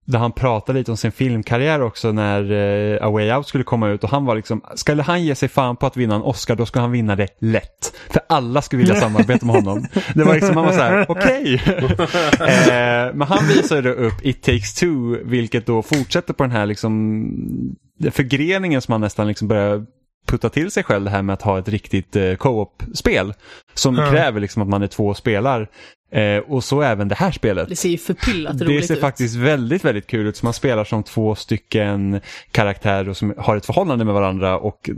där 0.06 0.18
han 0.18 0.32
pratar 0.32 0.74
lite 0.74 0.90
om 0.90 0.96
sin 0.96 1.12
filmkarriär 1.12 1.82
också 1.82 2.12
när 2.12 2.52
uh, 2.52 3.06
A 3.06 3.10
Way 3.10 3.32
Out 3.32 3.46
skulle 3.46 3.64
komma 3.64 3.88
ut 3.88 4.04
och 4.04 4.10
han 4.10 4.24
var 4.24 4.36
liksom, 4.36 4.60
skulle 4.74 5.02
han 5.02 5.24
ge 5.24 5.34
sig 5.34 5.48
fan 5.48 5.76
på 5.76 5.86
att 5.86 5.96
vinna 5.96 6.14
en 6.14 6.22
Oscar 6.22 6.56
då 6.56 6.66
ska 6.66 6.80
han 6.80 6.90
vinna 6.90 7.16
det 7.16 7.28
lätt. 7.38 7.94
För 8.10 8.22
alla 8.28 8.62
skulle 8.62 8.82
vilja 8.82 8.94
samarbeta 8.94 9.46
med 9.46 9.54
honom. 9.54 9.86
Det 10.14 10.24
var 10.24 10.34
liksom, 10.34 10.54
man 10.54 10.64
var 10.64 10.72
så 10.72 10.80
här, 10.80 11.06
okej. 11.10 11.62
Okay. 11.66 11.86
uh, 11.86 13.14
men 13.14 13.22
han 13.22 13.46
visade 13.48 13.92
upp 13.94 14.14
It 14.22 14.42
takes 14.42 14.74
two, 14.74 15.16
vilket 15.24 15.66
då 15.66 15.82
fortsätter 15.82 16.34
på 16.34 16.44
den 16.44 16.52
här 16.52 16.66
liksom 16.66 17.76
förgreningen 18.10 18.82
som 18.82 18.92
han 18.92 19.00
nästan 19.00 19.28
liksom 19.28 19.48
börjar 19.48 19.86
putta 20.26 20.48
till 20.48 20.70
sig 20.70 20.82
själv 20.82 21.04
det 21.04 21.10
här 21.10 21.22
med 21.22 21.34
att 21.34 21.42
ha 21.42 21.58
ett 21.58 21.68
riktigt 21.68 22.16
eh, 22.16 22.34
co-op-spel. 22.34 23.34
Som 23.74 23.98
mm. 23.98 24.10
kräver 24.10 24.40
liksom 24.40 24.62
att 24.62 24.68
man 24.68 24.82
är 24.82 24.86
två 24.86 25.14
spelar. 25.14 25.68
Eh, 26.10 26.38
och 26.38 26.64
så 26.64 26.82
även 26.82 27.08
det 27.08 27.14
här 27.14 27.30
spelet. 27.30 27.68
Det 27.68 27.76
ser 27.76 27.88
ju 27.88 27.98
förpillat 27.98 28.52
roligt 28.52 28.70
ut. 28.70 28.80
Det 28.80 28.86
ser 28.86 28.94
ut. 28.94 29.00
faktiskt 29.00 29.36
väldigt, 29.36 29.84
väldigt 29.84 30.06
kul 30.06 30.26
ut. 30.26 30.36
Så 30.36 30.46
man 30.46 30.52
spelar 30.52 30.84
som 30.84 31.02
två 31.02 31.34
stycken 31.34 32.20
karaktärer 32.50 33.12
som 33.12 33.34
har 33.38 33.56
ett 33.56 33.66
förhållande 33.66 34.04
med 34.04 34.14
varandra 34.14 34.58
och 34.58 34.90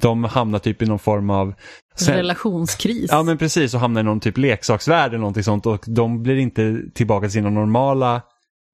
de 0.00 0.24
hamnar 0.24 0.58
typ 0.58 0.82
i 0.82 0.86
någon 0.86 0.98
form 0.98 1.30
av 1.30 1.54
Relationskris. 2.06 3.10
Ja 3.10 3.22
men 3.22 3.38
precis 3.38 3.74
och 3.74 3.80
hamnar 3.80 4.00
i 4.00 4.04
någon 4.04 4.20
typ 4.20 4.38
leksaksvärld 4.38 5.08
eller 5.08 5.18
någonting 5.18 5.44
sånt 5.44 5.66
och 5.66 5.84
de 5.86 6.22
blir 6.22 6.36
inte 6.36 6.82
tillbaka 6.94 7.26
till 7.26 7.32
sina 7.32 7.50
normala 7.50 8.22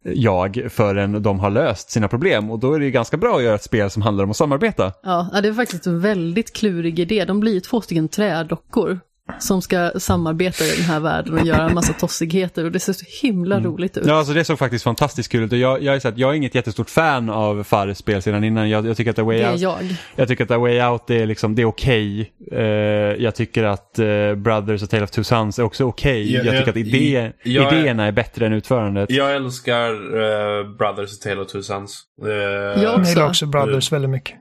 jag 0.04 0.66
förrän 0.70 1.22
de 1.22 1.40
har 1.40 1.50
löst 1.50 1.90
sina 1.90 2.08
problem 2.08 2.50
och 2.50 2.58
då 2.58 2.72
är 2.72 2.78
det 2.78 2.84
ju 2.84 2.90
ganska 2.90 3.16
bra 3.16 3.36
att 3.36 3.42
göra 3.42 3.54
ett 3.54 3.62
spel 3.62 3.90
som 3.90 4.02
handlar 4.02 4.24
om 4.24 4.30
att 4.30 4.36
samarbeta. 4.36 4.92
Ja, 5.02 5.40
det 5.42 5.48
är 5.48 5.52
faktiskt 5.52 5.86
en 5.86 6.00
väldigt 6.00 6.52
klurig 6.52 6.98
idé. 6.98 7.24
De 7.24 7.40
blir 7.40 7.52
ju 7.52 7.60
två 7.60 7.80
stycken 7.80 8.08
trädockor 8.08 9.00
som 9.38 9.62
ska 9.62 9.90
samarbeta 9.98 10.64
i 10.64 10.76
den 10.76 10.84
här 10.84 11.00
världen 11.00 11.38
och 11.38 11.46
göra 11.46 11.68
en 11.68 11.74
massa 11.74 11.92
tossigheter 11.92 12.64
och 12.64 12.72
det 12.72 12.80
ser 12.80 12.92
så 12.92 13.04
himla 13.22 13.56
mm. 13.56 13.70
roligt 13.70 13.96
ut. 13.96 14.06
Ja, 14.06 14.14
alltså 14.14 14.32
det 14.32 14.44
såg 14.44 14.58
faktiskt 14.58 14.84
fantastiskt 14.84 15.32
kul 15.32 15.42
ut 15.42 15.52
och 15.52 15.58
jag, 15.58 15.82
jag, 15.82 15.94
är, 15.94 16.00
så 16.00 16.08
att 16.08 16.18
jag 16.18 16.30
är 16.30 16.34
inget 16.34 16.54
jättestort 16.54 16.90
fan 16.90 17.30
av 17.30 17.64
Fares 17.64 17.98
spel 17.98 18.22
sedan 18.22 18.44
innan. 18.44 18.70
Jag, 18.70 18.86
jag 18.86 18.96
tycker 18.96 19.10
att 19.10 19.18
A 19.18 19.22
Way 19.22 19.38
det 19.38 19.50
Out, 19.50 19.60
jag. 19.60 19.96
jag 20.16 20.28
tycker 20.28 20.44
att 20.44 20.50
A 20.50 20.58
Way 20.58 20.82
Out 20.82 21.10
är, 21.10 21.26
liksom, 21.26 21.54
det 21.54 21.62
är 21.62 21.66
okej. 21.66 22.32
Okay. 22.46 22.60
Uh, 22.60 23.22
jag 23.22 23.34
tycker 23.34 23.64
att 23.64 23.98
uh, 23.98 24.34
Brothers 24.34 24.82
och 24.82 24.90
Tale 24.90 25.04
of 25.04 25.10
Two 25.10 25.22
Sons 25.22 25.58
är 25.58 25.62
också 25.62 25.84
okej. 25.84 26.22
Okay. 26.22 26.36
Jag, 26.36 26.46
jag, 26.46 26.58
tycker 26.58 26.70
att 26.70 26.86
idé, 26.86 27.32
idéerna 27.42 28.04
är, 28.04 28.08
är, 28.08 28.12
bättre 28.12 28.46
än 28.46 28.52
utförandet. 28.52 29.10
Jag 29.10 29.36
älskar 29.36 29.92
uh, 29.92 30.76
Brothers 30.76 31.12
och 31.12 31.20
Tale 31.20 31.40
of 31.40 31.46
Two 31.46 31.60
Sons. 31.60 32.02
jag 32.16 32.98
också. 32.98 33.10
gillar 33.10 33.28
också 33.28 33.46
Brothers 33.46 33.92
väldigt 33.92 34.10
mycket. 34.10 34.36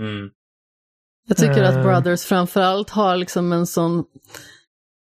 Mm. 0.00 0.30
Jag 1.28 1.36
tycker 1.36 1.62
att 1.62 1.82
Brothers 1.82 2.24
framförallt 2.24 2.90
har 2.90 3.16
liksom 3.16 3.52
en 3.52 3.66
sån 3.66 4.04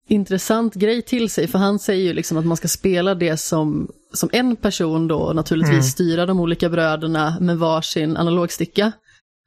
intressant 0.07 0.73
grej 0.73 1.01
till 1.01 1.29
sig, 1.29 1.47
för 1.47 1.59
han 1.59 1.79
säger 1.79 2.03
ju 2.03 2.13
liksom 2.13 2.37
att 2.37 2.45
man 2.45 2.57
ska 2.57 2.67
spela 2.67 3.15
det 3.15 3.37
som, 3.37 3.91
som 4.13 4.29
en 4.33 4.55
person 4.55 5.07
då, 5.07 5.33
naturligtvis 5.33 5.73
mm. 5.73 5.83
styra 5.83 6.25
de 6.25 6.39
olika 6.39 6.69
bröderna 6.69 7.37
med 7.39 7.57
varsin 7.57 8.17
analogsticka. 8.17 8.91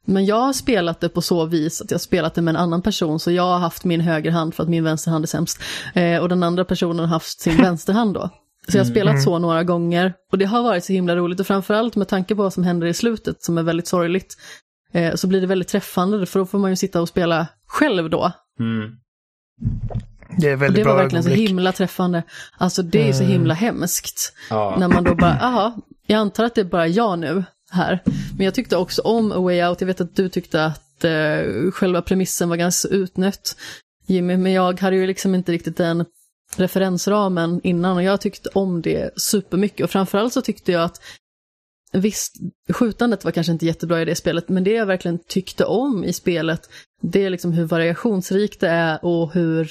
Men 0.05 0.25
jag 0.25 0.41
har 0.41 0.53
spelat 0.53 0.99
det 0.99 1.09
på 1.09 1.21
så 1.21 1.45
vis 1.45 1.81
att 1.81 1.91
jag 1.91 1.95
har 1.95 1.99
spelat 1.99 2.33
det 2.33 2.41
med 2.41 2.51
en 2.51 2.61
annan 2.61 2.81
person, 2.81 3.19
så 3.19 3.31
jag 3.31 3.43
har 3.43 3.59
haft 3.59 3.85
min 3.85 4.01
högerhand 4.01 4.55
för 4.55 4.63
att 4.63 4.69
min 4.69 4.83
vänsterhand 4.83 5.25
är 5.25 5.27
sämst. 5.27 5.59
Eh, 5.93 6.17
och 6.21 6.29
den 6.29 6.43
andra 6.43 6.65
personen 6.65 6.99
har 6.99 7.07
haft 7.07 7.39
sin 7.39 7.57
vänsterhand 7.57 8.13
då. 8.13 8.29
Så 8.69 8.77
jag 8.77 8.83
har 8.83 8.91
spelat 8.91 9.11
mm. 9.11 9.23
så 9.23 9.39
några 9.39 9.63
gånger 9.63 10.13
och 10.31 10.37
det 10.37 10.45
har 10.45 10.63
varit 10.63 10.83
så 10.83 10.93
himla 10.93 11.15
roligt 11.15 11.39
och 11.39 11.47
framförallt 11.47 11.95
med 11.95 12.07
tanke 12.07 12.35
på 12.35 12.41
vad 12.43 12.53
som 12.53 12.63
händer 12.63 12.87
i 12.87 12.93
slutet 12.93 13.43
som 13.43 13.57
är 13.57 13.63
väldigt 13.63 13.87
sorgligt 13.87 14.37
eh, 14.91 15.15
så 15.15 15.27
blir 15.27 15.41
det 15.41 15.47
väldigt 15.47 15.67
träffande 15.67 16.25
för 16.25 16.39
då 16.39 16.45
får 16.45 16.59
man 16.59 16.69
ju 16.69 16.75
sitta 16.75 17.01
och 17.01 17.09
spela 17.09 17.47
själv 17.67 18.09
då. 18.09 18.31
Mm. 18.59 18.91
Det 20.37 20.49
är 20.49 20.55
väldigt 20.55 20.75
det 20.75 20.83
bra 20.83 20.93
var 20.93 21.01
verkligen 21.01 21.25
ögonblick. 21.25 21.47
så 21.47 21.49
himla 21.49 21.71
träffande. 21.71 22.23
Alltså 22.57 22.83
det 22.83 23.01
är 23.01 23.07
ju 23.07 23.13
så 23.13 23.23
mm. 23.23 23.31
himla 23.31 23.53
hemskt. 23.53 24.33
Ja. 24.49 24.75
När 24.79 24.87
man 24.87 25.03
då 25.03 25.15
bara, 25.15 25.37
jaha, 25.41 25.73
jag 26.07 26.17
antar 26.17 26.43
att 26.43 26.55
det 26.55 26.61
är 26.61 26.65
bara 26.65 26.87
jag 26.87 27.19
nu 27.19 27.43
här. 27.71 28.03
Men 28.37 28.45
jag 28.45 28.53
tyckte 28.53 28.77
också 28.77 29.01
om 29.01 29.31
A 29.31 29.39
Way 29.39 29.63
Out, 29.63 29.81
jag 29.81 29.87
vet 29.87 30.01
att 30.01 30.15
du 30.15 30.29
tyckte 30.29 30.65
att 30.65 31.03
eh, 31.03 31.71
själva 31.71 32.01
premissen 32.01 32.49
var 32.49 32.55
ganska 32.55 32.87
utnött, 32.87 33.55
Jimmy, 34.05 34.37
men 34.37 34.51
jag 34.51 34.79
hade 34.79 34.95
ju 34.95 35.07
liksom 35.07 35.35
inte 35.35 35.51
riktigt 35.51 35.77
den 35.77 36.05
referensramen 36.55 37.61
innan 37.63 37.97
och 37.97 38.03
jag 38.03 38.21
tyckte 38.21 38.49
om 38.53 38.81
det 38.81 39.21
supermycket. 39.21 39.83
Och 39.83 39.89
framförallt 39.89 40.33
så 40.33 40.41
tyckte 40.41 40.71
jag 40.71 40.83
att 40.83 41.01
Visst, 41.97 42.35
skjutandet 42.69 43.25
var 43.25 43.31
kanske 43.31 43.53
inte 43.53 43.65
jättebra 43.65 44.01
i 44.01 44.05
det 44.05 44.15
spelet, 44.15 44.49
men 44.49 44.63
det 44.63 44.71
jag 44.71 44.85
verkligen 44.85 45.19
tyckte 45.27 45.65
om 45.65 46.03
i 46.03 46.13
spelet, 46.13 46.69
det 47.01 47.25
är 47.25 47.29
liksom 47.29 47.53
hur 47.53 47.65
variationsrikt 47.65 48.59
det 48.59 48.69
är 48.69 49.05
och 49.05 49.33
hur 49.33 49.69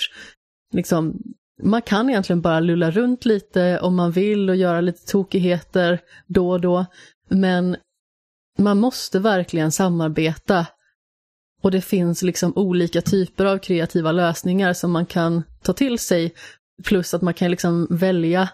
liksom, 0.73 1.23
man 1.63 1.83
kan 1.83 2.11
egentligen 2.11 2.41
bara 2.41 2.61
lulla 2.61 2.91
runt 2.91 3.25
lite 3.25 3.81
om 3.81 3.97
man 3.97 4.11
vill 4.13 4.51
och 4.51 4.57
göra 4.57 4.81
lite 4.81 5.07
tokigheter 5.07 6.01
då 6.27 6.51
och 6.51 6.61
då. 6.61 6.87
Men 7.29 7.77
man 8.59 8.81
måste 8.81 9.19
verkligen 9.19 9.73
samarbeta. 9.73 10.67
Och 11.63 11.71
det 11.71 11.81
finns 11.81 12.23
liksom 12.23 12.53
olika 12.57 13.01
typer 13.01 13.45
av 13.45 13.59
kreativa 13.59 14.13
lösningar 14.13 14.73
som 14.73 14.93
man 14.93 15.07
kan 15.07 15.43
ta 15.63 15.73
till 15.73 15.99
sig. 15.99 16.35
Plus 16.85 17.15
att 17.15 17.23
man 17.23 17.35
kan 17.35 17.51
liksom 17.51 17.87
välja 17.91 18.49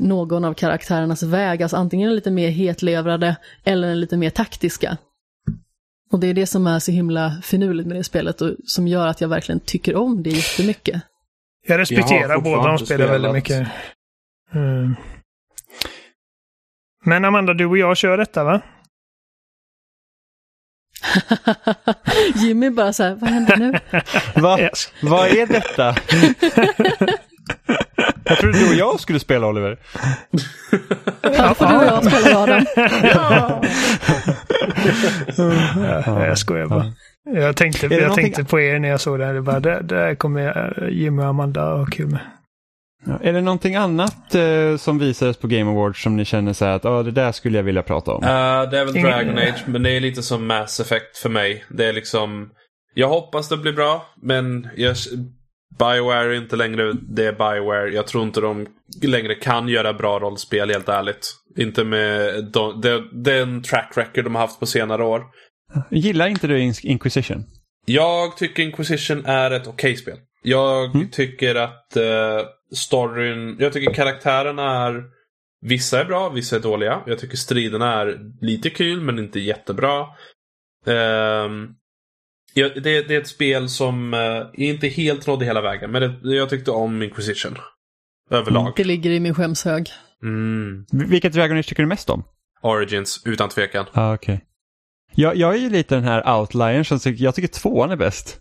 någon 0.00 0.44
av 0.44 0.54
karaktärernas 0.54 1.22
väg, 1.22 1.62
alltså 1.62 1.76
antingen 1.76 2.14
lite 2.14 2.30
mer 2.30 2.48
hetlevrade 2.48 3.36
eller 3.64 3.94
lite 3.94 4.16
mer 4.16 4.30
taktiska. 4.30 4.96
Och 6.12 6.20
det 6.20 6.26
är 6.26 6.34
det 6.34 6.46
som 6.46 6.66
är 6.66 6.78
så 6.78 6.92
himla 6.92 7.40
finurligt 7.42 7.88
med 7.88 7.96
det 7.96 8.04
spelet 8.04 8.40
och 8.40 8.50
som 8.64 8.88
gör 8.88 9.06
att 9.06 9.20
jag 9.20 9.28
verkligen 9.28 9.60
tycker 9.60 9.96
om 9.96 10.22
det 10.22 10.30
jättemycket. 10.30 11.02
Jag 11.66 11.78
respekterar 11.78 12.28
jag 12.28 12.42
båda 12.42 12.68
de 12.68 12.78
spelar 12.78 13.06
väldigt 13.06 13.32
mycket. 13.32 13.68
Mm. 14.54 14.96
Men 17.04 17.24
Amanda, 17.24 17.54
du 17.54 17.66
och 17.66 17.78
jag 17.78 17.96
kör 17.96 18.18
detta 18.18 18.44
va? 18.44 18.60
Jimmy 22.34 22.70
bara 22.70 22.92
så 22.92 23.02
här, 23.02 23.14
vad 23.14 23.30
händer 23.30 23.56
nu? 23.56 23.78
Va? 24.40 24.60
Yes. 24.60 24.92
Vad 25.02 25.28
är 25.28 25.46
detta? 25.46 25.94
jag 28.30 28.38
trodde 28.38 28.58
du 28.58 28.68
och 28.68 28.74
jag 28.74 29.00
skulle 29.00 29.20
spela 29.20 29.46
Oliver. 29.46 29.78
Då 31.22 31.54
får 31.54 31.66
du 31.66 31.76
och 31.76 31.84
jag 31.84 32.04
spela 32.04 32.38
Adam. 32.38 32.66
ja. 36.06 36.26
Jag 36.26 36.38
skojar 36.38 36.66
bara. 36.66 36.92
Jag 37.24 37.56
tänkte, 37.56 37.86
jag 37.86 38.00
någonting... 38.00 38.24
tänkte 38.24 38.44
på 38.44 38.60
er 38.60 38.78
när 38.78 38.88
jag 38.88 39.00
såg 39.00 39.18
det 39.18 39.26
här. 39.26 39.34
Det 39.34 39.42
bara, 39.42 39.60
där, 39.60 39.82
där 39.82 40.14
kommer 40.14 40.88
Jimmy 40.90 41.22
och 41.22 41.26
Amanda 41.26 41.76
ha 41.76 41.86
kul 41.86 42.06
med. 42.06 42.20
Ja, 43.06 43.18
är 43.22 43.32
det 43.32 43.40
någonting 43.40 43.76
annat 43.76 44.34
eh, 44.34 44.76
som 44.76 44.98
visades 44.98 45.36
på 45.36 45.46
Game 45.46 45.70
Awards 45.70 46.02
som 46.02 46.16
ni 46.16 46.24
känner 46.24 46.52
så 46.52 46.64
att 46.64 46.84
ah, 46.84 47.02
det 47.02 47.10
där 47.10 47.32
skulle 47.32 47.58
jag 47.58 47.62
vilja 47.62 47.82
prata 47.82 48.12
om? 48.12 48.24
Uh, 48.24 48.70
det 48.70 48.78
är 48.78 48.84
väl 48.84 48.94
Dragon 48.94 49.38
Age, 49.38 49.64
men 49.66 49.82
det 49.82 49.90
är 49.90 50.00
lite 50.00 50.22
som 50.22 50.46
Mass 50.46 50.80
Effect 50.80 51.18
för 51.18 51.28
mig. 51.28 51.64
Det 51.68 51.86
är 51.86 51.92
liksom... 51.92 52.50
Jag 52.94 53.08
hoppas 53.08 53.48
det 53.48 53.56
blir 53.56 53.72
bra, 53.72 54.06
men 54.22 54.68
jag, 54.76 54.96
Bioware 55.78 56.36
är 56.36 56.40
inte 56.40 56.56
längre 56.56 56.92
det 57.02 57.26
är 57.26 57.32
Bioware. 57.32 57.90
Jag 57.90 58.06
tror 58.06 58.22
inte 58.22 58.40
de 58.40 58.66
längre 59.02 59.34
kan 59.34 59.68
göra 59.68 59.92
bra 59.92 60.18
rollspel 60.18 60.70
helt 60.70 60.88
ärligt. 60.88 61.34
Inte 61.56 61.84
med 61.84 62.44
de, 62.44 62.80
de, 62.80 63.08
den 63.12 63.62
track 63.62 63.92
record 63.96 64.24
de 64.24 64.34
har 64.34 64.42
haft 64.42 64.60
på 64.60 64.66
senare 64.66 65.04
år. 65.04 65.22
Gillar 65.90 66.26
inte 66.28 66.46
du 66.46 66.72
Inquisition? 66.82 67.44
Jag 67.86 68.36
tycker 68.36 68.62
Inquisition 68.62 69.24
är 69.26 69.50
ett 69.50 69.66
okej 69.66 69.96
spel. 69.96 70.16
Jag 70.42 70.94
mm. 70.94 71.10
tycker 71.10 71.54
att 71.54 71.96
uh, 71.96 72.46
storyn, 72.74 73.56
jag 73.58 73.72
tycker 73.72 73.94
karaktärerna 73.94 74.86
är 74.86 75.04
Vissa 75.60 76.00
är 76.00 76.04
bra, 76.04 76.28
vissa 76.28 76.56
är 76.56 76.60
dåliga. 76.60 77.02
Jag 77.06 77.18
tycker 77.18 77.36
striderna 77.36 78.00
är 78.00 78.18
lite 78.40 78.70
kul 78.70 79.00
men 79.00 79.18
inte 79.18 79.40
jättebra. 79.40 80.06
Um, 80.84 81.74
Ja, 82.54 82.68
det, 82.68 83.02
det, 83.08 83.14
är 83.14 83.20
ett 83.20 83.28
spel 83.28 83.68
som 83.68 84.14
uh, 84.14 84.46
inte 84.54 84.88
helt 84.88 85.26
nådde 85.26 85.44
hela 85.44 85.60
vägen, 85.60 85.90
men 85.90 86.02
det, 86.02 86.34
jag 86.34 86.50
tyckte 86.50 86.70
om 86.70 87.02
Inquisition. 87.02 87.58
Överlag. 88.30 88.72
Det 88.76 88.84
ligger 88.84 89.10
i 89.10 89.20
min 89.20 89.34
skämshög. 89.34 89.90
Mm. 90.22 90.86
Vilket 90.92 91.32
Dragon 91.32 91.58
Age 91.58 91.66
tycker 91.66 91.82
du 91.82 91.88
mest 91.88 92.10
om? 92.10 92.24
Origins, 92.62 93.22
utan 93.24 93.48
tvekan. 93.48 93.86
Ah, 93.92 94.14
okay. 94.14 94.38
jag, 95.14 95.36
jag 95.36 95.54
är 95.54 95.58
ju 95.58 95.70
lite 95.70 95.94
den 95.94 96.04
här 96.04 96.38
outliern 96.38 96.84
som 96.84 96.98
tycker, 96.98 97.24
jag 97.24 97.34
tycker 97.34 97.48
tvåan 97.48 97.90
är 97.90 97.96
bäst. 97.96 98.40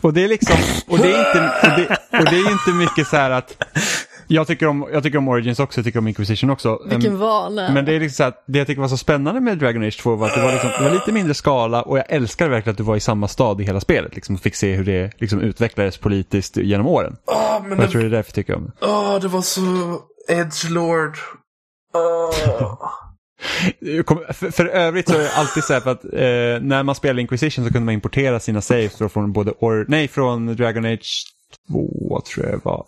och 0.00 0.12
det 0.12 0.24
är 0.24 0.28
liksom, 0.28 0.56
och 0.88 0.98
det 0.98 1.12
är 1.12 1.18
inte, 1.18 1.40
och 1.62 1.78
det, 1.78 2.18
och 2.18 2.24
det 2.24 2.36
är 2.36 2.52
inte 2.52 2.70
mycket 2.70 3.06
så 3.06 3.16
här 3.16 3.30
att 3.30 3.64
jag 4.26 4.46
tycker, 4.46 4.66
om, 4.66 4.88
jag 4.92 5.02
tycker 5.02 5.18
om 5.18 5.28
Origins 5.28 5.60
också, 5.60 5.78
jag 5.78 5.84
tycker 5.84 5.98
om 5.98 6.08
Inquisition 6.08 6.50
också. 6.50 6.78
Vilken 6.86 7.18
vana. 7.18 7.70
Men 7.72 7.84
det 7.84 7.92
är 7.92 8.00
liksom 8.00 8.16
så 8.16 8.24
att 8.24 8.44
det 8.46 8.58
jag 8.58 8.66
tycker 8.66 8.80
var 8.80 8.88
så 8.88 8.96
spännande 8.96 9.40
med 9.40 9.58
Dragon 9.58 9.82
Age 9.82 9.98
2 10.02 10.16
var 10.16 10.26
att 10.26 10.34
det 10.34 10.42
var, 10.42 10.52
liksom, 10.52 10.70
det 10.78 10.84
var 10.84 10.90
lite 10.90 11.12
mindre 11.12 11.34
skala 11.34 11.82
och 11.82 11.98
jag 11.98 12.04
älskar 12.08 12.48
verkligen 12.48 12.72
att 12.72 12.78
du 12.78 12.84
var 12.84 12.96
i 12.96 13.00
samma 13.00 13.28
stad 13.28 13.60
i 13.60 13.64
hela 13.64 13.80
spelet. 13.80 14.14
Liksom, 14.14 14.34
och 14.34 14.40
fick 14.40 14.54
se 14.54 14.74
hur 14.74 14.84
det 14.84 15.12
liksom, 15.20 15.40
utvecklades 15.40 15.98
politiskt 15.98 16.56
genom 16.56 16.86
åren. 16.86 17.16
Oh, 17.26 17.62
men 17.62 17.70
jag 17.70 17.78
det... 17.78 17.88
tror 17.88 18.00
det 18.00 18.08
är 18.08 18.10
därför 18.10 18.28
jag 18.28 18.34
tycker 18.34 18.54
om 18.54 18.64
det. 18.64 18.86
oh, 18.86 19.20
det 19.20 19.28
var 19.28 19.42
så 19.42 19.60
edgelord. 20.28 21.18
Oh. 21.94 22.90
För, 24.32 24.50
för 24.50 24.66
övrigt 24.66 25.08
så 25.08 25.14
är 25.14 25.18
det 25.18 25.34
alltid 25.34 25.64
så 25.64 25.72
här 25.72 25.80
för 25.80 25.90
att 25.90 26.04
eh, 26.04 26.66
när 26.66 26.82
man 26.82 26.94
spelade 26.94 27.20
Inquisition 27.20 27.64
så 27.64 27.72
kunde 27.72 27.84
man 27.84 27.94
importera 27.94 28.40
sina 28.40 28.60
saves 28.60 29.12
från 29.12 29.32
både 29.32 29.50
or 29.50 29.84
nej, 29.88 30.08
från 30.08 30.56
Dragon 30.56 30.84
Age 30.84 31.24
2 31.68 32.20
tror 32.20 32.46
jag 32.46 32.60
var. 32.64 32.86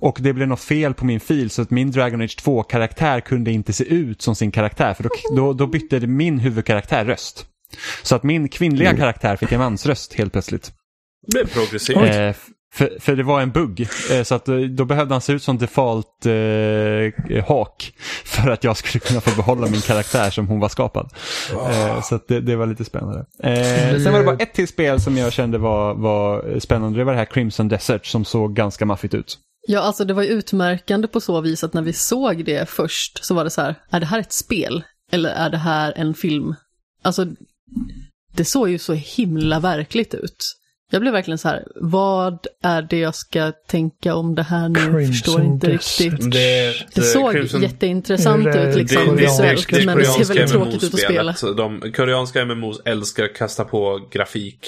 Och 0.00 0.18
det 0.20 0.32
blev 0.32 0.48
något 0.48 0.60
fel 0.60 0.94
på 0.94 1.04
min 1.04 1.20
fil 1.20 1.50
så 1.50 1.62
att 1.62 1.70
min 1.70 1.90
Dragon 1.90 2.20
Age 2.20 2.36
2-karaktär 2.44 3.20
kunde 3.20 3.52
inte 3.52 3.72
se 3.72 3.84
ut 3.84 4.22
som 4.22 4.34
sin 4.34 4.50
karaktär 4.52 4.94
för 4.94 5.02
då, 5.02 5.10
då, 5.36 5.52
då 5.52 5.66
bytte 5.66 6.06
min 6.06 6.38
huvudkaraktär 6.38 7.04
röst. 7.04 7.46
Så 8.02 8.16
att 8.16 8.22
min 8.22 8.48
kvinnliga 8.48 8.96
karaktär 8.96 9.36
fick 9.36 9.52
en 9.52 9.58
mansröst 9.58 10.14
helt 10.14 10.32
plötsligt. 10.32 10.72
Det 11.26 11.32
blev 11.32 11.46
progressivt. 11.52 11.96
Eh, 11.96 12.32
för, 12.72 12.96
för 13.00 13.16
det 13.16 13.22
var 13.22 13.40
en 13.40 13.50
bugg, 13.50 13.88
eh, 14.12 14.22
så 14.22 14.34
att 14.34 14.48
eh, 14.48 14.56
då 14.56 14.84
behövde 14.84 15.14
han 15.14 15.20
se 15.20 15.32
ut 15.32 15.42
som 15.42 15.58
default 15.58 16.26
eh, 16.26 17.44
Hawk 17.48 17.94
för 18.24 18.50
att 18.50 18.64
jag 18.64 18.76
skulle 18.76 19.00
kunna 19.00 19.20
få 19.20 19.36
behålla 19.36 19.66
min 19.66 19.80
karaktär 19.80 20.30
som 20.30 20.46
hon 20.48 20.60
var 20.60 20.68
skapad. 20.68 21.10
Eh, 21.52 22.02
så 22.02 22.14
att 22.14 22.28
det, 22.28 22.40
det 22.40 22.56
var 22.56 22.66
lite 22.66 22.84
spännande. 22.84 23.24
Eh, 23.42 24.02
sen 24.02 24.12
var 24.12 24.18
det 24.18 24.24
bara 24.24 24.36
ett 24.36 24.54
till 24.54 24.68
spel 24.68 25.00
som 25.00 25.16
jag 25.16 25.32
kände 25.32 25.58
var, 25.58 25.94
var 25.94 26.58
spännande, 26.58 26.98
det 26.98 27.04
var 27.04 27.12
det 27.12 27.18
här 27.18 27.24
Crimson 27.24 27.68
Desert 27.68 28.06
som 28.06 28.24
såg 28.24 28.54
ganska 28.54 28.86
maffigt 28.86 29.14
ut. 29.14 29.38
Ja, 29.72 29.80
alltså 29.80 30.04
det 30.04 30.14
var 30.14 30.22
ju 30.22 30.28
utmärkande 30.28 31.08
på 31.08 31.20
så 31.20 31.40
vis 31.40 31.64
att 31.64 31.74
när 31.74 31.82
vi 31.82 31.92
såg 31.92 32.44
det 32.44 32.68
först 32.68 33.24
så 33.24 33.34
var 33.34 33.44
det 33.44 33.50
så 33.50 33.60
här, 33.62 33.74
är 33.90 34.00
det 34.00 34.06
här 34.06 34.20
ett 34.20 34.32
spel? 34.32 34.82
Eller 35.12 35.30
är 35.30 35.50
det 35.50 35.56
här 35.56 35.92
en 35.96 36.14
film? 36.14 36.54
Alltså, 37.02 37.26
det 38.36 38.44
såg 38.44 38.68
ju 38.70 38.78
så 38.78 38.92
himla 38.92 39.60
verkligt 39.60 40.14
ut. 40.14 40.56
Jag 40.92 41.00
blev 41.00 41.12
verkligen 41.12 41.38
så 41.38 41.48
här, 41.48 41.64
vad 41.80 42.46
är 42.62 42.82
det 42.82 42.98
jag 42.98 43.14
ska 43.14 43.52
tänka 43.68 44.14
om 44.14 44.34
det 44.34 44.42
här 44.42 44.68
nu? 44.68 44.80
Jag 44.80 45.08
förstår 45.08 45.32
Crimson 45.38 45.52
inte 45.54 45.68
riktigt. 45.68 46.32
Det, 46.32 46.74
Det 46.94 47.02
såg 47.02 47.32
Crimson- 47.34 47.62
jätteintressant 47.62 48.44
Det- 48.44 48.70
ut 48.70 48.76
liksom 48.76 49.04
det- 49.06 49.10
det- 49.14 49.16
visuellt, 49.22 49.68
det- 49.70 49.86
men 49.86 49.98
det 49.98 50.04
ser 50.04 50.24
väldigt 50.24 50.50
tråkigt 50.50 50.82
ut 50.84 50.94
att 50.94 51.00
spela. 51.00 51.34
De 51.56 51.92
koreanska 51.92 52.42
MMOs 52.42 52.80
älskar 52.84 53.24
att 53.24 53.34
kasta 53.34 53.64
på 53.64 54.08
grafik. 54.12 54.58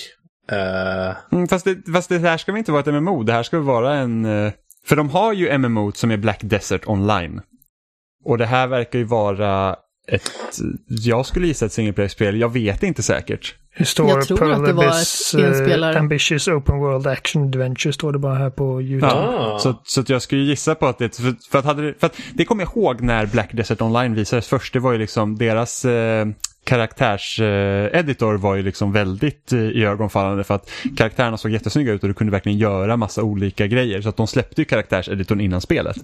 Eh, 0.52 1.16
Mm, 1.32 1.48
fast, 1.48 1.64
det, 1.64 1.92
fast 1.92 2.08
det 2.08 2.18
här 2.18 2.38
ska 2.38 2.52
väl 2.52 2.58
inte 2.58 2.72
vara 2.72 2.80
ett 2.80 2.86
MMO, 2.88 3.22
det 3.22 3.32
här 3.32 3.42
ska 3.42 3.56
väl 3.56 3.66
vara 3.66 3.94
en... 3.94 4.24
eh, 4.24 4.52
För 4.86 4.96
de 4.96 5.08
har 5.10 5.32
ju 5.32 5.58
MMO 5.58 5.92
som 5.92 6.10
är 6.10 6.16
Black 6.16 6.38
Desert 6.42 6.86
online. 6.86 7.40
Och 8.24 8.38
det 8.38 8.46
här 8.46 8.66
verkar 8.66 8.98
ju 8.98 9.04
vara 9.04 9.76
ett, 10.08 10.30
jag 10.88 11.26
skulle 11.26 11.46
gissa 11.46 11.66
ett 11.66 11.72
single 11.72 11.92
player-spel, 11.92 12.40
jag 12.40 12.52
vet 12.52 12.82
inte 12.82 13.02
säkert. 13.02 13.54
Det 13.78 13.84
står 13.84 14.08
Jag 14.08 14.26
tror 14.26 14.52
att 14.52 14.64
det 14.66 14.72
var 14.72 14.82
Perlebis, 14.82 15.34
ett 15.34 15.40
eh, 15.40 15.46
enspelare. 15.48 15.98
Ambitious 15.98 16.48
Open 16.48 16.78
World 16.78 17.06
Action 17.06 17.42
Adventure 17.42 17.92
står 17.92 18.12
det 18.12 18.18
bara 18.18 18.34
här 18.34 18.50
på 18.50 18.82
YouTube. 18.82 19.12
Ja, 19.12 19.52
Ah. 19.54 19.58
så, 19.58 19.80
så 19.84 20.00
att 20.00 20.08
jag 20.08 20.22
skulle 20.22 20.42
gissa 20.42 20.74
på 20.74 20.86
att 20.86 20.98
det, 20.98 21.16
för, 21.16 21.34
för, 21.50 21.58
att 21.58 21.64
hade, 21.64 21.82
det- 21.86 21.94
för 22.00 22.06
att 22.06 22.16
det 22.34 22.44
kommer 22.44 22.62
jag 22.62 22.72
ihåg 22.76 23.00
när 23.00 23.26
Black 23.26 23.50
Desert 23.52 23.80
Online 23.82 24.14
visades 24.14 24.48
först, 24.48 24.72
det 24.72 24.78
var 24.80 24.92
ju 24.92 24.98
liksom 24.98 25.38
deras 25.38 25.84
eh, 25.84 26.26
karaktärseditor 26.64 27.98
editor 27.98 28.34
var 28.34 28.54
ju 28.54 28.62
liksom 28.62 28.92
väldigt 28.92 29.52
eh, 29.52 29.60
iögonfallande 29.60 30.44
för 30.44 30.54
att 30.54 30.70
karaktärerna 30.96 31.38
såg 31.38 31.50
jättesnygga 31.50 31.92
ut 31.92 32.02
och 32.02 32.08
du 32.08 32.14
kunde 32.14 32.30
verkligen 32.30 32.58
göra 32.58 32.96
massa 32.96 33.22
olika 33.22 33.66
grejer. 33.66 34.02
Så 34.02 34.08
att 34.08 34.16
de 34.16 34.26
släppte 34.26 34.60
ju 34.60 34.64
karaktärseditorn 34.64 35.40
innan 35.40 35.60
spelet. 35.60 35.96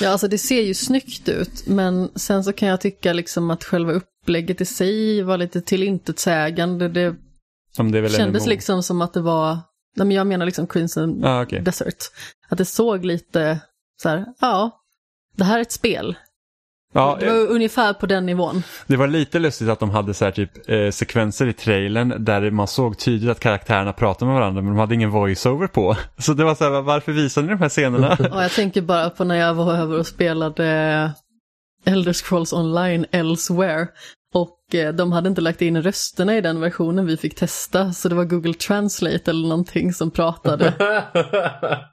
Ja, 0.00 0.08
alltså 0.10 0.28
det 0.28 0.38
ser 0.38 0.62
ju 0.62 0.74
snyggt 0.74 1.28
ut, 1.28 1.66
men 1.66 2.10
sen 2.14 2.44
så 2.44 2.52
kan 2.52 2.68
jag 2.68 2.80
tycka 2.80 3.12
liksom 3.12 3.50
att 3.50 3.64
själva 3.64 3.92
upplägget 3.92 4.60
i 4.60 4.64
sig 4.64 5.22
var 5.22 5.38
lite 5.38 5.60
tillintetsägande. 5.60 6.88
Det 6.88 7.14
Som 7.76 7.92
det 7.92 8.08
kändes 8.08 8.46
liksom 8.46 8.82
som 8.82 9.02
att 9.02 9.14
det 9.14 9.20
var, 9.20 9.58
nej 9.96 10.06
men 10.06 10.10
jag 10.10 10.26
menar 10.26 10.46
liksom 10.46 10.66
Crimson 10.66 11.24
Ah, 11.24 11.42
okej. 11.42 11.60
Desert. 11.60 12.04
Att 12.48 12.58
det 12.58 12.64
såg 12.64 13.04
lite 13.04 13.60
så 14.02 14.08
här, 14.08 14.26
ja, 14.40 14.84
det 15.36 15.44
här 15.44 15.58
är 15.58 15.62
ett 15.62 15.72
spel. 15.72 16.16
Ja, 16.94 17.16
Det 17.20 17.26
var 17.26 17.46
ungefär 17.46 17.92
på 17.92 18.06
den 18.06 18.26
nivån. 18.26 18.62
Det 18.86 18.96
var 18.96 19.06
lite 19.06 19.38
lustigt 19.38 19.68
att 19.68 19.80
de 19.80 19.90
hade 19.90 20.14
så 20.14 20.24
här 20.24 20.32
typ 20.32 20.50
eh, 20.70 20.90
sekvenser 20.90 21.46
i 21.46 21.52
trailern 21.52 22.24
där 22.24 22.50
man 22.50 22.66
såg 22.66 22.98
tydligt 22.98 23.30
att 23.30 23.40
karaktärerna 23.40 23.92
pratade 23.92 24.30
med 24.30 24.40
varandra 24.40 24.62
men 24.62 24.72
de 24.74 24.78
hade 24.78 24.94
ingen 24.94 25.10
voiceover 25.10 25.66
på. 25.66 25.96
Så 26.18 26.32
det 26.34 26.44
var 26.44 26.54
så 26.54 26.64
här, 26.64 26.82
varför 26.82 27.12
visar 27.12 27.42
ni 27.42 27.48
de 27.48 27.58
här 27.58 27.68
scenerna? 27.68 28.12
Och 28.32 28.42
jag 28.42 28.50
tänker 28.52 28.82
bara 28.82 29.10
på 29.10 29.24
när 29.24 29.34
jag 29.34 29.54
var 29.54 29.74
över 29.74 29.98
och 29.98 30.06
spelade 30.06 31.12
Elder 31.84 32.12
Scrolls 32.12 32.52
Online 32.52 33.06
Elsewhere. 33.10 33.86
Och 34.34 34.74
eh, 34.74 34.94
de 34.94 35.12
hade 35.12 35.28
inte 35.28 35.40
lagt 35.40 35.62
in 35.62 35.82
rösterna 35.82 36.36
i 36.36 36.40
den 36.40 36.60
versionen 36.60 37.06
vi 37.06 37.16
fick 37.16 37.34
testa, 37.34 37.92
så 37.92 38.08
det 38.08 38.14
var 38.14 38.24
Google 38.24 38.54
Translate 38.54 39.30
eller 39.30 39.48
någonting 39.48 39.92
som 39.92 40.10
pratade. 40.10 40.72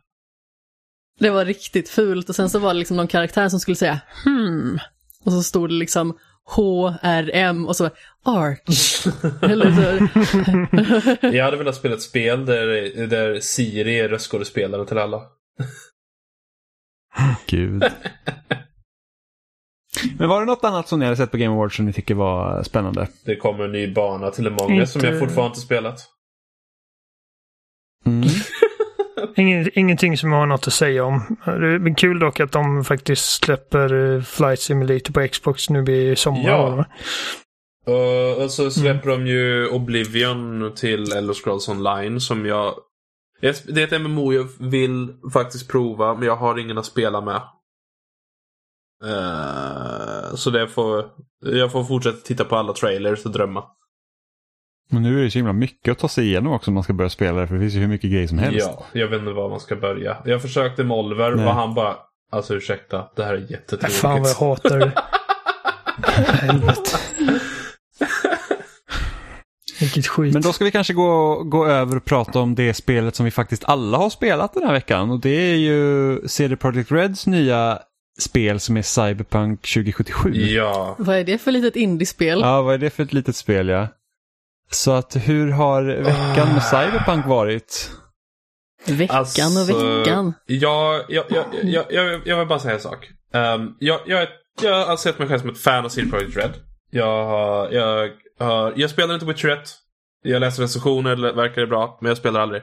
Det 1.20 1.30
var 1.30 1.46
riktigt 1.46 1.90
fult 1.90 2.30
och 2.30 2.36
sen 2.36 2.50
så 2.50 2.60
var 2.60 2.74
det 2.74 2.80
liksom 2.80 2.98
någon 2.98 3.08
karaktär 3.08 3.50
som 3.50 3.60
skulle 3.60 3.76
säga 3.76 4.02
hmm. 4.26 4.80
Och 5.26 5.32
så 5.32 5.44
stod 5.44 5.70
det 5.70 5.74
liksom 5.74 6.18
HRM 6.46 7.66
och 7.66 7.76
så 7.76 7.90
Arch. 8.24 9.08
Eller 9.42 9.72
så. 9.72 11.28
jag 11.28 11.46
hade 11.46 11.58
velat 11.58 11.76
spela 11.76 11.96
ett 11.96 12.02
spel 12.02 12.46
där, 12.46 12.68
där 13.08 13.40
Siri 13.40 14.00
är 14.00 14.10
röstskådespelare 14.10 14.86
till 14.86 14.98
alla. 14.98 15.22
Gud. 17.48 17.84
Men 20.18 20.30
var 20.30 20.40
det 20.40 20.46
något 20.46 20.64
annat 20.64 20.88
som 20.88 21.00
ni 21.00 21.06
hade 21.06 21.18
sett 21.18 21.32
på 21.32 21.38
Game 21.38 21.56
Awards 21.56 21.76
som 21.76 21.86
ni 21.86 21.94
tycker 21.94 22.16
var 22.16 22.64
spännande? 22.64 23.08
Det 23.26 23.36
kommer 23.36 23.64
en 23.64 23.72
ny 23.72 23.94
bana 23.94 24.32
till 24.32 24.48
Among 24.48 24.80
Us 24.80 24.92
som 24.92 25.02
jag 25.02 25.20
fortfarande 25.20 25.48
inte 25.48 25.60
spelat. 25.60 26.00
Mm. 28.06 28.30
Ingen, 29.38 29.70
ingenting 29.74 30.18
som 30.18 30.32
jag 30.32 30.40
har 30.40 30.46
något 30.46 30.68
att 30.68 30.74
säga 30.74 31.06
om. 31.06 31.38
Det 31.46 31.52
är 31.52 31.96
kul 31.96 32.20
dock 32.20 32.40
att 32.40 32.52
de 32.52 32.84
faktiskt 32.84 33.44
släpper 33.44 34.16
eh, 34.16 34.22
Flight 34.22 34.60
Simulator 34.60 35.14
på 35.14 35.28
Xbox 35.28 35.70
nu 35.70 35.92
i 35.92 36.16
sommar. 36.16 36.50
Ja. 36.50 36.86
Uh, 37.88 38.44
och 38.44 38.52
så 38.52 38.72
släpper 38.72 39.10
de 39.10 39.28
ju 39.28 39.68
Oblivion 39.68 40.72
till 40.76 41.12
Elder 41.12 41.34
Scrolls 41.34 41.70
Online 41.70 42.22
som 42.22 42.46
jag... 42.46 42.76
Det 43.42 43.82
är 43.82 43.94
ett 43.94 44.02
MMO 44.02 44.34
jag 44.34 44.48
vill 44.60 45.14
faktiskt 45.34 45.72
prova 45.72 46.14
men 46.14 46.24
jag 46.24 46.36
har 46.36 46.60
ingen 46.60 46.78
att 46.78 46.86
spela 46.86 47.22
med. 47.22 47.42
Eh, 49.04 50.36
så 50.36 50.50
det 50.50 50.68
får... 50.68 51.06
Jag 51.40 51.72
får 51.72 51.84
fortsätta 51.84 52.18
titta 52.18 52.46
på 52.46 52.56
alla 52.56 52.74
trailers 52.74 53.26
och 53.26 53.32
drömma. 53.32 53.64
Men 54.90 55.04
nu 55.04 55.20
är 55.20 55.24
det 55.24 55.32
så 55.32 55.38
himla 55.40 55.54
mycket 55.54 55.92
att 55.92 55.98
ta 55.98 56.08
sig 56.08 56.26
igenom 56.26 56.54
också 56.54 56.72
om 56.72 56.74
man 56.76 56.84
ska 56.84 56.94
börja 56.94 57.10
spela 57.10 57.42
det 57.42 57.48
för 57.48 57.56
det 57.56 57.62
finns 57.62 57.74
ju 57.74 57.80
hur 57.80 57.88
mycket 57.88 58.12
grejer 58.12 58.28
som 58.28 58.38
helst. 58.38 58.68
Ja, 58.72 58.86
jag 58.94 59.08
vet 59.08 59.20
inte 59.20 59.32
var 59.32 59.50
man 59.50 59.60
ska 59.60 59.76
börja. 59.76 60.18
Jag 60.26 60.42
försökte 60.42 60.84
med 60.84 60.98
Oliver 60.98 61.36
Nej. 61.36 61.46
och 61.46 61.54
han 61.54 61.74
bara... 61.74 61.96
Alltså 62.32 62.56
ursäkta, 62.56 63.08
det 63.16 63.24
här 63.24 63.34
är 63.34 63.52
jättetråkigt. 63.52 63.94
Fan 63.98 64.22
vad 64.22 64.30
jag 64.30 64.36
hatar 64.36 64.80
det. 64.80 64.92
Helvete. 66.32 66.98
Vilket 69.80 70.08
skit. 70.08 70.34
Men 70.34 70.42
då 70.42 70.54
ska 70.54 70.66
vi 70.66 70.72
kanske 70.72 70.94
gå, 70.94 71.44
gå 71.44 71.66
över 71.68 71.96
och 71.98 72.06
prata 72.06 72.40
om 72.40 72.56
det 72.56 72.74
spelet 72.74 73.16
som 73.16 73.26
vi 73.26 73.32
faktiskt 73.32 73.64
alla 73.66 73.98
har 73.98 74.10
spelat 74.10 74.54
den 74.54 74.64
här 74.64 74.74
veckan. 74.74 75.12
Och 75.12 75.20
det 75.20 75.30
är 75.30 75.56
ju 75.56 76.20
CD 76.28 76.56
Projekt 76.56 76.92
Reds 76.92 77.28
nya 77.28 77.80
spel 78.20 78.60
som 78.60 78.78
är 78.78 78.82
Cyberpunk 78.82 79.62
2077. 79.62 80.34
Ja. 80.36 80.96
Vad 80.98 81.16
är 81.16 81.24
det 81.24 81.38
för 81.38 81.52
litet 81.52 81.76
indiespel? 81.76 82.40
Ja, 82.40 82.62
vad 82.62 82.74
är 82.74 82.78
det 82.78 82.90
för 82.90 83.04
ett 83.04 83.14
litet 83.14 83.36
spel 83.36 83.68
ja? 83.68 83.88
Så 84.72 84.92
att 84.92 85.16
hur 85.16 85.52
har 85.52 85.84
veckan 85.84 86.54
med 86.54 86.64
Cyberpunk 86.64 87.26
varit? 87.26 87.92
Veckan 88.88 89.18
Alltså, 89.18 89.42
och 89.44 90.00
veckan. 90.02 90.34
Jag, 90.46 91.02
jag, 91.10 91.26
jag, 91.30 91.46
jag, 91.64 91.86
jag, 91.90 92.22
jag 92.28 92.38
vill 92.38 92.48
bara 92.48 92.60
säga 92.60 92.74
en 92.74 92.80
sak. 92.80 93.10
Um, 93.34 93.76
jag, 93.80 94.00
jag, 94.06 94.28
jag 94.62 94.86
har 94.86 94.98
sett 94.98 95.20
mig 95.20 95.28
själv 95.28 95.40
som 95.40 95.50
ett 95.50 95.62
fan 95.62 95.86
av 95.86 95.90
CD 95.90 96.10
Projekt 96.12 96.38
Red. 96.38 96.54
Jag, 96.92 97.26
har- 97.26 97.70
jag, 97.72 98.10
har- 98.40 98.74
jag 98.76 98.90
spelar 98.90 99.14
inte 99.14 99.26
Witcher 99.26 99.50
1. 99.50 99.60
Jag 100.24 100.40
läser 100.40 100.62
recensioner, 100.64 101.16
det 101.16 101.32
verkar 101.34 101.62
det 101.62 101.68
bra, 101.68 101.98
men 102.02 102.10
jag 102.10 102.18
spelar 102.18 102.40
aldrig. 102.40 102.62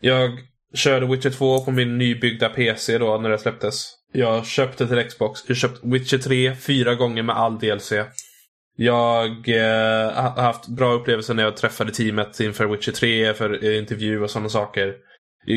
Jag 0.00 0.30
körde 0.74 1.06
Witcher 1.06 1.30
2 1.30 1.64
på 1.64 1.70
min 1.70 1.98
nybyggda 1.98 2.48
PC 2.48 2.98
då 2.98 3.18
när 3.18 3.30
det 3.30 3.38
släpptes. 3.38 3.92
Jag 4.12 4.46
köpte 4.46 4.86
till 4.88 5.04
Xbox. 5.08 5.40
Jag 5.46 5.56
köpte 5.56 5.80
Witcher 5.88 6.18
3 6.18 6.56
fyra 6.56 6.94
gånger 6.94 7.22
med 7.22 7.36
all 7.36 7.58
DLC. 7.58 7.92
Jag 8.76 9.48
eh, 9.48 10.12
har 10.12 10.42
haft 10.42 10.68
bra 10.68 10.92
upplevelser 10.92 11.34
när 11.34 11.42
jag 11.42 11.56
träffade 11.56 11.92
teamet 11.92 12.40
inför 12.40 12.66
Witcher 12.66 12.92
3 12.92 13.34
för 13.34 13.64
eh, 13.64 13.78
intervju 13.78 14.22
och 14.22 14.30
sådana 14.30 14.48
saker. 14.48 14.94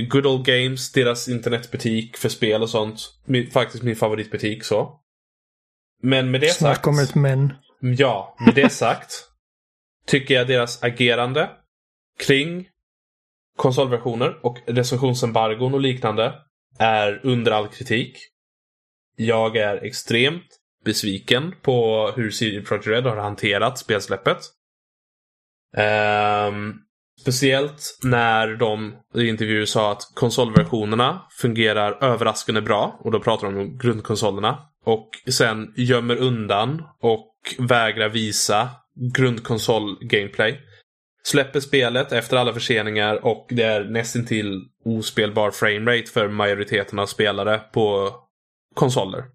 Good 0.10 0.26
Old 0.26 0.46
Games, 0.46 0.92
deras 0.92 1.28
internetbutik 1.28 2.18
för 2.18 2.30
spel 2.30 2.62
och 2.62 2.70
sånt. 2.70 3.00
Min, 3.26 3.52
faktiskt 3.52 3.84
min 3.84 3.96
favoritbutik 3.96 4.64
så. 4.64 5.00
Men 6.04 6.32
med 6.32 6.42
det 6.42 6.48
Snart 6.48 6.76
sagt. 6.76 6.84
kommer 6.86 7.04
ett 7.04 7.16
men. 7.16 7.54
Ja, 7.80 8.36
med 8.46 8.56
det 8.56 8.70
sagt. 8.72 9.24
tycker 10.08 10.34
jag 10.34 10.48
deras 10.48 10.84
agerande 10.84 11.50
kring 12.20 12.68
konsolversioner 13.58 14.46
och 14.46 14.58
recensionsembargon 14.68 15.74
och 15.74 15.82
liknande 15.82 16.34
är 16.80 17.22
under 17.24 17.52
all 17.52 17.68
kritik. 17.68 18.18
Jag 19.16 19.58
är 19.58 19.86
extremt 19.86 20.55
besviken 20.86 21.56
på 21.62 22.12
hur 22.16 22.32
CD 22.32 22.62
Projekt 22.62 22.88
Red 22.88 23.04
har 23.04 23.18
hanterat 23.18 23.78
spelsläppet. 23.78 24.38
Um, 25.78 26.82
speciellt 27.22 28.00
när 28.04 28.48
de 28.56 28.94
i 29.16 29.28
intervjuer 29.28 29.66
sa 29.66 29.92
att 29.92 30.12
konsolversionerna 30.14 31.22
fungerar 31.42 32.04
överraskande 32.04 32.62
bra. 32.62 33.00
Och 33.00 33.12
då 33.12 33.20
pratar 33.20 33.48
de 33.48 33.58
om 33.58 33.78
grundkonsolerna. 33.78 34.60
Och 34.86 35.10
sen 35.32 35.74
gömmer 35.76 36.16
undan 36.16 36.84
och 37.02 37.34
vägrar 37.60 38.10
visa 38.10 38.70
grundkonsol-gameplay. 39.16 40.60
släpper 41.24 41.60
spelet 41.60 42.12
efter 42.12 42.38
alla 42.38 42.54
förseningar 42.54 43.26
och 43.26 43.48
det 43.50 43.64
är 43.64 43.84
nästintill 43.84 44.62
ospelbar 44.86 45.52
framerate 45.52 46.12
för 46.12 46.28
majoriteten 46.28 47.00
av 47.00 47.06
spelare 47.06 47.60
på 47.74 48.16
konsoler. 48.76 49.35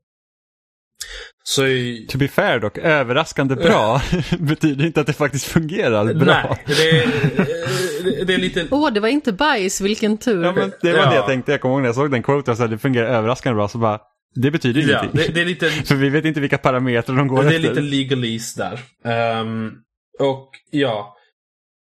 Så 1.50 1.66
i... 1.66 2.06
To 2.08 2.18
be 2.18 2.28
fair 2.28 2.58
dock, 2.60 2.78
överraskande 2.78 3.54
bra 3.56 4.02
betyder 4.38 4.86
inte 4.86 5.00
att 5.00 5.06
det 5.06 5.12
faktiskt 5.12 5.44
fungerar 5.46 6.14
bra. 6.14 6.56
Nej, 6.66 6.76
det 6.76 8.10
är, 8.20 8.24
det 8.24 8.34
är 8.34 8.38
lite... 8.38 8.66
Åh, 8.70 8.88
oh, 8.88 8.92
det 8.92 9.00
var 9.00 9.08
inte 9.08 9.32
bajs, 9.32 9.80
vilken 9.80 10.18
tur. 10.18 10.44
Ja, 10.44 10.52
men 10.52 10.72
det 10.82 10.92
var 10.92 10.98
Ja. 10.98 11.10
det 11.10 11.16
jag 11.16 11.26
tänkte. 11.26 11.52
Jag 11.52 11.60
kommer 11.60 11.74
ihåg 11.74 11.82
när 11.82 11.88
jag 11.88 11.94
såg 11.94 12.10
den 12.10 12.22
quoten, 12.22 12.56
så 12.56 12.62
här, 12.62 12.68
det 12.68 12.78
fungerar 12.78 13.06
överraskande 13.06 13.54
bra. 13.56 13.68
Så 13.68 13.78
bara, 13.78 13.98
det 14.34 14.50
betyder 14.50 14.80
Ja, 14.80 14.86
ingenting. 14.88 15.10
det, 15.26 15.34
det 15.34 15.40
är 15.40 15.44
lite... 15.44 15.70
För 15.84 15.94
vi 15.94 16.08
vet 16.08 16.24
inte 16.24 16.40
vilka 16.40 16.58
parametrar 16.58 17.16
de 17.16 17.28
går 17.28 17.42
Det 17.42 17.48
är 17.48 17.54
efter. 17.56 17.68
lite 17.68 17.80
legalese 17.80 18.54
där. 18.54 18.80
Ehm, 19.04 19.70
och 20.18 20.50
ja, 20.70 21.16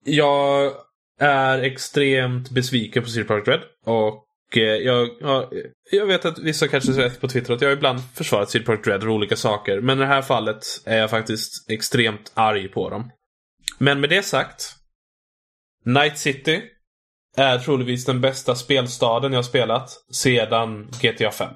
jag 0.05 0.72
är 1.20 1.59
extremt 1.59 2.51
besviken 2.51 3.02
på 3.02 3.09
CD 3.09 3.26
Projekt 3.26 3.48
Red. 3.48 3.60
Och 3.86 4.23
Eh, 4.56 4.62
jag, 4.62 5.09
ja, 5.20 5.51
jag 5.90 6.06
vet 6.06 6.24
att 6.24 6.39
vissa 6.39 6.68
kanske 6.68 6.93
säger 6.93 7.10
på 7.10 7.28
Twitter 7.28 7.55
att 7.55 7.60
jag 7.60 7.72
ibland 7.72 8.01
försvarat 8.14 8.51
CD 8.51 8.64
Projekt 8.64 8.86
Red 8.86 9.01
för 9.01 9.09
olika 9.09 9.36
saker. 9.36 9.81
Men 9.81 9.98
i 9.98 10.01
det 10.01 10.06
här 10.06 10.22
fallet 10.22 10.64
är 10.85 10.98
jag 10.98 11.10
faktiskt 11.10 11.70
extremt 11.70 12.32
arg 12.35 12.68
på 12.68 12.90
dem. 12.90 13.10
Men 13.78 14.01
med 14.01 14.10
det 14.10 14.22
sagt. 14.22 14.76
Night 15.85 16.18
City 16.18 16.62
är 17.36 17.59
troligtvis 17.59 18.05
den 18.05 18.20
bästa 18.20 18.55
spelstaden 18.55 19.32
jag 19.32 19.39
har 19.39 19.43
spelat 19.43 19.90
sedan 20.12 20.89
GTA 21.02 21.31
5. 21.31 21.55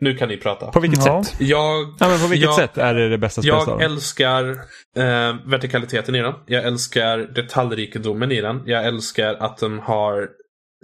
Nu 0.00 0.14
kan 0.16 0.28
ni 0.28 0.36
prata. 0.36 0.66
På 0.70 0.80
vilket 0.80 1.06
Ja. 1.06 1.24
sätt? 1.24 1.34
Jag, 1.40 1.94
Ja, 2.00 2.08
men 2.08 2.18
på 2.20 2.26
vilket 2.26 2.44
jag, 2.46 2.54
sätt 2.54 2.78
är 2.78 2.94
det 2.94 3.08
det 3.08 3.18
bästa 3.18 3.40
jag 3.44 3.62
spelstaden? 3.62 3.92
älskar 3.92 4.48
eh, 4.96 5.36
vertikaliteten 5.46 6.14
i 6.14 6.22
den. 6.22 6.34
Jag 6.46 6.64
älskar 6.64 7.18
detaljrikedomen 7.18 8.32
i 8.32 8.40
den. 8.40 8.62
Jag 8.66 8.84
älskar 8.86 9.34
att 9.34 9.58
den 9.58 9.78
har 9.78 10.22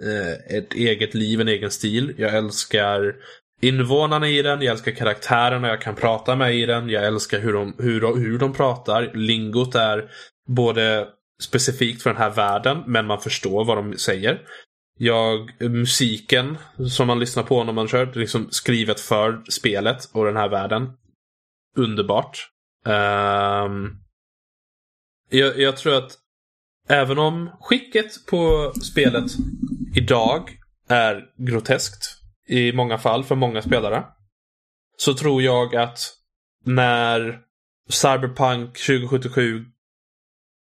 eh, 0.03 0.57
ett 0.57 0.73
eget 0.73 1.13
liv, 1.13 1.41
en 1.41 1.47
egen 1.47 1.71
stil. 1.71 2.13
Jag 2.17 2.33
älskar 2.35 3.13
invånarna 3.61 4.27
i 4.29 4.41
den. 4.41 4.61
Jag 4.61 4.71
älskar 4.71 4.91
karaktärerna 4.91 5.67
jag 5.67 5.81
kan 5.81 5.95
prata 5.95 6.35
med 6.35 6.55
i 6.55 6.65
den. 6.65 6.89
Jag 6.89 7.03
älskar 7.05 7.39
hur 7.39 7.53
de, 7.53 7.73
hur 7.79 8.01
de, 8.01 8.21
hur 8.21 8.37
de 8.39 8.53
pratar. 8.53 9.11
Lingot 9.13 9.75
är 9.75 10.03
både 10.49 11.07
specifikt 11.43 12.03
för 12.03 12.09
den 12.09 12.21
här 12.21 12.29
världen, 12.29 12.83
men 12.87 13.05
man 13.05 13.19
förstår 13.21 13.65
vad 13.65 13.77
de 13.77 13.97
säger. 13.97 14.41
Jag, 15.03 15.61
musiken 15.61 16.57
som 16.89 17.07
man 17.07 17.19
lyssnar 17.19 17.43
på 17.43 17.63
när 17.63 17.73
man 17.73 17.87
kör, 17.87 18.05
det 18.05 18.15
är 18.15 18.19
liksom 18.19 18.51
skrivet 18.51 18.99
för 18.99 19.41
spelet 19.49 20.09
och 20.11 20.25
den 20.25 20.35
här 20.35 20.49
världen. 20.49 20.89
Underbart. 21.75 22.49
Um, 22.85 23.97
jag, 25.29 25.59
jag 25.59 25.77
tror 25.77 25.95
att 25.95 26.11
även 26.89 27.19
om 27.19 27.49
skicket 27.61 28.25
på 28.25 28.73
spelet 28.83 29.31
idag 29.95 30.49
är 30.87 31.25
groteskt 31.37 32.17
i 32.47 32.71
många 32.71 32.97
fall 32.97 33.23
för 33.23 33.35
många 33.35 33.61
spelare. 33.61 34.03
Så 34.97 35.13
tror 35.13 35.41
jag 35.41 35.75
att 35.75 35.99
när 36.65 37.39
Cyberpunk 37.89 38.77
2077 38.85 39.65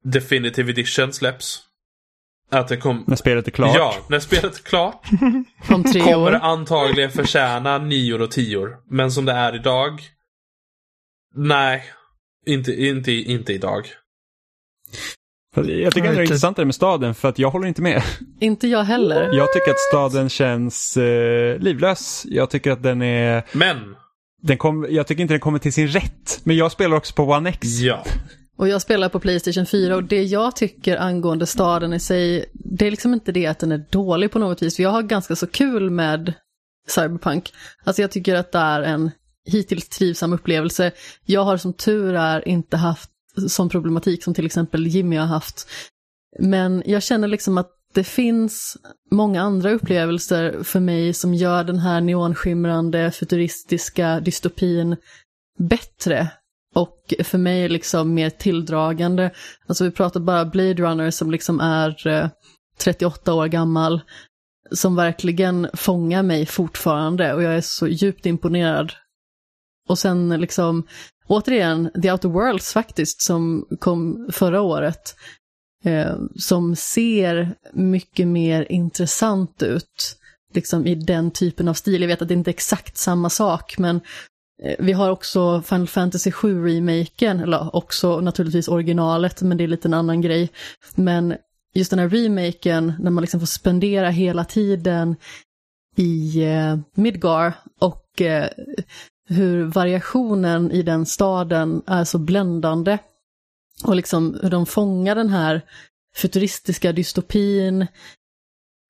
Definitive 0.05 0.71
Edition 0.71 1.13
släpps. 1.13 1.66
Att 2.51 2.69
det 2.69 2.77
kom... 2.77 3.05
När 3.07 3.17
spelet 3.17 3.47
är 3.47 3.51
klart? 3.51 3.77
Ja, 3.77 3.95
när 4.09 4.19
spelet 4.21 4.59
är 4.59 4.63
klart 4.63 5.09
Om 5.71 5.85
tre 5.85 6.01
kommer 6.01 6.31
det 6.31 6.37
år. 6.37 6.43
antagligen 6.43 7.11
förtjäna 7.11 7.79
nior 7.79 8.23
och 8.23 8.31
tior. 8.31 8.77
Men 8.91 9.11
som 9.11 9.25
det 9.25 9.33
är 9.33 9.55
idag? 9.57 10.01
Nej, 11.35 11.85
inte, 12.47 12.73
inte, 12.87 13.13
inte 13.13 13.53
idag. 13.53 13.87
Jag 15.55 15.95
tycker 15.95 16.09
ändå 16.09 16.17
det 16.17 16.21
är 16.21 16.23
intressant 16.23 16.57
det 16.57 16.65
med 16.65 16.75
staden, 16.75 17.15
för 17.15 17.29
att 17.29 17.39
jag 17.39 17.51
håller 17.51 17.67
inte 17.69 17.83
med. 17.83 18.03
Inte 18.41 18.69
jag 18.69 18.83
heller. 18.85 19.33
Jag 19.33 19.53
tycker 19.53 19.71
att 19.71 19.81
staden 19.81 20.29
känns 20.29 20.97
eh, 20.97 21.59
livlös. 21.59 22.27
Jag 22.29 22.51
tycker 22.51 22.71
att 22.71 22.83
den 22.83 23.03
är... 23.03 23.43
Men, 23.53 23.97
Den 24.43 24.59
kom, 24.59 24.87
jag 24.91 25.07
tycker 25.07 25.23
inte 25.23 25.35
den 25.35 25.41
kommer 25.41 25.59
till 25.59 25.73
sin 25.73 25.89
rätt. 25.89 26.41
Men 26.45 26.57
jag 26.57 26.73
spelar 26.73 26.97
också 26.97 27.15
på 27.15 27.23
One 27.25 27.49
X. 27.51 27.67
ja. 27.81 28.05
Och 28.57 28.69
jag 28.69 28.83
spelar 28.83 29.09
på 29.09 29.21
Playstation 29.21 29.67
4 29.67 29.97
och 29.97 30.05
det 30.05 30.23
jag 30.23 30.57
tycker 30.57 30.97
angående 30.97 31.47
staden 31.47 31.93
i 31.93 32.01
sig, 32.01 32.45
det 32.53 32.87
är 32.87 32.91
liksom 32.91 33.15
inte 33.15 33.33
det 33.33 33.47
att 33.47 33.59
den 33.59 33.73
är 33.73 33.85
dålig 33.91 34.31
på 34.31 34.39
något 34.39 34.63
vis. 34.63 34.77
För 34.77 34.83
jag 34.83 34.91
har 34.91 35.03
ganska 35.03 35.37
så 35.37 35.47
kul 35.47 35.91
med 35.91 36.33
Cyberpunk. 36.89 37.53
Alltså 37.85 38.03
jag 38.03 38.11
tycker 38.11 38.35
att 38.35 38.53
det 38.53 38.59
är 38.59 38.83
en 38.83 39.11
hittills 39.45 39.89
trivsam 39.89 40.33
upplevelse. 40.33 40.93
Jag 41.25 41.45
har 41.45 41.57
som 41.57 41.73
tur 41.73 42.15
är 42.15 42.49
inte 42.49 42.77
haft 42.77 43.11
sån 43.49 43.69
problematik 43.69 44.25
som 44.25 44.35
till 44.35 44.47
exempel 44.47 44.87
Jimmy 44.87 45.17
har 45.17 45.27
haft. 45.27 45.69
Men 46.39 46.83
jag 46.87 47.03
känner 47.03 47.29
liksom 47.29 47.59
att 47.59 47.71
det 47.95 48.05
finns 48.05 48.77
många 49.11 49.43
andra 49.43 49.71
upplevelser 49.71 50.63
för 50.63 50.81
mig 50.81 51.13
som 51.13 51.35
gör 51.35 51.65
den 51.65 51.79
här 51.79 52.01
neonskimrande 52.01 53.11
futuristiska 53.11 54.21
dystopin 54.21 54.97
bättre 55.59 56.29
och 56.77 57.15
för 57.25 57.39
mig 57.39 57.69
liksom 57.69 58.15
mer 58.15 58.31
tilldragande. 58.31 59.31
Alltså 59.67 59.85
vi 59.85 59.91
pratar 59.91 60.21
bara 60.21 60.45
Blade 60.45 60.75
Runner 60.75 61.11
som 61.11 61.31
liksom 61.31 61.61
är 61.61 62.07
eh, 62.07 62.29
38 62.79 63.35
år 63.35 63.47
gammal, 63.47 64.01
som 64.71 64.97
verkligen 64.97 65.69
fångar 65.75 66.23
mig 66.23 66.47
fortfarande 66.47 67.35
och 67.35 67.43
jag 67.43 67.55
är 67.55 67.61
så 67.61 67.89
djupt 67.89 68.27
imponerad. 68.27 68.93
Och 69.89 69.99
sen 69.99 70.29
liksom, 70.41 70.87
återigen, 71.27 71.91
The 72.03 72.13
Outer 72.13 72.29
Worlds 72.29 72.73
faktiskt, 72.73 73.23
som 73.23 73.67
kom 73.81 74.29
förra 74.33 74.61
året, 74.61 75.17
eh, 75.85 76.17
som 76.39 76.77
ser 76.77 77.55
mycket 77.73 78.29
mer 78.29 78.73
intressant 78.73 79.63
ut, 79.63 80.17
liksom 80.55 80.87
i 80.87 80.95
den 80.95 81.31
typen 81.31 81.69
av 81.69 81.75
stil. 81.75 82.01
Jag 82.01 82.09
vet 82.09 82.23
att 82.23 82.29
det 82.29 82.35
inte 82.35 82.51
är 82.51 82.55
exakt 82.55 82.97
samma 82.97 83.31
sak, 83.31 83.79
men 83.79 84.01
vi 84.79 84.93
har 84.93 85.11
också 85.11 85.63
Final 85.63 85.89
Fantasy 85.89 86.31
7-remaken, 86.31 87.43
eller 87.43 87.77
också 87.77 88.21
naturligtvis 88.21 88.69
originalet, 88.69 89.43
men 89.43 89.57
det 89.57 89.65
är 89.65 89.69
lite 89.69 89.89
en 89.89 89.95
annan 89.95 90.21
grej. 90.21 90.51
Men 90.95 91.37
just 91.75 91.91
den 91.91 91.99
här 91.99 92.09
remaken, 92.09 92.93
när 92.99 93.11
man 93.11 93.23
liksom 93.23 93.41
får 93.41 93.47
spendera 93.47 94.11
hela 94.11 94.45
tiden 94.45 95.17
i 95.97 96.45
eh, 96.45 96.79
Midgar 96.95 97.55
och 97.81 98.21
eh, 98.21 98.49
hur 99.29 99.65
variationen 99.65 100.71
i 100.71 100.83
den 100.83 101.07
staden 101.07 101.83
är 101.87 102.05
så 102.05 102.19
bländande. 102.19 102.99
Och 103.85 103.97
liksom 103.97 104.39
hur 104.43 104.51
de 104.51 104.67
fångar 104.67 105.15
den 105.15 105.29
här 105.29 105.63
futuristiska 106.17 106.93
dystopin. 106.93 107.87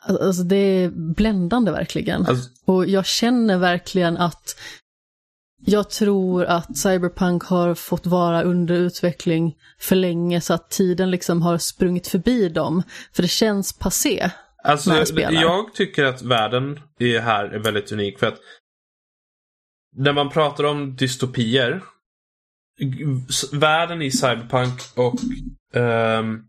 Alltså 0.03 0.43
det 0.43 0.57
är 0.57 0.91
bländande 0.91 1.71
verkligen. 1.71 2.27
Alltså, 2.27 2.51
Och 2.65 2.87
jag 2.87 3.07
känner 3.07 3.59
verkligen 3.59 4.17
att 4.17 4.57
jag 5.65 5.91
tror 5.91 6.45
att 6.45 6.78
Cyberpunk 6.78 7.45
har 7.45 7.74
fått 7.74 8.07
vara 8.07 8.43
under 8.43 8.74
utveckling 8.74 9.57
för 9.78 9.97
länge 9.97 10.41
så 10.41 10.55
att 10.55 10.70
tiden 10.70 11.11
liksom 11.11 11.43
har 11.43 11.59
sprungit 11.59 12.09
förbi 12.09 12.49
dem. 12.49 12.83
För 13.12 13.23
det 13.23 13.28
känns 13.28 13.78
passé. 13.78 14.31
alltså 14.65 14.91
jag 15.15 15.33
jag 15.33 15.74
tycker 15.74 16.05
att 16.05 16.23
världen 16.23 16.81
i 16.99 17.19
här 17.19 17.45
är 17.45 17.59
väldigt 17.59 17.93
unik 17.93 18.19
för 18.19 18.27
att 18.27 18.39
när 19.97 20.12
man 20.12 20.31
pratar 20.31 20.65
om 20.65 20.97
dystopier 20.97 21.83
Världen 23.53 24.03
i 24.03 24.11
Cyberpunk 24.11 24.81
och 24.95 25.15
ehm, 25.74 26.45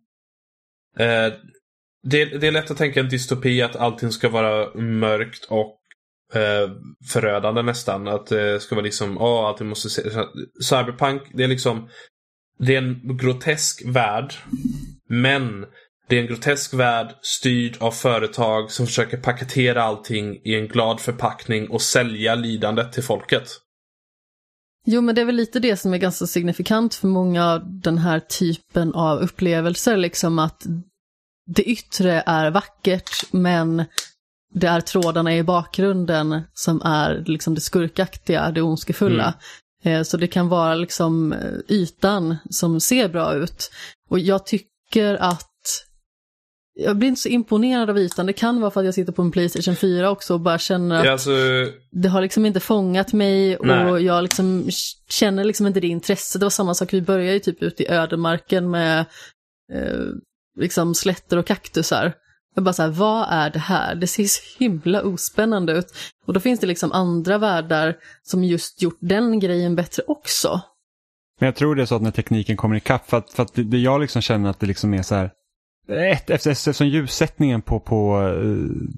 eh, 0.97 1.33
det, 2.03 2.25
det 2.25 2.47
är 2.47 2.51
lätt 2.51 2.71
att 2.71 2.77
tänka 2.77 2.99
en 2.99 3.09
dystopi 3.09 3.61
att 3.61 3.75
allting 3.75 4.11
ska 4.11 4.29
vara 4.29 4.79
mörkt 4.79 5.45
och 5.45 5.79
eh, 6.33 6.71
förödande 7.09 7.61
nästan. 7.61 8.07
Att 8.07 8.27
det 8.27 8.59
ska 8.59 8.75
vara 8.75 8.85
liksom, 8.85 9.17
ja 9.19 9.41
oh, 9.41 9.47
allting 9.47 9.67
måste 9.67 9.89
se... 9.89 10.01
Cyberpunk, 10.63 11.21
det 11.33 11.43
är 11.43 11.47
liksom, 11.47 11.89
det 12.59 12.75
är 12.75 12.81
en 12.81 13.17
grotesk 13.17 13.83
värld. 13.85 14.33
Men 15.09 15.65
det 16.07 16.17
är 16.17 16.21
en 16.21 16.27
grotesk 16.27 16.73
värld 16.73 17.15
styrd 17.21 17.77
av 17.79 17.91
företag 17.91 18.71
som 18.71 18.85
försöker 18.85 19.17
paketera 19.17 19.83
allting 19.83 20.41
i 20.43 20.55
en 20.55 20.67
glad 20.67 20.99
förpackning 20.99 21.69
och 21.69 21.81
sälja 21.81 22.35
lidandet 22.35 22.93
till 22.93 23.03
folket. 23.03 23.49
Jo, 24.85 25.01
men 25.01 25.15
det 25.15 25.21
är 25.21 25.25
väl 25.25 25.35
lite 25.35 25.59
det 25.59 25.77
som 25.77 25.93
är 25.93 25.97
ganska 25.97 26.25
signifikant 26.25 26.95
för 26.95 27.07
många 27.07 27.45
av 27.45 27.81
den 27.81 27.97
här 27.97 28.19
typen 28.19 28.93
av 28.93 29.19
upplevelser, 29.19 29.97
liksom 29.97 30.39
att 30.39 30.63
det 31.45 31.63
yttre 31.63 32.23
är 32.25 32.51
vackert, 32.51 33.09
men 33.31 33.85
det 34.53 34.67
är 34.67 34.81
trådarna 34.81 35.35
i 35.37 35.43
bakgrunden 35.43 36.41
som 36.53 36.81
är 36.81 37.23
liksom 37.27 37.55
det 37.55 37.61
skurkaktiga, 37.61 38.51
det 38.51 38.61
ondskefulla. 38.61 39.33
Eh, 39.83 40.03
Så 40.03 40.17
det 40.17 40.27
kan 40.27 40.49
vara 40.49 40.75
liksom 40.75 41.33
eh, 41.33 41.39
ytan 41.67 42.35
som 42.49 42.79
ser 42.81 43.09
bra 43.09 43.33
ut. 43.33 43.71
Och 44.09 44.19
jag 44.19 44.45
tycker 44.45 45.13
att 45.15 45.43
jag 46.79 46.97
blir 46.97 47.09
inte 47.09 47.21
så 47.21 47.29
imponerad 47.29 47.89
av 47.89 47.97
ytan. 47.97 48.25
Det 48.25 48.33
kan 48.33 48.61
vara 48.61 48.71
för 48.71 48.79
att 48.79 48.85
jag 48.85 48.93
sitter 48.93 49.13
på 49.13 49.21
en 49.21 49.31
Playstation 49.31 49.75
4 49.75 50.09
också 50.09 50.33
och 50.33 50.39
bara 50.39 50.57
känner 50.57 50.95
att 51.01 51.07
alltså, 51.07 51.31
det 51.91 52.09
har 52.09 52.21
liksom 52.21 52.45
inte 52.45 52.59
fångat 52.59 53.13
mig 53.13 53.57
och 53.57 53.67
Nej. 53.67 54.03
jag 54.05 54.23
liksom 54.23 54.69
känner 55.09 55.43
liksom 55.43 55.67
inte 55.67 55.79
det 55.79 55.87
intresset. 55.87 56.39
Det 56.39 56.45
var 56.45 56.49
samma 56.49 56.73
sak, 56.73 56.93
vi 56.93 57.01
började 57.01 57.33
ju 57.33 57.39
typ 57.39 57.63
ute 57.63 57.83
i 57.83 57.87
ödemarken 57.87 58.69
med 58.69 58.99
eh, 59.73 59.99
liksom 60.59 60.95
slätter 60.95 61.37
och 61.37 61.47
kaktusar. 61.47 62.13
Jag 62.57 62.63
bara 62.63 62.73
så 62.73 62.81
här, 62.83 62.89
vad 62.89 63.27
är 63.29 63.49
det 63.49 63.59
här? 63.59 63.95
Det 63.95 64.07
ser 64.07 64.23
så 64.23 64.41
himla 64.59 65.01
ospännande 65.01 65.73
ut. 65.73 65.87
Och 66.25 66.33
då 66.33 66.39
finns 66.39 66.59
det 66.59 66.67
liksom 66.67 66.91
andra 66.91 67.37
världar 67.37 67.95
som 68.23 68.43
just 68.43 68.81
gjort 68.81 68.97
den 68.99 69.39
grejen 69.39 69.75
bättre 69.75 70.03
också. 70.07 70.61
Men 71.39 71.47
jag 71.47 71.55
tror 71.55 71.75
det 71.75 71.81
är 71.81 71.85
så 71.85 71.95
att 71.95 72.01
när 72.01 72.11
tekniken 72.11 72.57
kommer 72.57 72.75
ikapp, 72.75 73.09
för 73.09 73.17
att, 73.17 73.31
för 73.31 73.43
att 73.43 73.53
det, 73.53 73.63
det 73.63 73.77
jag 73.77 74.01
liksom 74.01 74.21
känner 74.21 74.49
att 74.49 74.59
det 74.59 74.65
liksom 74.65 74.93
är 74.93 75.01
så 75.01 75.15
här, 75.15 75.31
ett, 75.89 76.29
efter- 76.29 76.51
eftersom 76.51 76.87
ljussättningen 76.87 77.61
på, 77.61 77.79
på 77.79 78.21
eh, 78.21 78.49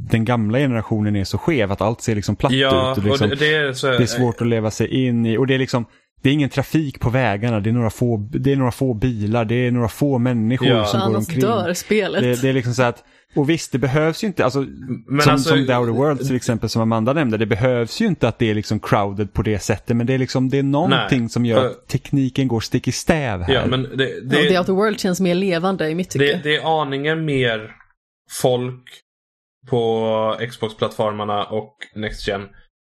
den 0.10 0.26
gamla 0.26 0.57
generationen 0.57 1.15
är 1.15 1.23
så 1.23 1.38
skev, 1.38 1.72
att 1.72 1.81
allt 1.81 2.02
ser 2.02 2.15
liksom 2.15 2.36
platt 2.36 2.52
ja, 2.52 2.91
ut. 2.91 2.98
Och 2.98 3.03
liksom, 3.03 3.23
och 3.23 3.30
det, 3.30 3.36
det 3.36 3.56
är 3.56 3.73
så... 3.73 3.88
det 3.88 4.03
är 4.03 4.06
svårt 4.06 4.41
att 4.41 4.48
leva 4.48 4.72
sig 4.72 5.06
in 5.06 5.26
i. 5.26 5.38
Och 5.38 5.48
det 5.48 5.53
är 5.53 5.60
liksom, 5.60 5.86
det 6.22 6.30
är 6.30 6.34
ingen 6.34 6.50
trafik 6.50 7.00
på 7.00 7.10
vägarna, 7.10 7.60
det 7.60 7.70
är 7.70 7.74
några 7.74 7.90
få, 7.90 8.18
det 8.32 8.52
är 8.52 8.56
några 8.56 8.72
få 8.72 8.94
bilar, 8.94 9.46
det 9.46 9.56
är 9.56 9.72
några 9.72 9.88
få 9.88 10.18
människor 10.18 10.68
Ja. 10.68 10.86
som 10.86 11.00
går 11.00 11.06
Annars 11.08 11.18
omkring. 11.18 11.40
dör 11.41 11.74
spelet. 11.74 12.22
Det, 12.22 12.41
det 12.41 12.50
är 12.50 12.54
liksom 12.54 12.74
så 12.74 12.84
att, 12.84 13.04
och 13.36 13.50
visst, 13.50 13.72
det 13.72 13.78
behövs 13.78 14.24
ju 14.24 14.28
inte, 14.28 14.44
alltså, 14.46 14.60
Men 15.08 15.22
som, 15.22 15.32
alltså- 15.34 15.50
som 15.50 15.66
The 15.68 15.76
Outer 15.76 15.94
Worlds 15.94 16.28
till 16.28 16.36
exempel 16.36 16.70
som 16.70 16.82
Amanda 16.82 17.14
nämnde, 17.14 17.38
det 17.38 17.46
behövs 17.46 18.02
ju 18.02 18.06
inte 18.06 18.28
att 18.28 18.40
det 18.40 18.50
är 18.50 18.56
liksom 18.56 18.80
crowded 18.80 19.34
på 19.34 19.41
det 19.41 19.60
sättet, 19.60 19.96
men 19.98 20.06
det 20.08 20.14
är 20.14 20.18
liksom, 20.18 20.50
det 20.50 20.58
är 20.60 20.64
någonting 20.64 21.20
Nej, 21.22 21.30
som 21.30 21.46
gör 21.46 21.60
för- 21.62 21.68
att 21.70 21.88
tekniken 21.88 22.48
går 22.48 22.60
stick 22.60 22.88
i 22.88 22.91
stäv 22.91 23.41
här. 23.41 23.54
Ja, 23.54 23.66
men 23.66 23.84
det, 23.84 23.96
Det, 23.96 24.20
det, 24.24 24.50
The 24.50 24.60
Outer 24.60 24.74
World 24.74 25.00
känns 25.00 25.20
mer 25.22 25.36
levande 25.36 25.90
i 25.90 25.96
mitt 25.96 26.10
tycke. 26.10 26.26
det, 26.26 26.40
det 26.44 26.56
är 26.56 26.82
aningen 26.82 27.26
mer 27.26 27.72
folk 28.41 28.84
på 29.70 30.36
Xbox-plattformarna 30.50 31.44
och 31.44 31.76
Next 31.96 32.28
Gen. 32.28 32.41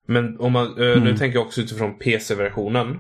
Men 0.08 0.40
om 0.40 0.52
man, 0.52 0.66
eh, 0.68 0.74
nu 0.78 0.92
Mm. 0.94 1.16
tänker 1.18 1.38
jag 1.38 1.46
också 1.46 1.62
utifrån 1.62 2.00
PC-versionen. 2.00 2.98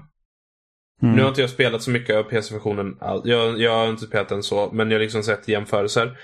Mm. 1.01 1.15
Nu 1.15 1.21
har 1.21 1.29
inte 1.29 1.41
jag 1.41 1.49
spelat 1.49 1.81
så 1.81 1.91
mycket 1.91 2.15
av 2.15 2.23
PC-versionen. 2.23 2.97
Jag, 3.23 3.59
jag 3.59 3.71
har 3.77 3.87
inte 3.89 4.05
spelat 4.05 4.29
den 4.29 4.43
så, 4.43 4.69
men 4.73 4.91
jag 4.91 4.97
har 4.97 5.03
liksom 5.03 5.23
sett 5.23 5.47
jämförelser. 5.47 6.17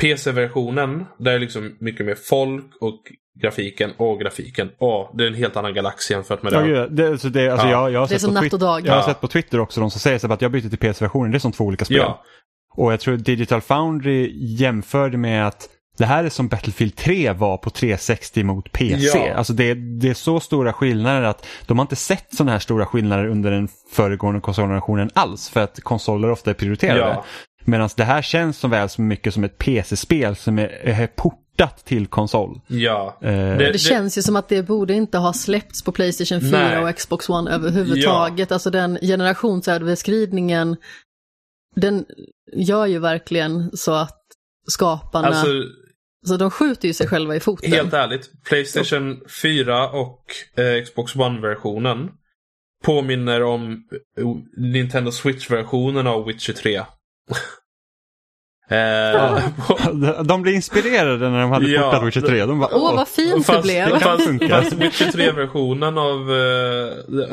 PC-versionen, 0.00 1.04
där 1.18 1.32
är 1.32 1.38
liksom 1.38 1.76
mycket 1.80 2.06
mer 2.06 2.14
folk 2.14 2.64
och 2.80 3.00
grafiken. 3.42 3.90
Och 3.96 4.20
grafiken. 4.20 4.70
Åh, 4.78 5.10
det 5.16 5.24
är 5.24 5.28
en 5.28 5.34
helt 5.34 5.56
annan 5.56 5.74
galax 5.74 6.10
jämfört 6.10 6.42
med 6.42 6.52
Ja, 6.52 6.60
det. 6.60 6.88
det, 6.88 7.08
alltså 7.08 7.28
det, 7.28 7.42
Ja. 7.42 7.70
jag, 7.70 7.92
jag 7.92 8.00
har 8.00 8.08
Det 8.08 8.14
är 8.14 8.18
som 8.18 8.34
natt 8.34 8.52
och 8.52 8.58
dag. 8.58 8.86
Jag 8.86 8.92
har 8.92 9.00
Ja. 9.00 9.06
sett 9.06 9.20
på 9.20 9.28
Twitter 9.28 9.60
också 9.60 9.80
de 9.80 9.90
som 9.90 10.00
säger 10.00 10.18
så 10.18 10.32
att 10.32 10.42
jag 10.42 10.50
byter 10.52 10.68
till 10.68 10.78
PC-versionen, 10.78 11.30
det 11.30 11.36
är 11.36 11.38
som 11.38 11.52
två 11.52 11.64
olika 11.64 11.84
spel. 11.84 11.96
Ja, 11.96 12.22
Och 12.76 12.92
jag 12.92 13.00
tror 13.00 13.16
Digital 13.16 13.60
Foundry 13.60 14.32
jämförde 14.56 15.16
med 15.18 15.46
att 15.46 15.68
det 16.00 16.06
här 16.06 16.24
är 16.24 16.28
som 16.28 16.48
Battlefield 16.48 16.96
3 16.96 17.32
var 17.32 17.56
på 17.56 17.70
360 17.70 18.42
mot 18.44 18.72
PC. 18.72 19.18
Ja. 19.18 19.34
Alltså 19.34 19.52
det, 19.52 19.64
är- 19.70 20.00
det 20.00 20.08
är 20.10 20.14
så 20.14 20.40
stora 20.40 20.72
skillnader 20.72 21.22
att 21.22 21.46
de 21.66 21.78
har 21.78 21.84
inte 21.84 21.96
sett 21.96 22.34
sådana 22.34 22.52
här 22.52 22.58
stora 22.58 22.86
skillnader 22.86 23.26
under 23.26 23.50
den 23.50 23.68
föregående 23.92 24.40
konsolgenerationen 24.40 25.10
alls 25.14 25.48
för 25.48 25.60
att 25.60 25.80
konsoler 25.80 26.30
ofta 26.30 26.50
är 26.50 26.54
prioriterade. 26.54 26.98
ja. 27.00 27.24
Medan 27.64 27.88
det 27.96 28.04
här 28.04 28.22
känns 28.22 28.58
som 28.58 28.70
väl 28.70 28.88
så 28.88 29.02
mycket 29.02 29.34
som 29.34 29.44
ett 29.44 29.58
PC-spel 29.58 30.36
som 30.36 30.58
är, 30.58 30.68
är 30.82 31.06
portat 31.06 31.84
till 31.84 32.06
konsol. 32.06 32.60
ja. 32.66 33.18
Eh, 33.22 33.56
Det 33.56 33.80
känns 33.80 34.18
ju 34.18 34.22
som 34.22 34.36
att 34.36 34.48
det 34.48 34.62
borde 34.62 34.94
inte 34.94 35.18
ha 35.18 35.32
släppts 35.32 35.84
på 35.84 35.92
Playstation 35.92 36.40
4 36.40 36.50
Nej. 36.50 36.78
och 36.78 36.96
Xbox 36.96 37.28
One 37.28 37.50
överhuvudtaget. 37.50 38.52
Alltså 38.52 38.70
den 38.70 38.98
generationsöverskridningen, 39.02 40.76
den 41.76 42.04
gör 42.56 42.86
ju 42.86 42.98
verkligen 42.98 43.70
så 43.76 43.92
att 43.94 44.16
skaparna, 44.68 45.26
Alltså, 45.28 45.46
så 46.26 46.36
de 46.36 46.50
skjuter 46.50 46.88
ju 46.88 46.94
sig 46.94 47.06
själva 47.08 47.36
i 47.36 47.40
foten. 47.40 47.72
Helt 47.72 47.92
ärligt, 47.92 48.30
Playstation 48.48 49.20
4 49.42 49.88
och 49.90 50.24
eh, 50.56 50.84
Xbox 50.84 51.16
One-versionen 51.16 52.10
påminner 52.84 53.42
om 53.42 53.72
eh, 54.18 54.26
Nintendo 54.56 55.12
Switch-versionen 55.12 56.06
av 56.06 56.24
Witcher 56.26 56.52
3. 56.52 56.76
eh, 58.70 60.24
de 60.24 60.42
blev 60.42 60.54
inspirerade 60.54 61.30
när 61.30 61.40
de 61.40 61.50
hade 61.50 61.70
Ja, 61.70 61.82
portat 61.82 62.06
Witcher 62.06 62.20
3. 62.20 62.46
De 62.46 62.58
bara, 62.58 62.76
Åh, 62.76 62.96
vad 62.96 63.08
fint 63.08 63.46
fast, 63.46 63.58
det 63.58 63.62
blev! 63.62 63.98
Fast, 63.98 64.24
fast 64.48 64.72
Witcher 64.72 65.04
3-versionen 65.04 65.98
av 65.98 66.32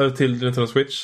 eh, 0.06 0.10
till 0.14 0.32
Nintendo 0.32 0.68
Switch 0.68 0.96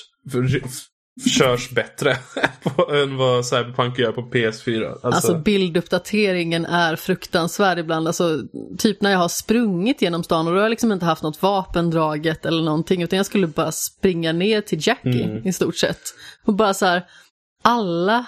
körs 1.38 1.70
bättre 1.70 2.12
än 3.04 3.18
vad 3.18 3.46
Cyberpunk 3.46 4.00
gör 4.00 4.12
på 4.12 4.22
PS4. 4.22 4.88
Alltså, 4.92 5.08
Alltså 5.08 5.36
bilduppdateringen 5.38 6.66
är 6.66 6.96
fruktansvärd 6.96 7.80
ibland. 7.80 8.08
Alltså 8.08 8.40
typ 8.78 9.02
när 9.02 9.12
jag 9.12 9.20
har 9.20 9.28
sprungit 9.30 10.02
genom 10.02 10.24
stan 10.24 10.48
och 10.48 10.54
då 10.54 10.60
har 10.60 10.64
jag 10.64 10.70
liksom 10.70 10.92
inte 10.92 11.06
haft 11.06 11.24
något 11.24 11.42
vapendraget 11.42 12.46
eller 12.46 12.64
någonting 12.64 13.02
utan 13.02 13.18
jag 13.18 13.26
skulle 13.26 13.48
bara 13.48 13.72
springa 13.72 14.32
ner 14.32 14.62
till 14.62 14.88
Jackie 14.88 15.24
Mm. 15.24 15.48
i 15.48 15.54
stort 15.54 15.76
sett. 15.78 16.02
Och 16.46 16.54
bara 16.56 16.74
så 16.74 16.86
här, 16.86 17.04
alla 17.64 18.26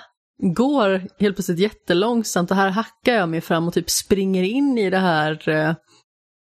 går 0.56 0.90
helt 1.20 1.36
plötsligt 1.36 1.60
jättelångsamt 1.60 2.52
och 2.52 2.58
här 2.58 2.70
hackar 2.70 3.14
jag 3.14 3.30
mig 3.30 3.42
fram 3.42 3.68
och 3.68 3.74
typ 3.74 3.90
springer 3.90 4.44
in 4.44 4.78
i 4.78 4.90
det 4.90 4.98
här 4.98 5.50
eh, 5.50 5.74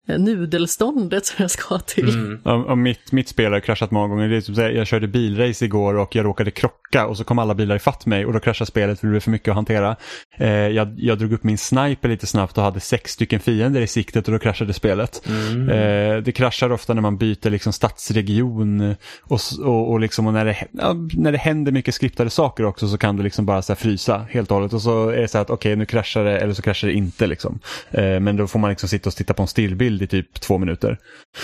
nudelståndet 0.07 1.25
som 1.25 1.35
jag 1.39 1.51
ska 1.51 1.79
till. 1.79 2.09
mm. 2.09 2.39
Ja, 2.43 2.53
och 2.53 2.77
mitt, 2.77 3.11
mitt 3.11 3.29
spel 3.29 3.53
har 3.53 3.59
kraschat 3.59 3.91
många 3.91 4.07
gånger. 4.07 4.29
Det 4.29 4.37
är 4.37 4.41
typ 4.41 4.55
så 4.55 4.61
här, 4.61 4.69
jag 4.69 4.87
körde 4.87 5.07
bilrace 5.07 5.65
igår 5.65 5.93
och 5.93 6.15
jag 6.15 6.25
råkade 6.25 6.51
krocka 6.51 7.07
och 7.07 7.17
så 7.17 7.23
kom 7.23 7.39
alla 7.39 7.55
bilar 7.55 7.75
ifatt 7.75 8.05
mig 8.05 8.25
och 8.25 8.33
då 8.33 8.39
kraschade 8.39 8.67
spelet 8.67 8.99
för 8.99 9.07
det 9.07 9.11
blev 9.11 9.19
för 9.19 9.31
mycket 9.31 9.47
att 9.47 9.55
hantera. 9.55 9.95
Eh, 10.37 10.49
jag, 10.49 10.93
jag 10.97 11.17
drog 11.17 11.33
upp 11.33 11.43
min 11.43 11.57
sniper 11.57 12.09
lite 12.09 12.27
snabbt 12.27 12.57
och 12.57 12.63
hade 12.63 12.79
sex 12.79 13.11
stycken 13.11 13.39
fiender 13.39 13.81
i 13.81 13.87
siktet 13.87 14.27
och 14.27 14.33
då 14.33 14.39
kraschade 14.39 14.73
spelet. 14.73 15.27
Mm. 15.27 15.69
Eh, 15.69 16.23
det 16.23 16.31
kraschar 16.31 16.71
ofta 16.71 16.93
när 16.93 17.01
man 17.01 17.17
byter 17.17 17.49
liksom 17.49 17.73
stadsregion 17.73 18.95
och, 19.23 19.39
och, 19.59 19.91
och, 19.91 19.99
liksom, 19.99 20.27
och 20.27 20.33
när, 20.33 20.45
det, 20.45 20.57
ja, 20.71 20.93
när 21.13 21.31
det 21.31 21.37
händer 21.37 21.71
mycket 21.71 21.95
skriptade 21.95 22.29
saker 22.29 22.65
också 22.65 22.87
så 22.87 22.97
kan 22.97 23.15
du 23.15 23.23
liksom 23.23 23.45
bara 23.45 23.61
så 23.61 23.73
här 23.73 23.77
frysa 23.77 24.25
helt 24.29 24.51
och 24.51 24.57
hållet 24.57 24.73
och 24.73 24.81
så 24.81 25.09
är 25.09 25.21
det 25.21 25.27
så 25.27 25.37
här 25.37 25.41
att 25.41 25.49
okej 25.49 25.75
nu 25.75 25.85
kraschar 25.85 26.23
det 26.23 26.37
eller 26.39 26.53
så 26.53 26.61
kraschar 26.61 26.87
det 26.87 26.93
inte. 26.93 27.27
Liksom. 27.27 27.59
Eh, 27.91 28.19
men 28.19 28.35
då 28.35 28.47
får 28.47 28.59
man 28.59 28.69
liksom 28.69 28.89
sitta 28.89 29.09
och 29.09 29.15
titta 29.15 29.33
på 29.33 29.41
en 29.41 29.47
stillbild 29.47 29.96
i 30.01 30.07
typ 30.07 30.39
två 30.41 30.57
minuter. 30.57 30.97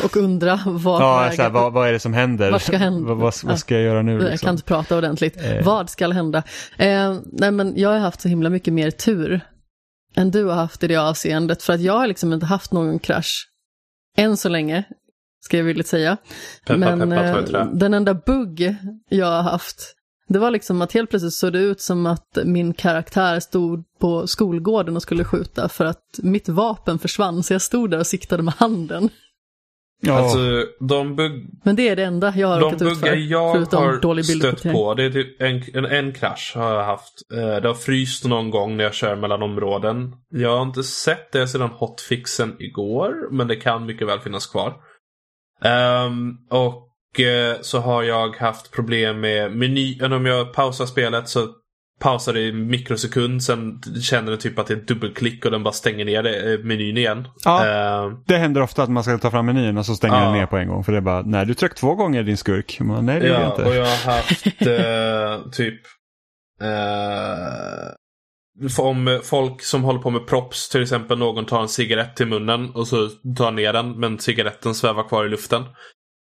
Och 0.03 0.17
undra 0.17 0.59
vad 0.65 1.01
Ja, 1.01 1.31
så 1.35 1.41
här, 1.41 1.49
vad, 1.49 1.73
vad 1.73 1.88
är 1.88 1.93
det 1.93 1.99
som 1.99 2.13
händer? 2.13 2.51
Vad 2.51 2.61
ska 2.61 2.77
hända? 2.77 3.07
vad, 3.07 3.17
vad, 3.17 3.34
vad 3.43 3.59
ska 3.59 3.75
jag 3.75 3.84
göra 3.84 4.01
nu? 4.01 4.11
Jag 4.11 4.21
kan 4.21 4.31
Liksom? 4.31 4.49
inte 4.49 4.63
prata 4.63 4.97
ordentligt. 4.97 5.38
Eh. 5.43 5.63
Vad 5.65 5.89
ska 5.89 6.11
hända? 6.11 6.43
Eh, 6.77 7.17
nej 7.31 7.51
men 7.51 7.73
jag 7.77 7.89
har 7.89 7.97
haft 7.99 8.21
så 8.21 8.27
himla 8.27 8.49
mycket 8.49 8.73
mer 8.73 8.91
tur 8.91 9.41
än 10.15 10.31
du 10.31 10.45
har 10.45 10.55
haft 10.55 10.84
i 10.84 10.88
det 10.88 10.95
avseendet. 10.95 11.63
För 11.63 11.73
att 11.73 11.81
jag 11.81 11.93
har 11.93 12.07
liksom 12.07 12.34
inte 12.34 12.45
haft 12.45 12.71
någon 12.71 12.99
krasch. 12.99 13.49
Än 14.17 14.38
så 14.38 14.49
länge, 14.49 14.84
ska 15.39 15.57
jag 15.57 15.63
villigt 15.63 15.88
säga. 15.88 16.17
Peppa, 16.65 16.95
men 16.95 17.09
peppa, 17.09 17.59
eh, 17.59 17.65
den 17.65 17.93
enda 17.93 18.13
bugg 18.13 18.75
jag 19.09 19.25
har 19.25 19.41
haft, 19.41 19.95
det 20.27 20.39
var 20.39 20.51
liksom 20.51 20.81
att 20.81 20.93
helt 20.93 21.09
plötsligt 21.09 21.33
såg 21.33 21.53
det 21.53 21.59
ut 21.59 21.81
som 21.81 22.05
att 22.05 22.37
min 22.45 22.73
karaktär 22.73 23.39
stod 23.39 23.83
på 23.99 24.27
skolgården 24.27 24.95
och 24.95 25.01
skulle 25.01 25.23
skjuta 25.23 25.69
för 25.69 25.85
att 25.85 26.03
mitt 26.23 26.49
vapen 26.49 26.99
försvann. 26.99 27.43
Så 27.43 27.53
jag 27.53 27.61
stod 27.61 27.91
där 27.91 27.99
och 27.99 28.07
siktade 28.07 28.43
med 28.43 28.53
handen. 28.53 29.09
Ja, 30.05 30.13
Alltså, 30.13 30.39
de 30.79 31.15
bugg 31.15 31.49
Men 31.63 31.75
det 31.75 31.89
är 31.89 31.95
det 31.95 32.03
enda 32.03 32.33
jag 32.35 32.47
har 32.47 32.59
De 32.59 32.63
råkat 32.65 32.81
ut 32.81 32.87
buggar 32.87 33.11
för. 33.13 33.17
jag 33.17 33.55
förutom 33.55 33.83
har 33.83 33.97
dålig 34.01 34.25
stött 34.25 34.63
på, 34.63 34.93
det 34.93 35.03
är 35.03 35.09
typ 35.09 35.41
en, 35.41 35.63
en, 35.73 35.85
en 35.85 36.13
krasch 36.13 36.53
har 36.55 36.73
jag 36.73 36.83
haft. 36.85 37.13
Eh, 37.33 37.61
Det 37.61 37.67
har 37.67 37.73
fryst 37.73 38.25
någon 38.25 38.49
gång 38.49 38.77
när 38.77 38.83
jag 38.83 38.93
kör 38.93 39.15
mellan 39.15 39.43
områden. 39.43 40.11
Jag 40.29 40.57
har 40.57 40.63
inte 40.63 40.83
sett 40.83 41.31
det 41.31 41.47
sedan 41.47 41.69
hotfixen 41.69 42.55
igår, 42.59 43.31
men 43.31 43.47
det 43.47 43.55
kan 43.55 43.85
mycket 43.85 44.07
väl 44.07 44.19
finnas 44.19 44.47
kvar. 44.47 44.73
Ehm, 45.61 46.29
och 46.49 46.89
så 47.61 47.80
har 47.80 48.03
jag 48.03 48.35
haft 48.38 48.72
problem 48.72 49.19
med 49.19 49.52
menyn. 49.56 50.14
Om 50.14 50.26
jag 50.26 50.53
pausar 50.53 50.85
spelet 50.85 51.30
så 51.30 51.48
pausar 51.99 52.34
det 52.34 52.40
i 52.41 52.53
mikrosekund, 52.53 53.44
sen 53.44 53.81
känner 54.02 54.31
den 54.31 54.40
typ 54.40 54.60
att 54.60 54.68
det 54.68 54.73
är 54.73 54.77
dubbelklick 54.77 55.45
och 55.45 55.52
den 55.52 55.64
bara 55.64 55.73
stänger 55.73 56.06
ner 56.06 56.23
det, 56.23 56.53
eh, 56.53 56.60
menyn 56.60 56.98
igen. 56.98 57.27
Ja. 57.45 57.65
Ehm, 57.65 58.18
det 58.27 58.38
händer 58.38 58.61
ofta 58.61 58.84
att 58.84 58.90
man 58.90 59.03
ska 59.03 59.18
ta 59.18 59.31
fram 59.31 59.45
menyn 59.45 59.77
och 59.77 59.85
så 59.85 59.95
stänger 59.95 60.15
Ja. 60.19 60.23
den 60.26 60.34
ner 60.34 60.45
på 60.45 60.57
en 60.57 60.68
gång. 60.68 60.84
För 60.84 60.91
det 60.91 60.98
är 60.98 61.02
bara, 61.02 61.22
nej 61.22 61.45
du 61.45 61.53
tryckte 61.53 61.80
två 61.80 61.95
gånger 61.95 62.23
din 62.23 62.38
skurk. 62.38 62.77
Man, 62.80 63.06
nej 63.06 63.19
det 63.19 63.27
Ja, 63.27 63.45
inte. 63.52 63.64
och 63.64 63.76
jag 63.76 63.85
har 63.85 64.11
haft 64.14 64.45
eh, 64.61 65.52
typ 65.52 65.81
eh, 66.61 67.94
för 68.76 68.84
om 68.84 69.19
folk 69.23 69.61
som 69.64 69.84
håller 69.84 69.99
på 69.99 70.10
med 70.10 70.27
props, 70.27 70.69
till 70.69 70.81
exempel 70.81 71.18
någon 71.18 71.45
tar 71.45 71.61
en 71.61 71.69
cigarett 71.69 72.15
till 72.15 72.27
munnen 72.27 72.69
och 72.69 72.88
så 72.88 73.10
tar 73.38 73.52
ner 73.52 73.73
den 73.73 73.99
men 73.99 74.19
cigaretten 74.19 74.76
svävar 74.76 75.03
kvar 75.07 75.26
i 75.26 75.30
luften. 75.30 75.64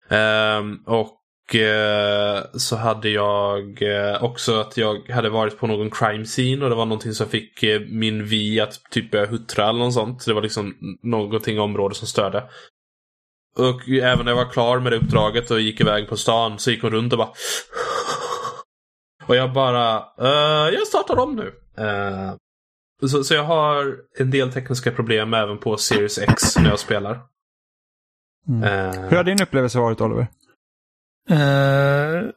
Ehm, 0.10 0.80
och 0.86 1.56
eh, 1.56 2.44
så 2.54 2.76
hade 2.76 3.10
jag 3.10 3.82
eh, 3.82 4.24
också 4.24 4.60
att 4.60 4.78
jag 4.78 5.10
hade 5.10 5.30
varit 5.30 5.58
på 5.58 5.68
någon 5.68 5.90
crime 5.92 6.26
scene 6.26 6.64
och 6.64 6.70
det 6.70 6.76
var 6.76 6.86
någonting 6.86 7.14
som 7.14 7.28
fick 7.28 7.64
eh, 7.64 7.82
min 7.82 8.26
vi 8.26 8.60
att 8.60 8.82
typ 8.92 9.12
börja 9.12 9.26
huttra 9.26 9.70
eller 9.70 9.80
något 9.80 9.94
sånt. 9.94 10.26
Det 10.26 10.34
var 10.34 10.42
liksom 10.42 10.76
någonting 11.04 11.56
i 11.56 11.60
området 11.60 11.98
som 11.98 12.08
störde. 12.08 12.44
Och 13.58 13.90
även 13.90 14.26
när 14.26 14.32
jag 14.32 14.46
var 14.46 14.52
klar 14.52 14.80
med 14.80 14.92
det 14.92 14.98
uppdraget 14.98 15.52
och 15.52 15.62
gick 15.62 15.82
iväg 15.82 16.10
på 16.10 16.18
stan 16.18 16.60
så 16.60 16.72
gick 16.72 16.82
hon 16.82 16.92
runt 16.92 17.14
och 17.14 17.20
bara 17.20 17.32
Och 19.28 19.36
jag 19.36 19.54
bara, 19.54 19.98
eh, 19.98 20.74
jag 20.74 20.88
startar 20.88 21.20
om 21.20 21.36
nu. 21.36 21.54
Eh, 21.84 22.34
Så, 23.10 23.24
så 23.24 23.34
jag 23.34 23.44
har 23.44 23.96
en 24.20 24.32
del 24.32 24.52
tekniska 24.52 24.92
problem 24.92 25.34
även 25.34 25.58
på 25.58 25.78
Series 25.78 26.18
X 26.18 26.58
när 26.58 26.70
jag 26.70 26.80
spelar. 26.80 27.20
Mm. 28.48 28.64
Eh, 28.64 29.02
Hur 29.02 29.18
har 29.18 29.24
din 29.24 29.42
upplevelse 29.42 29.80
varit 29.80 30.02
Oliver? 30.02 30.28
Uh, 31.32 32.32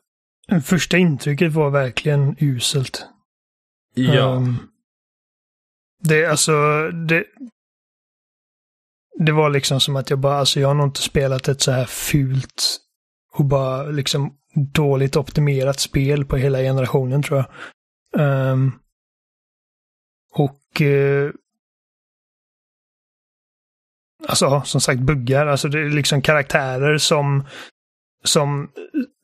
första 0.63 0.97
intrycket 0.97 1.53
var 1.53 1.71
verkligen 1.71 2.37
uselt. 2.39 3.07
ja. 3.95 4.35
Um, 4.37 4.57
det, 6.01 6.27
alltså, 6.27 6.53
det, 6.91 7.25
det 9.19 9.33
var 9.33 9.51
liksom 9.51 9.81
som 9.81 9.97
att 9.97 10.11
jag 10.11 10.19
bara, 10.19 10.37
alltså 10.39 10.61
jag 10.61 10.69
har 10.69 10.75
nog 10.75 10.87
inte 10.87 11.03
spelat 11.03 11.49
ett 11.49 11.61
så 11.61 11.73
här 11.73 11.85
fult 11.85 12.79
och 13.33 13.45
bara 13.45 13.83
liksom 13.83 14.35
dåligt 14.75 15.17
optimerat 15.17 15.81
spel 15.81 16.25
på 16.25 16.37
hela 16.37 16.59
generationen 16.59 17.23
tror 17.23 17.39
jag. 17.39 17.51
Um, 18.53 18.73
och 20.33 20.81
uh, 20.81 21.31
Alltså 24.27 24.63
som 24.65 24.81
sagt 24.81 25.01
buggar, 25.01 25.47
alltså 25.47 25.69
det 25.69 25.79
är 25.79 25.91
liksom 25.91 26.23
karaktärer 26.23 26.99
som 26.99 27.45
som 28.25 28.69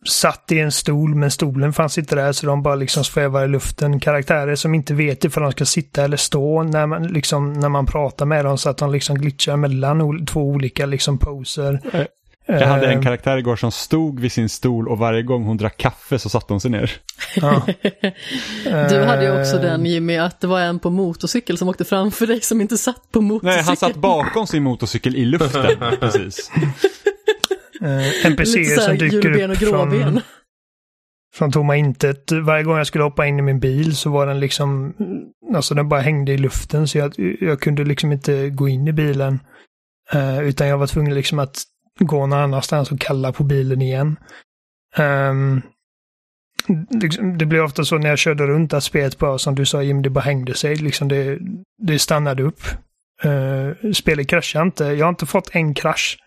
satt 0.07 0.53
i 0.53 0.61
en 0.61 0.73
stol 0.73 1.15
men 1.15 1.31
stolen 1.31 1.73
fanns 1.73 1.99
inte 1.99 2.15
där 2.16 2.33
så 2.33 2.47
de 2.47 2.62
bara 2.62 2.75
liksom 2.75 3.05
svävar 3.05 3.45
i 3.45 3.49
luften. 3.49 4.01
Karaktärer 4.01 4.55
som 4.55 4.75
inte 4.75 4.95
vet 4.95 5.25
ifall 5.25 5.43
de 5.43 5.53
ska 5.53 5.65
sitta 5.65 6.05
eller 6.05 6.16
stå 6.16 6.62
när 6.62 6.87
man, 6.87 7.07
liksom, 7.07 7.53
när 7.53 7.69
man 7.69 7.87
pratar 7.87 8.27
med 8.27 8.45
dem 8.45 8.59
så 8.59 8.71
att 8.71 8.79
de 8.79 8.93
liksom 8.93 9.19
glitchar 9.19 9.57
mellan 9.57 10.27
två 10.27 10.41
olika 10.41 10.87
liksom 10.87 11.19
poser. 11.19 11.81
Eh, 11.93 12.07
jag 12.47 12.66
hade 12.66 12.87
en 12.87 12.99
Eh, 12.99 13.03
karaktär 13.03 13.37
igår 13.37 13.57
som 13.57 13.73
stod 13.73 14.21
vid 14.21 14.33
sin 14.33 14.49
stol 14.49 14.89
och 14.89 14.99
varje 14.99 15.23
gång 15.23 15.45
hon 15.45 15.57
drack 15.57 15.77
kaffe 15.77 16.19
så 16.19 16.29
satte 16.29 16.53
hon 16.53 16.61
sig 16.61 16.71
ner. 16.71 16.93
ja. 17.37 17.66
Du 18.65 19.05
hade 19.05 19.25
ju 19.25 19.41
också 19.41 19.57
Eh, 19.57 19.62
den 19.62 19.87
Jimmy, 19.87 20.16
att 20.16 20.41
det 20.41 20.47
var 20.47 20.61
en 20.61 20.79
på 20.79 20.91
motorcykel 20.91 21.59
som 21.59 21.69
åkte 21.69 21.85
framför 21.85 22.27
dig 22.27 22.41
som 22.41 22.61
inte 22.61 22.79
satt 22.79 23.11
på 23.12 23.21
motorcykeln. 23.21 23.57
Nej, 23.57 23.65
han 23.65 23.77
satt 23.77 23.97
bakom 23.97 24.47
sin 24.47 24.62
motorcykel 24.62 25.16
i 25.16 25.25
luften. 25.25 25.79
Precis. 26.01 26.51
eh, 27.81 28.27
NPCer 28.27 28.81
som 28.81 28.99
dyker 28.99 29.51
upp 29.51 29.59
från, 29.59 30.21
från 31.35 31.53
tomma 31.53 31.77
intet. 31.77 32.33
Varje 32.33 32.65
gång 32.65 32.77
jag 32.79 32.87
skulle 32.87 33.05
hoppa 33.05 33.27
in 33.27 33.39
i 33.39 33.43
min 33.43 33.61
bil 33.61 33.97
så 33.97 34.11
var 34.11 34.27
den 34.27 34.41
liksom, 34.41 34.95
alltså 35.55 35.75
den 35.75 35.89
bara 35.89 36.01
hängde 36.01 36.33
i 36.33 36.39
luften 36.39 36.89
så 36.89 36.99
jag, 36.99 37.15
jag 37.41 37.61
kunde 37.61 37.85
liksom 37.85 38.12
inte 38.12 38.51
gå 38.51 38.69
in 38.69 38.89
i 38.89 38.93
bilen. 38.93 39.41
Eh, 40.12 40.41
utan 40.41 40.69
jag 40.69 40.79
var 40.79 40.87
tvungen 40.87 41.15
liksom 41.15 41.39
att 41.39 41.62
gå 42.01 42.27
någon 42.27 42.39
annanstans 42.39 42.93
och 42.93 43.01
kalla 43.01 43.33
på 43.33 43.45
bilen 43.45 43.83
igen. 43.83 44.16
Um, 44.99 45.62
det, 46.89 47.37
det 47.39 47.47
blev 47.47 47.65
ofta 47.65 47.85
så 47.85 47.99
när 47.99 48.09
jag 48.09 48.19
körde 48.19 48.47
runt 48.47 48.73
att 48.73 48.85
spelet 48.85 49.19
bara, 49.19 49.39
som 49.39 49.55
du 49.55 49.66
sa 49.66 49.83
Jim, 49.83 50.03
det 50.03 50.11
bara 50.11 50.21
hängde 50.21 50.55
sig. 50.55 50.77
Liksom 50.77 51.09
det, 51.09 51.39
det 51.79 51.99
stannade 51.99 52.43
upp. 52.43 52.62
Uh, 53.25 53.93
spelet 53.93 54.29
kraschade 54.29 54.62
inte. 54.65 54.85
Jag 54.85 55.07
har 55.07 55.11
inte 55.11 55.27
fått 55.27 55.51
en 55.53 55.75
krasch. 55.75 56.19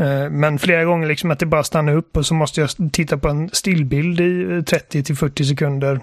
Uh, 0.00 0.30
Men 0.30 0.58
flera 0.58 0.84
gånger 0.84 1.08
liksom 1.08 1.30
att 1.30 1.38
det 1.38 1.46
bara 1.46 1.64
stannar 1.64 1.96
upp 1.96 2.16
och 2.16 2.26
så 2.26 2.34
måste 2.34 2.60
jag 2.60 2.70
titta 2.92 3.18
på 3.18 3.28
en 3.28 3.48
stillbild 3.48 4.20
i 4.20 4.42
eh, 4.52 4.62
30 4.62 5.02
till 5.02 5.16
40 5.16 5.44
sekunder. 5.44 6.00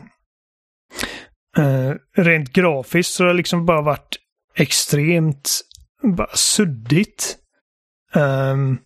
Uh, 1.58 1.94
Rent 2.18 2.54
grafiskt 2.54 3.14
så 3.14 3.24
har 3.24 3.28
det 3.28 3.34
liksom 3.34 3.66
bara 3.66 3.82
varit 3.82 4.18
extremt 4.56 5.62
bara 6.04 6.36
suddigt. 6.36 7.38
Um, 8.16 8.80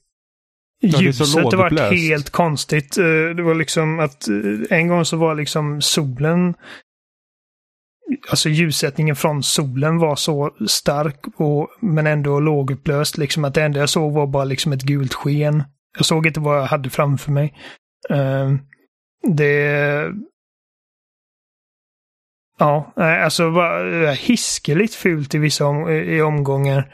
det 0.81 0.91
så 0.91 1.03
ljuset 1.03 1.35
varit 1.43 1.53
lågupplöst. 1.53 1.91
helt 1.93 2.29
konstigt. 2.29 2.97
Eh, 2.97 3.03
Det 3.35 3.43
var 3.43 3.55
liksom 3.55 3.99
att 3.99 4.27
eh, 4.27 4.77
en 4.77 4.87
gång 4.87 5.05
så 5.05 5.17
var 5.17 5.35
liksom 5.35 5.81
solen 5.81 6.53
Alltså 8.29 8.49
ljussättningen 8.49 9.15
från 9.15 9.43
solen 9.43 9.97
var 9.97 10.15
så 10.15 10.55
stark 10.67 11.25
och, 11.35 11.69
men 11.79 12.07
ändå 12.07 12.39
lågupplöst. 12.39 13.17
Liksom 13.17 13.45
att 13.45 13.53
det 13.53 13.63
enda 13.63 13.79
jag 13.79 13.89
såg 13.89 14.13
var 14.13 14.27
bara 14.27 14.43
liksom 14.43 14.73
ett 14.73 14.81
gult 14.81 15.13
sken. 15.13 15.63
Jag 15.97 16.05
såg 16.05 16.27
inte 16.27 16.39
vad 16.39 16.57
jag 16.57 16.65
hade 16.65 16.89
framför 16.89 17.31
mig. 17.31 17.53
Eh, 18.09 18.53
det... 19.35 20.13
Ja, 22.59 22.93
nej, 22.95 23.23
alltså 23.23 23.49
var 23.49 24.03
eh, 24.03 24.11
hiskeligt 24.11 24.95
fult 24.95 25.35
i 25.35 25.37
vissa 25.37 25.65
om, 25.65 25.89
i 25.89 26.21
omgångar. 26.21 26.93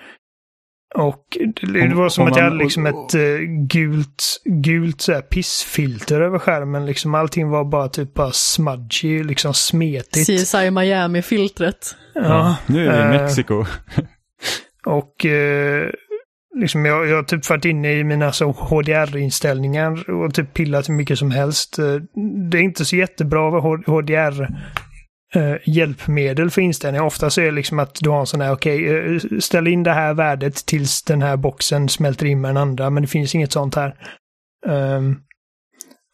Och 0.96 1.38
det, 1.62 1.88
det 1.88 1.96
var 1.96 2.10
som 2.10 2.22
om 2.22 2.32
att 2.32 2.38
jag 2.38 2.44
hade 2.44 2.56
liksom 2.56 2.86
ett 2.86 3.16
eh, 3.16 3.38
gult, 3.70 4.42
gult 4.46 5.02
så 5.02 5.14
här 5.14 5.22
pissfilter 5.22 6.22
över 6.22 6.40
skärmen. 6.40 6.86
Liksom 6.86 7.16
allting 7.16 7.50
var 7.50 7.66
bara 7.66 7.88
typ 7.88 8.14
bara 8.14 8.32
smudgy, 8.32 9.24
liksom 9.24 9.54
smetigt. 9.54 10.28
CSI 10.28 10.72
Miami-filtret. 10.72 11.96
Ja, 12.14 12.56
Nu 12.68 12.88
är 12.90 13.08
vi 13.08 13.16
i 13.16 13.18
eh, 13.18 13.22
Mexiko. 13.22 13.66
Och 14.86 15.26
eh, 15.26 15.90
liksom 16.60 16.86
jag, 16.86 17.08
jag 17.08 17.16
har 17.16 17.24
typ 17.24 17.50
varit 17.50 17.66
inne 17.66 17.94
i 17.94 18.04
mina 18.04 18.32
så 18.32 18.52
HDR-inställningar 18.52 20.10
och 20.10 20.34
typ 20.34 20.54
pillat 20.54 20.90
hur 20.90 20.94
mycket 20.94 21.20
som 21.20 21.32
helst. 21.32 21.78
Det 22.52 22.58
är 22.58 22.62
inte 22.62 22.86
så 22.86 22.96
jättebra 22.96 23.60
HDR 23.60 24.48
eh, 25.36 25.56
hjälpmedel 25.66 26.50
för 26.50 26.62
inställningar. 26.62 27.06
Ofta 27.06 27.30
så 27.30 27.42
är 27.42 27.46
det 27.46 27.52
liksom 27.52 27.80
att 27.80 27.96
du 28.02 28.10
har 28.10 28.20
en 28.20 28.26
sån 28.26 28.42
här, 28.42 28.52
okej, 28.52 28.90
eh, 28.90 29.40
ställ 29.40 29.68
in 29.68 29.84
det 29.84 29.92
här 29.92 30.14
värdet 30.14 30.56
tills 30.66 31.04
den 31.04 31.22
här 31.22 31.38
boxen 31.38 31.90
smälter 31.90 32.26
in 32.26 32.42
med 32.42 32.50
den 32.50 32.58
andra, 32.58 32.90
men 32.90 33.04
det 33.04 33.08
finns 33.08 33.36
inget 33.36 33.52
sånt 33.52 33.76
här. 33.76 33.96
Ehm, 34.68 35.16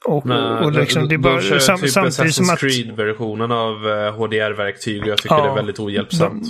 och, 0.05 0.25
Men, 0.25 0.63
och 0.63 0.71
liksom, 0.71 1.07
det 1.07 1.15
är 1.15 1.17
bara, 1.17 1.41
de 1.41 1.59
sam, 1.59 1.79
typ 1.79 1.89
samtidigt 1.89 2.35
som 2.35 2.49
att... 2.49 2.59
Creed-versionen 2.59 3.51
av 3.51 3.87
eh, 3.87 4.13
HDR-verktyg 4.13 5.01
och 5.01 5.07
jag 5.07 5.17
tycker 5.17 5.35
Ja, 5.35 5.43
det 5.43 5.49
är 5.49 5.55
väldigt 5.55 5.79
ohjälpsamt. 5.79 6.43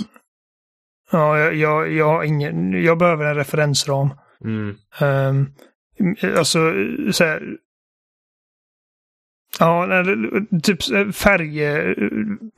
Ja, 1.12 1.38
jag, 1.38 1.54
jag, 1.54 1.92
jag 1.92 2.08
har 2.08 2.24
ingen, 2.24 2.84
jag 2.84 2.98
behöver 2.98 3.24
en 3.24 3.34
referensram. 3.34 4.10
Mm. 4.44 4.76
Um, 5.00 5.52
alltså, 6.36 6.72
så 7.12 7.24
här, 7.24 7.42
Ja, 9.58 10.04
typ 10.62 10.90
eh, 10.92 11.08
färg... 11.08 11.64
Eh, 11.64 11.94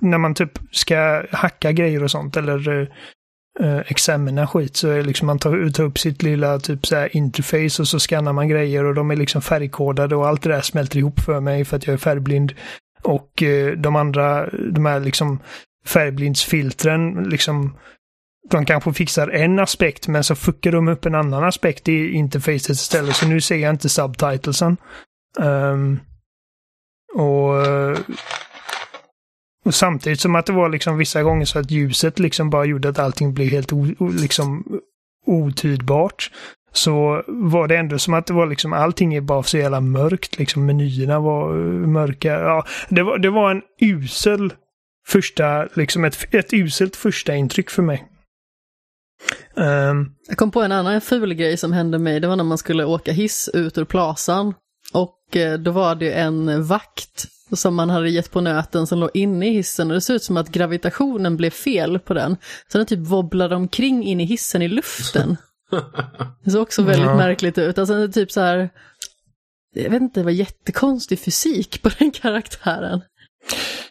när 0.01 0.19
man 0.19 0.35
typ 0.35 0.59
ska 0.71 1.25
hacka 1.31 1.73
grejer 1.73 2.03
och 2.03 2.11
sånt 2.11 2.37
eller 2.37 2.69
uh, 3.61 3.79
examina 3.87 4.47
skit 4.47 4.77
så 4.77 4.89
är 4.89 4.97
det 4.97 5.03
liksom 5.03 5.27
man 5.27 5.39
tar, 5.39 5.71
tar 5.71 5.85
upp 5.85 5.99
sitt 5.99 6.23
lilla 6.23 6.59
typ 6.59 6.87
så 6.87 6.97
här 6.97 7.17
interface 7.17 7.83
och 7.83 7.89
så 7.89 7.99
skannar 7.99 8.33
man 8.33 8.49
grejer 8.49 8.85
och 8.85 8.95
de 8.95 9.11
är 9.11 9.17
liksom 9.17 9.43
färgkodade 9.43 10.17
och 10.17 10.29
allt 10.29 10.43
det 10.43 10.49
där 10.49 10.61
smälter 10.61 10.99
ihop 10.99 11.21
för 11.21 11.41
mig 11.41 11.65
för 11.65 11.77
att 11.77 11.87
jag 11.87 11.95
är 11.95 11.99
färgblind. 11.99 12.53
Och 13.03 13.43
eh, 13.43 13.73
de 13.73 13.97
andra, 13.97 14.51
de 14.51 14.87
här 14.87 15.01
liksom 15.01 15.41
färgblindsfiltren 15.87 17.25
liksom 17.25 17.77
de 18.51 18.65
kanske 18.65 18.93
fixar 18.93 19.29
en 19.29 19.59
aspekt 19.59 20.09
men 20.09 20.25
så 20.25 20.35
fuckar 20.35 20.73
de 20.73 20.89
upp 20.89 21.07
en 21.07 21.15
annan 21.15 21.45
aspekt 21.45 21.89
i 21.89 22.11
interfacet 22.11 22.71
istället. 22.71 23.17
Så 23.17 23.29
nu 23.29 23.41
ser 23.41 23.57
jag 23.57 23.71
inte 23.71 23.89
subtitlesen. 23.89 24.77
Um, 25.39 26.01
och, 27.15 27.67
eh, 27.67 27.99
och 29.65 29.75
samtidigt 29.75 30.21
som 30.21 30.35
att 30.35 30.47
det 30.47 30.53
var 30.53 30.69
liksom 30.69 30.99
vissa 30.99 31.23
gånger 31.23 31.45
så 31.45 31.59
att 31.59 31.71
ljuset 31.71 32.19
liksom 32.19 32.51
bara 32.51 32.65
gjorde 32.65 32.89
att 32.89 32.99
allting 32.99 33.35
blev 33.35 33.49
helt 33.49 33.73
o, 33.73 33.87
liksom 34.01 34.65
otydbart. 35.27 36.31
Så 36.73 37.23
var 37.27 37.69
det 37.69 37.77
ändå 37.77 37.99
som 37.99 38.15
att 38.15 38.27
det 38.27 38.33
var 38.33 38.47
liksom 38.47 38.73
allting 38.73 39.15
är 39.15 39.21
bara 39.21 39.43
så 39.43 39.59
jävla 39.59 39.81
mörkt. 39.81 40.39
Liksom 40.39 40.67
menyerna 40.67 41.21
var 41.21 41.59
eh, 41.59 41.65
mörka. 41.89 42.33
Ja, 42.33 42.65
det 42.89 43.03
var, 43.03 43.19
det 43.19 43.31
var 43.31 43.51
en 43.51 43.63
usel 43.81 44.53
första, 45.07 45.69
liksom 45.75 46.05
ett, 46.05 46.35
ett 46.35 46.53
uselt 46.53 46.97
första 46.97 47.35
intryck 47.35 47.71
för 47.71 47.83
mig. 47.83 48.09
Um, 49.55 50.15
Jag 50.29 50.37
kom 50.37 50.51
på 50.51 50.63
en 50.63 50.73
annan 50.73 51.01
ful 51.01 51.35
grej 51.35 51.57
som 51.57 51.73
hände 51.73 51.99
mig, 51.99 52.21
det 52.21 52.29
var 52.29 52.37
när 52.37 52.45
man 52.45 52.59
skulle 52.59 52.85
åka 52.85 53.13
hiss 53.13 53.51
ut 53.55 53.79
ur 53.79 53.85
plasan. 53.85 54.55
Och 54.93 55.37
eh, 55.37 55.59
då 55.59 55.71
var 55.71 55.95
det 55.95 56.13
en 56.13 56.65
vakt 56.65 57.25
som 57.53 57.75
man 57.75 57.91
hade 57.91 58.11
gett 58.11 58.31
på 58.31 58.41
nöten 58.41 58.87
som 58.87 58.99
låg 58.99 59.11
inne 59.15 59.49
i 59.49 59.53
hissen 59.53 59.91
och 59.91 59.95
det 59.95 60.01
såg 60.01 60.17
ut 60.17 60.23
som 60.25 60.37
att 60.37 60.49
gravitationen 60.49 61.37
blev 61.37 61.51
fel 61.51 61.99
på 61.99 62.15
den. 62.15 62.37
Så 62.69 62.79
den 62.79 62.87
typ 62.87 62.99
wobblade 62.99 63.57
omkring 63.57 64.05
in 64.05 64.21
i 64.21 64.25
hissen 64.25 64.63
i 64.63 64.69
luften. 64.69 65.37
Det 66.45 66.51
såg 66.51 66.63
också 66.63 66.83
väldigt 66.83 67.07
Ja. 67.07 67.17
märkligt 67.17 67.59
ut. 67.59 67.79
Alltså 67.79 67.95
det 67.95 68.03
är 68.03 68.09
typ 68.09 68.33
så 68.33 68.41
här, 68.41 68.71
jag 69.75 69.91
vet 69.91 70.03
inte, 70.03 70.21
det 70.21 70.25
var 70.25 70.31
jättekonstig 70.31 71.19
fysik 71.21 71.83
på 71.83 71.89
den 71.99 72.11
karaktären. 72.11 72.99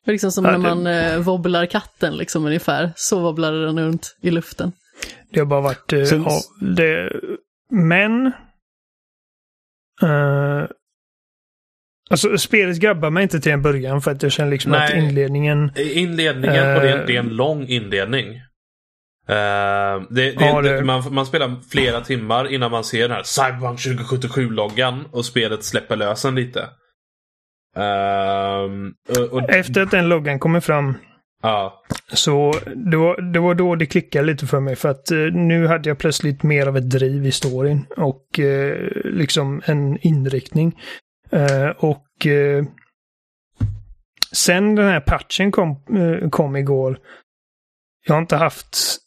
Det 0.03 0.05
var 0.05 0.11
liksom 0.11 0.31
som 0.31 0.45
Ja, 0.45 0.51
när 0.51 0.57
man 0.57 0.87
eh, 0.87 1.19
wobblar 1.19 1.65
katten 1.65 2.17
liksom 2.17 2.45
ungefär, 2.45 2.93
så 2.95 3.19
wobblade 3.19 3.65
den 3.65 3.79
runt 3.79 4.15
i 4.21 4.31
luften. 4.31 4.71
Det 5.33 5.39
har 5.39 5.47
bara 5.47 5.61
varit... 5.61 5.93
eh, 5.93 5.99
ja, 5.99 6.41
det, 6.61 7.11
men... 7.69 8.25
eh, 10.01 10.65
alltså 12.11 12.37
spelet 12.37 12.79
grabbar 12.79 13.09
mig 13.09 13.23
inte 13.23 13.39
till 13.39 13.51
en 13.51 13.61
början 13.61 14.01
för 14.01 14.11
att 14.11 14.23
jag 14.23 14.31
känner 14.31 14.51
liksom 14.51 14.73
att 14.73 14.89
Nej. 14.89 15.03
inledningen... 15.05 15.71
Inledningen, 15.75 16.75
och 16.75 16.81
det 16.81 16.91
är, 16.91 16.99
Eh. 16.99 17.05
det 17.05 17.15
är 17.15 17.19
en 17.19 17.35
lång 17.35 17.65
inledning. 17.67 18.35
Eh, 19.27 20.01
det, 20.09 20.31
det, 20.31 20.35
Ja, 20.39 20.61
det, 20.61 20.83
man, 20.83 21.13
man 21.13 21.25
spelar 21.25 21.55
flera 21.71 22.01
timmar 22.01 22.53
innan 22.53 22.71
man 22.71 22.83
ser 22.83 23.01
den 23.01 23.11
här 23.11 23.23
Cyberpunk 23.23 23.79
2077-loggan 23.79 25.05
och 25.11 25.25
spelet 25.25 25.63
släpper 25.63 25.95
lösen 25.95 26.35
lite. 26.35 26.69
Ehm, 27.77 28.93
och, 29.09 29.33
och, 29.33 29.49
Efter 29.49 29.81
att 29.81 29.91
den 29.91 30.09
loggan 30.09 30.39
kommer 30.39 30.59
fram 30.59 30.93
Ja. 31.43 31.83
Så 32.13 32.53
det 32.75 32.97
var, 32.97 33.21
det 33.21 33.39
var 33.39 33.55
då 33.55 33.75
det 33.75 33.85
klickade 33.85 34.25
lite 34.25 34.47
för 34.47 34.59
mig 34.59 34.75
för 34.75 34.89
att 34.89 35.11
eh, 35.11 35.17
nu 35.17 35.67
hade 35.67 35.89
jag 35.89 35.97
plötsligt 35.97 36.43
mer 36.43 36.67
av 36.67 36.77
ett 36.77 36.89
driv 36.89 37.25
i 37.25 37.31
storyn 37.31 37.85
och 37.97 38.39
eh, 38.39 38.77
liksom 39.05 39.61
en 39.65 39.97
inriktning. 40.01 40.75
Eh, 41.31 41.69
och 41.69 42.27
eh, 42.27 42.65
sen 44.31 44.75
den 44.75 44.87
här 44.87 44.99
patchen 44.99 45.51
kom, 45.51 45.69
eh, 45.69 46.29
kom 46.29 46.55
igår. 46.55 46.99
Jag 48.05 48.13
har 48.13 48.21
inte 48.21 48.35
haft 48.35 49.01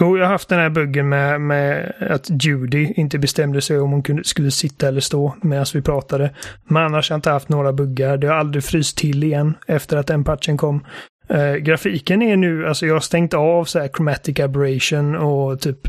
Jo, 0.00 0.18
jag 0.18 0.24
har 0.24 0.32
haft 0.32 0.48
den 0.48 0.58
här 0.58 0.70
buggen 0.70 1.08
med, 1.08 1.40
med 1.40 1.94
att 2.10 2.44
Judy 2.44 2.92
inte 2.96 3.18
bestämde 3.18 3.60
sig 3.60 3.78
om 3.78 3.90
hon 3.90 4.02
kunde, 4.02 4.24
skulle 4.24 4.50
sitta 4.50 4.88
eller 4.88 5.00
stå 5.00 5.34
medan 5.42 5.66
vi 5.74 5.82
pratade. 5.82 6.30
Men 6.64 6.82
annars 6.82 7.10
har 7.10 7.14
jag 7.14 7.18
inte 7.18 7.30
haft 7.30 7.48
några 7.48 7.72
buggar. 7.72 8.16
Det 8.16 8.26
har 8.26 8.34
aldrig 8.34 8.64
fryst 8.64 8.98
till 8.98 9.24
igen 9.24 9.56
efter 9.66 9.96
att 9.96 10.06
den 10.06 10.24
patchen 10.24 10.56
kom. 10.56 10.86
Uh, 11.30 11.54
grafiken 11.54 12.22
är 12.22 12.36
nu, 12.36 12.66
alltså 12.66 12.86
jag 12.86 12.94
har 12.94 13.00
stängt 13.00 13.34
av 13.34 13.64
så 13.64 13.78
här 13.78 13.88
chromatic 13.88 14.40
aberration 14.40 15.16
och 15.16 15.60
typ... 15.60 15.86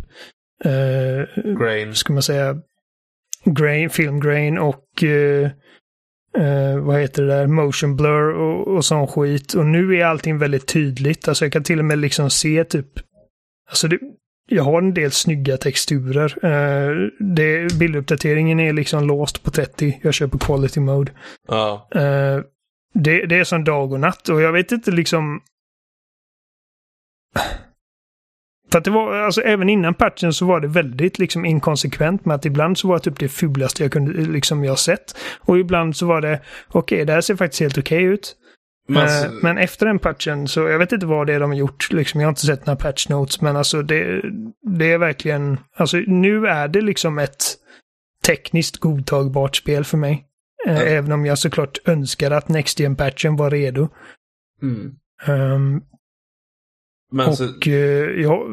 Uh, 0.65 1.55
Grain. 1.59 1.95
Ska 1.95 2.13
man 2.13 2.23
säga? 2.23 2.55
Grain, 3.53 3.89
film 3.89 4.19
grain 4.19 4.57
och... 4.57 5.03
Uh, 6.37 6.79
vad 6.79 6.99
heter 6.99 7.23
det 7.23 7.29
där? 7.29 7.47
Motion 7.47 7.95
blur 7.95 8.33
och, 8.33 8.67
och 8.67 8.85
sån 8.85 9.07
skit. 9.07 9.53
Och 9.53 9.65
nu 9.65 9.95
är 9.95 10.05
allting 10.05 10.37
väldigt 10.37 10.67
tydligt. 10.67 11.27
Alltså 11.27 11.45
jag 11.45 11.53
kan 11.53 11.63
till 11.63 11.79
och 11.79 11.85
med 11.85 11.97
liksom 11.97 12.29
se 12.29 12.63
typ 12.63 12.87
Alltså 13.69 13.87
det, 13.87 13.99
jag 14.49 14.63
har 14.63 14.81
en 14.81 14.93
del 14.93 15.11
snygga 15.11 15.57
texturer. 15.57 16.45
Uh, 16.45 17.09
det, 17.19 17.79
bilduppdateringen 17.79 18.59
är 18.59 18.73
liksom 18.73 19.07
låst 19.07 19.43
på 19.43 19.51
30. 19.51 19.99
Jag 20.03 20.13
kör 20.13 20.27
på 20.27 20.37
quality 20.37 20.79
mode. 20.79 21.11
Ja. 21.47 21.89
Uh, 21.95 22.43
det, 22.93 23.25
det, 23.25 23.35
är 23.35 23.43
som 23.43 23.63
dag 23.63 23.91
och 23.91 23.99
natt 23.99 24.29
och 24.29 24.41
jag 24.41 24.51
vet 24.51 24.71
inte 24.71 24.91
liksom... 24.91 25.41
För 28.71 28.77
att 28.77 28.83
det 28.83 28.91
var, 28.91 29.13
alltså 29.13 29.41
även 29.41 29.69
innan 29.69 29.93
patchen 29.93 30.33
så 30.33 30.45
var 30.45 30.59
det 30.59 30.67
väldigt 30.67 31.19
liksom 31.19 31.45
inkonsekvent 31.45 32.25
med 32.25 32.35
att 32.35 32.45
ibland 32.45 32.77
så 32.77 32.87
var 32.87 32.95
det 32.95 33.03
typ 33.03 33.19
det 33.19 33.29
fulaste 33.29 33.83
jag 33.83 33.91
kunde, 33.91 34.11
liksom 34.13 34.63
jag 34.63 34.79
sett. 34.79 35.17
Och 35.39 35.59
ibland 35.59 35.95
så 35.95 36.05
var 36.05 36.21
det, 36.21 36.41
okej 36.67 36.79
okay, 36.95 37.05
det 37.05 37.13
här 37.13 37.21
ser 37.21 37.35
faktiskt 37.35 37.61
helt 37.61 37.77
okej 37.77 37.97
okay 37.97 38.13
ut. 38.13 38.35
Men, 38.87 39.03
alltså, 39.03 39.31
men, 39.41 39.57
efter 39.57 39.85
den 39.85 39.99
patchen 39.99 40.47
så, 40.47 40.59
jag 40.59 40.79
vet 40.79 40.91
inte 40.91 41.05
vad 41.05 41.27
det 41.27 41.33
är 41.33 41.39
de 41.39 41.49
har 41.49 41.57
gjort, 41.57 41.91
liksom, 41.91 42.21
jag 42.21 42.27
har 42.27 42.31
inte 42.31 42.45
sett 42.45 42.65
några 42.65 42.77
patch 42.77 43.09
notes, 43.09 43.41
men 43.41 43.55
alltså 43.55 43.81
det, 43.81 44.21
det 44.77 44.91
är 44.91 44.97
verkligen, 44.97 45.59
alltså 45.75 45.97
nu 45.97 46.47
är 46.47 46.67
det 46.67 46.81
liksom 46.81 47.19
ett 47.19 47.43
tekniskt 48.25 48.77
godtagbart 48.77 49.55
spel 49.55 49.83
för 49.83 49.97
mig. 49.97 50.25
Ja. 50.65 50.71
Även 50.71 51.11
om 51.11 51.25
jag 51.25 51.37
såklart 51.37 51.77
önskar 51.85 52.31
att 52.31 52.49
Next 52.49 52.79
Gen 52.79 52.95
patchen 52.95 53.35
var 53.35 53.51
redo. 53.51 53.89
Mm. 54.61 54.95
Um, 55.27 55.83
men 57.11 57.29
och 57.29 57.37
så, 57.37 57.43
uh, 57.43 58.21
ja, 58.21 58.47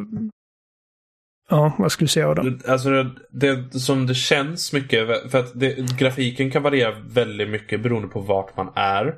ja, 1.48 1.76
vad 1.78 1.92
skulle 1.92 2.04
du 2.04 2.08
säga 2.08 2.34
då? 2.34 2.52
Alltså 2.66 2.90
det, 3.30 3.56
det 3.72 3.80
som 3.80 4.06
det 4.06 4.14
känns 4.14 4.72
mycket, 4.72 5.30
för 5.30 5.38
att 5.38 5.60
det, 5.60 5.98
grafiken 5.98 6.50
kan 6.50 6.62
variera 6.62 6.94
väldigt 7.08 7.48
mycket 7.48 7.82
beroende 7.82 8.08
på 8.08 8.20
vart 8.20 8.56
man 8.56 8.72
är. 8.74 9.14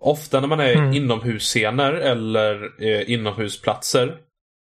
Ofta 0.00 0.40
när 0.40 0.48
man 0.48 0.60
är 0.60 0.74
mm. 0.74 0.92
inomhusscener 0.92 1.92
eller 1.92 2.82
eh, 2.84 3.10
inomhusplatser. 3.10 4.16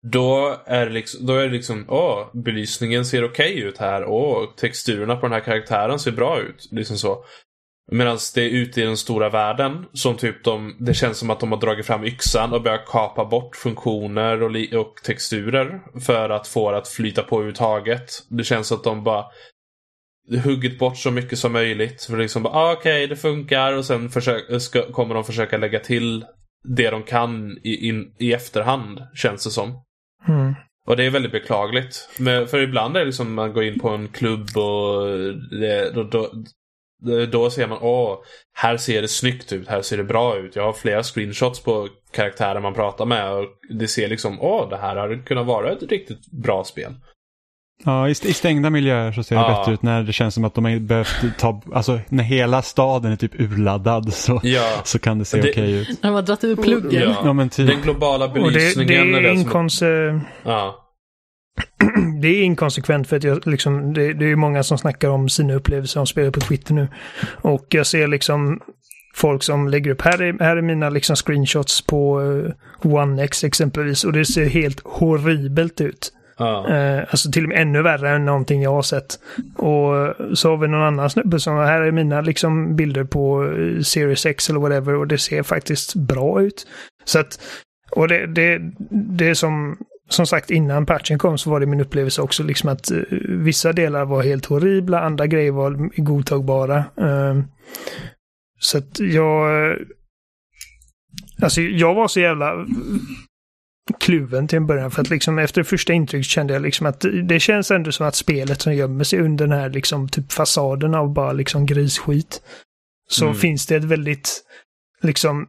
Då 0.07 0.57
är 0.65 0.85
det 0.85 0.91
liksom, 0.91 1.25
då 1.25 1.35
är 1.35 1.43
det 1.43 1.53
liksom 1.53 1.85
åh, 1.87 2.27
belysningen 2.33 3.05
ser 3.05 3.23
okej 3.23 3.53
okay 3.53 3.63
ut 3.63 3.77
här. 3.77 4.05
Åh, 4.05 4.49
texturerna 4.57 5.15
på 5.15 5.25
den 5.25 5.33
här 5.33 5.39
karaktären 5.39 5.99
ser 5.99 6.11
bra 6.11 6.39
ut. 6.39 6.67
Liksom 6.71 6.97
så. 6.97 7.23
Medan 7.91 8.17
det 8.35 8.41
är 8.41 8.49
ute 8.49 8.81
i 8.81 8.85
den 8.85 8.97
stora 8.97 9.29
världen 9.29 9.85
som 9.93 10.17
typ 10.17 10.43
de, 10.43 10.75
det 10.79 10.93
känns 10.93 11.17
som 11.17 11.29
att 11.29 11.39
de 11.39 11.51
har 11.51 11.59
dragit 11.59 11.85
fram 11.85 12.03
yxan 12.03 12.53
och 12.53 12.61
börjat 12.61 12.85
kapa 12.87 13.25
bort 13.25 13.55
funktioner 13.55 14.43
och, 14.43 14.81
och 14.81 14.95
texturer 15.03 15.81
för 16.05 16.29
att 16.29 16.47
få 16.47 16.71
det 16.71 16.77
att 16.77 16.87
flyta 16.87 17.23
på 17.23 17.35
överhuvudtaget. 17.35 18.11
Det 18.29 18.43
känns 18.43 18.67
som 18.67 18.77
att 18.77 18.83
de 18.83 19.03
bara 19.03 19.25
huggit 20.43 20.79
bort 20.79 20.97
så 20.97 21.11
mycket 21.11 21.39
som 21.39 21.51
möjligt. 21.51 22.03
För 22.03 22.17
liksom, 22.17 22.45
ah, 22.45 22.71
okej 22.71 23.03
okay, 23.03 23.07
det 23.07 23.15
funkar 23.15 23.73
och 23.73 23.85
sen 23.85 24.09
försök, 24.09 24.61
ska, 24.61 24.91
kommer 24.91 25.15
de 25.15 25.23
försöka 25.23 25.57
lägga 25.57 25.79
till 25.79 26.25
det 26.63 26.89
de 26.89 27.03
kan 27.03 27.57
i, 27.63 27.87
in, 27.87 28.15
i 28.19 28.33
efterhand, 28.33 29.01
känns 29.13 29.43
det 29.43 29.51
som. 29.51 29.83
Mm. 30.27 30.55
Och 30.85 30.97
det 30.97 31.03
är 31.03 31.09
väldigt 31.09 31.31
beklagligt. 31.31 32.09
Men, 32.19 32.47
för 32.47 32.61
ibland 32.61 32.95
är 32.95 32.99
det 32.99 33.05
liksom 33.05 33.33
man 33.33 33.53
går 33.53 33.63
in 33.63 33.79
på 33.79 33.89
en 33.89 34.07
klubb 34.07 34.57
och 34.57 35.05
det, 35.59 35.91
då, 35.95 36.03
då, 36.03 36.31
då 37.31 37.49
ser 37.49 37.67
man 37.67 37.77
åh, 37.81 38.17
här 38.53 38.77
ser 38.77 39.01
det 39.01 39.07
snyggt 39.07 39.53
ut, 39.53 39.67
här 39.67 39.81
ser 39.81 39.97
det 39.97 40.03
bra 40.03 40.37
ut. 40.37 40.55
Jag 40.55 40.63
har 40.63 40.73
flera 40.73 41.03
screenshots 41.03 41.59
på 41.59 41.87
karaktärer 42.11 42.59
man 42.59 42.73
pratar 42.73 43.05
med 43.05 43.33
och 43.33 43.45
det 43.69 43.87
ser 43.87 44.07
liksom 44.07 44.41
åh, 44.41 44.69
det 44.69 44.77
här 44.77 44.95
hade 44.95 45.17
kunnat 45.17 45.45
vara 45.45 45.71
ett 45.71 45.83
riktigt 45.83 46.31
bra 46.31 46.63
spel. 46.63 46.93
Ja, 47.85 48.09
i, 48.09 48.15
stängda 48.15 48.69
miljöer 48.69 49.11
så 49.11 49.23
ser 49.23 49.35
det 49.35 49.41
ja. 49.41 49.59
bättre 49.59 49.73
ut 49.73 49.81
när 49.81 50.03
det 50.03 50.13
känns 50.13 50.33
som 50.33 50.45
att 50.45 50.53
de 50.53 50.65
har 50.65 50.79
behövt 50.79 51.37
ta, 51.37 51.61
alltså 51.73 51.99
när 52.09 52.23
hela 52.23 52.61
staden 52.61 53.11
är 53.11 53.15
typ 53.15 53.39
urladdad 53.39 54.13
så, 54.13 54.39
ja. 54.43 54.81
så 54.83 54.99
kan 54.99 55.19
det 55.19 55.25
se 55.25 55.39
okej 55.39 55.51
okay 55.51 55.71
ut. 55.71 55.87
När 56.03 56.09
de 56.09 56.15
har 56.15 56.21
dragit 56.21 56.43
ur 56.43 56.55
pluggen. 56.55 57.01
Ja. 57.01 57.15
ja 57.23 57.33
men 57.33 57.49
typ. 57.49 57.67
Den 57.67 57.81
globala 57.81 58.27
belysningen. 58.27 59.15
Och 59.15 59.21
det, 59.21 59.27
det 59.27 59.29
är, 59.29 59.33
inkonse... 59.33 60.21
ja. 60.43 60.88
det 62.21 62.27
är 62.27 62.43
inkonsekvent 62.43 63.07
för 63.07 63.17
att 63.17 63.23
jag 63.23 63.47
liksom, 63.47 63.93
det, 63.93 64.13
det 64.13 64.25
är 64.25 64.35
många 64.35 64.63
som 64.63 64.77
snackar 64.77 65.09
om 65.09 65.29
sina 65.29 65.53
upplevelser 65.53 65.99
av 65.99 66.05
spelet 66.05 66.33
på 66.33 66.39
Twitter 66.39 66.73
nu. 66.73 66.87
Och 67.41 67.65
jag 67.69 67.87
ser 67.87 68.07
liksom 68.07 68.59
folk 69.15 69.43
som 69.43 69.67
lägger 69.67 69.91
upp, 69.91 70.01
här 70.01 70.21
är, 70.21 70.39
här 70.39 70.57
är 70.57 70.61
mina 70.61 70.89
liksom 70.89 71.15
screenshots 71.15 71.85
på 71.85 72.19
uh, 72.19 72.51
One 72.81 73.23
X 73.23 73.43
exempelvis 73.43 74.03
och 74.03 74.13
det 74.13 74.25
ser 74.25 74.45
helt 74.45 74.81
horribelt 74.83 75.81
ut. 75.81 76.13
Eh, 76.39 76.99
alltså 77.09 77.31
till 77.31 77.43
och 77.43 77.49
med 77.49 77.61
ännu 77.61 77.81
värre 77.81 78.09
än 78.09 78.25
någonting 78.25 78.61
jag 78.61 78.71
har 78.71 78.81
sett. 78.81 79.19
Och 79.57 80.15
så 80.37 80.49
har 80.49 80.57
vi 80.57 80.67
någon 80.67 80.81
annan 80.81 81.09
snubbe 81.09 81.39
som, 81.39 81.57
här 81.57 81.81
är 81.81 81.91
mina 81.91 82.21
liksom 82.21 82.75
bilder 82.75 83.03
på 83.03 83.43
eh, 83.43 83.81
Series 83.81 84.25
X 84.25 84.49
eller 84.49 84.59
whatever 84.59 84.95
och 84.95 85.07
det 85.07 85.17
ser 85.17 85.43
faktiskt 85.43 85.95
bra 85.95 86.41
ut. 86.41 86.67
Så 87.05 87.19
att, 87.19 87.39
och 87.91 88.07
det, 88.07 88.27
det, 88.27 88.61
det 89.17 89.35
som, 89.35 89.77
som 90.09 90.27
sagt 90.27 90.51
innan 90.51 90.85
patchen 90.85 91.17
kom 91.17 91.37
så 91.37 91.49
var 91.49 91.59
det 91.59 91.65
min 91.65 91.81
upplevelse 91.81 92.21
också 92.21 92.43
liksom 92.43 92.69
att 92.69 92.91
uh, 92.91 93.03
vissa 93.27 93.73
delar 93.73 94.05
var 94.05 94.23
helt 94.23 94.45
horribla, 94.45 95.01
andra 95.01 95.27
grejer 95.27 95.51
var 95.51 96.01
godtagbara. 96.01 96.83
Uh, 97.01 97.43
så 98.59 98.77
att 98.77 98.99
jag... 98.99 99.75
Alltså 101.41 101.61
jag 101.61 101.93
var 101.93 102.07
så 102.07 102.19
jävla 102.19 102.65
kluven 103.99 104.47
till 104.47 104.57
en 104.57 104.67
början. 104.67 104.91
För 104.91 105.01
att 105.01 105.09
liksom 105.09 105.39
efter 105.39 105.63
första 105.63 105.93
intryck 105.93 106.25
kände 106.25 106.53
jag 106.53 106.61
liksom 106.61 106.85
att 106.85 107.05
det 107.23 107.39
känns 107.39 107.71
ändå 107.71 107.91
som 107.91 108.07
att 108.07 108.15
spelet 108.15 108.61
som 108.61 108.75
gömmer 108.75 109.03
sig 109.03 109.19
under 109.19 109.47
den 109.47 109.59
här 109.59 109.69
liksom 109.69 110.09
typ 110.09 110.31
fasaden 110.31 110.95
av 110.95 111.13
bara 111.13 111.31
liksom 111.33 111.65
grisskit. 111.65 112.41
Så 113.09 113.25
mm. 113.25 113.37
finns 113.37 113.65
det 113.65 113.75
ett 113.75 113.83
väldigt 113.83 114.43
liksom 115.01 115.47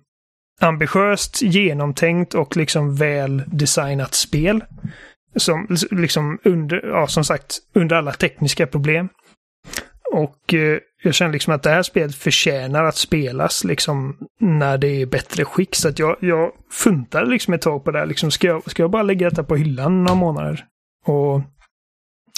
ambitiöst, 0.60 1.42
genomtänkt 1.42 2.34
och 2.34 2.56
liksom 2.56 2.96
väl 2.96 3.42
designat 3.46 4.14
spel. 4.14 4.64
Som 5.36 5.66
liksom 5.90 6.38
under, 6.44 6.86
ja 6.86 7.06
som 7.06 7.24
sagt, 7.24 7.58
under 7.74 7.96
alla 7.96 8.12
tekniska 8.12 8.66
problem. 8.66 9.08
Och 10.12 10.54
eh, 10.54 10.78
jag 11.02 11.14
känner 11.14 11.32
liksom 11.32 11.54
att 11.54 11.62
det 11.62 11.70
här 11.70 11.82
spelet 11.82 12.14
förtjänar 12.14 12.84
att 12.84 12.96
spelas 12.96 13.64
liksom 13.64 14.18
när 14.40 14.78
det 14.78 15.02
är 15.02 15.06
bättre 15.06 15.44
skick. 15.44 15.74
Så 15.74 15.88
att 15.88 15.98
jag, 15.98 16.16
jag 16.20 16.52
funtade 16.70 17.30
liksom 17.30 17.54
ett 17.54 17.62
tag 17.62 17.84
på 17.84 17.90
det 17.90 17.98
här. 17.98 18.06
Liksom, 18.06 18.30
ska, 18.30 18.46
jag, 18.46 18.70
ska 18.70 18.82
jag 18.82 18.90
bara 18.90 19.02
lägga 19.02 19.30
detta 19.30 19.44
på 19.44 19.56
hyllan 19.56 20.04
några 20.04 20.14
månader? 20.14 20.64
Och, 21.06 21.34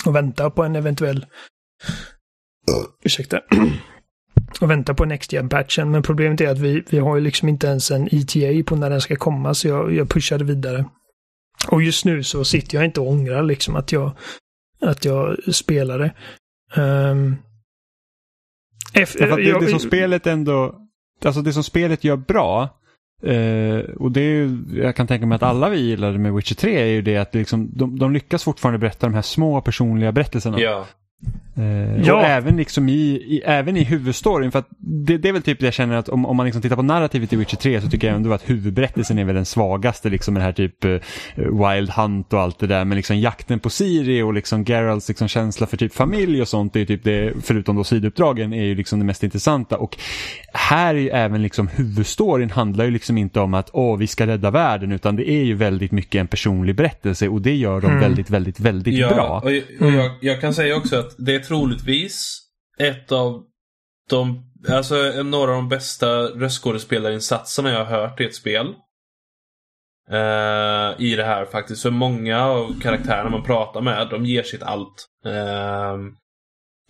och 0.06 0.16
vänta 0.16 0.50
på 0.50 0.64
en 0.64 0.76
eventuell... 0.76 1.26
Ursäkta. 3.04 3.40
Och 4.60 4.70
vänta 4.70 4.94
på 4.94 5.04
Next 5.04 5.32
Gen-patchen. 5.32 5.90
Men 5.90 6.02
problemet 6.02 6.40
är 6.40 6.48
att 6.48 6.58
vi, 6.58 6.82
vi 6.90 6.98
har 6.98 7.16
ju 7.16 7.22
liksom 7.22 7.48
inte 7.48 7.66
ens 7.66 7.90
en 7.90 8.08
ETA 8.12 8.64
på 8.66 8.76
när 8.76 8.90
den 8.90 9.00
ska 9.00 9.16
komma. 9.16 9.54
Så 9.54 9.68
jag, 9.68 9.92
jag 9.94 10.08
pushade 10.08 10.44
vidare. 10.44 10.84
Och 11.68 11.82
just 11.82 12.04
nu 12.04 12.22
så 12.22 12.44
sitter 12.44 12.76
jag 12.76 12.84
inte 12.84 13.00
och 13.00 13.08
ångrar 13.08 13.42
liksom 13.42 13.76
att 13.76 13.92
jag, 13.92 14.12
att 14.80 15.04
jag 15.04 15.54
spelade. 15.54 16.12
Um, 16.76 17.36
Efter, 18.94 19.36
det, 19.36 19.42
jag, 19.42 19.60
det 19.60 19.68
som 19.68 19.78
spelet 19.78 20.26
ändå, 20.26 20.74
alltså 21.24 21.42
det 21.42 21.52
som 21.52 21.64
spelet 21.64 22.04
gör 22.04 22.16
bra, 22.16 22.62
eh, 23.22 23.78
och 23.96 24.12
det 24.12 24.20
är 24.20 24.30
ju, 24.30 24.58
jag 24.74 24.96
kan 24.96 25.06
tänka 25.06 25.26
mig 25.26 25.36
att 25.36 25.42
alla 25.42 25.68
vi 25.68 25.80
gillade 25.80 26.18
med 26.18 26.34
Witcher 26.34 26.54
3 26.54 26.80
är 26.80 26.86
ju 26.86 27.02
det 27.02 27.16
att 27.16 27.34
liksom, 27.34 27.70
de, 27.72 27.98
de 27.98 28.12
lyckas 28.12 28.44
fortfarande 28.44 28.78
berätta 28.78 29.06
de 29.06 29.14
här 29.14 29.22
små 29.22 29.60
personliga 29.60 30.12
berättelserna. 30.12 30.60
Ja. 30.60 30.86
Eh, 31.56 32.02
Ja. 32.06 32.14
Och 32.14 32.22
även, 32.24 32.56
liksom 32.56 32.88
i, 32.88 32.92
i, 33.10 33.42
även 33.44 33.76
i 33.76 33.84
huvudstoryn, 33.84 34.52
för 34.52 34.58
att 34.58 34.68
det, 34.78 35.18
det 35.18 35.28
är 35.28 35.32
väl 35.32 35.42
typ 35.42 35.58
det 35.60 35.64
jag 35.66 35.74
känner 35.74 35.96
att 35.96 36.08
om, 36.08 36.26
om 36.26 36.36
man 36.36 36.46
liksom 36.46 36.62
tittar 36.62 36.76
på 36.76 36.82
narrativet 36.82 37.32
i 37.32 37.36
Witcher 37.36 37.56
3 37.56 37.80
så 37.80 37.88
tycker 37.88 38.06
jag 38.06 38.16
ändå 38.16 38.32
att 38.32 38.50
huvudberättelsen 38.50 39.18
är 39.18 39.24
väl 39.24 39.34
den 39.34 39.44
svagaste, 39.44 40.10
liksom 40.10 40.34
med 40.34 40.40
det 40.40 40.44
här 40.44 40.52
typ 40.52 40.84
eh, 40.84 40.90
Wild 41.36 41.90
Hunt 41.90 42.32
och 42.32 42.40
allt 42.40 42.58
det 42.58 42.66
där, 42.66 42.84
men 42.84 42.96
liksom 42.96 43.18
jakten 43.18 43.58
på 43.58 43.70
Siri 43.70 44.22
och 44.22 44.34
liksom 44.34 44.64
Geralts 44.64 45.08
liksom 45.08 45.28
känsla 45.28 45.66
för 45.66 45.76
typ 45.76 45.94
familj 45.94 46.40
och 46.42 46.48
sånt, 46.48 46.72
det 46.72 46.80
är 46.80 46.84
typ 46.86 47.04
det, 47.04 47.32
förutom 47.42 47.76
då 47.76 47.84
sidouppdragen, 47.84 48.52
är 48.52 48.64
ju 48.64 48.74
liksom 48.74 48.98
det 48.98 49.04
mest 49.04 49.22
intressanta. 49.24 49.76
Och 49.78 49.96
här 50.52 50.94
är 50.94 50.98
ju 50.98 51.08
även 51.08 51.42
liksom 51.42 51.68
huvudstoryn 51.68 52.50
handlar 52.50 52.84
ju 52.84 52.90
liksom 52.90 53.18
inte 53.18 53.40
om 53.40 53.54
att 53.54 53.70
åh, 53.72 53.96
vi 53.98 54.06
ska 54.06 54.26
rädda 54.26 54.50
världen, 54.50 54.92
utan 54.92 55.16
det 55.16 55.30
är 55.30 55.42
ju 55.44 55.54
väldigt 55.54 55.92
mycket 55.92 56.20
en 56.20 56.26
personlig 56.26 56.74
berättelse 56.76 57.28
och 57.28 57.42
det 57.42 57.54
gör 57.54 57.80
de 57.80 57.86
Mm. 57.92 58.00
väldigt, 58.00 58.30
väldigt, 58.30 58.60
väldigt 58.60 58.94
Ja, 58.94 59.08
bra. 59.14 59.42
och, 59.44 59.86
och 59.86 59.92
jag, 59.92 60.10
jag 60.20 60.40
kan 60.40 60.54
säga 60.54 60.76
också 60.76 60.96
att 60.96 61.14
det 61.18 61.34
är 61.34 61.41
troligtvis 61.42 62.40
ett 62.78 63.12
av 63.12 63.44
de, 64.10 64.52
alltså 64.68 65.22
några 65.22 65.50
av 65.50 65.56
de 65.56 65.68
bästa 65.68 66.08
röstskådespelarinsatserna 66.22 67.70
jag 67.70 67.84
har 67.84 68.00
hört 68.00 68.20
i 68.20 68.24
ett 68.24 68.34
spel. 68.34 68.74
Uh, 70.10 71.00
I 71.00 71.14
det 71.16 71.24
här 71.24 71.44
faktiskt. 71.44 71.82
För 71.82 71.90
många 71.90 72.44
av 72.46 72.80
karaktärerna 72.80 73.30
man 73.30 73.42
pratar 73.42 73.80
med, 73.80 74.08
de 74.10 74.26
ger 74.26 74.42
sitt 74.42 74.62
allt. 74.62 75.06
Uh, 75.26 76.12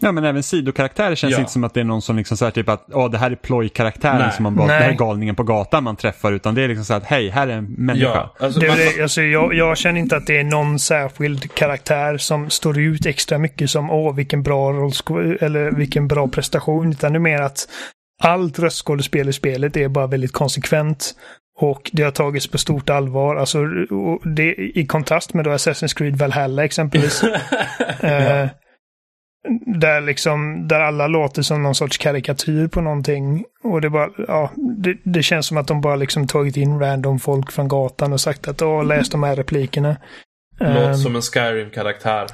Ja 0.04 0.12
men 0.12 0.24
även 0.24 0.42
sidokaraktärer 0.42 1.14
känns 1.14 1.32
Ja. 1.32 1.38
inte 1.40 1.52
som 1.52 1.64
att 1.64 1.74
det 1.74 1.80
är 1.80 1.84
någon 1.84 2.02
som 2.02 2.16
liksom 2.16 2.36
så 2.36 2.44
här 2.44 2.52
typ 2.52 2.68
att 2.68 2.86
åh 2.92 3.10
det 3.10 3.18
här 3.18 3.30
är 3.30 3.34
plojkaraktären 3.34 4.18
Nej. 4.18 4.32
som 4.32 4.42
man 4.42 4.56
bara, 4.56 4.66
det 4.66 4.72
här 4.72 4.82
är 4.82 4.86
Nej. 4.88 4.96
galningen 4.96 5.34
på 5.34 5.42
gatan 5.42 5.84
man 5.84 5.96
träffar 5.96 6.32
utan 6.32 6.54
det 6.54 6.62
är 6.62 6.68
liksom 6.68 6.84
så 6.84 6.94
att 6.94 7.04
hej 7.04 7.28
här 7.30 7.48
är 7.48 7.52
en 7.52 7.64
människa. 7.64 8.04
ja, 8.14 8.34
alltså, 8.46 8.60
Det, 8.60 8.68
man, 8.68 8.76
det, 8.76 9.02
alltså, 9.02 9.22
jag, 9.22 9.54
jag 9.54 9.78
känner 9.78 10.00
inte 10.00 10.16
att 10.16 10.26
det 10.26 10.38
är 10.38 10.44
någon 10.44 10.78
särskild 10.78 11.54
karaktär 11.54 12.18
som 12.18 12.50
står 12.50 12.78
ut 12.78 13.06
extra 13.06 13.38
mycket 13.38 13.70
som 13.70 13.90
åh 13.90 14.14
vilken 14.14 14.42
bra 14.42 14.72
rollsko- 14.72 15.38
eller 15.44 15.70
vilken 15.70 16.08
bra 16.08 16.28
prestation. 16.28 16.90
Utan 16.90 17.12
det 17.12 17.16
är 17.16 17.20
mer 17.20 17.42
att 17.42 17.68
allt 18.22 18.58
röstskådespel 18.58 19.28
i 19.28 19.32
spelet 19.32 19.76
är 19.76 19.88
bara 19.88 20.06
väldigt 20.06 20.32
konsekvent. 20.32 21.14
Och 21.60 21.90
det 21.92 22.02
har 22.02 22.10
tagits 22.10 22.46
på 22.46 22.58
stort 22.58 22.90
allvar. 22.90 23.36
Alltså, 23.36 23.58
det, 24.36 24.54
I 24.54 24.86
kontrast 24.86 25.34
med 25.34 25.44
då 25.44 25.50
Assassin's 25.50 25.96
Creed 25.98 26.16
Valhalla 26.16 26.64
exempelvis. 26.64 27.22
eh, 28.00 28.48
där 29.66 30.00
liksom, 30.00 30.68
där 30.68 30.80
alla 30.80 31.06
låter 31.06 31.42
som 31.42 31.62
någon 31.62 31.74
sorts 31.74 31.98
karikatyr 31.98 32.68
på 32.68 32.80
någonting. 32.80 33.44
Och 33.62 33.80
det 33.80 33.90
bara, 33.90 34.10
ja, 34.28 34.50
det, 34.56 34.96
det 35.04 35.22
känns 35.22 35.46
som 35.46 35.56
att 35.56 35.66
de 35.66 35.80
bara 35.80 35.96
liksom 35.96 36.26
tagit 36.26 36.56
in 36.56 36.80
random 36.80 37.18
folk 37.18 37.52
från 37.52 37.68
gatan 37.68 38.12
och 38.12 38.20
sagt 38.20 38.48
att 38.48 38.62
åh, 38.62 38.84
läs 38.84 39.10
de 39.10 39.22
här 39.22 39.36
replikerna. 39.36 39.96
Låter 40.58 40.94
som 40.94 41.16
en 41.16 41.22
Skyrim-karaktär. 41.22 42.26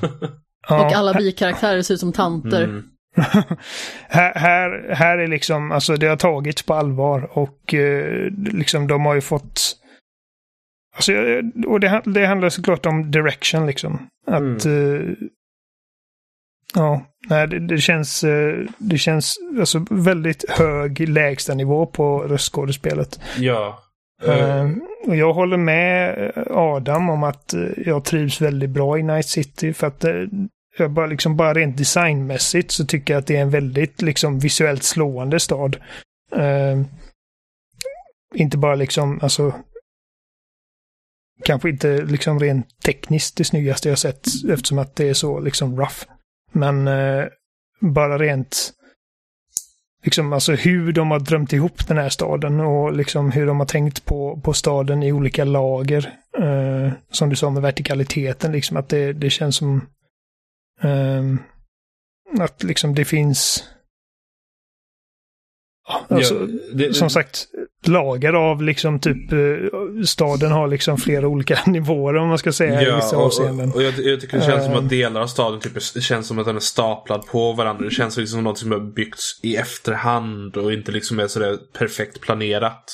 ja, 0.68 0.86
Och 0.86 0.92
alla 0.92 1.14
bikaraktärer 1.14 1.82
ser 1.82 1.94
ut 1.94 2.00
som 2.00 2.12
tanter. 2.12 2.64
Mm. 2.64 2.84
här, 4.08 4.34
här, 4.34 4.94
här 4.94 5.18
är 5.18 5.26
liksom, 5.26 5.72
alltså 5.72 5.96
det 5.96 6.06
har 6.06 6.16
tagits 6.16 6.62
på 6.62 6.74
allvar 6.74 7.38
och 7.38 7.74
eh, 7.74 8.30
liksom 8.36 8.86
de 8.86 9.06
har 9.06 9.14
ju 9.14 9.20
fått 9.20 9.76
Alltså, 10.96 11.12
och 11.66 11.80
det, 11.80 12.02
det 12.04 12.26
handlar 12.26 12.48
såklart 12.48 12.86
om 12.86 13.10
direction 13.10 13.66
liksom. 13.66 14.06
Att... 14.26 14.66
eh, 14.66 15.26
ja, 16.74 17.06
nej, 17.28 17.48
det, 17.48 17.66
det 17.66 17.78
känns... 17.78 18.24
eh, 18.24 18.66
det 18.78 18.98
känns 18.98 19.36
alltså 19.60 19.86
väldigt 19.90 20.50
hög 20.50 21.08
lägstanivå 21.08 21.86
på 21.86 22.18
röstskådespelet. 22.18 23.20
Ja. 23.38 23.78
Eh, 24.24 24.70
och 25.06 25.16
jag 25.16 25.32
håller 25.32 25.56
med 25.56 26.18
eh, 26.36 26.42
Adam 26.50 27.10
om 27.10 27.22
att 27.22 27.54
jag 27.76 28.04
trivs 28.04 28.40
väldigt 28.40 28.70
bra 28.70 28.98
i 28.98 29.02
Night 29.02 29.26
City 29.26 29.72
för 29.72 29.86
att 29.86 30.04
jag 30.78 30.90
bara, 30.90 31.06
liksom, 31.06 31.36
bara 31.36 31.54
rent 31.54 31.76
designmässigt 31.76 32.70
så 32.70 32.86
tycker 32.86 33.14
jag 33.14 33.20
att 33.20 33.26
det 33.26 33.36
är 33.36 33.42
en 33.42 33.50
väldigt 33.50 34.02
liksom, 34.02 34.38
visuellt 34.38 34.82
slående 34.82 35.40
stad. 35.40 35.76
Eh, 36.36 36.80
inte 38.34 38.58
bara 38.58 38.74
liksom, 38.74 39.18
alltså 39.22 39.52
kanske 41.44 41.70
inte 41.70 42.02
liksom 42.02 42.40
rent 42.40 42.66
tekniskt 42.84 43.36
det 43.36 43.44
snyggaste 43.44 43.88
jag 43.88 43.98
sett 43.98 44.26
eftersom 44.50 44.78
att 44.78 44.96
det 44.96 45.08
är 45.08 45.14
så 45.14 45.40
liksom 45.40 45.76
rough. 45.76 46.04
Men 46.54 46.88
eh, 46.88 47.24
bara 47.80 48.18
rent 48.18 48.72
liksom 50.04 50.32
alltså 50.32 50.52
hur 50.52 50.92
de 50.92 51.10
har 51.10 51.20
drömt 51.20 51.52
ihop 51.52 51.88
den 51.88 51.98
här 51.98 52.08
staden 52.08 52.60
och 52.60 52.92
liksom 52.92 53.30
hur 53.30 53.46
de 53.46 53.58
har 53.58 53.66
tänkt 53.66 54.04
på, 54.04 54.40
på 54.44 54.52
staden 54.52 55.02
i 55.02 55.12
olika 55.12 55.44
lager. 55.44 56.12
Eh, 56.38 56.92
som 57.10 57.28
du 57.28 57.36
sa 57.36 57.50
med 57.50 57.62
vertikaliteten, 57.62 58.52
liksom 58.52 58.76
att 58.76 58.88
det, 58.88 59.12
det 59.12 59.30
känns 59.30 59.56
som 59.56 59.86
eh, 60.82 61.22
att 62.40 62.62
liksom 62.62 62.94
det 62.94 63.04
finns 63.04 63.64
alltså, 66.08 66.34
ja, 66.34 66.46
det- 66.74 66.94
som 66.94 67.10
sagt, 67.10 67.46
lager 67.86 68.32
av 68.32 68.62
liksom 68.62 68.98
typ 69.00 69.32
eh, 69.32 69.38
staden 70.06 70.52
har 70.52 70.68
liksom 70.68 70.98
flera 70.98 71.28
olika 71.28 71.58
nivåer 71.66 72.16
om 72.16 72.28
man 72.28 72.38
ska 72.38 72.52
säga 72.52 72.82
i 72.82 72.94
vissa 72.94 73.16
avseenden. 73.16 73.70
och, 73.70 73.76
och 73.76 73.82
jag, 73.82 73.94
jag 73.98 74.20
tycker 74.20 74.38
det 74.38 74.44
känns 74.44 74.64
som 74.64 74.72
Eh. 74.72 74.78
att 74.78 74.88
delar 74.88 75.20
av 75.20 75.26
staden 75.26 75.60
typ, 75.60 75.82
känns 76.02 76.26
som 76.26 76.38
att 76.38 76.46
den 76.46 76.56
är 76.56 76.60
staplad 76.60 77.26
på 77.26 77.52
varandra. 77.52 77.84
Det 77.84 77.90
känns 77.90 78.16
liksom 78.16 78.36
som 78.36 78.44
något 78.44 78.58
som 78.58 78.72
har 78.72 78.80
byggts 78.80 79.40
i 79.42 79.56
efterhand 79.56 80.56
och 80.56 80.72
inte 80.72 80.92
liksom 80.92 81.20
är 81.20 81.26
sådär 81.26 81.56
perfekt 81.78 82.20
planerat. 82.20 82.84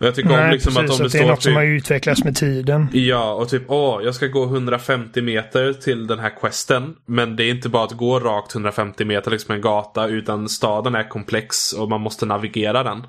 Och 0.00 0.06
jag 0.06 0.14
tycker 0.14 0.30
om 0.30 0.36
Nej, 0.36 0.52
liksom 0.52 0.74
precis, 0.74 0.90
att 0.90 1.00
om 1.00 1.06
att 1.06 1.12
det 1.12 1.18
det 1.18 1.24
är 1.24 1.28
något 1.28 1.42
som 1.42 1.50
typ, 1.50 1.56
har 1.56 1.64
utvecklats 1.64 2.24
med 2.24 2.36
tiden. 2.36 2.88
Ja, 2.92 3.32
och 3.32 3.48
typ 3.48 3.62
åh, 3.68 4.00
jag 4.04 4.14
ska 4.14 4.26
gå 4.26 4.44
150 4.44 5.22
meter 5.22 5.72
till 5.72 6.06
den 6.06 6.18
här 6.18 6.40
questen. 6.40 6.94
Men 7.06 7.36
det 7.36 7.44
är 7.44 7.50
inte 7.50 7.68
bara 7.68 7.84
att 7.84 7.92
gå 7.92 8.20
rakt 8.20 8.54
150 8.54 9.04
meter 9.04 9.30
liksom 9.30 9.54
en 9.54 9.60
gata, 9.60 10.06
utan 10.06 10.48
staden 10.48 10.94
är 10.94 11.08
komplex 11.08 11.72
och 11.72 11.88
man 11.88 12.00
måste 12.00 12.26
navigera 12.26 12.82
den. 12.82 13.06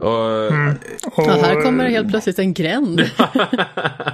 Och, 0.00 0.52
Mm. 0.52 0.74
Och, 1.16 1.24
Ja, 1.26 1.32
här 1.42 1.62
kommer 1.62 1.88
helt 1.88 2.10
plötsligt 2.10 2.38
en 2.38 2.54
gränd. 2.54 3.00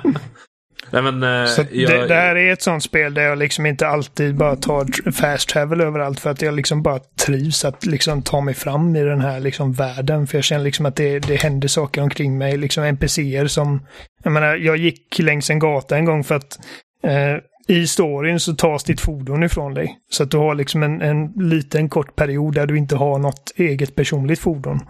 Nej 0.90 1.02
men, 1.02 1.22
eh, 1.22 1.28
jag, 1.70 1.90
det, 1.90 2.06
det 2.06 2.14
här 2.14 2.36
är 2.36 2.52
ett 2.52 2.62
sånt 2.62 2.82
spel 2.82 3.14
där 3.14 3.22
jag 3.22 3.38
liksom 3.38 3.66
inte 3.66 3.88
alltid 3.88 4.34
bara 4.34 4.56
tar 4.56 5.10
fast 5.12 5.48
travel 5.48 5.80
överallt 5.80 6.20
för 6.20 6.30
att 6.30 6.42
jag 6.42 6.54
liksom 6.54 6.82
bara 6.82 6.98
trivs 6.98 7.64
att 7.64 7.86
liksom 7.86 8.22
ta 8.22 8.40
mig 8.40 8.54
fram 8.54 8.96
i 8.96 9.04
den 9.04 9.20
här 9.20 9.40
liksom 9.40 9.72
världen. 9.72 10.26
För 10.26 10.38
jag 10.38 10.44
känner 10.44 10.64
liksom 10.64 10.86
att 10.86 10.96
det, 10.96 11.18
det 11.18 11.36
händer 11.36 11.68
saker 11.68 12.02
omkring 12.02 12.38
mig, 12.38 12.56
liksom 12.56 12.84
NPCer 12.84 13.46
som... 13.46 13.86
Jag 14.22 14.32
menar, 14.32 14.56
jag 14.56 14.76
gick 14.76 15.18
längs 15.18 15.50
en 15.50 15.58
gata 15.58 15.96
en 15.96 16.04
gång 16.04 16.24
för 16.24 16.34
att 16.34 16.58
eh, 17.02 17.36
i 17.68 17.86
storyn 17.86 18.40
så 18.40 18.54
tas 18.54 18.84
ditt 18.84 19.00
fordon 19.00 19.42
ifrån 19.42 19.74
dig. 19.74 19.98
Så 20.10 20.22
att 20.22 20.30
du 20.30 20.36
har 20.36 20.54
liksom 20.54 20.82
en, 20.82 21.02
en 21.02 21.32
liten 21.36 21.88
kort 21.88 22.16
period 22.16 22.54
där 22.54 22.66
du 22.66 22.78
inte 22.78 22.96
har 22.96 23.18
något 23.18 23.52
eget 23.56 23.94
personligt 23.94 24.38
fordon. 24.38 24.80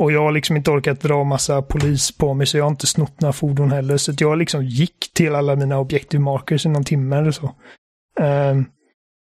Och 0.00 0.12
jag 0.12 0.22
har 0.22 0.32
liksom 0.32 0.56
inte 0.56 0.70
orkat 0.70 1.00
dra 1.00 1.24
massa 1.24 1.62
polis 1.62 2.18
på 2.18 2.34
mig 2.34 2.46
så 2.46 2.56
jag 2.56 2.64
har 2.64 2.70
inte 2.70 2.86
snott 2.86 3.20
några 3.20 3.32
fordon 3.32 3.72
heller. 3.72 3.96
Så 3.96 4.10
att 4.10 4.20
jag 4.20 4.38
liksom 4.38 4.64
gick 4.64 5.14
till 5.14 5.34
alla 5.34 5.56
mina 5.56 5.78
objective 5.78 6.22
markers 6.22 6.66
i 6.66 6.68
någon 6.68 6.84
timme 6.84 7.16
eller 7.16 7.30
så. 7.30 7.54
Um, 8.20 8.64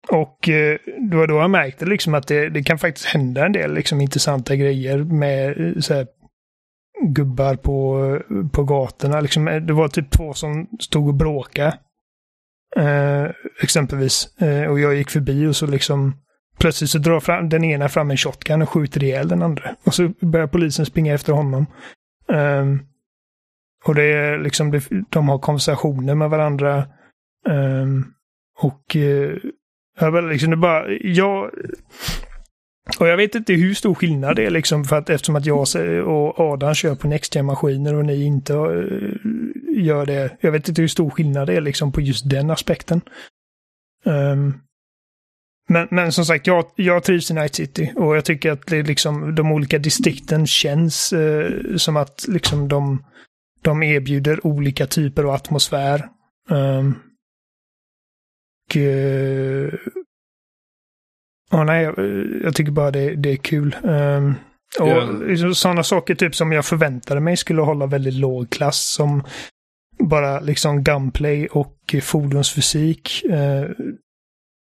och 0.10 0.50
eh, 0.50 0.78
det 1.10 1.18
var 1.18 1.28
då 1.28 1.36
jag 1.36 1.50
märkte 1.50 1.86
liksom 1.86 2.14
att 2.14 2.28
det, 2.28 2.50
det 2.50 2.64
kan 2.64 2.78
faktiskt 2.80 3.06
hända 3.06 3.46
en 3.46 3.52
del 3.52 3.74
liksom 3.74 4.02
intressanta 4.02 4.56
grejer 4.56 4.98
med 4.98 5.68
eh, 5.68 5.80
så 5.80 5.94
här, 5.94 6.08
gubbar 7.04 7.56
på, 7.56 8.06
eh, 8.16 8.48
på 8.48 8.64
gatorna. 8.64 9.22
Liksom, 9.22 9.48
eh, 9.48 9.62
det 9.62 9.74
var 9.74 9.88
typ 9.88 10.12
två 10.12 10.34
som 10.34 10.68
stod 10.80 11.08
och 11.08 11.16
bråkade. 11.16 11.78
Eh, 12.78 13.26
exempelvis. 13.62 14.42
Eh, 14.42 14.72
och 14.72 14.80
jag 14.80 14.96
gick 14.96 15.10
förbi 15.10 15.48
och 15.48 15.56
så 15.56 15.68
liksom 15.68 16.14
Plötsligt 16.62 16.90
så 16.90 16.98
drar 16.98 17.20
fram, 17.20 17.50
den 17.50 17.64
ena 17.64 17.90
fram 17.90 18.12
en 18.12 18.18
shotgun 18.18 18.62
och 18.62 18.70
skjuter 18.70 19.04
ihjäl 19.04 19.28
den 19.28 19.42
andra. 19.42 19.76
Och 19.84 19.94
så 19.94 20.08
börjar 20.20 20.48
polisen 20.48 20.86
springa 20.86 21.14
efter 21.14 21.34
honom. 21.34 21.66
Um, 22.28 22.86
och 23.86 23.96
det 23.96 24.04
är 24.04 24.40
liksom, 24.40 24.72
det, 24.72 24.90
de 25.10 25.30
har 25.30 25.40
konversationer 25.40 26.16
med 26.16 26.30
varandra. 26.30 26.88
Um, 27.50 28.14
och 28.60 28.96
uh, 28.96 29.38
jag 30.00 30.24
liksom, 30.24 30.50
det 30.52 30.58
bara, 30.58 30.92
jag... 30.92 31.52
Och 33.00 33.08
jag 33.08 33.18
vet 33.18 33.36
inte 33.36 33.54
hur 33.54 33.74
stor 33.74 33.96
skillnad 33.96 34.36
det 34.36 34.46
är 34.46 34.50
liksom 34.50 34.86
för 34.86 34.98
att 34.98 35.10
eftersom 35.10 35.36
att 35.36 35.46
jag 35.46 35.66
och 36.06 36.40
Adam 36.40 36.74
kör 36.74 36.96
på 36.96 37.08
NextGen-maskiner 37.08 37.94
och 37.94 38.06
ni 38.06 38.24
inte 38.24 38.54
uh, 38.54 39.16
gör 39.78 40.06
det. 40.06 40.38
Jag 40.40 40.52
vet 40.52 40.70
inte 40.70 40.82
hur 40.82 40.88
stor 40.88 41.10
skillnad 41.10 41.48
det 41.48 41.54
är 41.54 41.62
liksom 41.62 41.92
på 41.92 42.02
just 42.02 42.30
den 42.30 42.50
aspekten. 42.52 43.02
Um, 44.06 44.62
men, 45.72 45.88
men 45.92 46.12
som 46.12 46.26
sagt, 46.26 46.48
jag, 46.48 46.66
jag 46.76 47.04
trivs 47.04 47.32
i 47.32 47.34
Night 47.34 47.56
City 47.56 47.94
och 47.96 48.16
jag 48.16 48.26
tycker 48.26 48.52
att 48.52 48.68
det 48.68 48.84
liksom, 48.84 49.36
de 49.36 49.52
olika 49.52 49.78
distrikten 49.78 50.48
känns 50.48 51.14
eh, 51.14 51.76
som 51.78 51.98
att 51.98 52.26
liksom 52.28 52.68
de, 52.68 53.04
de 53.62 53.84
erbjuder 53.84 54.48
olika 54.48 54.88
typer 54.88 55.24
av 55.24 55.30
atmosfär. 55.30 56.10
Um, 56.50 56.96
och, 58.70 58.76
ja, 61.52 61.64
nej, 61.64 61.84
jag, 61.84 61.96
jag 62.44 62.56
tycker 62.56 62.72
bara 62.72 62.92
det, 62.92 63.16
det 63.16 63.32
är 63.32 63.36
kul. 63.36 63.76
Um, 63.84 64.36
och 64.80 64.88
Ja. 64.88 65.06
liksom 65.06 65.56
sådana 65.56 65.84
saker 65.84 66.16
typ 66.16 66.36
som 66.36 66.52
jag 66.52 66.66
förväntade 66.66 67.22
mig 67.22 67.38
skulle 67.38 67.62
hålla 67.62 67.86
väldigt 67.86 68.14
låg 68.14 68.50
klass 68.50 68.94
som 68.94 69.24
bara 70.00 70.40
liksom 70.40 70.84
gunplay 70.84 71.48
och 71.48 71.96
fordonsfysik. 72.04 73.24
Eh, 73.24 73.70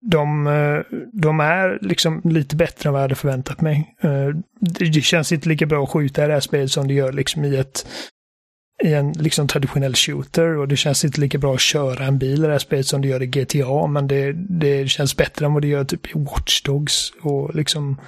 de, 0.01 0.47
eh, 0.47 0.97
de 1.13 1.39
är 1.39 1.79
liksom 1.81 2.21
lite 2.23 2.55
bättre 2.55 2.89
än 2.89 2.93
vad 2.93 2.99
jag 2.99 3.03
hade 3.03 3.15
förväntat 3.15 3.61
mig. 3.61 3.95
Eh, 4.01 4.27
det, 4.59 5.01
känns 5.01 5.31
inte 5.31 5.49
lika 5.49 5.65
bra 5.65 5.83
att 5.83 5.89
skjuta 5.89 6.23
i 6.23 6.27
det 6.27 6.33
här 6.33 6.39
spelet 6.39 6.71
som 6.71 6.87
det 6.87 6.93
gör 6.93 7.13
liksom 7.13 7.45
i 7.45 7.55
ett 7.55 7.85
i 8.83 8.93
en 8.93 9.11
liksom 9.11 9.47
traditionell 9.47 9.95
shooter 9.95 10.57
och 10.57 10.67
det 10.67 10.75
känns 10.75 11.05
inte 11.05 11.21
lika 11.21 11.37
bra 11.37 11.53
att 11.53 11.61
köra 11.61 12.05
en 12.05 12.17
bil 12.17 12.43
i 12.43 12.47
det 12.47 12.51
här 12.51 12.59
spelet 12.59 12.85
som 12.85 13.01
det 13.01 13.07
gör 13.07 13.23
i 13.23 13.27
GTA 13.27 13.87
men 13.87 14.07
det, 14.07 14.33
det 14.33 14.89
känns 14.89 15.17
bättre 15.17 15.45
än 15.45 15.53
vad 15.53 15.61
det 15.61 15.67
gör 15.67 15.83
typ 15.83 16.07
i 16.07 16.19
Watch 16.19 16.61
Dogs 16.61 17.13
och 17.21 17.55
liksom 17.55 18.01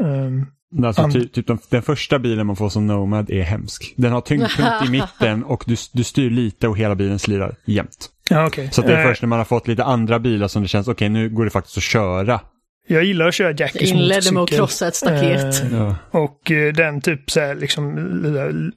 um, 0.00 0.46
Alltså, 0.84 1.10
ty, 1.12 1.28
typ 1.28 1.46
den, 1.46 1.58
den, 1.68 1.82
första 1.82 2.18
bilen 2.18 2.46
man 2.46 2.56
får 2.56 2.68
som 2.68 2.86
Nomad 2.86 3.30
är 3.30 3.42
hemsk. 3.42 3.94
Den 3.96 4.12
har 4.12 4.20
tyngdpunkt 4.20 4.86
i 4.86 4.90
mitten 4.90 5.44
och 5.44 5.64
du, 5.66 5.76
du 5.92 6.04
styr 6.04 6.30
lite 6.30 6.68
och 6.68 6.78
hela 6.78 6.94
bilen 6.94 7.18
slirar 7.18 7.56
jämt. 7.64 8.10
Ja, 8.30 8.46
okay. 8.46 8.70
Så 8.70 8.82
det 8.82 8.96
är 8.96 9.08
först 9.08 9.22
när 9.22 9.28
man 9.28 9.38
har 9.38 9.44
fått 9.44 9.68
lite 9.68 9.84
andra 9.84 10.18
bilar 10.18 10.48
som 10.48 10.62
det 10.62 10.68
känns, 10.68 10.88
okej 10.88 10.94
okay, 10.94 11.08
nu 11.08 11.28
går 11.28 11.44
det 11.44 11.50
faktiskt 11.50 11.76
att 11.76 11.82
köra. 11.82 12.40
Jag 12.86 13.04
gillar 13.04 13.28
att 13.28 13.34
köra 13.34 13.50
Jackies 13.50 13.74
motorcykel. 13.74 14.02
inledde 14.02 14.32
med 14.32 14.42
att 14.42 14.50
krossa 14.50 14.88
ett 14.88 14.94
staket. 14.94 15.62
Eh, 15.62 15.72
ja. 15.72 15.96
Och 16.10 16.50
eh, 16.50 16.72
den 16.72 17.00
typ 17.00 17.30
så 17.30 17.40
här, 17.40 17.54
liksom 17.54 18.72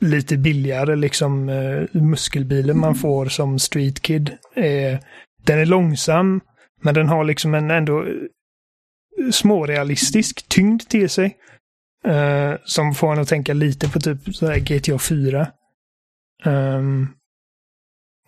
lite 0.00 0.36
billigare 0.36 0.96
liksom 0.96 1.48
eh, 1.48 2.00
muskelbilen 2.00 2.78
man 2.78 2.94
får 2.94 3.26
som 3.26 3.58
Street 3.58 4.00
Kid. 4.02 4.28
Eh, 4.54 4.98
den 5.44 5.58
är 5.58 5.66
långsam, 5.66 6.40
men 6.82 6.94
den 6.94 7.08
har 7.08 7.24
liksom 7.24 7.54
en 7.54 7.70
ändå 7.70 8.04
smårealistisk 9.32 10.48
tyngd 10.48 10.88
till 10.88 11.10
sig. 11.10 11.36
Uh, 12.06 12.54
som 12.64 12.94
får 12.94 13.12
en 13.12 13.18
att 13.18 13.28
tänka 13.28 13.54
lite 13.54 13.88
på 13.88 14.00
typ 14.00 14.34
sådär 14.36 14.58
GTA 14.58 14.98
4. 14.98 15.46
Um, 16.44 16.52
ehm, 16.54 17.08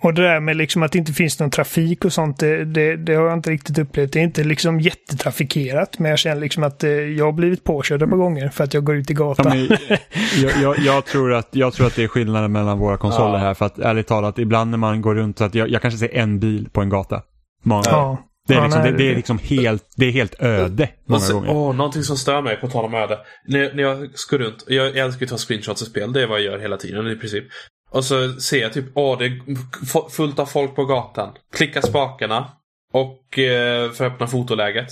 och 0.02 0.14
det 0.14 0.22
där 0.22 0.40
med 0.40 0.56
liksom 0.56 0.82
att 0.82 0.92
det 0.92 0.98
inte 0.98 1.12
finns 1.12 1.40
någon 1.40 1.50
trafik 1.50 2.04
och 2.04 2.12
sånt, 2.12 2.38
det, 2.38 2.64
det, 2.64 2.96
det, 2.96 3.14
har 3.14 3.24
jag 3.24 3.34
inte 3.34 3.50
riktigt 3.50 3.78
upplevt. 3.78 4.12
Det 4.12 4.18
är 4.18 4.22
inte 4.22 4.44
liksom 4.44 4.80
jättetrafikerat, 4.80 5.98
men 5.98 6.10
jag 6.10 6.18
känner 6.18 6.40
liksom 6.40 6.62
att 6.62 6.84
eh, 6.84 6.90
jag 6.90 7.24
har 7.24 7.32
blivit 7.32 7.64
påkörd 7.64 8.02
ett 8.02 8.10
par 8.10 8.16
gånger 8.16 8.48
för 8.48 8.64
att 8.64 8.74
jag 8.74 8.84
går 8.84 8.96
ut 8.96 9.10
i 9.10 9.14
gatan. 9.14 9.66
Ja, 9.68 9.76
jag, 10.42 10.52
jag, 10.62 10.78
jag, 10.78 11.06
tror 11.06 11.32
att, 11.32 11.48
jag 11.50 11.72
tror 11.72 11.86
att 11.86 11.96
det 11.96 12.02
är 12.02 12.08
skillnaden 12.08 12.52
mellan 12.52 12.78
våra 12.78 12.96
konsoler 12.96 13.32
ja. 13.32 13.38
här, 13.38 13.54
för 13.54 13.66
att 13.66 13.78
ärligt 13.78 14.06
talat, 14.06 14.38
ibland 14.38 14.70
när 14.70 14.78
man 14.78 15.02
går 15.02 15.14
runt, 15.14 15.38
så 15.38 15.44
att 15.44 15.54
jag, 15.54 15.70
jag 15.70 15.82
kanske 15.82 15.98
ser 15.98 16.16
en 16.16 16.40
bil 16.40 16.68
på 16.72 16.80
en 16.80 16.88
gata. 16.88 17.22
Många 17.62 17.82
ja. 17.86 18.26
Det 18.48 18.54
är, 18.54 18.62
liksom, 18.62 18.82
det, 18.82 18.92
det, 18.92 19.10
är 19.10 19.16
liksom 19.16 19.38
helt, 19.38 19.84
det 19.96 20.06
är 20.06 20.10
helt 20.10 20.42
öde 20.42 20.88
många 21.06 21.20
så, 21.20 21.34
gånger. 21.34 21.50
Åh, 21.50 21.74
någonting 21.74 22.02
som 22.02 22.16
stör 22.16 22.42
mig 22.42 22.56
på 22.56 22.68
tal 22.68 22.84
om 22.84 22.94
öde. 22.94 23.18
När, 23.46 23.74
när 23.74 23.82
jag 23.82 23.98
går 24.30 24.38
runt, 24.38 24.64
jag 24.68 24.96
älskar 24.96 25.26
att 25.26 25.30
ta 25.30 25.38
screenshots 25.38 25.82
i 25.82 25.84
spel, 25.84 26.12
det 26.12 26.22
är 26.22 26.26
vad 26.26 26.40
jag 26.40 26.52
gör 26.52 26.58
hela 26.58 26.76
tiden 26.76 27.06
i 27.06 27.16
princip. 27.16 27.44
Och 27.90 28.04
så 28.04 28.32
ser 28.32 28.60
jag 28.60 28.72
typ, 28.72 28.84
åh 28.94 29.18
det 29.18 29.24
är 29.24 30.10
fullt 30.10 30.38
av 30.38 30.46
folk 30.46 30.76
på 30.76 30.84
gatan. 30.84 31.32
Klicka 31.52 31.82
spakarna. 31.82 32.50
Och 32.92 33.38
eh, 33.38 33.90
för 33.90 34.06
att 34.06 34.12
öppna 34.12 34.26
fotoläget. 34.26 34.88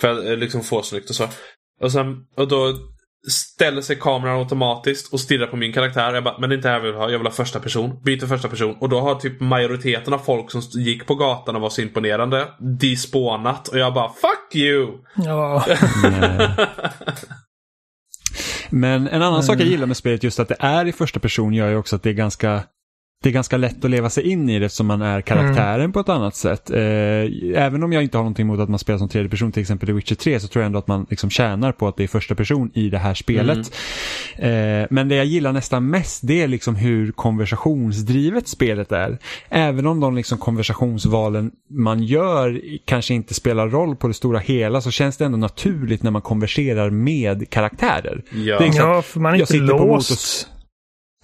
För 0.00 0.08
att 0.08 0.24
eh, 0.24 0.36
liksom 0.36 0.62
få 0.62 0.82
snyggt 0.82 1.10
och 1.10 1.16
så. 1.16 1.28
Och, 1.80 1.92
sen, 1.92 2.16
och 2.36 2.48
då 2.48 2.74
ställer 3.28 3.82
sig 3.82 3.96
kameran 3.96 4.38
automatiskt 4.38 5.12
och 5.12 5.20
stirrar 5.20 5.46
på 5.46 5.56
min 5.56 5.72
karaktär. 5.72 6.14
Jag 6.14 6.24
bara, 6.24 6.38
men 6.38 6.50
det 6.50 6.54
är 6.54 6.56
inte 6.56 6.68
det 6.68 6.74
jag 6.74 6.80
vill 6.80 6.94
ha. 6.94 7.10
Jag 7.10 7.18
vill 7.18 7.26
ha 7.26 7.32
första 7.32 7.60
person. 7.60 8.02
Byter 8.04 8.26
första 8.26 8.48
person. 8.48 8.76
Och 8.80 8.88
då 8.88 9.00
har 9.00 9.14
typ 9.14 9.40
majoriteten 9.40 10.14
av 10.14 10.18
folk 10.18 10.50
som 10.50 10.60
gick 10.60 11.06
på 11.06 11.14
gatan 11.14 11.56
och 11.56 11.62
var 11.62 11.70
så 11.70 11.82
imponerande 11.82 12.48
despawnat. 12.80 13.68
Och 13.68 13.78
jag 13.78 13.94
bara, 13.94 14.08
fuck 14.08 14.54
you! 14.54 14.98
Ja. 15.16 15.66
men 18.72 19.08
en 19.08 19.22
annan 19.22 19.32
mm. 19.32 19.42
sak 19.42 19.60
jag 19.60 19.66
gillar 19.66 19.86
med 19.86 19.96
spelet 19.96 20.22
just 20.22 20.40
att 20.40 20.48
det 20.48 20.56
är 20.58 20.86
i 20.86 20.92
första 20.92 21.20
person 21.20 21.54
gör 21.54 21.68
ju 21.68 21.76
också 21.76 21.96
att 21.96 22.02
det 22.02 22.10
är 22.10 22.14
ganska 22.14 22.62
det 23.22 23.28
är 23.28 23.32
ganska 23.32 23.56
lätt 23.56 23.84
att 23.84 23.90
leva 23.90 24.10
sig 24.10 24.30
in 24.30 24.48
i 24.48 24.58
det 24.58 24.66
eftersom 24.66 24.86
man 24.86 25.02
är 25.02 25.20
karaktären 25.20 25.80
mm. 25.80 25.92
på 25.92 26.00
ett 26.00 26.08
annat 26.08 26.36
sätt. 26.36 26.70
Eh, 26.70 26.78
även 27.54 27.82
om 27.82 27.92
jag 27.92 28.02
inte 28.02 28.18
har 28.18 28.22
någonting 28.22 28.46
emot 28.46 28.60
att 28.60 28.68
man 28.68 28.78
spelar 28.78 28.98
som 28.98 29.08
tredje 29.08 29.30
person, 29.30 29.52
till 29.52 29.60
exempel 29.60 29.90
i 29.90 29.92
Witcher 29.92 30.14
3, 30.14 30.40
så 30.40 30.48
tror 30.48 30.62
jag 30.62 30.66
ändå 30.66 30.78
att 30.78 30.86
man 30.86 31.06
liksom 31.10 31.30
tjänar 31.30 31.72
på 31.72 31.88
att 31.88 31.96
det 31.96 32.02
är 32.02 32.08
första 32.08 32.34
person 32.34 32.70
i 32.74 32.88
det 32.88 32.98
här 32.98 33.14
spelet. 33.14 33.72
Mm. 34.36 34.82
Eh, 34.82 34.86
men 34.90 35.08
det 35.08 35.14
jag 35.14 35.26
gillar 35.26 35.52
nästan 35.52 35.86
mest, 35.86 36.20
det 36.26 36.42
är 36.42 36.48
liksom 36.48 36.74
hur 36.74 37.12
konversationsdrivet 37.12 38.48
spelet 38.48 38.92
är. 38.92 39.18
Även 39.48 39.86
om 39.86 40.00
de 40.00 40.16
liksom 40.16 40.38
konversationsvalen 40.38 41.50
man 41.70 42.02
gör 42.02 42.60
kanske 42.84 43.14
inte 43.14 43.34
spelar 43.34 43.68
roll 43.68 43.96
på 43.96 44.08
det 44.08 44.14
stora 44.14 44.38
hela, 44.38 44.80
så 44.80 44.90
känns 44.90 45.16
det 45.16 45.24
ändå 45.24 45.38
naturligt 45.38 46.02
när 46.02 46.10
man 46.10 46.22
konverserar 46.22 46.90
med 46.90 47.50
karaktärer. 47.50 48.22
Ja, 48.30 48.58
det 48.58 48.66
är 48.66 48.76
ja 48.76 49.02
för 49.02 49.20
man 49.20 49.34
är 49.34 49.38
inte 49.38 49.54
låst. 49.56 50.48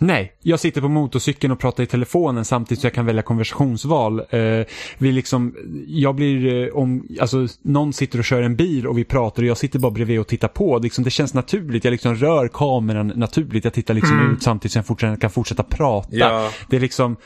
Nej, 0.00 0.32
jag 0.42 0.60
sitter 0.60 0.80
på 0.80 0.88
motorcykeln 0.88 1.52
och 1.52 1.58
pratar 1.58 1.82
i 1.82 1.86
telefonen 1.86 2.44
samtidigt 2.44 2.80
så 2.80 2.86
jag 2.86 2.94
kan 2.94 3.06
välja 3.06 3.22
konversationsval. 3.22 4.20
Eh, 4.30 4.66
vi 4.98 5.12
liksom, 5.12 5.54
jag 5.86 6.14
blir, 6.14 6.64
eh, 6.64 6.76
om 6.76 7.08
alltså, 7.20 7.46
någon 7.62 7.92
sitter 7.92 8.18
och 8.18 8.24
kör 8.24 8.42
en 8.42 8.56
bil 8.56 8.86
och 8.86 8.98
vi 8.98 9.04
pratar 9.04 9.42
och 9.42 9.48
jag 9.48 9.58
sitter 9.58 9.78
bara 9.78 9.92
bredvid 9.92 10.20
och 10.20 10.26
tittar 10.26 10.48
på. 10.48 10.78
Liksom, 10.78 11.04
det 11.04 11.10
känns 11.10 11.34
naturligt, 11.34 11.84
jag 11.84 11.90
liksom 11.92 12.14
rör 12.14 12.48
kameran 12.48 13.06
naturligt. 13.06 13.64
Jag 13.64 13.72
tittar 13.72 13.94
liksom 13.94 14.18
mm. 14.18 14.32
ut 14.32 14.42
samtidigt 14.42 14.72
som 14.72 14.78
jag 14.78 14.86
fortsätter, 14.86 15.16
kan 15.16 15.30
fortsätta 15.30 15.62
prata. 15.62 16.08
Ja. 16.10 16.50
Det 16.70 16.76
är 16.76 16.80
liksom, 16.80 17.16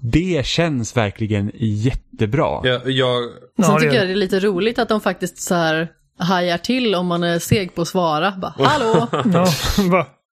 det 0.00 0.46
känns 0.46 0.96
verkligen 0.96 1.50
jättebra. 1.54 2.60
Ja, 2.62 2.80
jag... 2.84 3.22
Sen 3.62 3.80
tycker 3.80 3.96
jag 3.96 4.06
det 4.06 4.12
är 4.12 4.16
lite 4.16 4.40
roligt 4.40 4.78
att 4.78 4.88
de 4.88 5.00
faktiskt 5.00 5.38
så 5.38 5.54
här 5.54 5.88
hajar 6.18 6.58
till 6.58 6.94
om 6.94 7.06
man 7.06 7.22
är 7.22 7.38
seg 7.38 7.74
på 7.74 7.82
att 7.82 7.88
svara. 7.88 8.34
Bara, 8.42 8.54
Hallå! 8.58 9.06
ja, 9.32 9.46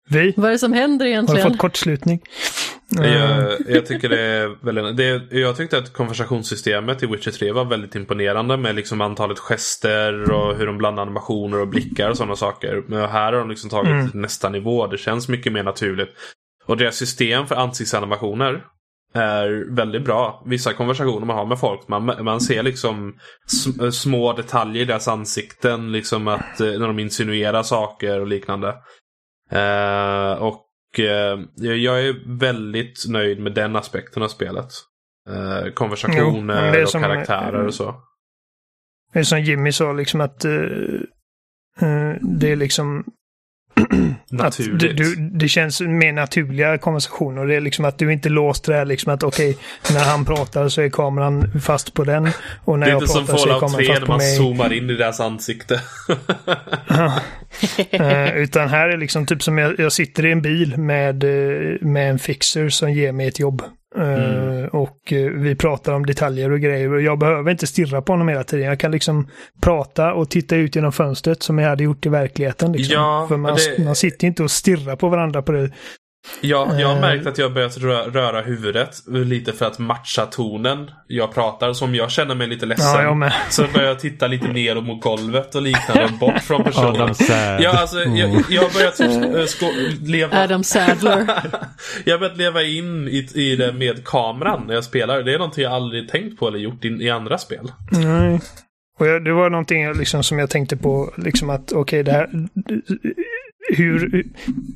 vi? 0.08 0.34
Vad 0.38 0.48
är 0.48 0.52
det 0.52 0.60
som 0.60 0.74
händer 0.74 1.06
egentligen? 1.06 1.44
Har 1.44 1.50
fått 1.50 1.60
kortslutning. 1.60 2.22
Jag, 2.90 3.58
jag, 3.68 3.86
tycker 3.86 4.10
det 4.10 4.22
är 4.22 4.66
väldigt, 4.66 4.98
det, 4.98 5.40
jag 5.40 5.58
tyckte 5.58 5.78
att 5.78 5.94
konversationssystemet 5.94 7.04
i 7.04 7.06
Witcher 7.06 7.32
3 7.32 7.52
var 7.52 7.66
väldigt 7.66 7.96
imponerande 7.96 8.58
med 8.58 8.76
liksom 8.76 9.02
antalet 9.02 9.40
gester 9.40 10.32
och 10.32 10.58
hur 10.58 10.66
de 10.66 10.78
blandar 10.78 11.02
animationer 11.02 11.62
och 11.62 11.68
blickar 11.68 12.10
och 12.10 12.18
sådana 12.18 12.36
saker. 12.36 12.84
Men 12.88 13.10
här 13.10 13.34
har 13.34 13.40
de 13.40 13.50
liksom 13.50 13.70
tagit 13.70 13.92
mm. 13.92 14.10
nästa 14.14 14.50
nivå. 14.50 14.88
Det 14.88 14.98
känns 14.98 15.28
mycket 15.28 15.54
mer 15.54 15.64
naturligt. 15.64 16.10
Och 16.66 16.78
deras 16.78 16.96
system 16.96 17.48
för 17.48 17.56
ansiktsanimationer 17.56 18.64
är 19.14 19.76
väldigt 19.76 20.06
bra. 20.06 20.44
Vissa 20.46 20.74
konversationer 20.74 21.26
man 21.26 21.38
har 21.38 21.46
med 21.46 21.60
folk, 21.60 21.88
man, 21.88 22.12
man 22.22 22.42
ser 22.42 22.64
liksom 22.64 23.14
små 23.92 24.34
detaljer 24.34 24.82
i 24.82 24.86
deras 24.86 25.08
ansikten. 25.08 25.92
Liksom 25.92 26.28
att 26.28 26.62
eh, 26.62 26.68
när 26.68 26.88
de 26.88 27.00
insinuerar 27.00 27.64
saker 27.64 28.20
och 28.20 28.28
liknande. 28.28 28.76
Uh, 29.54 30.44
och 30.44 30.66
uh, 31.00 31.46
jag 31.56 32.08
är 32.08 32.38
väldigt 32.40 33.06
nöjd 33.08 33.40
med 33.40 33.54
den 33.54 33.76
aspekten 33.76 34.24
av 34.24 34.28
spelet. 34.28 34.70
Uh, 35.30 35.72
konversationer 35.74 36.76
jo, 36.76 36.84
och 36.84 36.90
som, 36.90 37.02
karaktärer 37.02 37.66
och 37.66 37.74
så. 37.74 37.96
Det 39.14 39.20
är 39.20 39.24
som 39.24 39.42
Jimmy 39.42 39.72
sa, 39.72 39.94
liksom 39.94 40.22
att 40.22 40.40
det 42.22 42.52
är 42.52 42.56
liksom 42.56 43.06
Naturligt. 44.30 44.80
Du, 44.80 44.94
du, 44.94 45.16
det 45.16 45.48
känns 45.48 45.82
mer 45.82 46.14
naturliga 46.14 46.78
konversationer. 46.78 47.46
Det 47.46 47.56
är 47.56 47.62
liksom 47.62 47.86
att 47.86 47.98
du 47.98 48.14
inte 48.14 48.30
låst 48.30 48.66
det 48.66 48.74
här 48.74 48.86
liksom 48.86 49.14
att 49.14 49.24
okej, 49.24 49.50
okay, 49.50 49.96
när 49.98 50.06
han 50.06 50.26
pratar 50.26 50.70
så 50.70 50.82
är 50.82 50.90
kameran 50.90 51.52
fast 51.62 51.94
på 51.94 52.04
den. 52.04 52.30
Och 52.66 52.80
när 52.80 52.90
jag 52.90 53.00
pratar 53.00 53.38
så 53.38 53.50
är 53.50 53.60
kameran 53.60 53.60
fast 53.60 53.74
på 53.74 53.84
mig. 53.84 53.88
Det 53.88 53.92
är 53.92 53.94
inte 53.94 53.98
som 53.98 53.98
Fallout 53.98 53.98
3 53.98 54.00
när 54.00 54.08
man 54.08 54.22
zoomar 54.22 54.74
in 54.74 54.90
i 54.90 54.94
deras 54.94 55.20
ansikte. 55.20 55.74
uh, 57.94 58.38
utan 58.38 58.70
här 58.70 58.90
är 58.90 58.98
liksom 58.98 59.26
typ 59.26 59.44
som 59.44 59.58
jag, 59.58 59.80
jag 59.80 59.92
sitter 59.92 60.26
i 60.26 60.32
en 60.32 60.42
bil 60.42 60.78
med, 60.78 61.24
eh, 61.24 61.78
med 61.82 62.10
en 62.10 62.20
fixer 62.20 62.70
som 62.70 62.92
ger 62.92 63.12
mig 63.12 63.28
ett 63.28 63.40
jobb. 63.40 63.62
Mm. 63.98 64.68
Och 64.68 65.14
eh, 65.14 65.32
vi 65.32 65.56
pratar 65.56 65.94
om 65.94 66.06
detaljer 66.06 66.52
och 66.52 66.60
grejer. 66.60 66.94
Och 66.94 67.02
jag 67.02 67.20
behöver 67.20 67.52
inte 67.52 67.68
stirra 67.68 68.02
på 68.02 68.14
honom 68.14 68.28
hela 68.28 68.44
tiden. 68.44 68.66
Jag 68.66 68.80
kan 68.80 68.92
liksom 68.92 69.28
prata 69.62 70.14
och 70.14 70.30
titta 70.30 70.56
ut 70.56 70.76
genom 70.76 70.92
fönstret 70.92 71.44
som 71.44 71.58
jag 71.58 71.70
hade 71.70 71.84
gjort 71.84 72.06
i 72.06 72.10
verkligheten. 72.10 72.72
Liksom. 72.72 72.94
Ja, 72.94 73.26
För 73.30 73.38
man, 73.38 73.58
det... 73.78 73.84
man 73.84 73.96
sitter 73.96 74.28
inte 74.28 74.44
och 74.44 74.52
stirrar 74.52 74.96
på 74.96 75.10
varandra 75.10 75.42
på 75.42 75.52
det 75.52 75.72
Ja, 76.42 76.80
jag 76.80 76.88
har 76.88 77.02
märkt 77.02 77.26
eh. 77.26 77.32
att 77.32 77.38
jag 77.38 77.54
börjat 77.54 77.78
röra 77.78 78.42
huvudet 78.42 79.04
lite 79.08 79.54
för 79.54 79.66
att 79.66 79.80
matcha 79.80 80.26
tonen 80.26 80.92
jag 81.08 81.34
pratar. 81.34 81.74
Så 81.74 81.86
om 81.86 81.96
jag 81.96 82.12
känner 82.12 82.36
mig 82.36 82.48
lite 82.48 82.66
ledsen 82.66 83.22
ja, 83.22 83.32
så 83.50 83.64
börjar 83.74 83.88
jag 83.88 84.00
titta 84.00 84.28
lite 84.28 84.48
ner 84.48 84.76
mot 84.76 85.02
golvet 85.02 85.56
och 85.56 85.62
liknande 85.62 86.10
bort 86.20 86.42
från 86.42 86.64
personen. 86.64 87.16
Ja, 87.60 87.80
alltså, 87.80 88.00
jag, 88.00 88.44
jag 88.50 88.62
har 88.62 88.74
börjat 88.74 88.96
typ, 88.96 90.08
leva... 90.08 90.44
Adam 90.44 90.64
Sadler. 90.64 91.28
jag 92.06 92.14
har 92.14 92.20
börjat 92.20 92.38
leva 92.38 92.64
in 92.64 93.08
i, 93.08 93.30
i 93.34 93.56
det 93.56 93.74
med 93.74 94.06
kameran 94.06 94.64
när 94.68 94.74
jag 94.74 94.84
spelar. 94.84 95.24
Det 95.24 95.34
är 95.34 95.38
någonting 95.38 95.64
jag 95.64 95.74
aldrig 95.74 96.10
tänkt 96.10 96.40
på 96.40 96.48
eller 96.48 96.60
gjort 96.60 96.86
i, 96.86 96.88
i 96.88 97.10
andra 97.10 97.38
spel. 97.38 97.72
Nej. 97.92 98.40
Och 98.98 99.08
jag, 99.08 99.26
det 99.26 99.34
var 99.34 99.50
någonting 99.50 99.94
liksom 99.94 100.24
som 100.24 100.40
jag 100.40 100.50
tänkte 100.50 100.78
på, 100.78 101.14
liksom 101.18 101.50
att 101.50 101.72
okej, 101.72 102.02
okay, 102.02 102.04
det 102.04 102.12
här 102.12 102.30
hur 103.70 104.24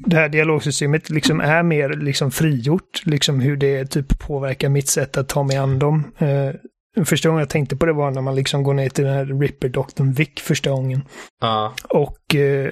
det 0.06 0.15
här 0.15 0.30
dialogsystemet 0.30 1.10
liksom 1.10 1.39
är 1.39 1.64
mer 1.64 1.89
liksom 1.89 2.31
frigjort. 2.31 3.06
Liksom 3.06 3.39
hur 3.39 3.57
det 3.57 3.85
typ 3.85 4.19
påverkar 4.19 4.69
mitt 4.69 4.89
sätt 4.89 5.18
att 5.18 5.30
ta 5.30 5.43
mig 5.43 5.57
an 5.57 5.80
dem. 5.80 6.03
Eh, 6.18 7.06
första 7.06 7.30
gången 7.30 7.39
jag 7.39 7.49
tänkte 7.49 7.76
på 7.76 7.85
det 7.85 7.93
var 7.93 8.11
när 8.11 8.22
man 8.22 8.35
liksom 8.35 8.64
går 8.64 8.73
ner 8.73 8.89
till 8.89 9.06
den 9.06 9.14
här 9.14 9.26
Ripper-doktorn 9.26 10.11
Vic 10.14 10.30
första 10.39 10.69
gången. 10.69 11.02
Uh. 11.43 11.72
Och 11.89 12.35
eh, 12.35 12.72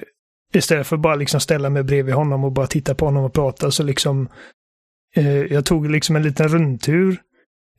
istället 0.54 0.86
för 0.86 0.96
bara 0.96 1.14
liksom 1.14 1.40
ställa 1.40 1.70
mig 1.70 1.82
bredvid 1.82 2.14
honom 2.14 2.44
och 2.44 2.52
bara 2.52 2.66
titta 2.66 2.94
på 2.94 3.04
honom 3.04 3.24
och 3.24 3.32
prata 3.32 3.70
så 3.70 3.82
liksom 3.82 4.28
eh, 5.16 5.42
jag 5.42 5.64
tog 5.64 5.90
liksom 5.90 6.16
en 6.16 6.22
liten 6.22 6.48
rundtur 6.48 7.20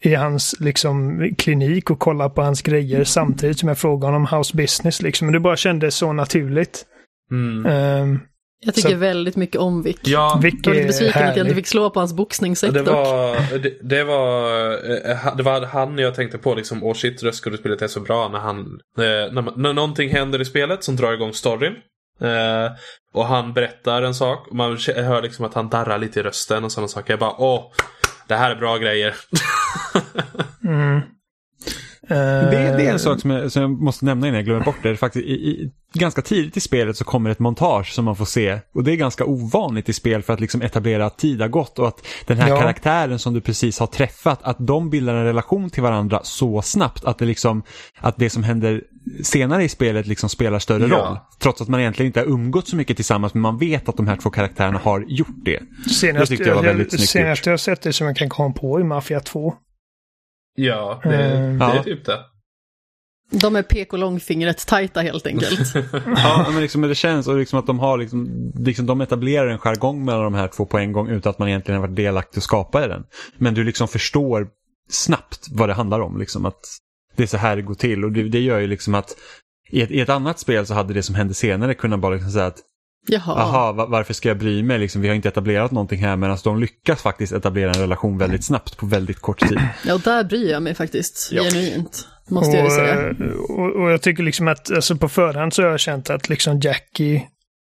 i 0.03 0.15
hans 0.15 0.55
liksom, 0.59 1.29
klinik 1.37 1.89
och 1.89 1.99
kollar 1.99 2.29
på 2.29 2.41
hans 2.41 2.61
grejer 2.61 3.03
samtidigt 3.03 3.59
som 3.59 3.69
jag 3.69 3.77
frågar 3.77 4.11
honom 4.11 4.27
house 4.37 4.57
business. 4.57 5.01
Liksom. 5.01 5.27
Men 5.27 5.33
det 5.33 5.39
bara 5.39 5.57
kändes 5.57 5.95
så 5.95 6.13
naturligt. 6.13 6.85
Mm. 7.31 7.65
Um, 8.01 8.19
Jag 8.65 8.75
tycker 8.75 8.89
Så- 8.89 8.95
väldigt 8.95 9.35
mycket 9.35 9.55
om 9.61 9.83
Vic. 9.83 9.97
Ja, 10.03 10.39
Vic 10.43 10.53
Jag 10.63 10.69
var 10.69 10.73
lite 10.73 10.83
är 10.83 10.87
besviken 10.87 11.27
att 11.27 11.37
jag 11.37 11.45
inte 11.45 11.55
fick 11.55 11.67
slå 11.67 11.89
på 11.89 11.99
hans 11.99 12.13
boxningssäck 12.13 12.73
det 12.73 12.81
var, 12.81 13.59
det, 13.59 13.73
det, 13.81 14.03
var, 14.03 14.71
eh, 15.09 15.17
ha- 15.17 15.35
det 15.35 15.43
var 15.43 15.65
han 15.65 15.97
jag 15.97 16.15
tänkte 16.15 16.37
på 16.37 16.55
liksom, 16.55 16.83
åh 16.83 16.93
shit, 16.93 17.23
röstskådespelet 17.23 17.81
är 17.81 17.87
så 17.87 17.99
bra 17.99 18.27
när 18.27 18.39
han, 18.39 18.59
eh, 18.97 19.33
när, 19.33 19.41
man, 19.41 19.53
när 19.57 19.73
någonting 19.73 20.09
händer 20.09 20.41
i 20.41 20.45
spelet 20.45 20.83
som 20.83 20.95
drar 20.95 21.13
igång 21.13 21.33
storyn. 21.33 21.73
Eh, 22.21 22.71
och 23.13 23.25
han 23.25 23.53
berättar 23.53 24.01
en 24.01 24.13
sak 24.13 24.47
och 24.47 24.55
man 24.55 24.77
hör 24.95 25.21
liksom 25.21 25.45
att 25.45 25.53
han 25.53 25.69
darrar 25.69 25.97
lite 25.97 26.19
i 26.19 26.23
rösten 26.23 26.63
och 26.63 26.71
sådana 26.71 26.87
saker. 26.87 27.13
Jag 27.13 27.19
bara, 27.19 27.35
åh, 27.37 27.71
det 28.27 28.35
här 28.35 28.51
är 28.51 28.55
bra 28.55 28.77
grejer. 28.77 29.15
mm. 30.63 31.01
Det, 32.15 32.51
det 32.51 32.57
är 32.57 32.79
Eh, 32.87 32.93
en 32.93 32.99
sak 32.99 33.19
som 33.21 33.29
jag, 33.31 33.51
som 33.51 33.61
jag 33.61 33.71
måste 33.71 34.05
nämna 34.05 34.27
innan 34.27 34.35
jag 34.37 34.45
glömmer 34.45 34.65
bort 34.65 34.75
det. 34.83 34.97
Faktiskt, 34.97 35.25
i, 35.25 35.31
i, 35.31 35.71
ganska 35.93 36.21
tidigt 36.21 36.57
i 36.57 36.59
spelet 36.59 36.97
så 36.97 37.03
kommer 37.03 37.29
ett 37.29 37.39
montage 37.39 37.93
som 37.93 38.05
man 38.05 38.15
får 38.15 38.25
se. 38.25 38.59
Och 38.73 38.83
det 38.83 38.91
är 38.91 38.95
ganska 38.95 39.25
ovanligt 39.25 39.89
i 39.89 39.93
spel 39.93 40.21
för 40.23 40.33
att 40.33 40.39
liksom 40.39 40.61
etablera 40.61 41.05
att 41.05 41.17
tid 41.17 41.41
har 41.41 41.47
gått 41.47 41.79
och 41.79 41.87
att 41.87 42.07
den 42.25 42.37
här 42.37 42.49
Ja. 42.49 42.59
karaktären 42.59 43.19
som 43.19 43.33
du 43.33 43.41
precis 43.41 43.79
har 43.79 43.87
träffat, 43.87 44.39
att 44.43 44.57
de 44.59 44.89
bildar 44.89 45.15
en 45.15 45.23
relation 45.25 45.69
till 45.69 45.83
varandra 45.83 46.19
så 46.23 46.61
snabbt 46.61 47.05
att 47.05 47.17
det, 47.17 47.25
liksom, 47.25 47.63
att 47.99 48.17
det 48.17 48.29
som 48.29 48.43
händer 48.43 48.81
senare 49.23 49.63
i 49.63 49.69
spelet 49.69 50.07
liksom 50.07 50.29
spelar 50.29 50.59
större 50.59 50.87
Ja. 50.87 50.97
roll. 50.97 51.17
Trots 51.39 51.61
att 51.61 51.67
man 51.67 51.79
egentligen 51.79 52.07
inte 52.07 52.19
har 52.19 52.27
umgått 52.27 52.67
så 52.67 52.75
mycket 52.75 52.95
tillsammans 52.95 53.33
men 53.33 53.41
man 53.41 53.57
vet 53.57 53.89
att 53.89 53.97
de 53.97 54.07
här 54.07 54.15
två 54.15 54.29
karaktärerna 54.29 54.79
har 54.83 55.05
gjort 55.07 55.27
det. 55.45 55.59
Senast, 55.91 56.29
det 56.29 56.35
tyckte 56.37 56.49
jag 56.49 56.55
var 56.55 56.63
väldigt 56.63 56.91
snyggt 56.91 57.09
senast 57.09 57.45
jag 57.45 57.59
sett 57.59 57.81
det 57.81 57.93
som 57.93 58.07
jag 58.07 58.15
kan 58.15 58.29
komma 58.29 58.53
på 58.53 58.79
i 58.79 58.83
Mafia 58.83 59.19
2. 59.19 59.53
Ja, 60.55 60.99
det, 61.03 61.15
Mm. 61.37 61.59
det 61.59 61.65
är 61.65 61.75
Ja. 61.75 61.83
typ 61.83 62.05
det. 62.05 62.19
De 63.33 63.55
är 63.55 63.63
pek 63.63 63.93
och 63.93 63.99
långfingret 63.99 64.67
tajta 64.67 65.01
helt 65.01 65.27
enkelt. 65.27 65.73
Ja, 66.15 66.47
men 66.51 66.61
liksom, 66.61 66.81
det 66.81 66.95
känns 66.95 67.27
och 67.27 67.37
liksom 67.37 67.59
att 67.59 67.67
de 67.67 67.79
har 67.79 67.97
liksom, 67.97 68.51
liksom, 68.55 68.85
de 68.85 69.01
etablerar 69.01 69.47
en 69.47 69.59
jargong 69.59 70.05
mellan 70.05 70.23
de 70.23 70.33
här 70.33 70.47
två 70.47 70.65
på 70.65 70.77
en 70.77 70.91
gång 70.91 71.07
utan 71.09 71.29
att 71.29 71.39
man 71.39 71.47
egentligen 71.47 71.81
har 71.81 71.87
varit 71.87 71.95
delaktig 71.95 72.37
och 72.37 72.43
skapa 72.43 72.87
den. 72.87 73.03
Men 73.37 73.53
du 73.53 73.63
liksom 73.63 73.87
förstår 73.87 74.47
snabbt 74.89 75.47
vad 75.51 75.69
det 75.69 75.73
handlar 75.73 75.99
om, 75.99 76.17
liksom 76.19 76.45
att 76.45 76.59
det 77.15 77.23
är 77.23 77.27
så 77.27 77.37
här 77.37 77.55
det 77.55 77.61
går 77.61 77.73
till 77.75 78.03
och 78.05 78.11
det, 78.11 78.23
det 78.29 78.39
gör 78.39 78.59
ju 78.59 78.67
liksom 78.67 78.95
att 78.95 79.15
i 79.69 79.81
ett, 79.81 79.91
i 79.91 79.99
ett 79.99 80.09
annat 80.09 80.39
spel 80.39 80.65
så 80.65 80.73
hade 80.73 80.93
det 80.93 81.03
som 81.03 81.15
hände 81.15 81.33
senare 81.33 81.73
kunnat 81.73 81.99
bara 81.99 82.13
liksom 82.13 82.31
säga 82.31 82.45
att 82.45 82.59
Jaha. 83.07 83.35
aha, 83.41 83.71
va- 83.71 83.85
varför 83.85 84.13
ska 84.13 84.27
jag 84.29 84.37
bry 84.37 84.63
mig? 84.63 84.79
Liksom, 84.79 85.01
vi 85.01 85.07
har 85.07 85.15
inte 85.15 85.27
etablerat 85.27 85.71
någonting 85.71 85.99
här 86.03 86.15
medan 86.15 86.37
de 86.43 86.59
lyckas 86.59 87.01
faktiskt 87.01 87.33
etablera 87.33 87.71
en 87.71 87.79
relation 87.81 88.17
väldigt 88.17 88.43
snabbt 88.45 88.77
på 88.77 88.85
väldigt 88.85 89.19
kort 89.19 89.39
tid. 89.49 89.59
Ja, 89.85 89.93
och 89.93 90.01
där 90.01 90.23
bryr 90.23 90.51
jag 90.51 90.63
mig 90.63 90.73
faktiskt. 90.75 91.29
Ja. 91.31 91.43
Genuint. 91.43 92.07
Måste 92.29 92.57
jag 92.57 92.65
ju 92.65 92.71
säga. 92.71 93.09
och, 93.49 93.59
och, 93.59 93.83
och 93.83 93.91
jag 93.91 94.01
tycker 94.01 94.23
liksom 94.23 94.47
att 94.47 94.71
alltså 94.71 94.95
på 94.95 95.09
förhand 95.09 95.53
så 95.53 95.61
har 95.63 95.69
jag 95.69 95.79
känt 95.79 96.09
att 96.09 96.29
liksom 96.29 96.59
Jackie, 96.59 97.23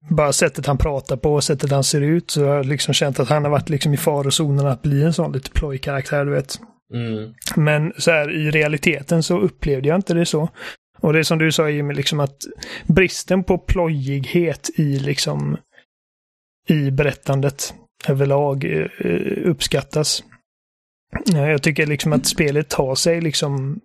bara 0.09 0.33
sättet 0.33 0.65
han 0.65 0.77
pratar 0.77 1.17
på 1.17 1.33
och 1.33 1.43
sättet 1.43 1.71
han 1.71 1.83
ser 1.83 2.01
ut, 2.01 2.31
så 2.31 2.45
har 2.45 2.55
jag 2.55 2.65
liksom 2.65 2.93
känt 2.93 3.19
att 3.19 3.29
han 3.29 3.43
har 3.43 3.51
varit 3.51 3.69
liksom 3.69 3.93
i 3.93 3.97
farozonen 3.97 4.67
att 4.67 4.81
bli 4.81 5.03
en 5.03 5.13
sån 5.13 5.31
lite 5.31 5.51
plojkaraktär, 5.51 6.25
du 6.25 6.31
vet. 6.31 6.59
Mm. 6.93 7.33
Men 7.55 7.93
så 7.97 8.11
här 8.11 8.31
i 8.35 8.51
realiteten 8.51 9.23
så 9.23 9.39
upplevde 9.39 9.87
jag 9.89 9.95
inte 9.95 10.13
det 10.13 10.25
så. 10.25 10.49
Och 10.99 11.13
det 11.13 11.19
är 11.19 11.23
som 11.23 11.37
du 11.37 11.51
sa 11.51 11.69
Jimmy, 11.69 11.93
liksom 11.93 12.19
att 12.19 12.37
bristen 12.87 13.43
på 13.43 13.57
plojighet 13.57 14.69
i 14.75 14.99
liksom 14.99 15.57
i 16.67 16.91
berättandet 16.91 17.73
överlag 18.07 18.63
eh, 18.65 19.49
uppskattas. 19.49 20.23
Eh, 21.33 21.49
Jag 21.49 21.63
tycker 21.63 21.85
liksom 21.85 22.13
att 22.13 22.25
spelet 22.25 22.69
tar 22.69 22.95
sig 22.95 23.21
liksom 23.21 23.79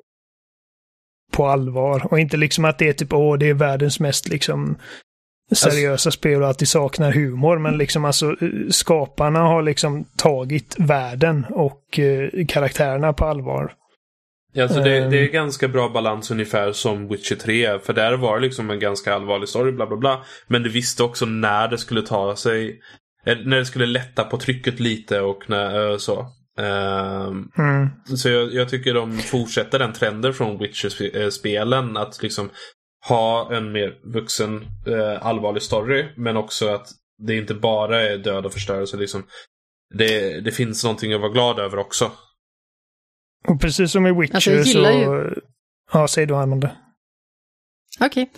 på 1.32 1.46
allvar 1.46 2.06
och 2.10 2.20
inte 2.20 2.36
liksom 2.36 2.64
att 2.64 2.78
det 2.78 2.88
är 2.88 2.92
typ 2.92 3.12
åh, 3.12 3.38
det 3.38 3.48
är 3.48 3.54
världens 3.54 4.00
mest 4.00 4.28
liksom 4.28 4.76
seriösa 5.52 6.10
spel 6.10 6.42
och 6.42 6.50
att 6.50 6.58
det 6.58 6.66
saknar 6.66 7.12
humor. 7.12 7.58
Men 7.58 7.78
liksom 7.78 8.04
alltså 8.04 8.26
eh, 8.40 8.68
skaparna 8.70 9.40
har 9.40 9.62
liksom 9.62 10.04
tagit 10.16 10.76
världen 10.78 11.46
och 11.50 11.98
eh, 11.98 12.46
karaktärerna 12.48 13.12
på 13.12 13.24
allvar. 13.24 13.74
Alltså 14.60 14.80
det, 14.80 14.98
Ehm. 14.98 15.10
det 15.10 15.18
är 15.18 15.28
ganska 15.32 15.68
bra 15.68 15.88
balans 15.88 16.30
ungefär 16.30 16.72
som 16.72 17.08
Witcher 17.08 17.36
3. 17.36 17.78
För 17.78 17.92
där 17.92 18.12
var 18.16 18.36
det 18.40 18.46
liksom 18.46 18.70
en 18.70 18.78
ganska 18.78 19.14
allvarlig 19.14 19.48
story, 19.48 19.72
bla 19.72 19.86
bla 19.86 19.96
bla. 19.96 20.24
Men 20.46 20.62
du 20.62 20.70
visste 20.70 21.02
också 21.02 21.26
när 21.26 21.68
det 21.68 21.78
skulle 21.78 22.02
ta 22.02 22.36
sig. 22.36 22.80
eh, 23.26 23.38
När 23.44 23.56
det 23.58 23.64
skulle 23.66 23.86
lätta 23.86 24.24
på 24.24 24.36
trycket 24.38 24.80
lite 24.80 25.20
och 25.20 25.42
när, 25.50 25.90
eh, 25.90 25.96
så. 25.96 26.26
Ehm, 26.58 27.48
Mm. 27.58 27.88
så 28.16 28.28
jag, 28.28 28.54
jag 28.54 28.68
tycker 28.68 28.94
de 28.94 29.18
fortsätter 29.18 29.78
den 29.78 29.92
trenden 29.92 30.34
från 30.34 30.58
Witcher-spelen. 30.58 31.96
Att 31.96 32.22
liksom 32.22 32.50
ha 33.08 33.54
en 33.54 33.72
mer 33.72 33.94
vuxen 34.14 34.64
eh, 34.86 35.26
allvarlig 35.26 35.62
story. 35.62 36.06
Men 36.16 36.36
också 36.36 36.68
att 36.68 36.86
det 37.26 37.36
inte 37.36 37.54
bara 37.54 38.02
är 38.02 38.18
död 38.18 38.46
och 38.46 38.52
förstörelse. 38.52 38.96
Liksom. 38.96 39.22
Det, 39.94 40.40
det 40.40 40.50
finns 40.52 40.84
någonting 40.84 41.12
att 41.12 41.20
vara 41.20 41.32
glad 41.32 41.58
över 41.58 41.78
också. 41.78 42.10
Och 43.48 43.60
precis 43.60 43.92
som 43.92 44.06
i 44.06 44.12
Witcher 44.20 44.34
Alltså, 44.34 44.50
jag 44.50 44.62
gillar 44.66 44.92
så... 44.92 44.98
ju- 44.98 45.40
Ja, 45.92 46.08
säg 46.08 46.26
du 46.26 46.34
Amanda. 46.36 46.70
Okej. 48.00 48.30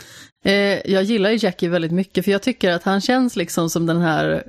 Eh, 0.44 0.52
jag 0.92 1.02
gillar 1.02 1.30
ju 1.30 1.36
Jackie 1.40 1.68
väldigt 1.68 1.92
mycket 1.92 2.24
för 2.24 2.32
jag 2.32 2.42
tycker 2.42 2.70
att 2.72 2.82
han 2.82 3.00
känns 3.00 3.36
liksom 3.36 3.70
som 3.70 3.86
den 3.86 4.00
här 4.00 4.44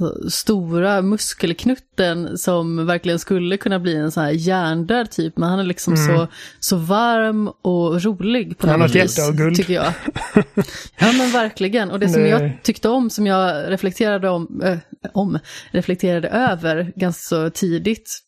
eh, 0.00 0.28
stora 0.28 1.02
muskelknutten 1.02 2.38
som 2.38 2.86
verkligen 2.86 3.18
skulle 3.18 3.56
kunna 3.56 3.78
bli 3.80 3.96
en 3.96 4.12
sån 4.12 4.22
här 4.24 4.30
hjärndöd 4.30 5.10
typ, 5.10 5.36
men 5.38 5.48
han 5.48 5.58
är 5.58 5.64
liksom 5.64 5.94
Mm. 5.94 6.06
så, 6.16 6.28
så 6.60 6.76
varm 6.76 7.48
och 7.48 8.02
rolig 8.02 8.58
på 8.58 8.66
Han 8.68 8.80
något 8.80 8.90
har 8.90 8.96
ett 8.98 9.04
vis, 9.04 9.18
hjärta 9.18 9.28
av 9.28 9.36
guld. 9.36 9.56
tycker 9.56 9.74
jag. 9.74 9.92
Ja 10.98 11.12
men 11.12 11.30
verkligen, 11.32 11.90
och 11.90 11.98
det 12.00 12.08
som 12.08 12.26
jag 12.26 12.58
tyckte 12.62 12.88
om, 12.88 13.10
som 13.10 13.26
jag 13.26 13.70
reflekterade 13.72 14.28
om, 14.28 14.62
äh, 14.64 14.78
om, 15.12 15.38
reflekterade 15.70 16.28
över 16.28 16.92
ganska 16.96 17.20
så 17.36 17.50
tidigt, 17.50 18.18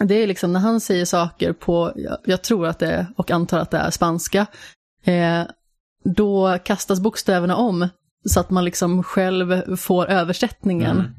det 0.00 0.14
är 0.14 0.26
liksom 0.26 0.52
när 0.52 0.60
han 0.60 0.80
säger 0.80 1.04
saker 1.04 1.52
på, 1.52 1.92
jag, 2.24 2.42
tror 2.42 2.66
att 2.66 2.78
det 2.78 2.86
är, 2.86 3.06
och 3.16 3.30
antar 3.30 3.58
att 3.58 3.70
det 3.70 3.78
är 3.78 3.90
spanska, 3.90 4.46
eh, 5.04 5.42
då 6.04 6.58
kastas 6.64 7.00
bokstäverna 7.00 7.56
om 7.56 7.88
så 8.24 8.40
att 8.40 8.50
man 8.50 8.64
liksom 8.64 9.02
själv 9.02 9.76
får 9.76 10.06
översättningen 10.06 10.98
Mm. 10.98 11.12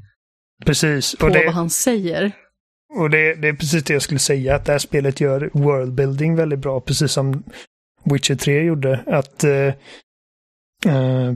Precis. 0.66 1.16
på 1.16 1.28
det, 1.28 1.44
vad 1.44 1.54
han 1.54 1.70
säger. 1.70 2.32
och 2.98 3.10
det, 3.10 3.34
det 3.34 3.48
är 3.48 3.52
precis 3.52 3.84
det 3.84 3.92
jag 3.92 4.02
skulle 4.02 4.18
säga, 4.18 4.54
att 4.54 4.64
det 4.64 4.72
här 4.72 4.78
spelet 4.78 5.20
gör 5.20 5.50
worldbuilding 5.52 6.36
väldigt 6.36 6.58
bra, 6.58 6.80
precis 6.80 7.12
som 7.12 7.42
Witcher 8.04 8.34
3 8.34 8.62
gjorde. 8.62 9.00
Att... 9.06 9.44
Eh, 9.44 9.74
eh, 10.94 11.34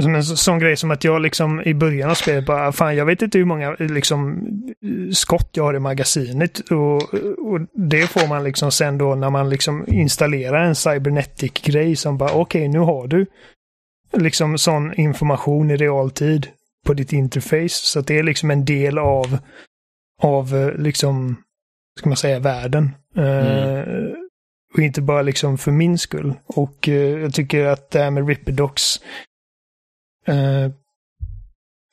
som 0.00 0.14
en 0.14 0.24
så- 0.24 0.36
sån 0.36 0.58
grej 0.58 0.76
som 0.76 0.90
att 0.90 1.04
jag 1.04 1.22
liksom 1.22 1.60
i 1.62 1.74
början 1.74 2.10
av 2.10 2.14
spelet 2.14 2.46
bara, 2.46 2.72
fan 2.72 2.96
jag 2.96 3.06
vet 3.06 3.22
inte 3.22 3.38
hur 3.38 3.44
många 3.44 3.76
liksom 3.78 4.46
skott 5.12 5.50
jag 5.52 5.64
har 5.64 5.74
i 5.74 5.78
magasinet. 5.78 6.58
Och, 6.70 7.14
och 7.52 7.60
det 7.74 8.06
får 8.06 8.28
man 8.28 8.44
liksom 8.44 8.70
sen 8.72 8.98
då 8.98 9.14
när 9.14 9.30
man 9.30 9.48
liksom 9.50 9.84
installerar 9.88 10.64
en 10.64 10.74
cybernetic-grej 10.74 11.96
som 11.96 12.18
bara, 12.18 12.32
okej 12.32 12.68
nu 12.68 12.78
har 12.78 13.06
du 13.06 13.26
liksom 14.12 14.58
sån 14.58 14.94
information 14.94 15.70
i 15.70 15.76
realtid 15.76 16.46
på 16.86 16.94
ditt 16.94 17.12
interface. 17.12 17.68
Så 17.68 17.98
att 17.98 18.06
det 18.06 18.18
är 18.18 18.22
liksom 18.22 18.50
en 18.50 18.64
del 18.64 18.98
av, 18.98 19.38
av 20.22 20.54
eh, 20.56 20.72
liksom, 20.74 21.36
ska 22.00 22.08
man 22.08 22.16
säga, 22.16 22.38
världen. 22.38 22.90
Eh, 23.16 23.84
och 24.74 24.80
inte 24.80 25.02
bara 25.02 25.22
liksom 25.22 25.58
för 25.58 25.72
min 25.72 25.98
skull. 25.98 26.34
Och 26.46 26.88
eh, 26.88 26.94
jag 27.20 27.34
tycker 27.34 27.66
att 27.66 27.90
det 27.90 27.98
här 28.02 28.10
med 28.10 28.28
Ripperdocs 28.28 29.00
eh, 30.26 30.70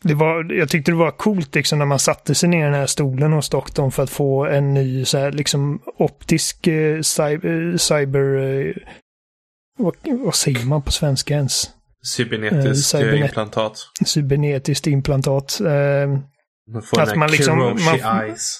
det 0.03 0.13
var, 0.13 0.53
jag 0.53 0.69
tyckte 0.69 0.91
det 0.91 0.95
var 0.97 1.11
coolt 1.11 1.55
liksom 1.55 1.79
när 1.79 1.85
man 1.85 1.99
satte 1.99 2.35
sig 2.35 2.49
ner 2.49 2.59
i 2.61 2.63
den 2.63 2.73
här 2.73 2.85
stolen 2.87 3.33
hos 3.33 3.49
doktorn 3.49 3.91
för 3.91 4.03
att 4.03 4.09
få 4.09 4.45
en 4.45 4.73
ny 4.73 5.05
så 5.05 5.17
här, 5.17 5.31
liksom 5.31 5.81
optisk 5.97 6.67
eh, 6.67 7.01
cyber, 7.01 7.77
cyber 7.77 8.37
eh, 8.37 8.73
vad, 9.77 9.95
vad 10.03 10.35
säger 10.35 10.65
man 10.65 10.81
på 10.81 10.91
svenska 10.91 11.33
ens? 11.33 11.69
Cybernetisk 12.05 12.93
Eh, 12.95 12.99
cybernet- 12.99 13.25
implantat. 13.25 13.77
Cybernetiskt 14.05 14.87
implantat. 14.87 15.59
Eh, 15.61 16.07
Man 16.73 16.81
får 16.81 17.01
Att 17.01 17.15
man 17.15 17.31
liksom- 17.31 17.57
man- 17.57 18.21
eyes. 18.23 18.59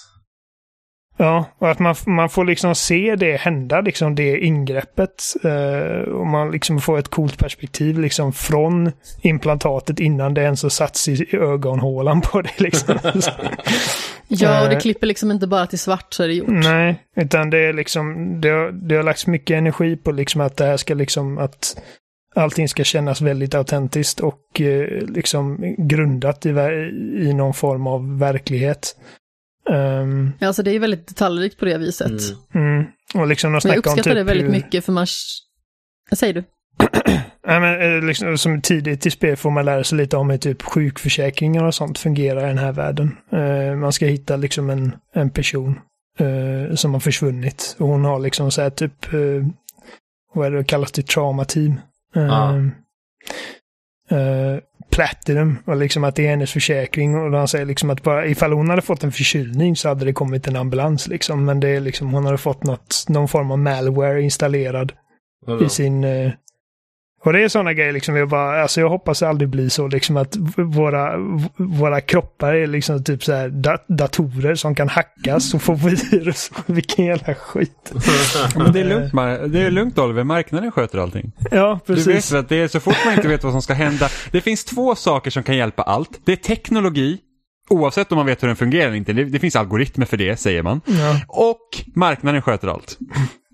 Ja, 1.20 1.44
och 1.58 1.70
att 1.70 1.78
man, 1.78 1.94
man 2.06 2.28
får 2.28 2.44
liksom 2.44 2.74
se 2.74 3.16
det 3.16 3.36
hända, 3.36 3.80
liksom 3.80 4.14
det 4.14 4.38
ingreppet. 4.38 5.22
Eh, 5.44 6.12
och 6.12 6.26
man 6.26 6.50
liksom 6.50 6.80
får 6.80 6.98
ett 6.98 7.08
coolt 7.08 7.38
perspektiv 7.38 7.98
liksom 7.98 8.32
från 8.32 8.92
implantatet 9.22 10.00
innan 10.00 10.34
det 10.34 10.42
ens 10.42 10.62
har 10.62 10.70
satts 10.70 11.08
i 11.08 11.36
ögonhålan 11.36 12.20
på 12.20 12.42
det. 12.42 12.60
Liksom. 12.60 12.98
Ja, 14.30 14.62
och 14.62 14.68
det 14.68 14.74
Eh. 14.74 14.80
klipper 14.80 15.06
liksom 15.06 15.30
inte 15.30 15.46
bara 15.46 15.66
till 15.66 15.78
svart 15.78 16.06
så 16.14 16.22
är 16.22 16.28
det 16.28 16.34
gjort. 16.34 16.48
Nej, 16.48 17.02
utan 17.16 17.50
det 17.50 17.58
är 17.58 17.72
liksom, 17.72 18.34
det 18.40 18.48
har, 18.48 18.70
det 18.88 18.96
har 18.96 19.02
lagts 19.02 19.26
mycket 19.26 19.54
energi 19.58 19.96
på 19.96 20.12
liksom 20.12 20.40
att 20.40 20.56
det 20.56 20.64
här 20.64 20.76
ska 20.76 20.94
liksom, 20.94 21.38
att 21.38 21.80
allting 22.34 22.68
ska 22.68 22.84
kännas 22.84 23.20
väldigt 23.20 23.54
autentiskt 23.54 24.20
och 24.20 24.60
eh, 24.60 24.88
liksom 25.08 25.74
grundat 25.78 26.46
i, 26.46 26.48
i 27.18 27.32
någon 27.34 27.54
form 27.54 27.86
av 27.86 28.18
verklighet. 28.18 28.96
Um, 29.70 30.32
Ja, 30.38 30.46
Alltså 30.46 30.62
det 30.62 30.70
är 30.70 30.72
ju 30.72 30.78
väldigt 30.78 31.06
detaljrikt 31.08 31.58
på 31.58 31.64
det 31.64 31.78
viset. 31.78 32.10
Mm. 32.54 32.66
mm, 32.74 32.86
och 33.14 33.26
liksom 33.26 33.52
de 33.52 33.60
Men 33.64 33.70
jag 33.72 33.78
uppskattar 33.78 34.02
typ 34.02 34.14
det 34.14 34.22
väldigt 34.24 34.46
hur- 34.46 34.50
mycket 34.52 34.84
för 34.84 34.92
man... 34.92 35.06
Vad 36.10 36.18
säger 36.18 36.34
du? 36.34 36.44
Nej, 37.46 37.60
men, 37.60 37.80
eh, 37.96 38.02
liksom, 38.04 38.38
som 38.38 38.60
tidigt 38.60 39.06
i 39.06 39.10
spel 39.10 39.36
får 39.36 39.50
man 39.50 39.64
lära 39.64 39.84
sig 39.84 39.98
lite 39.98 40.16
om 40.16 40.30
hur 40.30 40.38
typ 40.38 40.62
sjukförsäkringar 40.62 41.64
och 41.64 41.74
sånt 41.74 41.98
fungerar 41.98 42.44
i 42.44 42.48
den 42.48 42.58
här 42.58 42.72
världen. 42.72 43.16
Eh, 43.32 43.76
man 43.76 43.92
ska 43.92 44.06
hitta 44.06 44.36
liksom 44.36 44.70
en, 44.70 44.96
en 45.14 45.30
person 45.30 45.80
eh, 46.18 46.74
som 46.74 46.92
har 46.92 47.00
försvunnit. 47.00 47.76
Och 47.78 47.88
hon 47.88 48.04
har 48.04 48.18
liksom 48.20 48.50
så 48.50 48.62
här 48.62 48.70
typ, 48.70 49.14
uh, 49.14 49.46
vad 50.34 50.46
är 50.46 50.50
det 50.50 50.64
kallas 50.64 50.92
det, 50.92 51.06
trauma-team. 51.06 51.72
Eh, 52.16 52.22
Ja. 52.22 52.54
Platinum 54.98 55.58
och 55.64 55.76
liksom 55.76 56.04
att 56.04 56.16
det 56.16 56.26
är 56.26 56.30
hennes 56.30 56.52
försäkring 56.52 57.16
och 57.16 57.38
han 57.38 57.48
säger 57.48 57.64
liksom 57.64 57.90
att 57.90 58.02
bara 58.02 58.26
ifall 58.26 58.52
hon 58.52 58.70
hade 58.70 58.82
fått 58.82 59.04
en 59.04 59.12
förkylning 59.12 59.76
så 59.76 59.88
hade 59.88 60.04
det 60.04 60.12
kommit 60.12 60.46
en 60.46 60.56
ambulans 60.56 61.08
liksom. 61.08 61.44
Men 61.44 61.60
det 61.60 61.68
är 61.68 61.80
liksom, 61.80 62.12
hon 62.12 62.24
hade 62.24 62.38
fått 62.38 62.64
något, 62.64 63.04
någon 63.08 63.28
form 63.28 63.50
av 63.50 63.58
malware 63.58 64.22
installerad 64.22 64.92
i 65.66 65.68
sin... 65.68 66.04
eh, 66.04 66.32
Och 67.24 67.32
det 67.32 67.42
är 67.44 67.48
sådana 67.48 67.72
grejer 67.72 67.92
liksom, 67.92 68.16
jag 68.16 68.28
bara, 68.28 68.62
alltså 68.62 68.80
jag 68.80 68.88
hoppas 68.88 69.20
det 69.20 69.28
aldrig 69.28 69.48
blir 69.48 69.68
så 69.68 69.88
liksom 69.88 70.16
att 70.16 70.36
våra, 70.56 71.16
våra 71.56 72.00
kroppar 72.00 72.54
är 72.54 72.66
liksom 72.66 73.04
typ 73.04 73.24
så 73.24 73.32
här 73.32 73.48
da 73.48 73.78
datorer 73.88 74.54
som 74.54 74.74
kan 74.74 74.88
hackas 74.88 75.54
och 75.54 75.62
få 75.62 75.74
virus. 75.74 76.50
Vilken 76.66 77.04
jävla 77.04 77.34
skit. 77.34 77.92
Men 78.56 78.72
det 78.72 78.80
är 78.80 78.84
lugnt, 78.84 79.12
Mar- 79.12 79.48
det 79.48 79.60
är 79.60 79.70
lugnt 79.70 79.98
Oliver, 79.98 80.24
marknaden 80.24 80.72
sköter 80.72 80.98
allting. 80.98 81.32
Ja, 81.50 81.80
Du 81.86 81.94
vet 81.94 82.04
precis. 82.04 82.32
att 82.32 82.48
det 82.48 82.56
är 82.56 82.68
så 82.68 82.80
fort 82.80 82.96
man 83.04 83.14
inte 83.14 83.28
vet 83.28 83.44
vad 83.44 83.52
som 83.52 83.62
ska 83.62 83.74
hända. 83.74 84.08
Det 84.30 84.40
finns 84.40 84.64
två 84.64 84.94
saker 84.94 85.30
som 85.30 85.42
kan 85.42 85.56
hjälpa 85.56 85.82
allt. 85.82 86.20
Det 86.24 86.32
är 86.32 86.36
teknologi, 86.36 87.18
oavsett 87.70 88.12
om 88.12 88.16
man 88.16 88.26
vet 88.26 88.42
hur 88.42 88.46
den 88.48 88.56
fungerar 88.56 88.86
eller 88.86 88.96
inte. 88.96 89.12
Det, 89.12 89.24
det 89.24 89.38
finns 89.38 89.56
algoritmer 89.56 90.06
för 90.06 90.16
det, 90.16 90.36
säger 90.36 90.62
man. 90.62 90.80
Ja. 90.86 91.20
Och 91.28 91.60
marknaden 91.94 92.42
sköter 92.42 92.68
allt. 92.68 92.98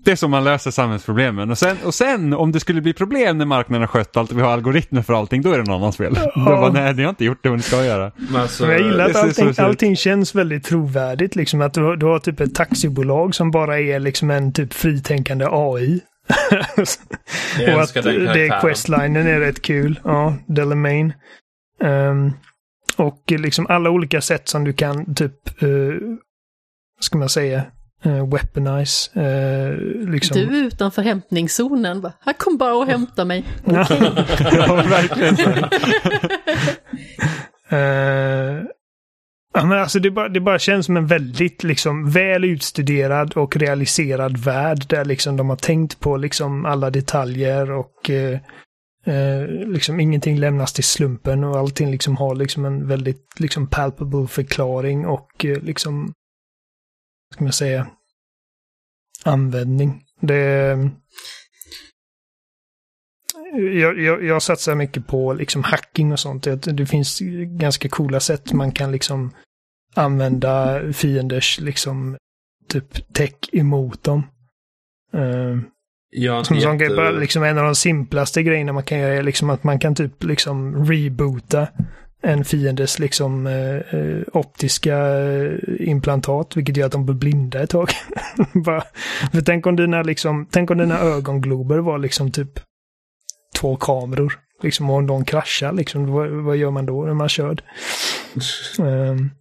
Det 0.05 0.11
är 0.11 0.15
så 0.15 0.27
man 0.27 0.43
löser 0.43 0.71
samhällsproblemen. 0.71 1.51
Och 1.51 1.57
sen, 1.57 1.77
och 1.85 1.93
sen 1.93 2.33
om 2.33 2.51
det 2.51 2.59
skulle 2.59 2.81
bli 2.81 2.93
problem 2.93 3.37
när 3.37 3.45
marknaden 3.45 3.81
har 3.81 3.87
skött 3.87 4.17
allt 4.17 4.31
och 4.31 4.37
vi 4.37 4.41
har 4.41 4.51
algoritmer 4.51 5.01
för 5.01 5.13
allting, 5.13 5.41
då 5.41 5.51
är 5.51 5.57
det 5.57 5.63
någon 5.63 5.75
annans 5.81 5.97
fel. 5.97 6.13
Då 6.35 6.43
bara, 6.45 6.71
nej, 6.71 6.93
ni 6.93 7.03
har 7.03 7.09
inte 7.09 7.25
gjort 7.25 7.39
det 7.43 7.49
vad 7.49 7.57
ni 7.57 7.63
ska 7.63 7.85
göra. 7.85 8.11
Men 8.15 8.41
alltså, 8.41 8.71
jag 8.71 8.81
gillar 8.81 9.09
att 9.09 9.15
allting, 9.15 9.53
allting 9.57 9.95
känns 9.95 10.35
väldigt 10.35 10.63
trovärdigt. 10.63 11.35
Liksom 11.35 11.61
att 11.61 11.73
du, 11.73 11.81
har- 11.83 11.95
du 11.95 12.05
har 12.05 12.19
typ 12.19 12.39
ett 12.39 12.55
taxibolag 12.55 13.35
som 13.35 13.51
bara 13.51 13.79
är 13.79 13.99
liksom 13.99 14.31
en 14.31 14.53
typ 14.53 14.73
fritänkande 14.73 15.45
AI. 15.49 15.99
Och 17.75 17.81
att 17.81 17.93
det 18.33 18.59
questlinen 18.61 19.27
är 19.27 19.39
rätt 19.39 19.61
kul. 19.61 19.99
Ja, 20.03 20.35
Delamain. 20.47 21.13
Um, 21.83 22.33
och 22.97 23.23
liksom 23.31 23.65
alla 23.69 23.89
olika 23.89 24.21
sätt 24.21 24.47
som 24.49 24.63
du 24.63 24.73
kan 24.73 25.15
typ, 25.15 25.63
uh, 25.63 25.95
ska 26.99 27.17
man 27.17 27.29
säga, 27.29 27.63
uh, 28.05 28.29
weaponize. 28.29 29.19
Uh, 29.19 30.09
liksom. 30.09 30.37
Du 30.37 30.59
är 30.59 30.63
utanför 30.63 31.01
hämtningszonen. 31.01 32.01
Bara, 32.01 32.13
Här 32.25 32.33
kom 32.33 32.57
bara 32.57 32.75
och 32.75 32.85
hämta 32.85 33.25
mig. 33.25 33.45
Ja. 33.65 33.87
ja, 34.39 34.75
verkligen. 34.75 35.65
Eh, 37.69 38.63
ja, 39.53 39.65
men 39.65 39.71
alltså 39.71 39.99
det, 39.99 40.11
bara, 40.11 40.29
det 40.29 40.39
bara 40.39 40.59
känns 40.59 40.85
som 40.85 40.97
en 40.97 41.07
väldigt 41.07 41.63
liksom, 41.63 42.09
väl 42.09 42.45
utstuderad 42.45 43.33
och 43.33 43.57
realiserad 43.57 44.37
värld 44.37 44.85
där 44.87 45.05
liksom, 45.05 45.37
de 45.37 45.49
har 45.49 45.55
tänkt 45.55 45.99
på 45.99 46.17
liksom, 46.17 46.65
alla 46.65 46.89
detaljer 46.89 47.71
och 47.71 48.09
eh, 48.09 48.39
eh, 49.05 49.47
liksom, 49.47 49.99
ingenting 49.99 50.37
lämnas 50.37 50.73
till 50.73 50.83
slumpen 50.83 51.43
och 51.43 51.57
allting 51.57 51.91
liksom, 51.91 52.17
har 52.17 52.35
liksom, 52.35 52.65
en 52.65 52.87
väldigt 52.87 53.25
liksom, 53.37 53.67
palpable 53.67 54.27
förklaring 54.27 55.05
och 55.05 55.45
eh, 55.45 55.57
liksom, 55.63 56.13
ska 57.35 57.43
man 57.43 57.53
säga, 57.53 57.87
användning. 59.23 60.03
Det, 60.21 60.77
jag, 63.53 63.99
jag, 63.99 64.23
jag 64.23 64.41
satsar 64.41 64.75
mycket 64.75 65.07
på 65.07 65.33
liksom 65.33 65.63
hacking 65.63 66.11
och 66.11 66.19
sånt. 66.19 66.43
Det, 66.43 66.55
det 66.55 66.85
finns 66.85 67.19
ganska 67.47 67.89
coola 67.89 68.19
sätt 68.19 68.53
man 68.53 68.71
kan 68.71 68.91
liksom 68.91 69.31
använda 69.95 70.81
fienders 70.93 71.59
liksom 71.59 72.17
typ 72.69 73.13
tech 73.13 73.35
emot 73.51 74.03
dem. 74.03 74.23
Eh, 75.13 75.57
inte 76.15 76.43
som 76.43 76.57
jätte... 76.57 76.95
bara 76.95 77.11
liksom 77.11 77.43
en 77.43 77.57
av 77.57 77.63
de 77.65 77.75
simplaste 77.75 78.43
grejerna 78.43 78.73
man 78.73 78.83
kan 78.83 78.99
göra 78.99 79.13
är 79.13 79.23
liksom 79.23 79.49
att 79.49 79.63
man 79.63 79.79
kan 79.79 79.95
typ 79.95 80.23
liksom 80.23 80.85
reboota 80.85 81.67
en 82.21 82.45
fiendes 82.45 82.99
liksom 82.99 83.47
eh, 83.47 83.99
eh, 83.99 84.21
optiska 84.33 84.97
eh, 84.97 85.59
implantat, 85.79 86.55
vilket 86.55 86.77
gör 86.77 86.85
att 86.85 86.91
de 86.91 87.05
blir 87.05 87.15
blinda 87.15 87.63
ett 87.63 87.69
tag. 87.69 87.89
Bara, 88.53 88.83
för 89.31 89.41
tänk 89.41 89.67
om 89.67 89.75
dina 89.75 90.03
liksom, 90.03 90.47
tänk 90.51 90.71
om 90.71 90.77
dina 90.77 90.99
ögonglober 90.99 91.77
var 91.77 91.97
liksom 91.97 92.31
typ 92.31 92.59
två 93.55 93.75
kameror. 93.75 94.39
Liksom 94.63 94.89
om 94.89 95.07
de 95.07 95.25
kraschar 95.25 95.73
liksom, 95.73 96.11
vad, 96.11 96.29
vad 96.29 96.57
gör 96.57 96.71
man 96.71 96.85
då 96.85 97.05
när 97.05 97.13
man 97.13 97.29
kör? 97.29 97.57
Um, 98.79 99.31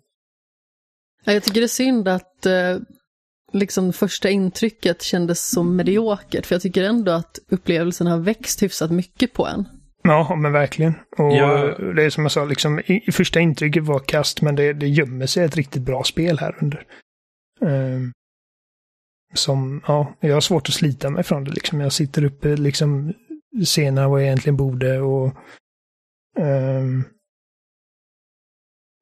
Ja, 1.24 1.32
Jag 1.32 1.42
tycker 1.42 1.60
det 1.60 1.66
är 1.66 1.68
synd 1.68 2.08
att 2.08 2.46
eh, 2.46 2.78
liksom 3.52 3.92
första 3.92 4.30
intrycket 4.30 5.02
kändes 5.02 5.50
så 5.50 5.62
mediokert, 5.62 6.46
för 6.46 6.54
jag 6.54 6.62
tycker 6.62 6.82
ändå 6.82 7.12
att 7.12 7.38
upplevelsen 7.48 8.06
har 8.06 8.18
växt 8.18 8.62
hyfsat 8.62 8.90
mycket 8.90 9.32
på 9.32 9.46
en. 9.46 9.68
Ja, 10.08 10.36
men 10.36 10.52
verkligen. 10.52 10.94
Och 11.16 11.32
Ja. 11.32 11.78
det 11.78 12.02
är 12.02 12.10
som 12.10 12.22
jag 12.24 12.32
sa, 12.32 12.44
liksom, 12.44 12.78
i, 12.78 13.12
första 13.12 13.40
intrycket 13.40 13.82
var 13.82 13.98
kast, 13.98 14.42
men 14.42 14.56
det, 14.56 14.72
det 14.72 14.88
gömmer 14.88 15.26
sig 15.26 15.44
ett 15.44 15.56
riktigt 15.56 15.82
bra 15.82 16.04
spel 16.04 16.38
här 16.38 16.56
under. 16.62 16.86
Ehm, 17.60 18.12
som, 19.34 19.82
ja, 19.86 20.14
jag 20.20 20.34
har 20.34 20.40
svårt 20.40 20.68
att 20.68 20.74
slita 20.74 21.10
mig 21.10 21.24
från 21.24 21.44
det 21.44 21.50
liksom. 21.50 21.80
Jag 21.80 21.92
sitter 21.92 22.24
uppe 22.24 22.56
liksom 22.56 23.12
senare 23.66 24.08
vad 24.08 24.20
jag 24.20 24.26
egentligen 24.26 24.56
borde 24.56 25.00
och 25.00 25.36
um, 26.38 27.04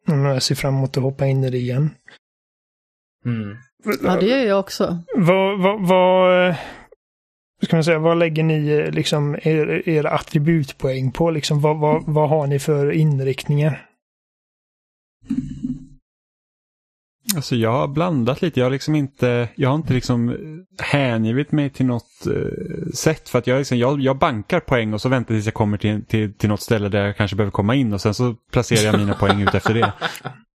jag 0.07 0.43
ser 0.43 0.55
fram 0.55 0.75
emot 0.77 0.97
att 0.97 1.03
hoppa 1.03 1.27
in 1.27 1.45
i 1.45 1.51
det 1.51 1.59
igen. 1.59 1.91
Mm. 3.25 3.57
Ja, 4.03 4.17
det 4.21 4.27
gör 4.27 4.39
jag 4.39 4.61
också. 4.61 4.99
Vad, 5.17 5.63
vad, 5.63 5.89
vad 5.89 6.55
ska 7.63 7.77
man 7.77 7.85
säga, 7.85 7.99
vad 7.99 8.19
lägger 8.19 8.43
ni 8.43 8.69
eh, 8.69 8.91
liksom 8.91 9.35
er, 9.43 9.89
er 9.89 10.07
attributpoäng 10.07 11.13
på? 11.13 11.31
Liksom, 11.31 11.61
vad, 11.61 11.79
vad, 11.79 12.03
vad 12.07 12.29
har 12.29 12.47
ni 12.47 12.59
för 12.59 12.93
inriktningar? 12.93 13.87
Alltså 17.37 17.57
jag 17.57 17.73
har 17.73 17.89
blandat 17.89 18.43
lite. 18.43 18.61
Jag 18.61 18.67
har 18.67 18.71
liksom 18.71 18.95
inte, 18.95 19.49
jag 19.55 19.69
har 19.69 19.77
inte 19.77 19.95
liksom 19.95 20.37
hängivit 20.79 21.53
mig 21.53 21.71
till 21.71 21.87
något 21.87 22.27
eh, 22.27 22.91
sätt. 22.95 23.29
För 23.29 23.39
att 23.39 23.47
jag, 23.47 23.59
liksom, 23.59 23.79
jag, 23.79 24.01
jag 24.01 24.19
bankar 24.19 24.61
poäng 24.61 24.95
och 24.95 25.01
så 25.01 25.09
väntar 25.09 25.35
tills 25.35 25.45
jag 25.45 25.55
kommer 25.55 25.79
till, 25.79 26.05
till, 26.05 26.35
till 26.35 26.49
något 26.49 26.61
ställe 26.61 26.89
där 26.89 27.07
jag 27.07 27.17
kanske 27.17 27.37
behöver 27.37 27.51
komma 27.51 27.75
in 27.75 27.93
och 27.93 28.01
sen 28.01 28.15
så 28.15 28.35
placerar 28.53 28.93
jag 28.93 28.99
mina 28.99 29.15
poäng 29.15 29.43
ut 29.43 29.55
efter 29.55 29.75
det. 29.75 29.93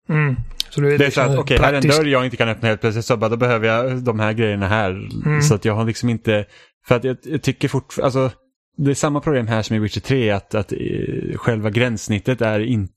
Mm. 0.10 0.36
Så 0.70 0.82
du 0.82 0.94
är 0.94 0.98
Det 0.98 1.06
är 1.06 1.10
så 1.10 1.22
liksom 1.22 1.34
att 1.34 1.40
okej, 1.40 1.58
här 1.58 1.74
är 1.74 1.78
en 1.78 1.88
dörr 1.88 2.06
jag 2.06 2.26
inte 2.26 2.38
kan 2.38 2.50
öppna 2.50 2.68
helt 2.68 2.82
plötsligt 2.82 3.06
så 3.06 3.18
bara, 3.18 3.30
då 3.30 3.38
behöver 3.38 3.68
jag 3.68 4.04
de 4.04 4.20
här 4.20 4.34
grejerna 4.34 4.68
här. 4.68 4.90
Mm. 5.26 5.42
Så 5.42 5.56
att 5.56 5.66
jag 5.66 5.76
har 5.76 5.86
liksom 5.86 6.10
inte, 6.10 6.46
för 6.88 6.96
att 6.96 7.04
jag, 7.04 7.18
jag 7.24 7.42
tycker 7.42 7.68
fortfarande, 7.68 8.06
alltså 8.06 8.38
det 8.78 8.92
är 8.92 8.96
samma 8.96 9.22
problem 9.22 9.48
här 9.48 9.62
som 9.62 9.76
i 9.76 9.80
Witcher 9.80 10.02
3 10.02 10.32
att, 10.32 10.56
att 10.56 10.72
eh, 10.72 11.38
själva 11.38 11.70
gränssnittet 11.70 12.42
är 12.42 12.60
inte 12.60 12.94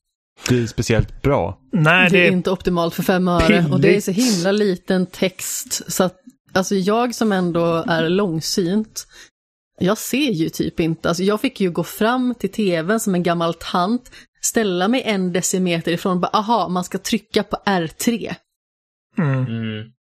speciellt 0.69 1.23
bra. 1.23 1.59
Nej, 1.73 2.10
det 2.10 2.19
är 2.19 2.20
det 2.20 2.28
är... 2.28 2.32
inte 2.32 2.51
optimalt 2.51 2.94
för 2.94 3.02
fem 3.02 3.28
öre 3.28 3.66
och 3.73 3.81
det 3.81 3.97
är 3.97 4.01
så 4.01 4.12
pilligt. 4.12 4.36
himla 4.36 4.52
liten 4.52 5.06
text 5.06 5.93
så 5.93 6.05
att 6.05 6.16
alltså 6.52 6.74
jag 6.74 7.15
som 7.15 7.32
ändå 7.32 7.85
är 7.89 8.09
långsynt, 8.09 9.06
jag 9.81 9.98
ser 9.98 10.31
ju 10.31 10.48
typ 10.48 10.81
inte, 10.81 11.09
alltså 11.09 11.23
jag 11.23 11.40
fick 11.40 11.60
ju 11.60 11.70
gå 11.70 11.85
fram 11.85 12.35
till 12.35 12.52
tvn 12.52 13.01
som 13.01 13.15
en 13.15 13.23
gammal 13.23 13.55
tant, 13.55 14.10
ställa 14.40 14.89
mig 14.89 15.02
en 15.02 15.32
decimeter 15.32 15.93
ifrån 15.93 16.20
bara 16.20 16.31
aha, 16.32 16.69
man 16.69 16.85
ska 16.85 16.98
trycka 16.98 17.43
på 17.43 17.56
R3. 17.66 18.35
Mm. 19.19 19.47
Mm. 19.47 19.93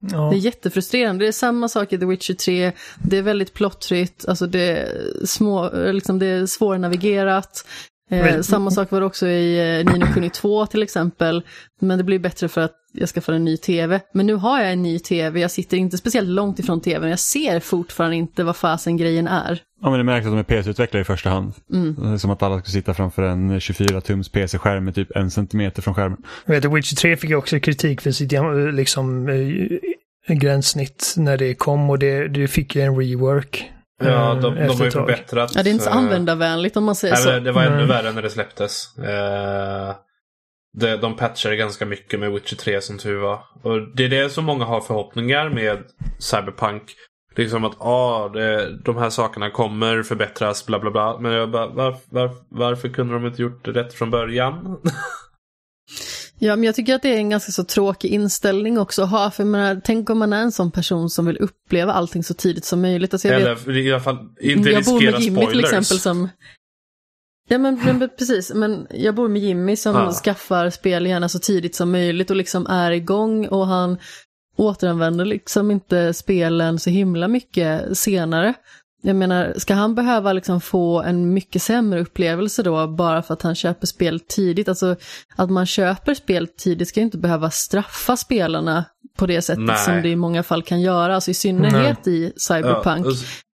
Ja. 0.00 0.30
Det 0.30 0.36
är 0.36 0.40
jättefrustrerande. 0.40 1.24
Det 1.24 1.28
är 1.28 1.32
samma 1.32 1.68
sak 1.68 1.92
i 1.92 1.98
The 1.98 2.06
Witcher 2.06 2.34
3. 2.34 2.72
Det 3.02 3.18
är 3.18 3.22
väldigt 3.22 3.54
plottrigt, 3.54 4.28
alltså 4.28 4.46
det 4.46 4.78
är, 4.78 5.26
små, 5.26 5.70
liksom 5.92 6.18
det 6.18 6.26
är 6.26 6.46
svårnavigerat. 6.46 7.66
Eh, 8.10 8.40
samma 8.40 8.70
sak 8.70 8.90
var 8.90 9.00
det 9.00 9.06
också 9.06 9.26
i 9.26 9.78
eh, 9.78 9.92
Nino 9.92 10.06
Kuni 10.14 10.30
2 10.30 10.66
till 10.66 10.82
exempel. 10.82 11.42
Men 11.80 11.98
det 11.98 12.04
blir 12.04 12.18
bättre 12.18 12.48
för 12.48 12.60
att 12.60 12.74
jag 12.92 13.08
skaffar 13.08 13.32
en 13.32 13.44
ny 13.44 13.56
tv. 13.56 14.00
Men 14.14 14.26
nu 14.26 14.34
har 14.34 14.60
jag 14.60 14.72
en 14.72 14.82
ny 14.82 14.98
tv, 14.98 15.40
jag 15.40 15.50
sitter 15.50 15.76
inte 15.76 15.98
speciellt 15.98 16.28
långt 16.28 16.58
ifrån 16.58 16.80
tvn. 16.80 17.10
Jag 17.10 17.18
ser 17.18 17.60
fortfarande 17.60 18.16
inte 18.16 18.44
vad 18.44 18.56
fasen 18.56 18.96
grejen 18.96 19.28
är. 19.28 19.62
Ja 19.82 19.90
men 19.90 19.98
det 19.98 20.04
märks 20.04 20.26
att 20.26 20.32
de 20.32 20.38
är 20.38 20.42
PC-utvecklare 20.42 21.00
i 21.00 21.04
första 21.04 21.30
hand. 21.30 21.52
Mm. 21.72 21.96
Det 21.98 22.08
är 22.08 22.16
Som 22.16 22.30
att 22.30 22.42
alla 22.42 22.58
ska 22.58 22.68
sitta 22.68 22.94
framför 22.94 23.22
en 23.22 23.58
24-tums 23.58 24.32
PC-skärm 24.32 24.84
med 24.84 24.94
typ 24.94 25.16
en 25.16 25.30
centimeter 25.30 25.82
från 25.82 25.94
skärmen. 25.94 26.22
Jag 26.46 26.54
vet, 26.54 26.64
Witcher 26.64 26.96
3 26.96 27.16
fick 27.16 27.30
ju 27.30 27.36
också 27.36 27.60
kritik 27.60 28.00
för 28.00 28.10
sitt 28.10 28.32
liksom, 28.72 29.28
eh, 29.28 30.36
gränssnitt 30.36 31.14
när 31.16 31.36
det 31.36 31.54
kom 31.54 31.90
och 31.90 31.98
det, 31.98 32.28
det 32.28 32.48
fick 32.48 32.76
ju 32.76 32.82
en 32.82 32.96
rework. 32.96 33.70
Ja, 34.02 34.36
eh, 34.36 34.40
de, 34.40 34.54
de 34.54 34.76
har 34.76 34.84
ju 34.84 34.90
förbättrat. 34.90 35.52
Ja, 35.54 35.62
det 35.62 35.70
är 35.70 35.72
inte 35.72 35.84
så 35.84 35.90
eh, 35.90 35.96
användarvänligt 35.96 36.76
om 36.76 36.84
man 36.84 36.94
säger 36.94 37.14
Nej, 37.14 37.22
så. 37.22 37.40
det 37.40 37.52
var 37.52 37.62
ännu 37.62 37.74
Mm. 37.74 37.88
värre 37.88 38.12
när 38.12 38.22
det 38.22 38.30
släpptes. 38.30 38.94
Det, 40.72 40.96
de 40.96 41.16
patchar 41.16 41.52
ganska 41.52 41.86
mycket 41.86 42.20
med 42.20 42.32
Witcher 42.32 42.56
3 42.56 42.80
som 42.80 42.98
tur 42.98 43.18
var. 43.18 43.40
Och 43.62 43.96
det 43.96 44.04
är 44.04 44.08
det 44.08 44.30
som 44.30 44.44
många 44.44 44.64
har 44.64 44.80
förhoppningar 44.80 45.48
med 45.48 45.78
Cyberpunk. 46.18 46.82
Liksom 47.40 47.64
att 47.64 47.80
ah, 47.80 48.28
det, 48.28 48.76
de 48.84 48.96
här 48.96 49.10
sakerna 49.10 49.50
kommer 49.50 50.02
förbättras, 50.02 50.66
bla 50.66 50.78
bla 50.78 50.90
bla. 50.90 51.18
Men 51.20 51.32
jag 51.32 51.50
bara, 51.50 51.66
var, 51.66 51.96
var, 52.10 52.30
varför 52.48 52.88
kunde 52.88 53.14
de 53.14 53.26
inte 53.26 53.42
gjort 53.42 53.64
det 53.64 53.72
rätt 53.72 53.94
från 53.94 54.10
början? 54.10 54.76
Ja, 56.42 56.56
men 56.56 56.64
jag 56.64 56.74
tycker 56.74 56.94
att 56.94 57.02
det 57.02 57.14
är 57.14 57.16
en 57.16 57.30
ganska 57.30 57.52
så 57.52 57.64
tråkig 57.64 58.08
inställning 58.08 58.78
också 58.78 59.02
att 59.02 59.10
ha, 59.10 59.30
för 59.30 59.42
jag 59.42 59.50
menar, 59.50 59.80
tänk 59.84 60.10
om 60.10 60.18
man 60.18 60.32
är 60.32 60.42
en 60.42 60.52
sån 60.52 60.70
person 60.70 61.10
som 61.10 61.26
vill 61.26 61.36
uppleva 61.36 61.92
allting 61.92 62.24
så 62.24 62.34
tidigt 62.34 62.64
som 62.64 62.80
möjligt. 62.80 63.14
Alltså 63.14 63.28
jag 63.28 63.40
Eller 63.40 63.54
vet, 63.54 63.68
i 63.68 63.92
alla 63.92 64.00
fall 64.00 64.18
inte 64.40 64.70
jag 64.70 64.84
bor 64.84 64.92
med 64.92 65.00
riskera 65.02 65.20
Jimmy 65.20 65.36
spoilers. 65.36 65.52
till 65.52 65.60
exempel 65.60 65.98
som... 65.98 66.28
Ja 67.48 67.58
men, 67.58 67.80
men 67.84 68.08
precis, 68.18 68.54
men 68.54 68.86
jag 68.90 69.14
bor 69.14 69.28
med 69.28 69.42
Jimmy 69.42 69.76
som 69.76 69.94
Ja. 69.94 70.12
skaffar 70.12 70.70
spel 70.70 71.06
gärna 71.06 71.28
så 71.28 71.38
tidigt 71.38 71.74
som 71.74 71.90
möjligt 71.90 72.30
och 72.30 72.36
liksom 72.36 72.66
är 72.66 72.90
igång 72.90 73.46
och 73.46 73.66
han 73.66 73.98
återanvänder 74.60 75.24
liksom 75.24 75.70
inte 75.70 76.14
spelen 76.14 76.78
så 76.78 76.90
himla 76.90 77.28
mycket 77.28 77.98
senare. 77.98 78.54
Jag 79.02 79.16
menar, 79.16 79.54
ska 79.56 79.74
han 79.74 79.94
behöva 79.94 80.32
liksom 80.32 80.60
få 80.60 81.02
en 81.02 81.34
mycket 81.34 81.62
sämre 81.62 82.00
upplevelse 82.00 82.62
då 82.62 82.86
bara 82.86 83.22
för 83.22 83.34
att 83.34 83.42
han 83.42 83.54
köper 83.54 83.86
spel 83.86 84.20
tidigt? 84.20 84.68
Alltså 84.68 84.96
att 85.36 85.50
man 85.50 85.66
köper 85.66 86.14
spel 86.14 86.46
tidigt 86.46 86.88
ska 86.88 87.00
ju 87.00 87.04
inte 87.04 87.18
behöva 87.18 87.50
straffa 87.50 88.16
spelarna 88.16 88.84
på 89.16 89.26
det 89.26 89.42
sättet 89.42 89.64
Nej. 89.64 89.84
som 89.84 90.02
det 90.02 90.08
i 90.08 90.16
många 90.16 90.42
fall 90.42 90.62
kan 90.62 90.80
göra, 90.80 91.14
alltså 91.14 91.30
i 91.30 91.34
synnerhet 91.34 92.06
i 92.06 92.32
Cyberpunk. 92.36 93.06
Ja, 93.06 93.12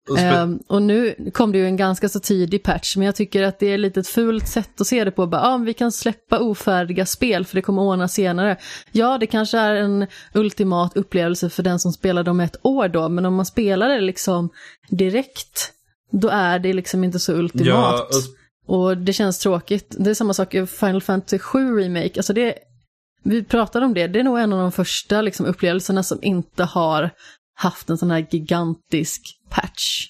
och, 0.10 0.76
och 0.76 0.82
nu 0.82 1.16
kom 1.34 1.52
det 1.52 1.58
ju 1.58 1.66
en 1.66 1.78
ganska 1.78 2.10
så 2.10 2.20
tidig 2.20 2.64
patch, 2.64 2.96
men 2.98 3.06
jag 3.06 3.16
tycker 3.16 3.44
att 3.44 3.60
det 3.60 3.68
är 3.68 3.78
lite 3.78 4.00
ett 4.00 4.08
fult 4.08 4.48
sätt 4.48 4.82
att 4.82 4.88
se 4.88 5.04
det 5.04 5.12
på. 5.12 5.28
Bara, 5.28 5.42
ah, 5.42 5.58
vi 5.58 5.74
kan 5.74 5.92
släppa 5.92 6.40
ofärdiga 6.40 7.06
spel 7.06 7.46
för 7.46 7.56
det 7.56 7.62
kommer 7.62 7.82
ordna 7.82 8.08
senare. 8.08 8.58
Ja, 8.92 9.18
det 9.18 9.28
kanske 9.28 9.58
är 9.58 9.76
en 9.76 10.08
ultimat 10.34 10.98
upplevelse 10.98 11.50
för 11.50 11.64
den 11.64 11.80
som 11.80 11.92
spelar 11.94 12.24
dem 12.24 12.40
ett 12.40 12.56
år 12.62 12.88
då, 12.88 13.10
men 13.10 13.26
om 13.26 13.36
man 13.36 13.46
spelar 13.46 13.90
det 13.90 14.02
liksom 14.02 14.50
direkt, 14.90 15.72
då 16.12 16.30
är 16.30 16.60
det 16.60 16.74
liksom 16.74 17.04
inte 17.04 17.20
så 17.20 17.34
ultimat. 17.34 17.68
ja, 17.68 18.08
och, 18.66 18.80
Och 18.80 18.98
det 18.98 19.14
känns 19.14 19.40
tråkigt. 19.40 19.96
Det 20.00 20.10
är 20.10 20.14
samma 20.14 20.34
sak 20.34 20.54
i 20.54 20.66
Final 20.66 21.02
Fantasy 21.02 21.40
7 21.40 21.80
Remake. 21.80 22.12
Alltså 22.16 22.34
det, 22.34 22.56
vi 23.24 23.44
pratade 23.44 23.86
om 23.86 23.94
det, 23.94 24.08
det 24.08 24.20
är 24.20 24.24
nog 24.24 24.40
en 24.40 24.54
av 24.54 24.60
de 24.60 24.72
första 24.72 25.22
liksom, 25.22 25.46
upplevelserna 25.46 26.04
som 26.04 26.20
inte 26.22 26.64
har 26.64 27.10
haft 27.56 27.90
en 27.90 27.98
sån 27.98 28.12
här 28.12 28.28
gigantisk 28.32 29.22
patch. 29.50 30.06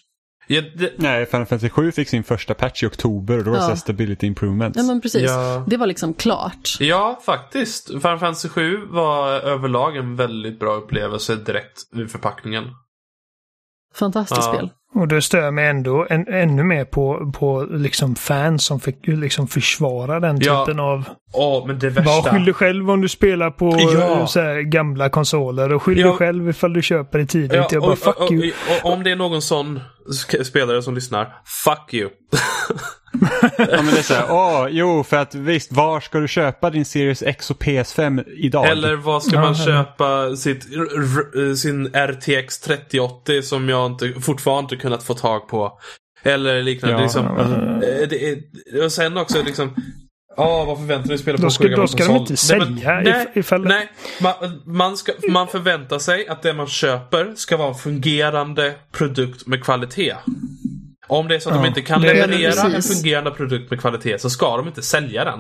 ja, 0.48 0.62
det, 0.76 0.94
Nej, 0.98 1.26
Final 1.26 1.46
Fantasy 1.46 1.70
7 1.70 1.92
fick 1.92 2.10
sin 2.10 2.24
första 2.24 2.54
patch 2.54 2.84
i 2.84 2.88
oktober 2.88 3.38
och 3.38 3.44
då 3.44 3.52
var 3.52 3.58
det 3.58 3.64
Ja. 3.70 3.76
stability 3.76 4.28
improvements. 4.28 4.78
Ja 4.78 4.84
men 4.84 5.02
precis, 5.02 5.22
Ja. 5.24 5.64
det 5.68 5.78
var 5.78 5.88
liksom 5.88 6.14
klart. 6.14 6.78
ja, 6.80 7.20
faktiskt. 7.26 7.88
Final 7.88 8.20
Fantasy 8.20 8.50
7 8.50 8.78
var 8.86 9.28
överlag 9.32 9.98
en 9.98 10.16
väldigt 10.16 10.60
bra 10.60 10.74
upplevelse 10.76 11.36
direkt 11.36 11.82
ur 11.92 12.08
förpackningen. 12.08 12.64
Fantastiskt 13.96 14.42
Ja. 14.46 14.54
spel. 14.54 14.70
Och 14.96 15.08
det 15.08 15.22
stör 15.22 15.52
mig 15.52 15.68
ändå 15.68 16.08
en, 16.10 16.28
ännu 16.28 16.64
mer 16.64 16.86
på, 16.86 17.32
på 17.36 17.64
liksom 17.64 18.16
fans 18.16 18.66
som 18.66 18.80
fick 18.80 19.08
liksom 19.08 19.48
försvara 19.48 20.20
den 20.20 20.38
Ja. 20.42 20.66
typen 20.66 20.80
av... 20.80 21.04
Åh, 21.36 21.68
men 21.68 21.80
det 21.80 21.90
Var 21.90 22.02
värsta. 22.04 22.30
skyll 22.32 22.46
dig 22.46 22.54
själv 22.54 22.90
om 22.92 23.02
du 23.02 23.10
spelar 23.10 23.52
på 23.52 23.78
Ja. 23.80 24.20
eh, 24.20 24.26
så 24.26 24.40
här, 24.40 24.62
gamla 24.62 25.10
konsoler 25.10 25.74
och 25.74 25.84
skyll 25.84 26.00
Ja. 26.00 26.08
dig 26.08 26.16
själv 26.18 26.50
ifall 26.50 26.74
du 26.74 26.82
köper 26.82 27.20
det 27.20 27.26
tidigt. 27.26 27.54
Ja, 27.54 27.68
jag 27.72 27.82
bara 27.82 27.92
och, 27.92 27.98
fuck 28.00 28.20
och, 28.20 28.32
you. 28.32 28.52
och, 28.70 28.86
och, 28.86 28.94
om 28.94 29.04
det 29.04 29.12
är 29.12 29.16
någon 29.16 29.42
sån 29.42 29.80
spelare 30.44 30.82
som 30.82 30.96
lyssnar, 30.96 31.34
fuck 31.66 31.94
you. 31.94 32.10
Ja, 33.58 33.66
men 33.84 33.86
det 33.86 34.00
är 34.00 34.04
så 34.04 34.14
här, 34.14 34.26
åh, 34.32 34.68
jo, 34.70 35.04
för 35.04 35.18
att 35.18 35.36
visst, 35.36 35.72
var 35.72 36.00
ska 36.00 36.20
du 36.20 36.28
köpa 36.28 36.70
din 36.70 36.86
Series 36.86 37.24
X 37.24 37.52
och 37.52 37.58
PS5 37.64 38.24
idag? 38.38 38.70
Eller 38.70 38.96
vad 38.96 39.24
ska 39.24 39.36
Ja, 39.36 39.42
man 39.42 39.54
ja. 39.58 39.66
köpa 39.66 40.36
sitt, 40.36 40.66
r- 40.66 40.88
r- 41.36 41.56
sin 41.56 41.86
RTX 41.96 42.60
3080 42.60 43.42
som 43.42 43.70
jag 43.70 43.86
inte, 43.92 44.14
fortfarande 44.22 44.62
inte 44.64 44.76
kunnat 44.76 45.04
få 45.04 45.14
tag 45.14 45.48
på. 45.48 45.80
Eller 46.24 46.62
liknande. 46.64 46.98
Ja, 46.98 47.02
liksom, 47.04 47.26
ja, 47.26 47.46
ja. 47.82 47.88
Eh, 47.88 48.08
det 48.10 48.86
och 48.86 48.92
sen 48.92 49.18
också 49.18 49.42
liksom 49.46 49.76
Ja, 50.38 50.66
vad 50.66 50.78
förväntar 50.78 51.10
ni 51.10 51.18
spela 51.18 51.38
på 51.38 51.42
Då 51.42 51.48
en 51.48 51.52
ska- 51.52 51.68
då 51.68 51.88
ska 51.88 52.06
de 52.06 52.16
inte 52.16 52.38
sälja 52.38 52.92
nej, 53.02 53.06
if- 53.14 53.28
ifall- 53.40 53.64
nej 53.68 53.90
man, 54.22 54.34
man, 54.66 54.98
ska, 54.98 55.12
man 55.30 55.48
förväntar 55.48 56.00
sig 56.00 56.28
att 56.28 56.42
det 56.42 56.54
man 56.54 56.68
köper 56.68 57.34
ska 57.36 57.58
vara 57.58 57.68
en 57.70 57.76
fungerande 57.76 58.76
produkt 58.92 59.48
med 59.48 59.64
kvalitet. 59.64 60.16
Om 61.08 61.28
det 61.28 61.36
är 61.36 61.40
så 61.40 61.50
att 61.50 61.56
Ja, 61.56 61.62
de 61.62 61.68
inte 61.68 61.82
kan 61.82 62.02
leverera 62.02 62.62
en 62.76 62.82
fungerande 62.82 63.32
produkt 63.32 63.70
med 63.72 63.80
kvalitet 63.80 64.20
så 64.20 64.30
ska 64.30 64.58
de 64.58 64.68
inte 64.68 64.82
sälja 64.82 65.26
den. 65.26 65.40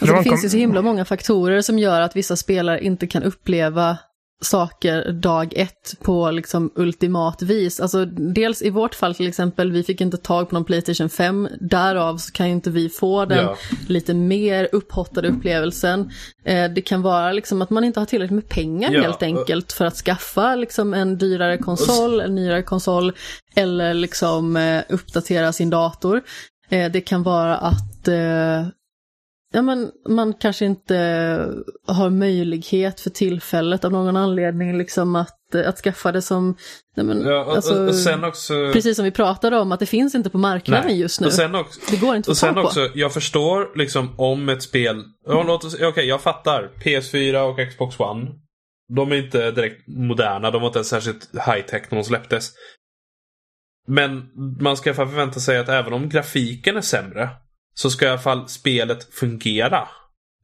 Alltså, 0.00 0.14
de 0.16 0.16
det 0.16 0.22
finns 0.22 0.44
ju 0.44 0.48
så 0.48 0.56
himla 0.56 0.82
många 0.82 1.04
faktorer 1.04 1.60
som 1.60 1.78
gör 1.78 2.00
att 2.00 2.16
vissa 2.16 2.36
spelare 2.36 2.80
inte 2.84 3.06
kan 3.06 3.22
uppleva 3.22 3.98
saker 4.42 5.12
dag 5.12 5.52
ett 5.56 5.94
på 6.02 6.30
liksom 6.30 6.70
ultimat 6.76 7.42
vis. 7.42 7.80
Alltså 7.80 8.04
dels 8.04 8.62
i 8.62 8.70
vårt 8.70 8.94
fall 8.94 9.14
till 9.14 9.28
exempel, 9.28 9.72
vi 9.72 9.82
fick 9.82 10.00
inte 10.00 10.16
tag 10.16 10.48
på 10.48 10.54
någon 10.54 10.64
Playstation 10.64 11.08
5, 11.10 11.48
därav 11.60 12.16
så 12.16 12.32
kan 12.32 12.46
ju 12.46 12.52
inte 12.52 12.70
vi 12.70 12.88
få 12.88 13.24
den 13.24 13.44
Ja. 13.44 13.56
lite 13.88 14.14
mer 14.14 14.68
upphottade 14.72 15.28
upplevelsen. 15.28 16.10
Eh, 16.44 16.70
det 16.70 16.80
kan 16.82 17.02
vara 17.02 17.32
liksom 17.32 17.62
att 17.62 17.70
man 17.70 17.84
inte 17.84 18.00
har 18.00 18.06
tillräckligt 18.06 18.34
med 18.34 18.48
pengar 18.48 18.92
Ja, 18.92 19.02
helt 19.02 19.22
enkelt 19.22 19.72
för 19.72 19.84
att 19.84 19.96
skaffa 19.96 20.54
liksom 20.54 20.94
en 20.94 21.18
dyrare 21.18 21.58
konsol, 21.58 22.20
en 22.20 22.34
nyare 22.34 22.62
konsol 22.62 23.12
eller 23.56 23.94
liksom 23.94 24.56
eh, 24.56 24.82
uppdatera 24.88 25.52
sin 25.52 25.70
dator. 25.70 26.22
Eh, 26.68 26.90
det 26.92 27.00
kan 27.00 27.22
vara 27.22 27.56
att 27.56 28.08
ja, 29.54 29.62
men 29.62 29.90
man 30.08 30.34
kanske 30.34 30.64
inte 30.64 30.96
har 31.86 32.10
möjlighet 32.10 33.00
för 33.00 33.10
tillfället 33.10 33.84
av 33.84 33.92
någon 33.92 34.16
anledning 34.16 34.78
liksom 34.78 35.16
att, 35.16 35.54
att 35.54 35.78
skaffa 35.78 36.12
det 36.12 36.22
som, 36.22 36.56
nej 36.96 37.06
men, 37.06 37.20
Ja, 37.22 37.44
och, 37.44 37.56
alltså, 37.56 38.14
och, 38.14 38.28
också... 38.28 38.70
precis 38.72 38.96
som 38.96 39.04
vi 39.04 39.10
pratade 39.10 39.58
om, 39.58 39.72
att 39.72 39.80
det 39.80 39.86
finns 39.86 40.14
inte 40.14 40.30
på 40.30 40.38
marknaden 40.38 40.86
Nej. 40.86 41.00
just 41.00 41.20
nu. 41.20 41.26
Och 41.26 41.32
sen 41.32 41.54
också, 41.54 41.80
det 41.90 41.96
går 41.96 42.16
inte 42.16 42.30
att 42.30 42.38
få 42.38 42.46
tag 42.46 42.54
på. 42.54 42.60
också, 42.60 42.90
jag 42.94 43.12
förstår 43.12 43.78
liksom 43.78 44.14
om 44.16 44.48
ett 44.48 44.62
spel... 44.62 45.04
Ja, 45.26 45.52
oss- 45.52 45.80
Okej, 45.82 46.06
jag 46.06 46.20
fattar. 46.20 46.70
PS4 46.84 47.40
och 47.40 47.70
Xbox 47.70 48.00
One. 48.00 48.30
De 48.96 49.12
är 49.12 49.16
inte 49.16 49.50
direkt 49.50 49.88
moderna. 49.88 50.50
De 50.50 50.60
var 50.60 50.66
inte 50.68 50.78
ens 50.78 50.88
särskilt 50.88 51.30
high-tech 51.34 51.82
när 51.90 51.98
de 51.98 52.04
släpptes. 52.04 52.52
Men 53.86 54.22
man 54.60 54.76
ska 54.76 54.94
förvänta 54.94 55.40
sig 55.40 55.58
att 55.58 55.68
även 55.68 55.92
om 55.92 56.08
grafiken 56.08 56.76
är 56.76 56.80
sämre 56.80 57.30
så 57.74 57.90
ska 57.90 58.04
i 58.04 58.08
alla 58.08 58.18
fall 58.18 58.48
spelet 58.48 59.14
fungera. 59.14 59.88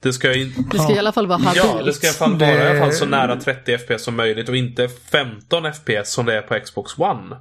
Det 0.03 0.13
ska 0.13 0.33
ju 0.35 0.45
Det 0.73 0.79
ska 0.79 0.95
i 0.95 0.99
alla 0.99 1.13
fall 1.13 1.27
vara 1.27 1.39
habilt. 1.39 1.65
Ja, 1.79 1.83
det 1.85 1.93
ska 1.93 2.07
i 2.07 2.11
alla 2.11 2.15
fall 2.15 2.39
vara 2.39 2.51
Det- 2.51 2.65
i 2.65 2.71
alla 2.71 2.79
fall 2.81 2.93
så 2.93 3.07
nära 3.07 3.37
30 3.37 3.79
FPS 3.79 4.05
som 4.05 4.17
möjligt 4.17 4.49
och 4.49 4.57
inte 4.57 4.89
15 4.89 5.73
FPS 5.73 6.13
som 6.13 6.27
det 6.27 6.35
är 6.37 6.43
på 6.43 6.61
Xbox 6.61 6.99
One. 6.99 7.37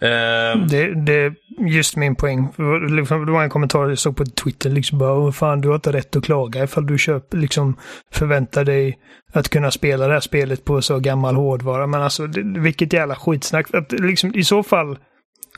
Ehm, 0.00 0.66
Det, 0.68 1.04
det 1.04 1.12
är 1.14 1.34
just 1.68 1.96
min 1.96 2.14
poäng. 2.16 2.48
Liksom, 2.96 3.26
det 3.26 3.32
var 3.32 3.42
en 3.42 3.50
kommentar 3.50 3.88
jag 3.88 3.98
såg 3.98 4.16
på 4.16 4.24
Twitter. 4.24 4.70
Liksom 4.70 4.98
bara, 4.98 5.12
"Åh, 5.14 5.30
fan 5.32 5.60
du 5.60 5.68
har 5.68 5.74
inte 5.74 5.92
rätt 5.92 6.16
att 6.16 6.24
klaga 6.24 6.64
ifall 6.64 6.86
du 6.86 6.98
köper, 6.98 7.38
liksom 7.38 7.76
förväntar 8.12 8.64
dig 8.64 8.98
att 9.32 9.48
kunna 9.48 9.70
spela 9.70 10.06
det 10.06 10.12
här 10.12 10.20
spelet 10.20 10.64
på 10.64 10.82
så 10.82 10.98
gammal 10.98 11.34
hårdvara. 11.34 11.86
Men 11.86 12.02
alltså, 12.02 12.26
det, 12.26 12.60
vilket 12.60 12.92
jävla 12.92 13.14
skitsnack. 13.14 13.74
Att, 13.74 13.92
liksom, 13.92 14.34
I 14.34 14.44
så 14.44 14.62
fall, 14.62 14.98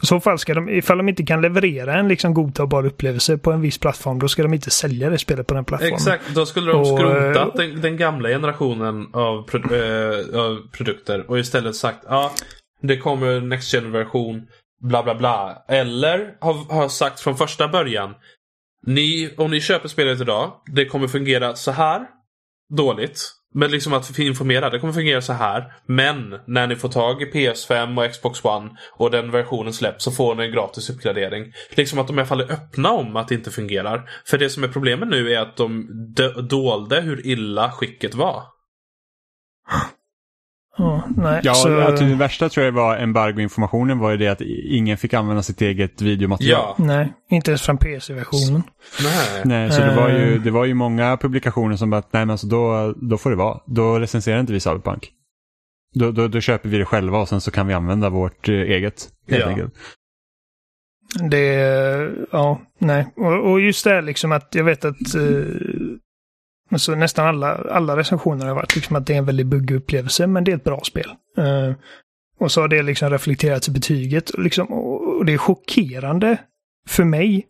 i 0.03 0.07
så 0.07 0.21
fall 0.21 0.39
ska 0.39 0.55
de, 0.55 0.69
ifall 0.69 0.99
de 0.99 1.09
inte 1.09 1.23
kan 1.23 1.41
leverera 1.41 1.95
en 1.95 2.09
liksom 2.09 2.35
godtagbar 2.35 2.87
upplevelse 2.87 3.39
på 3.39 3.53
en 3.53 3.61
viss 3.61 3.79
plattform, 3.79 4.19
då 4.19 4.29
ska 4.29 4.43
de 4.43 4.55
inte 4.55 4.71
sälja 4.71 5.11
det 5.11 5.19
spelet 5.19 5.47
på 5.47 5.55
den 5.55 5.65
plattformen. 5.65 5.95
Exakt, 5.95 6.35
då 6.35 6.47
skulle 6.47 6.73
de 6.73 6.81
Och, 6.81 6.87
skrotat 6.87 7.59
eh, 7.59 7.67
den, 7.67 7.81
den 7.81 7.97
gamla 7.97 8.29
generationen 8.29 9.07
av, 9.13 9.43
pro, 9.43 9.75
eh, 9.75 10.41
av 10.41 10.71
produkter 10.73 11.31
och 11.31 11.39
istället 11.39 11.77
sagt 11.77 12.05
ja, 12.09 12.33
det 12.83 12.97
kommer 12.97 13.41
Next 13.41 13.75
Gen-version, 13.75 14.47
bla 14.81 15.03
bla 15.03 15.15
bla. 15.15 15.65
Eller 15.69 16.35
har, 16.41 16.75
har 16.75 16.89
sagt 16.89 17.21
från 17.21 17.37
första 17.37 17.69
början, 17.69 18.15
ni, 18.87 19.35
om 19.37 19.51
ni 19.51 19.61
köper 19.61 19.89
spelet 19.89 20.21
idag, 20.21 20.53
det 20.73 20.87
kommer 20.87 21.09
fungera 21.09 21.55
så 21.55 21.71
här 21.71 22.07
dåligt. 22.77 23.21
Men 23.55 23.71
liksom 23.71 23.93
att 23.93 24.19
informera, 24.19 24.71
det 24.71 24.79
kommer 24.79 24.93
fungera 24.93 25.23
så 25.23 25.33
här. 25.33 25.73
Men 25.87 26.35
när 26.47 26.67
ni 26.67 26.77
får 26.77 26.89
tag 26.89 27.23
i 27.23 27.33
PS5 27.33 28.05
och 28.05 28.13
Xbox 28.13 28.45
One 28.45 28.71
och 28.93 29.11
den 29.11 29.31
versionen 29.31 29.73
släpps 29.73 30.05
så 30.05 30.11
får 30.11 30.35
ni 30.35 30.45
en 30.45 30.53
gratis 30.53 30.91
uppgradering. 30.91 31.53
Liksom 31.71 31.99
att 31.99 32.07
de 32.07 32.19
i 32.19 32.21
alla 32.21 32.27
fall 32.27 32.41
är 32.41 32.53
öppna 32.53 32.91
om 32.91 33.17
att 33.17 33.29
det 33.29 33.35
inte 33.35 33.51
fungerar. 33.51 34.11
För 34.27 34.39
det 34.39 34.51
som 34.51 34.65
är 34.65 34.69
problemet 34.69 35.09
nu 35.09 35.33
är 35.33 35.39
att 35.39 35.57
de 35.57 35.89
dolde 36.51 37.01
hur 37.01 37.27
illa 37.27 37.73
skicket 37.73 38.15
var. 38.15 38.43
Ja, 40.79 41.03
nej, 41.17 41.41
Ja, 41.45 41.55
så, 41.55 41.81
alltså, 41.81 42.05
det 42.05 42.15
värsta 42.15 42.49
tror 42.49 42.65
jag 42.67 42.73
var 42.73 42.97
embargoinformationen 42.97 43.99
var 43.99 44.11
ju 44.11 44.17
det 44.17 44.29
att 44.29 44.41
ingen 44.71 44.99
fick 44.99 45.15
använda 45.15 45.43
sitt 45.43 45.61
eget 45.63 46.03
videomaterial. 46.03 46.75
Ja. 46.79 46.85
nej, 46.85 47.13
inte 47.31 47.51
ens 47.51 47.63
från 47.63 47.79
PC-versionen. 47.79 48.63
Nej. 49.05 49.43
Nej, 49.45 49.71
så 49.73 49.81
det 49.81 49.97
var, 49.97 50.09
ju, 50.09 50.35
Eh. 50.35 50.41
det 50.43 50.51
var 50.51 50.65
ju 50.65 50.75
många 50.75 51.17
publikationer 51.17 51.77
som 51.77 51.91
bara, 51.91 52.01
nej 52.11 52.21
men 52.27 52.31
alltså 52.31 52.47
då, 52.47 52.95
då 52.97 53.19
får 53.19 53.31
det 53.31 53.37
vara. 53.37 53.61
Då 53.67 53.99
recenserar 53.99 54.41
inte 54.41 54.53
vi 54.53 54.61
Cyberpunk. 54.61 55.11
Då, 55.95 56.11
då, 56.11 56.29
då 56.29 56.41
köper 56.41 56.69
vi 56.69 56.79
det 56.79 56.85
själva 56.85 57.19
och 57.19 57.29
sen 57.29 57.41
så 57.41 57.51
kan 57.51 57.67
vi 57.67 57.75
använda 57.75 58.11
vårt 58.11 58.49
eh, 58.49 58.55
eget. 58.55 59.09
Helt 59.31 59.43
Ja. 59.43 59.49
enkelt. 59.49 59.75
Det, 61.31 61.55
ja, 62.33 62.61
nej. 62.79 63.07
Och, 63.17 63.51
och 63.51 63.61
just 63.61 63.85
det 63.85 63.91
här 63.91 64.03
liksom 64.03 64.33
att 64.33 64.55
jag 64.55 64.65
vet 64.65 64.85
att 64.85 65.15
eh, 65.15 65.23
alltså 66.75 66.95
nästan 66.95 67.27
alla, 67.27 67.55
alla 67.55 67.97
recensioner 67.97 68.47
har 68.47 68.55
varit 68.55 68.75
liksom 68.75 68.97
att 68.97 69.07
det 69.07 69.15
är 69.15 69.19
en 69.19 69.25
väldigt 69.25 69.47
buggig 69.47 69.77
upplevelse, 69.77 70.27
men 70.27 70.45
det 70.45 70.53
är 70.53 70.57
ett 70.57 70.65
bra 70.65 70.81
spel. 70.85 71.11
Eh, 71.39 71.73
och 72.41 72.53
så 72.53 72.61
har 72.61 72.69
det 72.69 72.83
liksom 72.83 73.11
reflekterats 73.11 73.69
i 73.69 73.71
betyget. 73.71 74.31
Och 74.31 74.43
Liksom, 74.43 74.67
och 74.67 75.25
det 75.25 75.33
är 75.33 75.39
chockerande 75.39 76.37
för 76.89 77.05
mig 77.05 77.47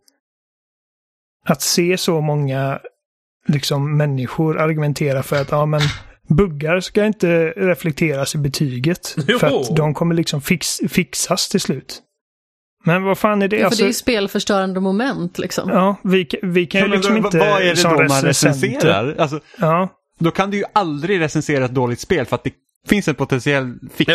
att 1.47 1.63
se 1.63 1.99
så 1.99 2.21
många 2.21 2.81
liksom, 3.49 3.97
människor 3.97 4.59
argumentera 4.59 5.23
för 5.23 5.41
att 5.41 5.51
ja, 5.51 5.67
men 5.67 5.81
buggar 6.29 6.81
ska 6.81 7.05
inte 7.05 7.51
reflekteras 7.57 8.35
i 8.35 8.39
betyget. 8.39 9.15
Jo. 9.29 9.39
För 9.39 9.47
att 9.47 9.77
de 9.77 9.95
kommer 9.95 10.15
liksom 10.15 10.41
fix, 10.41 10.81
fixas 10.89 11.49
till 11.49 11.61
slut. 11.61 12.03
Men 12.85 13.03
vad 13.03 13.19
fan 13.19 13.43
är 13.43 13.49
det? 13.49 13.57
Ja, 13.57 13.61
för 13.61 13.67
alltså, 13.67 13.83
det 13.83 13.85
är 13.85 13.89
ju 13.89 13.93
spelförstörande 13.93 14.81
moment 14.81 15.39
liksom. 15.39 15.69
Ja, 15.71 15.97
vi, 16.05 16.29
vi 16.43 16.67
kan 16.67 16.81
ju 16.81 16.89
liksom 16.89 17.15
vad- 17.15 17.25
inte... 17.25 17.39
vad 17.39 17.63
är 17.63 17.75
det 17.75 17.83
då 17.83 18.15
man 18.15 18.23
recenserar? 18.23 19.15
Alltså, 19.19 19.41
Ja, 19.59 19.89
då 20.21 20.31
kan 20.31 20.51
du 20.51 20.57
ju 20.57 20.65
aldrig 20.73 21.21
recensera 21.21 21.65
ett 21.65 21.75
dåligt 21.75 22.01
spel 22.01 22.27
för 22.27 22.35
att 22.37 22.45
det 22.45 22.53
finns 22.89 23.09
en 23.09 23.15
potentiell 23.15 23.75
fix. 23.95 24.13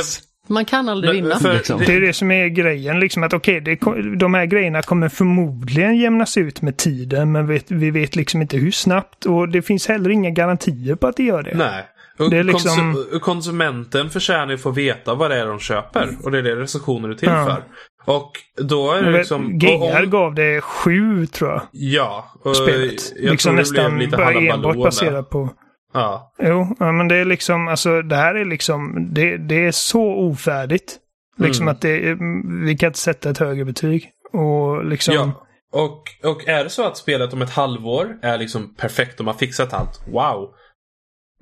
Man 0.48 0.66
kan 0.66 0.90
aldrig 0.90 1.14
vinna. 1.14 1.40
för- 1.40 1.54
liksom. 1.54 1.82
det 1.86 1.94
är 1.96 2.02
det 2.02 2.14
som 2.14 2.32
är 2.32 2.48
grejen. 2.48 3.00
Liksom 3.00 3.24
att 3.24 3.34
okej, 3.34 3.62
det 3.62 3.76
ko- 3.76 4.02
de 4.18 4.34
här 4.34 4.46
grejerna 4.46 4.82
kommer 4.82 5.10
förmodligen 5.10 5.96
jämnas 5.98 6.38
ut 6.38 6.62
med 6.62 6.78
tiden, 6.78 7.32
men 7.32 7.48
vet, 7.48 7.72
vi 7.72 7.92
vet 7.92 8.16
liksom 8.16 8.42
inte 8.42 8.58
hur 8.58 8.72
snabbt 8.72 9.26
och 9.26 9.50
det 9.50 9.62
finns 9.62 9.88
heller 9.88 10.10
inga 10.10 10.30
garantier 10.30 10.96
på 10.96 11.08
att 11.08 11.16
det 11.18 11.24
gör 11.24 11.44
det. 11.44 11.56
Nej. 11.58 11.84
Och 12.20 12.30
Det 12.30 12.38
är 12.38 12.44
liksom- 12.44 12.96
konsu- 12.96 13.20
konsumenten 13.20 14.10
förtjänar 14.10 14.52
ju 14.52 14.58
få 14.58 14.72
veta 14.72 15.14
vad 15.16 15.32
det 15.32 15.38
är 15.40 15.46
de 15.46 15.60
köper. 15.60 16.10
Och 16.24 16.32
det 16.32 16.38
är 16.38 16.44
det 16.44 16.56
recensioner 16.56 17.10
är 17.10 17.14
till 17.14 17.30
Ja. 17.30 17.46
för. 17.46 17.64
Och 18.10 18.32
då 18.58 18.92
är 18.92 19.04
det 19.04 19.12
liksom... 19.12 19.60
GR 19.60 19.68
och 19.76 19.96
om- 20.04 20.10
gav 20.10 20.36
det 20.36 20.62
sju, 20.62 21.26
tror 21.28 21.50
jag, 21.52 21.62
Ja. 21.72 22.26
Och 22.44 22.56
spelet. 22.56 23.14
Jag 23.16 23.32
liksom 23.32 23.56
tror 23.56 23.64
det 23.64 23.70
blev 23.72 23.84
nästan 23.84 24.00
lite 24.00 24.50
enbart 24.54 24.76
baserat 24.78 25.30
på... 25.30 25.50
Ja. 25.94 26.34
Jo, 26.44 26.76
ja, 26.80 26.92
men 26.92 27.08
det 27.08 27.16
är 27.16 27.26
liksom, 27.26 27.68
alltså 27.68 28.02
det 28.02 28.16
här 28.16 28.36
är 28.36 28.46
liksom, 28.46 29.10
det, 29.14 29.38
det 29.38 29.66
är 29.66 29.72
så 29.72 30.02
ofärdigt. 30.04 30.98
Liksom 31.38 31.64
Mm. 31.64 31.72
att 31.76 31.82
det, 31.82 32.18
vi 32.66 32.78
kan 32.78 32.88
inte 32.88 33.00
sätta 33.00 33.30
ett 33.30 33.38
högre 33.38 33.66
betyg. 33.66 34.10
Och 34.34 34.86
liksom... 34.86 35.14
ja. 35.14 35.32
Och, 35.72 36.04
och 36.30 36.48
är 36.48 36.64
det 36.64 36.70
så 36.70 36.88
att 36.88 36.98
spelet 36.98 37.34
om 37.34 37.42
ett 37.42 37.50
halvår 37.50 38.18
är 38.22 38.38
liksom 38.38 38.76
perfekt, 38.76 39.18
de 39.18 39.28
har 39.28 39.34
fixat 39.34 39.74
allt. 39.74 40.02
Wow. 40.12 40.50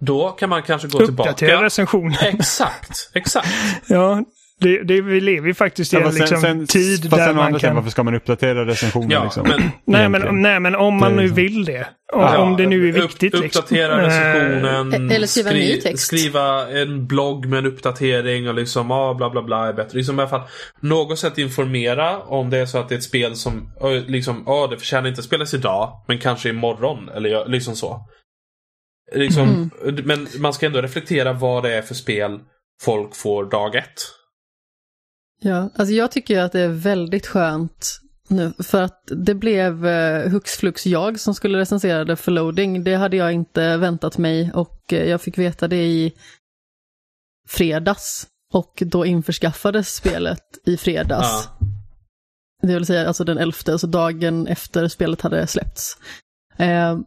Då 0.02 0.30
kan 0.30 0.50
man 0.50 0.64
kanske 0.64 0.88
gå 0.88 0.98
Uppdatera 1.00 1.34
tillbaka. 1.34 1.64
recensionen. 1.66 2.16
Exakt, 2.22 3.12
exakt. 3.14 3.48
Ja, 3.88 4.24
det, 4.60 4.84
det, 4.84 5.02
vi 5.02 5.22
lever 5.22 5.48
ju 5.48 5.54
faktiskt 5.54 5.94
i 5.94 5.98
en 5.98 6.14
liksom, 6.14 6.42
sen, 6.42 6.68
tid 6.68 7.10
fast 7.10 7.18
där 7.18 7.34
man 7.34 7.60
kan... 7.60 7.76
varför 7.76 7.90
ska 7.90 8.04
man 8.04 8.16
uppdatera 8.16 8.66
recensionen 8.66 9.12
Ja, 9.12 9.24
liksom? 9.24 9.48
men 9.48 9.72
Nej 9.86 10.10
men, 10.10 10.42
nej 10.42 10.60
men 10.60 10.76
om 10.76 11.00
man 11.00 11.16
nu 11.16 11.22
liksom- 11.22 11.36
vill 11.36 11.66
det. 11.66 11.88
Om, 12.14 12.22
Ja, 12.22 12.38
om 12.38 12.58
det 12.58 12.66
nu 12.66 12.88
är 12.90 12.92
viktigt. 12.92 13.34
Upp, 13.34 13.44
liksom. 13.44 13.60
uppdatera 13.60 14.02
Eh, 14.02 14.06
recensionen. 14.06 15.12
Eller 15.12 15.28
skriva 15.28 15.50
en 15.50 15.56
ny 15.56 15.82
text. 15.82 16.06
Skriva 16.06 16.70
en 16.70 17.08
blogg 17.08 17.46
med 17.46 17.60
en 17.60 17.66
uppdatering 17.66 18.48
och 18.48 18.56
liksom 18.56 18.92
ah, 18.92 19.14
bla 19.14 19.30
bla 19.30 19.42
bla 19.42 19.68
är 19.68 19.74
bättre. 19.74 19.98
Liksom 19.98 20.20
i 20.20 20.22
alla 20.22 20.30
fall 20.30 20.48
något 20.80 21.20
sätt 21.20 21.38
informera 21.38 22.20
om 22.20 22.50
det 22.50 22.58
är 22.58 22.66
så 22.66 22.78
att 22.78 22.90
det 22.90 22.96
är 22.96 22.98
ett 22.98 23.04
spel 23.04 23.36
som 23.36 23.72
liksom, 24.08 24.44
ja 24.46 24.68
det 24.72 24.78
förtjänar 24.78 25.10
inte 25.10 25.20
att 25.20 25.26
spelas 25.26 25.54
idag 25.54 25.92
men 26.08 26.20
kanske 26.20 26.50
imorgon 26.50 27.10
eller 27.10 27.30
ja, 27.30 27.46
liksom 27.46 27.76
så. 27.76 28.02
Liksom, 29.16 29.70
Men 30.04 30.28
man 30.40 30.54
ska 30.54 30.66
ändå 30.66 30.82
reflektera 30.82 31.34
vad 31.34 31.64
det 31.64 31.74
är 31.74 31.82
för 31.82 31.96
spel 31.96 32.40
folk 32.82 33.16
får 33.16 33.46
dag 33.46 33.76
ett. 33.76 34.17
Ja, 35.40 35.70
alltså 35.76 35.94
jag 35.94 36.12
tycker 36.12 36.40
att 36.40 36.52
det 36.52 36.62
är 36.62 36.68
väldigt 36.68 37.28
skönt 37.28 38.00
nu, 38.28 38.54
för 38.60 38.82
att 38.82 39.04
det 39.06 39.36
blev 39.36 39.88
eh, 39.88 40.30
hux 40.30 40.56
flux 40.56 40.86
jag 40.86 41.20
som 41.20 41.36
skulle 41.36 41.58
recensera 41.58 42.06
det 42.06 42.16
för 42.16 42.32
loading. 42.32 42.84
Det 42.84 42.96
hade 42.96 43.18
jag 43.18 43.34
inte 43.34 43.78
väntat 43.78 44.18
mig 44.18 44.52
och 44.54 44.94
eh, 44.94 45.10
jag 45.10 45.22
fick 45.22 45.38
veta 45.38 45.68
det 45.68 45.86
i 45.86 46.14
fredags. 47.48 48.28
Och 48.54 48.84
då 48.86 49.06
införskaffades 49.06 49.96
spelet 49.96 50.44
i 50.66 50.78
fredags. 50.78 51.28
Ja. 51.28 51.68
Det 52.62 52.74
vill 52.74 52.86
säga 52.86 53.08
alltså 53.08 53.24
den 53.24 53.38
11, 53.38 53.58
alltså 53.68 53.88
dagen 53.88 54.48
efter 54.48 54.88
spelet 54.88 55.22
hade 55.22 55.48
släppts. 55.48 55.98
Eh, 56.58 57.00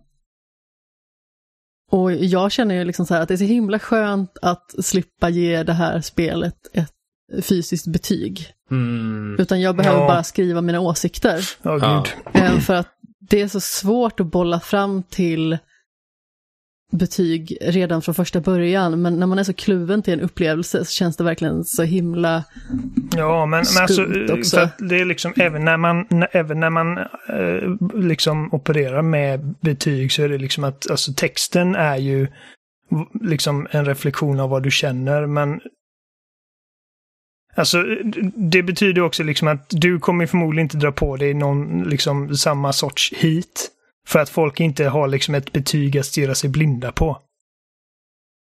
och 1.90 2.12
jag 2.12 2.52
känner 2.52 2.74
ju 2.74 2.85
liksom 2.85 3.07
så 3.07 3.15
här 3.15 3.23
att 3.23 3.28
det 3.28 3.35
är 3.35 3.39
så 3.39 3.44
himla 3.44 3.78
skönt 3.78 4.39
att 4.43 4.85
slippa 4.85 5.28
ge 5.28 5.62
det 5.62 5.73
här 5.73 6.01
spelet 6.01 6.57
ett 6.73 6.99
fysiskt 7.43 7.86
betyg. 7.86 8.47
Mm. 8.70 9.36
Utan 9.39 9.61
jag 9.61 9.77
behöver 9.77 10.01
Ja. 10.01 10.07
bara 10.07 10.23
skriva 10.23 10.61
mina 10.61 10.81
åsikter. 10.81 11.40
Ja, 11.62 11.78
Ja. 11.81 12.05
gud. 12.32 12.43
Eh, 12.43 12.59
För 12.59 12.74
att 12.74 12.89
det 13.31 13.40
är 13.40 13.48
så 13.48 13.61
svårt 13.61 14.20
att 14.20 14.27
bolla 14.27 14.61
fram 14.61 15.02
till 15.02 15.59
betyg 16.93 17.59
redan 17.61 18.02
från 18.02 18.15
första 18.15 18.40
början. 18.40 19.02
Men 19.02 19.19
när 19.19 19.27
man 19.27 19.39
är 19.39 19.44
så 19.44 19.52
kluven 19.52 20.02
till 20.02 20.12
en 20.15 20.20
upplevelse 20.20 20.85
så 20.85 20.90
känns 20.90 21.16
det 21.16 21.24
verkligen 21.24 21.65
så 21.65 21.82
himla... 21.82 22.44
Ja, 23.16 23.47
men, 23.47 23.51
men 23.74 23.82
alltså, 23.82 23.94
Skumt 24.05 24.28
också. 24.31 24.57
för 24.57 24.65
att 24.65 24.74
det 24.78 25.01
är 25.01 25.05
liksom 25.05 25.32
även 25.36 25.65
när 25.65 25.77
man, 25.77 26.07
när, 26.11 26.28
även 26.32 26.61
när 26.61 26.70
man 26.70 26.98
eh, 26.98 27.98
liksom 28.01 28.55
opererar 28.55 29.02
med 29.02 29.55
betyg 29.61 30.12
så 30.12 30.23
är 30.23 30.28
det 30.28 30.39
liksom 30.39 30.65
att 30.65 30.90
alltså 30.90 31.12
texten 31.16 31.74
är 31.74 31.97
ju 31.97 32.28
liksom 33.23 33.66
en 33.70 33.85
reflektion 33.85 34.40
av 34.40 34.51
vad 34.51 34.62
du 34.62 34.70
känner, 34.70 35.27
men 35.27 35.61
Alltså, 37.55 37.85
det 38.35 38.62
betyder 38.62 39.02
också 39.02 39.22
liksom 39.22 39.48
att 39.48 39.66
du 39.70 39.98
kommer 39.98 40.27
förmodligen 40.27 40.64
inte 40.64 40.77
dra 40.77 40.93
på 40.93 41.16
dig 41.16 41.35
någon, 41.35 41.82
liksom, 41.82 42.36
samma 42.36 42.72
sorts 42.72 43.12
hit. 43.16 43.70
För 44.06 44.18
att 44.18 44.28
folk 44.28 44.60
inte 44.60 44.85
har 44.85 45.09
liksom 45.09 45.35
ett 45.35 45.52
betyg 45.52 45.98
att 45.98 46.06
stirra 46.06 46.35
sig 46.35 46.51
blinda 46.51 46.93
på. 46.93 47.18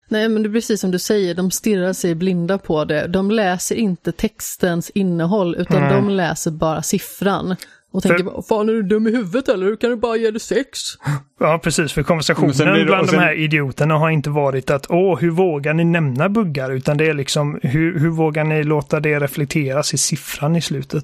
Nej, 0.10 0.30
men 0.30 0.44
det 0.44 0.50
är 0.50 0.54
precis 0.54 0.82
som 0.82 0.92
du 0.92 1.00
säger, 1.00 1.36
de 1.36 1.52
stirrar 1.52 1.94
sig 1.94 2.16
blinda 2.16 2.58
på 2.58 2.86
det. 2.86 3.08
De 3.08 3.32
läser 3.32 3.76
inte 3.76 4.12
textens 4.12 4.90
innehåll, 4.90 5.56
utan 5.56 5.82
Nej. 5.82 5.94
de 5.94 6.10
läser 6.10 6.52
bara 6.52 6.82
siffran. 6.82 7.56
Och 7.98 8.04
tänker, 8.04 8.18
För- 8.24 8.32
bara, 8.32 8.42
fan 8.42 8.70
är 8.70 8.74
du 8.74 8.84
dum 8.84 9.08
i 9.08 9.12
huvudet 9.12 9.50
eller? 9.50 9.66
Hur 9.66 9.76
kan 9.76 9.90
du 9.90 9.96
bara 9.96 10.16
ge 10.18 10.32
det 10.32 10.40
sex? 10.40 10.80
Ja, 11.40 11.60
precis. 11.64 11.94
För 11.94 12.04
konversationen 12.04 12.52
det- 12.80 12.86
bland 12.86 13.10
sen- 13.10 13.20
de 13.20 13.26
här 13.26 13.34
idioterna 13.34 13.98
har 13.98 14.10
inte 14.10 14.30
varit 14.30 14.70
att 14.70 14.86
åh, 14.90 15.20
hur 15.20 15.30
vågar 15.32 15.74
ni 15.74 15.84
nämna 15.84 16.30
buggar? 16.30 16.72
Utan 16.72 16.98
det 16.98 17.06
är 17.08 17.14
liksom, 17.14 17.60
hur, 17.64 18.00
hur 18.00 18.10
vågar 18.10 18.44
ni 18.44 18.64
låta 18.64 19.00
det 19.00 19.20
reflekteras 19.20 19.94
i 19.94 19.98
siffran 19.98 20.56
i 20.56 20.62
slutet? 20.62 21.04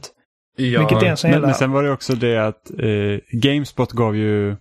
Ja. 0.58 0.80
Vilket 0.80 1.04
är 1.04 1.08
en 1.08 1.18
sån 1.18 1.28
Men, 1.30 1.36
jävla... 1.36 1.48
men 1.48 1.56
sen 1.56 1.72
var 1.72 1.84
det 1.84 1.92
också 1.92 2.16
det 2.16 2.38
att 2.48 2.72
eh, 2.80 3.40
Gamespot 3.40 3.92
gav 3.92 4.16
ju 4.16 4.56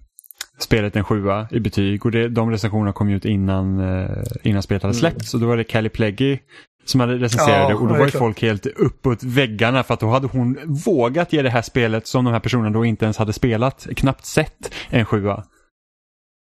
spelet 0.62 0.97
en 0.97 1.05
sjua 1.05 1.48
i 1.51 1.60
betyg 1.60 2.06
och 2.06 2.12
det, 2.12 2.28
de 2.28 2.51
recensionerna 2.51 2.93
kom 2.93 3.10
ju 3.10 3.16
ut 3.16 3.24
innan, 3.24 3.80
eh, 3.80 4.24
innan 4.43 4.62
spelet 4.62 4.82
hade 4.82 4.94
släppts. 4.94 5.34
Och 5.34 5.40
då 5.40 5.47
var 5.47 5.56
det 5.56 5.64
Callie 5.64 5.90
Pleggy 5.90 6.39
som 6.84 7.01
hade 7.01 7.14
recenserat 7.14 7.59
Ja, 7.59 7.68
det 7.68 7.74
och 7.74 7.89
då 7.89 7.94
var 7.94 8.05
ju 8.05 8.10
folk 8.10 8.43
helt 8.43 8.66
uppåt 8.66 9.22
väggarna 9.22 9.82
för 9.82 9.94
att 9.94 10.01
då 10.01 10.09
hade 10.09 10.26
hon 10.26 10.59
vågat 10.66 11.32
ge 11.32 11.43
det 11.43 11.51
här 11.51 11.62
spelet 11.62 12.06
som 12.06 12.24
de 12.24 12.32
här 12.32 12.40
personerna 12.40 12.70
då 12.70 12.84
inte 12.84 13.05
ens 13.05 13.16
hade 13.16 13.32
spelat, 13.32 13.86
knappt 13.97 14.26
sett, 14.26 14.74
en 14.90 15.05
sjua. 15.05 15.44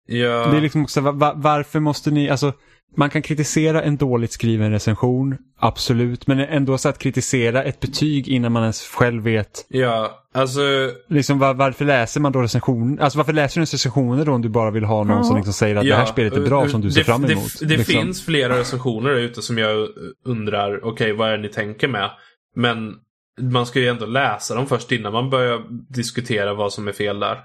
Ja. 0.07 0.47
Det 0.51 0.57
är 0.57 0.61
liksom 0.61 0.83
också, 0.83 1.01
va, 1.01 1.13
va, 1.13 1.33
varför 1.37 1.81
måste 1.81 2.11
ni, 2.11 2.31
alltså 2.31 2.53
man 2.97 3.11
kan 3.11 3.23
kritisera 3.23 3.83
en 3.83 3.97
dåligt 3.97 4.33
skriven 4.33 4.71
recension, 4.71 5.37
absolut, 5.59 6.27
men 6.27 6.41
ändå 6.41 6.79
så 6.79 6.89
att 6.89 6.99
kritisera 6.99 7.63
ett 7.63 7.81
betyg 7.81 8.29
innan 8.29 8.53
man 8.53 8.63
ens 8.63 8.83
själv 8.83 9.23
vet 9.23 9.67
ja, 9.69 10.26
alltså. 10.37 10.61
Liksom 11.09 11.39
var, 11.39 11.55
varför 11.55 11.85
läser 11.85 12.21
man 12.21 12.33
då 12.33 12.43
recensioner? 12.43 13.03
Alltså 13.03 13.19
varför 13.19 13.33
läser 13.33 13.55
du 13.55 13.61
ens 13.61 13.73
recensioner 13.75 14.25
då 14.25 14.33
om 14.33 14.43
du 14.43 14.49
bara 14.49 14.71
vill 14.71 14.85
ha 14.85 15.05
någon 15.05 15.17
Ja. 15.17 15.25
som 15.25 15.37
liksom 15.37 15.53
säger 15.53 15.77
att 15.77 15.85
det 15.85 15.95
här 15.97 16.07
spelet 16.07 16.33
är 16.33 16.41
bra 16.41 16.69
som 16.69 16.81
du 16.81 16.91
ser 16.91 17.01
det, 17.01 17.05
fram 17.05 17.23
det- 17.23 17.33
emot? 17.33 17.59
Det, 17.61 17.67
liksom. 17.67 17.85
finns 17.95 18.25
flera 18.25 18.59
recensioner 18.59 19.11
där 19.11 19.17
ute 19.17 19.43
som 19.43 19.59
jag 19.59 19.89
undrar, 20.27 20.85
okej 20.85 21.13
vad 21.13 21.29
är 21.29 21.37
det 21.37 21.43
ni 21.43 21.49
tänker 21.49 21.89
med? 21.89 22.11
Men 22.57 22.95
man 23.41 23.67
ska 23.67 23.81
ju 23.81 23.89
ändå 23.89 24.07
läsa 24.07 24.55
dem 24.55 24.67
först 24.67 24.93
innan 24.93 25.13
man 25.13 25.31
börjar 25.31 25.61
diskutera 25.95 26.55
vad 26.55 26.73
som 26.73 26.89
är 26.89 26.93
fel 26.93 27.21
där. 27.21 27.39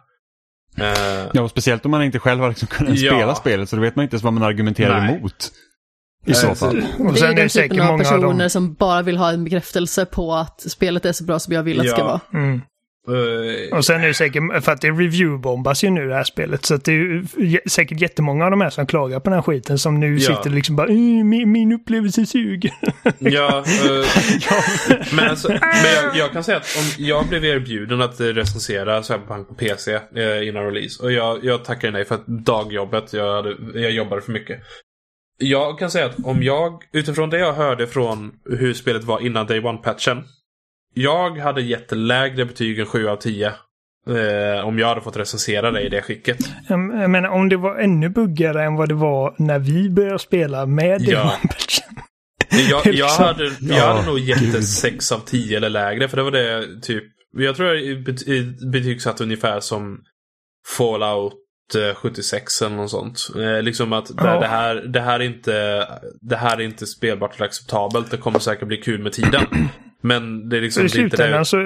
Eh, 0.78 1.26
Ja, 1.34 1.42
och 1.42 1.50
speciellt 1.50 1.86
om 1.86 1.92
man 1.92 2.04
inte 2.04 2.20
själv 2.20 2.42
har 2.42 2.50
liksom 2.50 2.68
kunnat 2.68 3.00
Ja. 3.00 3.12
spela 3.14 3.36
spelet 3.36 3.70
så 3.70 3.76
då 3.76 3.82
vet 3.82 3.96
man 3.96 4.04
inte 4.04 4.14
ens 4.14 4.24
vad 4.24 4.34
man 4.34 4.44
argumenterar 4.44 5.02
Nej. 5.02 5.18
emot. 5.18 5.52
I 6.26 6.34
så 6.34 6.56
fall. 6.56 6.84
Och 7.00 7.14
det 7.14 7.20
sen 7.20 7.28
är 7.28 7.32
är 7.32 7.36
den 7.36 7.44
det 7.46 7.50
säkert 7.50 7.72
typen 7.72 7.86
av 7.88 7.92
många 7.92 8.04
av 8.10 8.12
personer 8.12 8.40
dem... 8.40 8.50
som 8.50 8.74
bara 8.74 9.02
vill 9.02 9.18
ha 9.18 9.32
en 9.32 9.44
bekräftelse 9.44 10.06
på 10.06 10.34
att 10.34 10.62
spelet 10.62 11.06
är 11.06 11.12
så 11.12 11.24
bra 11.24 11.40
som 11.40 11.54
jag 11.54 11.64
vill 11.64 11.80
att 11.80 11.86
det 11.86 11.90
ska 11.92 12.00
Ja. 12.02 12.06
vara. 12.32 12.44
Mm. 12.44 12.62
Eh, 13.08 13.78
Och 13.78 13.86
sen 13.86 14.04
är 14.04 14.08
det 14.08 14.14
säkert, 14.14 14.64
för 14.64 14.72
att 14.72 14.82
det 14.82 14.88
reviewbombas 14.92 15.84
ju 15.84 15.90
nu 15.90 16.08
det 16.08 16.16
här 16.16 16.24
spelet, 16.24 16.66
så 16.66 16.76
att 16.76 16.84
det 16.86 16.92
är 16.92 17.70
säkert 17.70 18.02
jättemånga 18.02 18.46
av 18.46 18.52
de 18.52 18.62
här 18.62 18.70
som 18.70 18.88
klagar 18.88 19.20
på 19.20 19.30
den 19.30 19.34
här 19.34 19.42
skiten 19.44 19.78
som 19.80 20.00
nu 20.00 20.18
Ja. 20.18 20.36
sitter 20.36 20.50
liksom 20.50 20.76
bara 20.76 20.88
"Mm, 20.88 21.30
min, 21.30 21.52
min 21.52 21.72
upplevelse 21.72 22.26
suger. 22.26 22.72
Ja, 23.20 23.58
eh, 23.58 24.06
men, 25.16 25.30
alltså, 25.30 25.48
men 25.50 25.60
jag, 26.04 26.16
jag 26.16 26.32
kan 26.32 26.44
säga 26.44 26.58
att 26.58 26.78
om 26.78 27.06
jag 27.06 27.28
blev 27.28 27.46
erbjuden 27.46 28.02
att 28.02 28.20
eh, 28.20 28.26
recensera 28.26 29.04
Cyberpunk 29.04 29.48
på 29.48 29.54
PC 29.54 29.94
eh, 29.94 30.48
innan 30.48 30.66
release. 30.66 31.04
Och 31.04 31.12
jag, 31.12 31.46
jag 31.46 31.66
tackade 31.66 31.94
nej 31.94 32.06
för 32.06 32.16
att 32.16 32.28
dagjobbet, 32.28 33.14
jag, 33.14 33.36
hade, 33.36 33.56
jag 33.82 33.92
jobbade 33.92 34.22
för 34.22 34.32
mycket. 34.32 34.60
Jag 35.44 35.80
kan 35.80 35.92
säga 35.92 36.06
att 36.06 36.16
om 36.26 36.44
jag, 36.44 36.82
utifrån 36.94 37.30
det 37.30 37.38
jag 37.40 37.54
hörde 37.54 37.88
från 37.88 38.32
hur 38.60 38.74
spelet 38.74 39.04
var 39.04 39.20
innan 39.20 39.48
Day 39.48 39.60
One-patchen. 39.60 40.24
Jag 40.94 41.38
hade 41.38 41.62
gett 41.62 41.92
lägre 41.92 42.46
betyg 42.46 42.80
än 42.80 42.86
7 42.86 43.08
av 43.08 43.16
10. 43.16 43.48
Eh, 44.10 44.66
om 44.68 44.80
jag 44.80 44.88
hade 44.88 45.02
fått 45.02 45.18
recensera 45.18 45.72
det 45.72 45.82
i 45.82 45.90
det 45.90 46.02
skicket. 46.02 46.38
Jag 46.70 46.80
jag 47.02 47.10
menar 47.10 47.30
om 47.30 47.50
det 47.50 47.58
var 47.58 47.76
ännu 47.80 48.10
buggigare 48.10 48.64
än 48.64 48.76
vad 48.76 48.90
det 48.90 48.96
var 48.96 49.36
när 49.38 49.60
vi 49.60 49.90
började 49.90 50.20
spela 50.20 50.66
med 50.66 51.02
Ja. 51.02 51.34
Jag, 52.70 52.86
jag, 52.86 52.86
Liksom. 52.86 53.26
hade, 53.26 53.44
jag 53.44 53.54
Ja, 53.60 53.94
hade 53.94 54.06
nog 54.06 54.20
gett 54.20 54.40
det 54.40 54.46
gud. 54.46 54.64
6 54.68 55.12
av 55.12 55.20
10 55.20 55.58
eller 55.58 55.70
lägre. 55.70 56.08
För 56.08 56.18
det 56.18 56.24
var 56.24 56.32
det 56.32 56.82
typ. 56.82 57.04
Jag 57.38 57.56
tror 57.56 57.76
jag 57.76 58.04
bet- 58.04 58.28
i- 58.28 58.56
betygsatt 58.72 59.22
ungefär 59.22 59.60
som 59.60 60.00
Fallout 60.78 61.34
eh, 61.90 61.96
76 61.96 62.62
eller 62.62 62.76
något 62.76 62.90
sånt. 62.92 63.20
Eh, 63.38 63.62
liksom 63.64 63.94
att 63.94 64.06
det, 64.08 64.14
Ja. 64.18 64.40
det, 64.40 64.48
här, 64.48 64.76
det, 64.76 65.00
här 65.02 65.20
är 65.20 65.24
inte, 65.24 65.88
det 66.22 66.36
här 66.36 66.58
är 66.58 66.62
inte 66.62 66.86
spelbart 66.86 67.36
eller 67.36 67.46
acceptabelt. 67.46 68.12
Det 68.12 68.18
kommer 68.18 68.40
säkert 68.40 68.68
bli 68.68 68.78
kul 68.78 69.02
med 69.04 69.12
tiden. 69.14 69.42
Men 70.02 70.50
det 70.50 70.58
är 70.58 70.62
liksom 70.62 70.86
i 70.86 70.90
slutändan 70.90 71.40
det. 71.40 71.46
så 71.46 71.58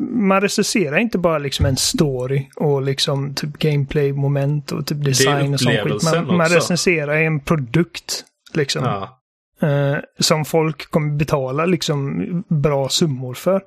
man 0.00 0.40
recenserar 0.40 0.98
inte 0.98 1.18
bara 1.18 1.38
liksom 1.38 1.66
en 1.66 1.76
story 1.76 2.48
och 2.56 2.82
liksom 2.82 3.34
typ 3.34 3.58
gameplay-moment 3.58 4.72
och 4.72 4.86
typ 4.86 5.04
design 5.04 5.54
och 5.54 5.60
sånt 5.60 5.80
skit. 5.80 6.02
Man, 6.14 6.36
man 6.36 6.48
recenserar 6.48 7.16
en 7.16 7.40
produkt 7.40 8.24
liksom. 8.54 8.84
Ja. 8.84 9.18
eh, 9.68 9.96
som 10.18 10.44
folk 10.44 10.90
kommer 10.90 11.16
betala 11.16 11.64
liksom 11.66 12.22
bra 12.48 12.88
summor 12.88 13.34
för. 13.34 13.62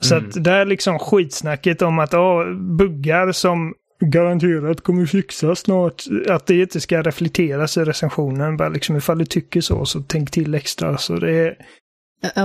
Så 0.00 0.14
Mm. 0.14 0.28
att 0.28 0.44
det 0.44 0.50
är 0.50 0.64
liksom 0.64 0.98
skitsnacket 0.98 1.82
om 1.82 1.98
att 1.98 2.12
ja, 2.12 2.44
buggar 2.78 3.32
som 3.32 3.74
garanterat 4.00 4.80
kommer 4.80 5.06
fixas 5.06 5.58
snart, 5.58 6.02
att 6.28 6.46
det 6.46 6.60
inte 6.60 6.80
ska 6.80 7.02
reflekteras 7.02 7.76
i 7.76 7.84
recensionen. 7.84 8.56
Bara 8.56 8.68
liksom 8.68 8.96
ifall 8.96 9.18
du 9.18 9.24
tycker 9.26 9.60
så, 9.60 9.84
så 9.84 10.00
tänk 10.00 10.30
till 10.30 10.54
extra. 10.54 10.98
Så 10.98 11.16
det 11.16 11.32
är, 11.32 11.54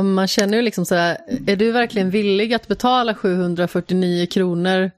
Man 0.04 0.28
känner 0.28 0.58
ju 0.58 0.64
liksom 0.64 0.86
sådär, 0.86 1.18
är 1.48 1.56
du 1.56 1.72
verkligen 1.72 2.10
villig 2.10 2.54
att 2.54 2.68
betala 2.68 3.16
749 3.16 4.26
kronor 4.26 4.92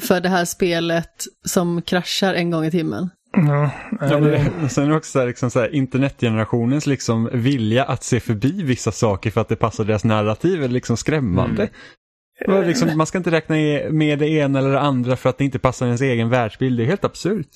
för 0.00 0.20
det 0.20 0.28
här 0.28 0.44
spelet 0.44 1.24
som 1.44 1.82
kraschar 1.82 2.34
en 2.34 2.50
gång 2.50 2.64
i 2.64 2.70
timmen? 2.70 3.10
ja, 3.32 3.70
Ja, 4.00 4.20
men 4.20 4.70
sen 4.70 4.84
är 4.84 4.88
det 4.88 4.96
också 4.96 5.10
så 5.10 5.18
här, 5.18 5.26
liksom 5.26 5.50
så 5.50 5.60
här, 5.60 5.74
internetgenerationens 5.74 6.86
liksom 6.86 7.28
vilja 7.32 7.84
att 7.84 8.04
se 8.04 8.20
förbi 8.20 8.62
vissa 8.62 8.92
saker 8.92 9.30
för 9.30 9.40
att 9.40 9.48
det 9.48 9.56
passar 9.56 9.84
deras 9.84 10.04
narrativ 10.04 10.62
är 10.62 10.68
liksom 10.68 10.96
skrämmande. 10.96 11.62
Mm. 11.62 12.58
Och 12.58 12.66
Liksom, 12.66 12.96
man 12.96 13.06
ska 13.06 13.18
inte 13.18 13.30
räkna 13.30 13.56
med 13.90 14.18
det 14.18 14.28
ena 14.28 14.58
eller 14.58 14.70
det 14.70 14.80
andra 14.80 15.16
för 15.16 15.30
att 15.30 15.38
det 15.38 15.44
inte 15.44 15.58
passar 15.58 15.86
ens 15.86 16.00
egen 16.00 16.28
världsbild. 16.28 16.78
Det 16.78 16.84
är 16.84 16.86
helt 16.86 17.04
absurt. 17.04 17.48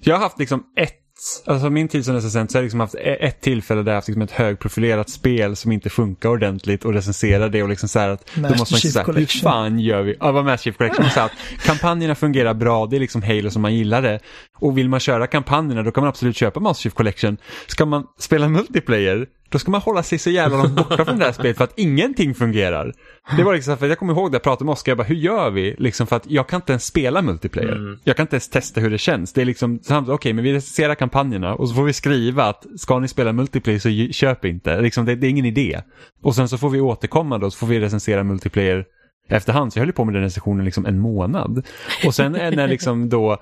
Jag 0.00 0.14
har 0.14 0.22
haft 0.22 0.38
liksom 0.38 0.64
ett, 0.76 1.03
alltså 1.46 1.70
min 1.70 1.88
tid 1.88 2.04
som 2.04 2.14
recensent 2.14 2.50
så 2.50 2.58
har 2.58 2.60
jag 2.60 2.64
liksom 2.64 2.80
haft 2.80 2.94
e- 2.94 3.16
ett 3.20 3.40
tillfälle 3.40 3.82
där 3.82 3.92
jag 3.92 3.96
haft 3.96 4.08
liksom 4.08 4.22
ett 4.22 4.30
högprofilerat 4.30 5.10
spel 5.10 5.56
som 5.56 5.72
inte 5.72 5.90
funkar 5.90 6.28
ordentligt 6.28 6.84
och 6.84 6.92
recensera 6.92 7.48
det 7.48 7.62
och 7.62 7.68
liksom 7.68 7.88
så 7.88 7.98
här 7.98 8.08
att 8.08 8.30
då 8.34 8.40
måste 8.40 8.74
man 8.74 8.80
säga, 8.80 9.04
hur 9.04 9.12
Collection. 9.12 9.40
fan 9.50 9.78
gör 9.78 10.02
vi? 10.02 10.16
Ja, 10.20 10.32
vad 10.32 10.44
Master 10.44 10.64
Chief 10.64 10.76
Collection. 10.76 11.10
Så 11.10 11.20
att 11.20 11.32
kampanjerna 11.66 12.14
fungerar 12.14 12.54
bra, 12.54 12.86
det 12.86 12.96
är 12.96 13.00
liksom 13.00 13.22
Halo 13.22 13.50
som 13.50 13.62
man 13.62 13.74
gillar 13.74 14.02
det. 14.02 14.20
Och 14.58 14.78
vill 14.78 14.88
man 14.88 15.00
köra 15.00 15.26
kampanjerna 15.26 15.82
då 15.82 15.90
kan 15.90 16.02
man 16.02 16.08
absolut 16.08 16.36
köpa 16.36 16.60
Master 16.60 16.82
Chief 16.82 16.94
Collection. 16.94 17.36
Ska 17.66 17.86
man 17.86 18.04
spela 18.18 18.48
multiplayer, 18.48 19.26
då 19.54 19.58
ska 19.58 19.70
man 19.70 19.80
hålla 19.80 20.02
sig 20.02 20.18
så 20.18 20.30
jävla 20.30 20.56
långt 20.56 20.76
borta 20.76 21.04
från 21.04 21.18
det 21.18 21.24
här 21.24 21.32
spelet 21.32 21.56
för 21.56 21.64
att 21.64 21.78
ingenting 21.78 22.34
fungerar. 22.34 22.92
Det 23.36 23.42
var 23.42 23.54
liksom, 23.54 23.78
för 23.78 23.86
jag 23.86 23.98
kommer 23.98 24.12
ihåg 24.12 24.32
det, 24.32 24.34
jag 24.34 24.42
pratade 24.42 24.64
med 24.64 24.72
Oskar, 24.72 24.90
jag 24.90 24.98
bara, 24.98 25.04
hur 25.04 25.14
gör 25.14 25.50
vi? 25.50 25.74
Liksom 25.78 26.06
för 26.06 26.16
att 26.16 26.30
jag 26.30 26.48
kan 26.48 26.56
inte 26.56 26.72
ens 26.72 26.84
spela 26.84 27.22
multiplayer. 27.22 27.72
Mm. 27.72 27.98
Jag 28.04 28.16
kan 28.16 28.24
inte 28.24 28.36
ens 28.36 28.48
testa 28.48 28.80
hur 28.80 28.90
det 28.90 28.98
känns. 28.98 29.32
Det 29.32 29.40
är 29.40 29.44
liksom, 29.44 29.80
okej, 30.08 30.32
men 30.32 30.44
vi 30.44 30.52
recenserar 30.52 30.94
kampanjerna 30.94 31.54
och 31.54 31.68
så 31.68 31.74
får 31.74 31.84
vi 31.84 31.92
skriva 31.92 32.44
att 32.44 32.66
ska 32.76 32.98
ni 32.98 33.08
spela 33.08 33.32
multiplayer 33.32 33.78
så 33.78 34.12
köp 34.12 34.44
inte. 34.44 34.80
Liksom, 34.80 35.04
det, 35.04 35.14
det 35.14 35.26
är 35.26 35.30
ingen 35.30 35.44
idé. 35.44 35.80
Och 36.22 36.34
sen 36.34 36.48
så 36.48 36.58
får 36.58 36.70
vi 36.70 36.80
återkomma 36.80 37.38
då, 37.38 37.50
så 37.50 37.58
får 37.58 37.66
vi 37.66 37.80
recensera 37.80 38.24
multiplayer 38.24 38.84
efterhand. 39.28 39.72
Så 39.72 39.78
jag 39.78 39.84
höll 39.84 39.92
på 39.92 40.04
med 40.04 40.14
den 40.14 40.22
recensionen 40.22 40.64
liksom 40.64 40.86
en 40.86 40.98
månad. 40.98 41.66
Och 42.06 42.14
sen 42.14 42.34
är 42.34 42.52
när 42.56 42.68
liksom 42.68 43.08
då 43.08 43.38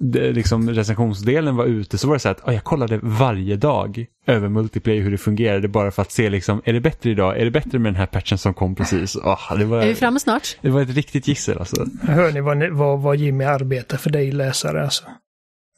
det, 0.00 0.32
liksom 0.32 0.70
recensionsdelen 0.70 1.56
var 1.56 1.64
ute 1.64 1.98
så 1.98 2.06
var 2.08 2.14
det 2.14 2.20
så 2.20 2.28
att 2.28 2.40
ja, 2.46 2.52
jag 2.52 2.64
kollade 2.64 3.00
varje 3.02 3.56
dag 3.56 4.06
över 4.26 4.48
multiplayer 4.48 5.02
hur 5.02 5.10
det 5.10 5.18
fungerade 5.18 5.68
bara 5.68 5.90
för 5.90 6.02
att 6.02 6.12
se 6.12 6.30
liksom, 6.30 6.62
är 6.64 6.72
det 6.72 6.80
bättre 6.80 7.10
idag? 7.10 7.40
Är 7.40 7.44
det 7.44 7.50
bättre 7.50 7.78
med 7.78 7.92
den 7.92 7.98
här 7.98 8.06
patchen 8.06 8.38
som 8.38 8.54
kom 8.54 8.74
precis? 8.74 9.16
Åh, 9.16 9.58
det, 9.58 9.64
var, 9.64 9.82
Är 9.82 9.86
vi 9.86 9.94
framme 9.94 10.20
snart? 10.20 10.56
det 10.62 10.70
var 10.70 10.82
ett 10.82 10.90
riktigt 10.94 11.28
gissel 11.28 11.58
alltså. 11.58 11.86
hör 12.02 12.32
ni 12.32 12.40
vad, 12.40 12.70
vad, 12.72 13.00
vad 13.02 13.16
Jimmy 13.16 13.44
arbetar 13.44 13.96
för 13.96 14.10
dig 14.10 14.32
läsare 14.32 14.82
alltså? 14.84 15.04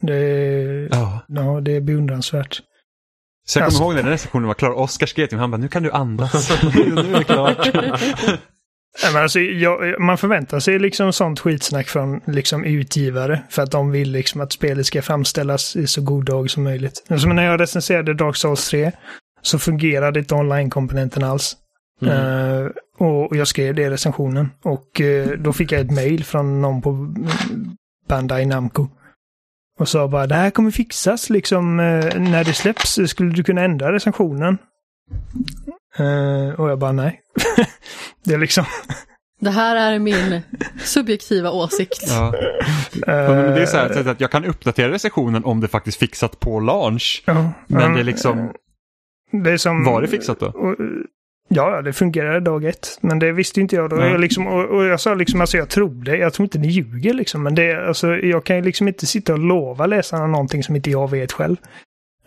Det 0.01 0.15
är, 0.15 0.89
Ja. 0.91 1.21
ja, 1.29 1.61
det 1.61 1.73
är 1.77 1.81
beundransvärt. 1.81 2.61
Så 3.47 3.59
jag 3.59 3.63
kommer 3.63 3.67
Alltså. 3.67 3.83
ihåg 3.83 3.95
när 3.95 4.03
den 4.03 4.11
recensionen 4.13 4.47
var 4.47 4.55
klar, 4.55 4.71
Oskar 4.79 5.07
skrev 5.07 5.27
till 5.27 5.37
mig, 5.37 5.41
han 5.43 5.51
bara 5.51 5.57
nu 5.57 5.69
kan 5.69 5.83
du 5.83 5.91
andas. 5.93 6.63
nu 6.75 6.99
är 6.99 7.19
det 7.19 7.25
klart. 7.25 7.69
Men 9.05 9.23
alltså, 9.23 9.41
jag, 9.41 10.01
man 10.01 10.19
förväntar 10.19 10.61
sig 10.61 10.79
liksom 10.79 11.13
sånt 11.13 11.41
skitsnack 11.41 11.89
från 11.89 12.21
liksom 12.27 12.65
utgivare 12.65 13.43
för 13.51 13.63
att 13.63 13.71
de 13.71 13.91
vill 13.91 14.11
liksom 14.13 14.41
att 14.41 14.53
spelet 14.53 14.87
ska 14.87 15.03
framställas 15.03 15.77
i 15.77 15.87
så 15.87 16.03
god 16.03 16.25
dag 16.25 16.51
som 16.51 16.65
möjligt. 16.65 17.05
Som 17.19 17.37
när 17.37 17.45
jag 17.45 17.61
recenserade 17.61 18.15
Dark 18.15 18.37
Souls 18.37 18.69
3 18.69 18.93
så 19.43 19.59
fungerade 19.59 20.19
inte 20.19 20.35
online-komponenten 20.35 21.25
alls. 21.25 21.57
Mm. 22.03 22.65
Eh, 22.65 22.71
och 22.99 23.37
jag 23.37 23.49
skrev 23.49 23.75
det 23.75 23.83
i 23.83 23.91
recensionen 23.91 24.51
och 24.63 25.01
eh, 25.01 25.29
då 25.29 25.53
fick 25.53 25.73
jag 25.73 25.81
ett 25.81 25.91
mail 25.91 26.25
från 26.25 26.63
någon 26.63 26.83
på 26.83 26.91
mm, 26.91 27.17
Bandai 28.09 28.47
Namco. 28.47 28.89
Och 29.79 29.89
sa 29.89 30.09
bara 30.09 30.27
det 30.27 30.35
här 30.35 30.51
kommer 30.51 30.71
fixas 30.71 31.31
liksom 31.31 31.81
eh, 31.81 32.19
när 32.19 32.45
det 32.45 32.53
släpps. 32.53 32.99
Skulle 33.07 33.33
du 33.33 33.45
kunna 33.45 33.63
ändra 33.63 33.93
recensionen? 33.93 34.59
Och 36.57 36.71
jag 36.71 36.79
bara 36.79 36.93
nej. 36.93 37.21
det 38.27 38.35
är 38.35 38.39
liksom... 38.39 38.65
Det 39.41 39.51
här 39.51 39.93
är 39.93 39.99
min 39.99 40.41
subjektiva 40.79 41.51
åsikt. 41.51 42.05
Ja. 42.09 42.35
det 43.07 43.63
är 43.63 43.67
så 43.67 43.77
här 43.77 44.09
att 44.09 44.21
jag 44.21 44.31
kan 44.31 44.45
uppdatera 44.45 44.93
recensionen 44.93 45.45
om 45.45 45.61
det 45.61 45.69
faktiskt 45.69 45.99
fixat 45.99 46.41
på 46.41 46.61
launch. 46.61 47.23
Ja, 47.27 47.53
Men 47.67 47.95
det 47.95 48.01
är 48.01 48.05
liksom, 48.05 48.53
Det 49.45 49.51
är 49.51 49.57
som... 49.57 49.85
var 49.85 50.03
det 50.03 50.09
fixat 50.09 50.41
då? 50.41 50.47
Och, 50.47 50.77
ja, 51.49 51.83
det 51.83 51.93
fungerade 51.93 52.41
dag 52.41 52.65
ett. 52.65 52.99
Men 53.01 53.19
det 53.19 53.33
visste 53.33 53.61
inte 53.61 53.77
jag 53.77 53.91
då. 53.91 54.01
Jag 54.01 54.21
liksom, 54.21 54.47
och, 54.47 54.65
och 54.65 54.85
jag 54.85 55.01
sa 55.01 55.15
liksom, 55.15 55.41
alltså 55.41 55.57
jag 55.57 55.69
tror 55.69 56.05
det. 56.05 56.17
Jag 56.17 56.33
tror 56.33 56.45
inte 56.45 56.59
ni 56.59 56.69
ljuger 56.69 57.15
liksom. 57.15 57.43
Men 57.43 57.55
det, 57.55 57.89
alltså, 57.89 58.17
jag 58.17 58.45
kan 58.45 58.57
ju 58.57 58.63
liksom 58.63 58.89
inte 58.89 59.07
sitta 59.07 59.33
och 59.33 59.39
lova 59.39 59.87
läsarna 59.87 60.27
någonting 60.27 60.63
som 60.63 60.77
inte 60.77 60.91
jag 60.91 61.11
vet 61.11 61.33
själv. 61.33 61.57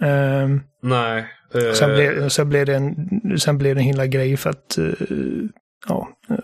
Ehm, 0.02 0.62
Nej. 0.82 1.26
eh, 1.56 1.74
sen, 1.74 1.90
blev, 1.96 2.30
sen, 2.30 2.50
blev 2.50 2.66
det 2.66 2.76
en, 2.76 3.10
sen 3.40 3.58
blev 3.58 3.76
det 3.76 3.82
en 3.82 3.86
himla 3.86 4.06
grej 4.08 4.38
för 4.38 4.50
att, 4.50 4.78
eh, 4.78 4.86
ja, 5.88 6.08
uh, 6.32 6.38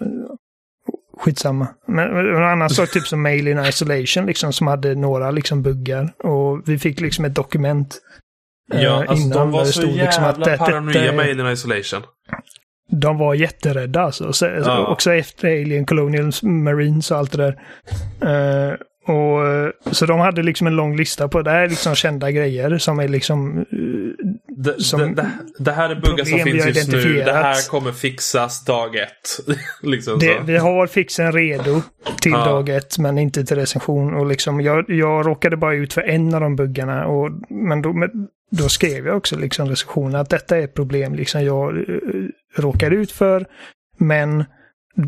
skitsamma. 1.18 1.68
Men, 1.88 2.14
men 2.14 2.36
en 2.36 2.44
annan 2.44 2.70
sak, 2.70 2.92
typ 2.92 3.08
som 3.08 3.22
Mail 3.22 3.48
in 3.48 3.60
Isolation, 3.66 4.26
liksom, 4.26 4.54
som 4.54 4.68
hade 4.68 4.96
några 4.96 5.32
liksom 5.32 5.62
buggar. 5.62 6.14
Och 6.26 6.70
vi 6.70 6.78
fick 6.80 7.00
liksom 7.02 7.26
ett 7.26 7.36
dokument. 7.36 7.98
eh, 8.74 8.82
Ja, 8.84 9.06
alltså 9.08 9.26
innan 9.26 9.38
de 9.38 9.52
var 9.52 9.60
det 9.60 9.66
så 9.66 9.82
stod 9.82 9.96
liksom 9.96 10.24
att 10.24 10.44
det- 10.44 10.58
paranoia 10.58 11.04
är- 11.12 11.16
med 11.16 11.30
Alien 11.30 11.48
Isolation. 11.54 12.02
de 12.92 13.18
var 13.18 13.34
jätterädda 13.34 14.02
alltså. 14.02 14.34
Så, 14.34 14.46
Ja. 14.46 14.88
Också 14.88 15.14
efter 15.14 15.48
Alien 15.48 15.86
Colonial 15.86 16.32
Marines 16.44 17.12
och 17.12 17.18
allt 17.18 17.32
det 17.32 17.38
där. 17.38 18.68
Eh, 18.70 18.74
och, 19.16 19.48
eh, 19.48 19.70
så 19.92 20.06
de 20.06 20.20
hade 20.20 20.44
liksom 20.44 20.68
en 20.68 20.76
lång 20.76 20.96
lista 20.98 21.28
på 21.28 21.42
det 21.42 21.52
här 21.52 21.64
är 21.64 21.70
liksom 21.70 21.96
kända 21.96 22.32
grejer 22.32 22.78
som 22.78 23.00
är 23.00 23.08
liksom... 23.08 23.66
Det, 24.58 24.82
Som 24.84 25.16
det, 25.60 25.72
här 25.72 25.90
är 25.90 25.96
buggar 25.96 26.26
som 26.26 26.40
finns 26.40 26.66
just 26.66 26.92
nu. 26.92 27.14
Det 27.14 27.34
här 27.34 27.70
kommer 27.70 27.92
fixas 27.92 28.66
dag 28.66 28.96
ett. 28.96 29.40
liksom 29.82 30.20
det, 30.20 30.40
vi 30.46 30.58
har 30.58 30.88
fixen 30.88 31.32
redo 31.32 31.82
till 32.22 32.32
Ja. 32.32 32.46
dag 32.46 32.70
ett 32.70 32.98
men 32.98 33.18
inte 33.18 33.46
till 33.46 33.56
recension. 33.56 34.14
Och 34.14 34.26
liksom, 34.26 34.62
jag, 34.62 34.90
jag 34.90 35.28
råkade 35.28 35.58
bara 35.58 35.76
ut 35.76 35.94
för 35.94 36.02
en 36.02 36.34
av 36.34 36.42
de 36.42 36.56
buggarna. 36.56 37.08
Och, 37.08 37.32
men 37.50 37.82
då, 37.82 37.94
men 37.94 38.10
då 38.52 38.70
skrev 38.70 39.08
jag 39.08 39.18
också 39.18 39.38
liksom 39.38 39.70
recensionen 39.70 40.16
att 40.16 40.30
detta 40.30 40.58
är 40.58 40.62
ett 40.62 40.74
problem 40.74 41.16
liksom 41.16 41.44
jag 41.44 41.78
eh, 41.78 41.96
råkar 42.58 42.92
ut 42.92 43.12
för. 43.12 43.46
Men 43.98 44.44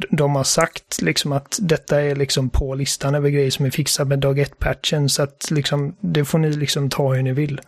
de 0.09 0.35
har 0.35 0.43
sagt 0.43 1.01
liksom 1.01 1.31
att 1.31 1.59
detta 1.61 2.01
är 2.01 2.15
liksom 2.15 2.49
på 2.49 2.75
listan 2.75 3.15
över 3.15 3.29
grejer 3.29 3.51
som 3.51 3.65
är 3.65 3.69
fixade 3.69 4.09
med 4.09 4.19
dag 4.19 4.39
ett-patchen. 4.39 5.09
Så 5.09 5.23
att 5.23 5.51
liksom, 5.51 5.95
det 6.01 6.25
får 6.25 6.39
ni 6.39 6.51
liksom 6.51 6.89
ta 6.89 7.13
hur 7.13 7.23
ni 7.23 7.33
vill. 7.33 7.61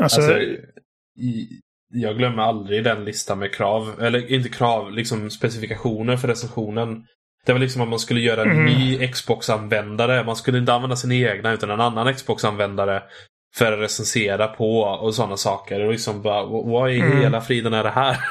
Alltså, 0.00 0.20
Alltså, 0.20 0.38
jag 1.92 2.16
glömmer 2.18 2.42
aldrig 2.42 2.84
den 2.84 3.04
listan 3.04 3.38
med 3.38 3.54
krav. 3.54 4.02
Eller 4.02 4.32
inte 4.32 4.48
krav, 4.48 4.92
liksom 4.92 5.30
specifikationer 5.30 6.16
för 6.16 6.28
recensionen. 6.28 7.04
Det 7.46 7.52
var 7.52 7.58
liksom 7.60 7.82
att 7.82 7.88
man 7.88 7.98
skulle 7.98 8.20
göra 8.20 8.42
en 8.42 8.50
Mm. 8.50 8.64
ny 8.64 9.08
Xbox-användare. 9.08 10.24
Man 10.24 10.36
skulle 10.36 10.58
inte 10.58 10.72
använda 10.72 10.96
sin 10.96 11.12
egna 11.12 11.52
utan 11.52 11.70
en 11.70 11.80
annan 11.80 12.14
Xbox-användare. 12.14 13.02
För 13.54 13.72
att 13.72 13.78
recensera 13.78 14.48
på 14.48 14.80
och 14.80 15.14
sådana 15.14 15.36
saker. 15.36 15.80
Och 15.80 15.92
liksom 15.92 16.22
bara, 16.22 16.46
vad 16.46 16.90
i 16.92 17.00
Mm. 17.00 17.18
hela 17.18 17.40
friden 17.40 17.74
är 17.74 17.84
det 17.84 17.90
här? 17.90 18.16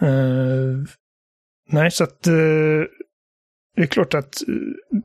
Eh, 0.00 0.74
nej, 1.70 1.90
så 1.90 2.04
att 2.04 2.26
eh, 2.26 2.34
det 3.76 3.82
är 3.82 3.86
klart 3.86 4.14
att 4.14 4.34
uh, 4.48 5.00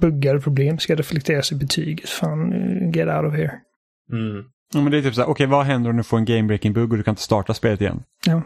buggar 0.00 0.34
och 0.34 0.42
problem 0.42 0.78
ska 0.78 0.94
reflekteras 0.94 1.52
i 1.52 1.54
betyget. 1.54 2.08
Fan, 2.08 2.52
get 2.92 3.08
out 3.08 3.24
of 3.32 3.34
here. 3.34 3.52
Mm. 4.12 4.44
Ja, 4.74 4.80
men 4.80 4.92
det 4.92 4.98
är 4.98 5.02
typ 5.02 5.14
så 5.14 5.20
här, 5.20 5.28
okej 5.28 5.46
vad 5.46 5.66
händer 5.66 5.90
om 5.90 5.96
du 5.96 6.02
får 6.02 6.18
en 6.18 6.24
game 6.24 6.42
breaking 6.42 6.72
bugg 6.72 6.90
och 6.92 6.96
du 6.98 7.02
kan 7.02 7.12
inte 7.12 7.22
starta 7.22 7.54
spelet 7.54 7.80
igen? 7.80 8.02
Ja. 8.26 8.42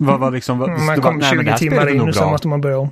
Vad 0.00 0.20
var 0.20 0.30
liksom, 0.30 0.58
vad, 0.58 0.68
Mm, 0.70 0.86
Man 0.86 1.00
kom 1.00 1.18
det 1.18 1.24
20 1.26 1.50
här 1.50 1.58
timmar 1.58 1.86
in 1.94 2.00
och 2.00 2.14
sen 2.14 2.22
bra. 2.22 2.30
måste 2.30 2.48
man 2.48 2.60
börja 2.60 2.78
om. 2.78 2.88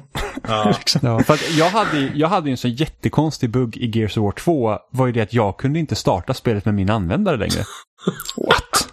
Ja. 0.48 0.68
Liksom. 0.78 1.00
Ja, 1.04 1.20
för 1.22 1.34
att 1.34 1.50
jag, 1.56 1.70
hade, 1.70 1.98
ju- 1.98 2.10
jag 2.14 2.28
hade 2.28 2.50
en 2.50 2.56
så 2.56 2.68
jättekonstig 2.68 3.50
bugg 3.50 3.76
i 3.76 3.98
Gears 3.98 4.16
of 4.16 4.22
War 4.24 4.32
2. 4.32 4.78
var 4.90 5.06
ju 5.06 5.12
det 5.12 5.20
att 5.20 5.32
jag 5.34 5.56
kunde 5.56 5.78
inte 5.78 5.94
starta 5.94 6.34
spelet 6.34 6.64
med 6.64 6.74
min 6.74 6.90
användare 6.90 7.36
längre. 7.36 7.64
What? 8.46 8.88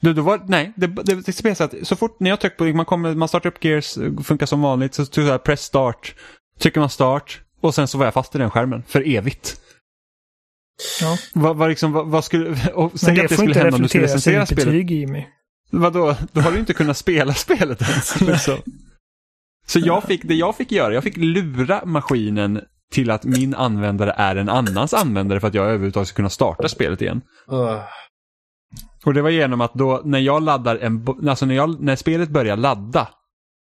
Du, 0.00 0.12
då 0.12 0.22
var, 0.22 0.40
nej, 0.46 0.72
det, 0.76 0.86
det, 0.86 1.14
det 1.26 1.32
spelar 1.32 1.54
så 1.54 1.64
att 1.64 1.74
så 1.82 1.96
fort 1.96 2.20
när 2.20 2.30
jag 2.30 2.40
trycker 2.40 2.56
på, 2.56 2.76
man, 2.76 2.84
kommer, 2.86 3.14
man 3.14 3.28
startar 3.28 3.48
upp 3.50 3.64
Gears, 3.64 3.98
funkar 4.24 4.46
som 4.46 4.62
vanligt, 4.62 4.94
så 4.94 5.06
trycker 5.06 5.30
jag 5.30 5.42
press 5.44 5.60
start, 5.62 6.14
trycker 6.58 6.80
man 6.80 6.90
start 6.90 7.40
och 7.60 7.74
sen 7.74 7.88
så 7.88 7.98
var 7.98 8.04
jag 8.04 8.14
fast 8.14 8.34
i 8.34 8.38
den 8.38 8.50
skärmen 8.50 8.82
för 8.86 9.08
evigt. 9.16 9.56
Ja. 11.00 11.18
Vad, 11.32 11.56
vad, 11.56 11.68
liksom, 11.68 11.92
vad, 11.92 12.06
vad 12.06 12.24
skulle, 12.24 12.50
och 12.74 12.92
Men 13.02 13.20
att 13.20 13.28
det 13.28 13.44
inte 13.44 13.58
hända 13.58 13.76
om 13.76 13.82
du 13.82 13.88
skulle 13.88 14.04
recensera 14.04 14.46
spelet. 14.46 14.64
betyg, 14.64 14.90
Jimmy. 14.90 15.24
Vadå, 15.70 16.16
då 16.32 16.40
har 16.40 16.52
du 16.52 16.58
inte 16.58 16.74
kunnat 16.74 16.96
spela 16.96 17.34
spelet 17.46 17.82
ens. 17.82 18.20
Liksom. 18.20 18.58
Så 19.66 19.78
jag 19.78 20.04
fick, 20.04 20.22
det 20.24 20.34
jag 20.34 20.56
fick 20.56 20.72
göra, 20.72 20.94
jag 20.94 21.02
fick 21.02 21.16
lura 21.16 21.84
maskinen 21.84 22.60
till 22.92 23.10
att 23.10 23.24
min 23.24 23.54
användare 23.54 24.14
är 24.16 24.36
en 24.36 24.48
annans 24.48 24.94
användare 24.94 25.40
för 25.40 25.48
att 25.48 25.54
jag 25.54 25.66
överhuvudtaget 25.66 26.08
ska 26.08 26.16
kunna 26.16 26.30
starta 26.30 26.68
spelet 26.68 27.02
igen. 27.02 27.20
Ugh. 27.50 27.82
Och 29.04 29.14
det 29.14 29.22
var 29.22 29.30
genom 29.30 29.60
att 29.60 29.74
då 29.74 30.02
när 30.04 30.18
jag 30.18 30.42
laddar 30.42 30.76
en, 30.76 31.06
alltså 31.28 31.46
när, 31.46 31.54
jag, 31.54 31.80
när 31.80 31.96
spelet 31.96 32.28
börjar 32.28 32.56
ladda 32.56 33.08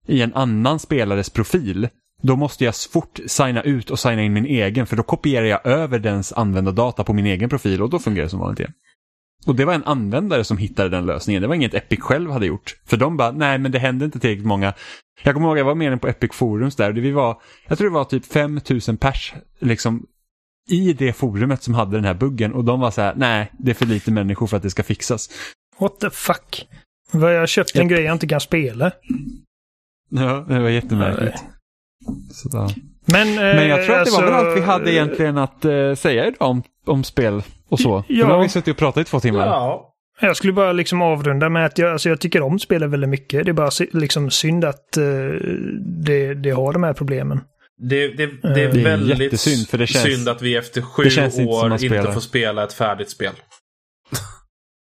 i 0.08 0.22
en 0.22 0.34
annan 0.34 0.80
spelares 0.80 1.30
profil, 1.30 1.88
då 2.22 2.36
måste 2.36 2.66
jag 2.66 2.76
fort 2.76 3.20
signa 3.26 3.62
ut 3.62 3.90
och 3.90 4.00
signa 4.00 4.24
in 4.24 4.34
min 4.34 4.46
egen 4.46 4.88
för 4.88 4.96
då 4.96 5.04
kopierar 5.04 5.46
jag 5.46 5.66
över 5.66 6.00
dens 6.00 6.34
användardata 6.34 7.04
på 7.04 7.14
min 7.14 7.26
egen 7.26 7.50
profil 7.50 7.82
och 7.82 7.90
då 7.90 8.00
fungerar 8.00 8.24
det 8.24 8.30
som 8.30 8.40
vanligt 8.40 8.60
igen. 8.60 8.74
Och 9.46 9.56
det 9.56 9.66
var 9.66 9.74
en 9.74 9.84
användare 9.84 10.44
som 10.44 10.58
hittade 10.58 10.90
den 10.90 11.06
lösningen. 11.06 11.42
Det 11.42 11.48
var 11.48 11.56
inget 11.56 11.74
Epic 11.74 12.00
själv 12.00 12.32
hade 12.32 12.46
gjort. 12.46 12.76
För 12.86 12.98
de 12.98 13.18
bara, 13.18 13.32
nej 13.32 13.58
men 13.58 13.72
det 13.72 13.80
hände 13.80 14.06
inte 14.06 14.20
tillräckligt 14.20 14.48
många. 14.48 14.74
Jag 15.24 15.34
kommer 15.34 15.48
ihåg, 15.48 15.58
jag 15.58 15.66
var 15.66 15.76
med 15.76 16.02
på 16.02 16.08
Epic 16.08 16.32
Forums 16.34 16.76
där. 16.76 16.90
och 16.90 16.98
Vi 16.98 17.12
var, 17.12 17.42
jag 17.68 17.78
tror 17.78 17.90
det 17.90 17.94
var 17.94 18.06
typ 18.06 18.26
5000 18.26 18.98
pers 18.98 19.34
liksom, 19.60 20.06
i 20.70 20.94
det 20.94 21.14
forumet 21.14 21.64
som 21.64 21.74
hade 21.74 21.98
den 21.98 22.06
här 22.06 22.14
buggen. 22.14 22.54
Och 22.54 22.64
de 22.64 22.80
var 22.80 22.92
så 22.92 23.02
här, 23.02 23.14
nej 23.16 23.52
det 23.58 23.72
är 23.72 23.76
för 23.76 23.86
lite 23.86 24.12
människor 24.12 24.48
för 24.48 24.58
att 24.58 24.64
det 24.64 24.70
ska 24.70 24.84
fixas. 24.84 25.30
What 25.80 26.00
the 26.00 26.10
fuck? 26.10 26.68
Jag 27.12 27.40
har 27.40 27.48
köpt 27.48 27.76
en 27.76 27.82
Japp. 27.82 27.92
grej 27.92 28.04
jag 28.04 28.16
inte 28.16 28.28
kan 28.28 28.40
spela. 28.42 28.92
Ja, 30.10 30.46
det 30.48 30.60
var 30.60 30.70
jättemärkligt. 30.70 31.44
Så, 32.32 32.50
ja. 32.54 32.70
Men, 33.06 33.28
eh, 33.28 33.36
Men 33.36 33.68
jag 33.68 33.86
tror 33.86 33.96
att 33.96 34.06
det 34.06 34.12
var 34.12 34.24
väl 34.24 34.34
alltså, 34.34 34.48
allt 34.50 34.58
vi 34.58 34.62
hade 34.62 34.92
egentligen 34.94 35.38
att 35.38 35.66
eh, 35.66 35.94
säga 35.96 36.28
idag 36.28 36.50
om, 36.50 36.64
om 36.86 37.04
spel 37.04 37.42
och 37.70 37.80
så. 37.80 38.04
För 38.04 38.14
Ja. 38.14 38.28
nu 38.28 38.34
har 38.34 38.42
vi 38.44 38.50
suttit 38.50 38.72
och 38.72 38.78
pratat 38.78 39.02
i 39.08 39.10
två 39.10 39.20
timmar. 39.20 39.46
Ja. 39.46 39.92
Jag 40.22 40.38
skulle 40.38 40.54
bara 40.54 40.72
liksom 40.72 41.02
avrunda 41.02 41.50
med 41.50 41.66
att 41.66 41.78
jag, 41.78 41.92
alltså 41.92 42.10
jag 42.10 42.22
tycker 42.22 42.42
om 42.42 42.60
spelet 42.60 42.90
väldigt 42.90 43.10
mycket. 43.10 43.46
Det 43.46 43.52
är 43.52 43.54
bara 43.54 43.70
liksom 43.94 44.30
synd 44.30 44.66
att 44.66 44.98
eh, 44.98 45.04
det, 46.06 46.34
det 46.34 46.50
har 46.50 46.74
de 46.74 46.84
här 46.84 46.94
problemen. 46.94 47.40
Det, 47.78 48.08
det, 48.08 48.26
det 48.26 48.48
är 48.48 48.54
Det 48.56 48.62
är 48.62 48.84
väldigt 48.84 49.32
det 49.72 49.88
känns- 49.88 50.04
synd 50.04 50.30
att 50.30 50.42
vi 50.42 50.56
efter 50.56 50.82
sju 50.82 51.04
inte 51.04 51.44
år 51.46 51.66
inte 51.72 51.86
spelar. 51.86 52.12
får 52.12 52.22
spela 52.22 52.64
ett 52.64 52.74
färdigt 52.74 53.10
spel. 53.10 53.32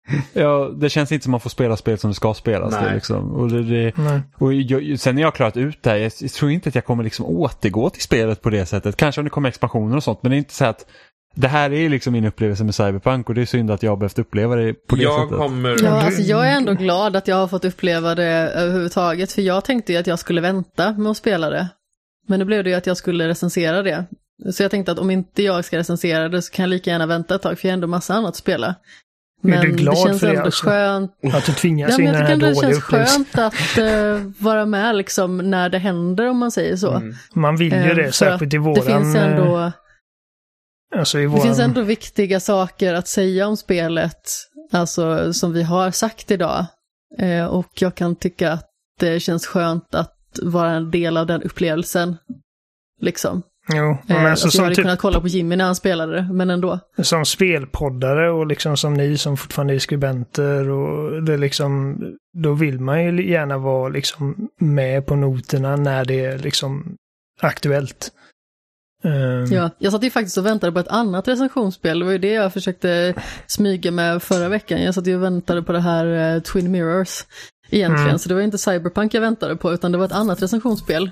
Ja, 0.34 0.72
det 0.76 0.90
känns 0.90 1.12
inte 1.12 1.24
som 1.24 1.32
man 1.32 1.40
får 1.40 1.50
spela 1.50 1.78
spel 1.78 1.98
som 1.98 2.10
det 2.10 2.16
ska 2.16 2.34
spelas. 2.34 2.74
Det, 2.74 2.94
liksom. 2.94 3.32
och 3.32 3.50
det, 3.50 3.64
det, 3.64 3.94
och 4.38 4.54
jag, 4.54 5.00
sen 5.00 5.16
när 5.16 5.22
jag 5.22 5.28
har 5.28 5.32
klarat 5.32 5.58
ut 5.58 5.84
det 5.84 5.90
här, 5.90 5.98
jag, 5.98 6.12
jag 6.20 6.32
tror 6.32 6.52
inte 6.52 6.70
att 6.70 6.76
jag 6.76 6.86
kommer 6.86 7.04
liksom 7.04 7.26
återgå 7.26 7.90
till 7.90 8.02
spelet 8.02 8.42
på 8.42 8.50
det 8.50 8.66
sättet. 8.66 8.96
Kanske 8.96 9.22
om 9.22 9.26
det 9.26 9.30
kommer 9.30 9.50
expansioner 9.50 9.98
och 9.98 10.04
sånt, 10.04 10.20
men 10.24 10.30
det 10.30 10.36
är 10.36 10.38
inte 10.38 10.54
så 10.54 10.66
att 10.66 10.86
det 11.36 11.48
här 11.48 11.74
är 11.74 11.90
liksom 11.90 12.14
min 12.14 12.26
upplevelse 12.26 12.64
med 12.64 12.76
Cyberpunk 12.76 13.30
och 13.30 13.36
det 13.36 13.42
är 13.42 13.46
synd 13.46 13.72
att 13.72 13.84
jag 13.84 13.92
har 13.92 13.98
behövt 13.98 14.20
uppleva 14.20 14.56
det 14.56 14.74
på 14.74 14.96
det 14.96 15.04
Jag 15.04 15.22
sättet. 15.24 15.38
kommer... 15.38 15.84
Ja, 15.84 15.90
alltså 16.06 16.22
jag 16.22 16.48
är 16.48 16.52
ändå 16.52 16.74
glad 16.74 17.16
att 17.16 17.28
jag 17.28 17.36
har 17.36 17.48
fått 17.48 17.66
uppleva 17.66 18.16
det 18.16 18.26
överhuvudtaget, 18.34 19.32
för 19.32 19.42
jag 19.42 19.66
tänkte 19.66 19.94
ju 19.94 20.00
att 20.00 20.08
jag 20.08 20.20
skulle 20.20 20.42
vänta 20.42 20.92
med 20.94 21.12
att 21.12 21.18
spela 21.18 21.50
det. 21.50 21.68
Men 22.28 22.40
nu 22.40 22.46
blev 22.46 22.64
det 22.64 22.70
ju 22.70 22.76
att 22.76 22.88
jag 22.88 22.98
skulle 22.98 23.28
recensera 23.28 23.84
det. 23.84 24.06
Så 24.52 24.64
jag 24.64 24.72
tänkte 24.72 24.92
att 24.92 25.00
om 25.00 25.12
inte 25.12 25.44
jag 25.44 25.66
ska 25.66 25.78
recensera 25.78 26.30
det 26.30 26.42
så 26.42 26.52
kan 26.52 26.64
jag 26.64 26.70
lika 26.70 26.92
gärna 26.92 27.06
vänta 27.06 27.36
ett 27.36 27.42
tag, 27.42 27.60
för 27.60 27.68
jag 27.68 27.72
har 27.72 27.74
ändå 27.74 27.88
massa 27.88 28.14
annat 28.14 28.30
att 28.30 28.36
spela. 28.36 28.76
Är 29.44 29.62
du 29.62 29.68
Men 29.68 29.76
glad 29.78 29.96
det 29.96 30.00
känns 30.00 30.20
för 30.20 30.28
det, 30.28 30.34
ändå 30.34 30.46
alltså? 30.46 30.66
skönt. 30.66 31.12
Att 31.34 31.46
du 31.46 31.54
tvingas 31.54 31.92
Ja, 31.92 31.98
in 31.98 32.04
men 32.06 32.16
i 32.16 32.18
den 32.18 32.26
här 32.26 32.34
ändå 32.34 32.46
det 32.46 32.54
dåliga 32.54 32.72
känns 32.72 32.84
upplevelsen. 32.84 33.26
skönt 33.26 33.38
att 33.54 33.78
eh, 33.78 34.32
vara 34.44 34.66
med 34.66 34.96
liksom 34.96 35.38
när 35.38 35.70
det 35.70 35.78
händer, 35.78 36.30
om 36.30 36.38
man 36.38 36.52
säger 36.52 36.76
så. 36.76 36.92
Mm. 36.92 37.16
Man 37.34 37.58
vill 37.58 37.74
ju 37.74 37.80
Eh, 37.80 37.96
det, 37.96 38.04
för 38.04 38.12
särskilt 38.12 38.54
i 38.54 38.58
våran... 38.58 38.74
Det 38.76 38.82
finns 38.82 39.16
eh, 39.16 39.24
ändå... 39.24 39.72
Alltså 40.96 41.20
i 41.20 41.22
Det 41.22 41.28
våran... 41.28 41.44
finns 41.44 41.60
ändå 41.60 41.82
viktiga 41.82 42.40
saker 42.40 42.94
att 42.94 43.08
säga 43.08 43.48
om 43.48 43.58
spelet, 43.58 44.22
alltså 44.72 45.34
som 45.34 45.54
vi 45.54 45.64
har 45.64 45.92
sagt 45.92 46.32
idag. 46.32 46.66
Eh, 47.20 47.46
och 47.46 47.70
jag 47.76 47.96
kan 47.96 48.16
tycka 48.16 48.52
att 48.52 48.70
det 49.00 49.20
känns 49.20 49.48
skönt 49.48 49.96
att 49.96 50.18
vara 50.42 50.72
en 50.72 50.92
del 50.92 51.18
av 51.18 51.26
den 51.28 51.42
upplevelsen. 51.44 52.18
Liksom. 53.02 53.44
Jo, 53.70 53.76
Eh, 53.76 53.98
men 54.08 54.26
alltså, 54.26 54.30
alltså, 54.30 54.46
jag 54.46 54.52
som, 54.54 54.64
hade 54.64 54.76
typ, 54.76 54.84
kunnat 54.84 55.00
kolla 55.00 55.22
på 55.22 55.28
Jimmy 55.28 55.56
när 55.56 55.66
han 55.66 55.76
spelade 55.76 56.16
det, 56.16 56.34
men 56.34 56.50
ändå. 56.50 56.80
som 57.02 57.26
spelpoddare 57.26 58.32
och 58.32 58.48
liksom 58.48 58.78
som 58.78 58.94
ni 58.94 59.18
som 59.18 59.38
fortfarande 59.38 59.74
är 59.74 59.80
skribenter 59.80 60.70
och 60.70 61.24
det 61.24 61.38
liksom... 61.38 61.98
Då 62.38 62.54
vill 62.54 62.80
man 62.80 63.04
ju 63.04 63.30
gärna 63.32 63.58
vara 63.58 63.90
liksom 63.90 64.50
med 64.60 65.06
på 65.06 65.16
noterna 65.16 65.76
när 65.76 66.06
det 66.06 66.26
är 66.26 66.38
liksom 66.38 66.96
aktuellt. 67.42 68.12
Eh, 69.04 69.54
Ja, 69.56 69.70
jag 69.78 69.92
satt 69.94 70.04
ju 70.04 70.10
faktiskt 70.10 70.38
och 70.38 70.46
väntade 70.46 70.72
på 70.74 70.80
ett 70.80 70.88
annat 70.88 71.28
recensionsspel, 71.28 72.00
det 72.00 72.06
var 72.06 72.12
ju 72.12 72.18
det 72.18 72.34
jag 72.34 72.54
försökte 72.54 73.14
smyga 73.48 73.92
med 73.92 74.24
förra 74.24 74.50
veckan. 74.50 74.82
Jag 74.84 74.94
satt 74.96 75.08
ju 75.08 75.16
och 75.16 75.24
väntade 75.24 75.64
på 75.64 75.72
det 75.72 75.80
här 75.80 76.36
eh, 76.36 76.42
Twin 76.42 76.72
Mirrors 76.72 77.24
egentligen, 77.70 78.08
Mm. 78.08 78.20
så 78.20 78.30
det 78.30 78.36
var 78.36 78.42
inte 78.42 78.58
Cyberpunk 78.58 79.14
jag 79.14 79.22
väntade 79.22 79.56
på, 79.56 79.74
utan 79.74 79.92
det 79.92 79.98
var 79.98 80.06
ett 80.06 80.12
annat 80.12 80.42
recensionsspel. 80.42 81.12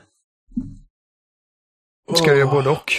Ska 2.15 2.31
du 2.31 2.37
göra 2.39 2.51
både 2.51 2.69
och? 2.69 2.91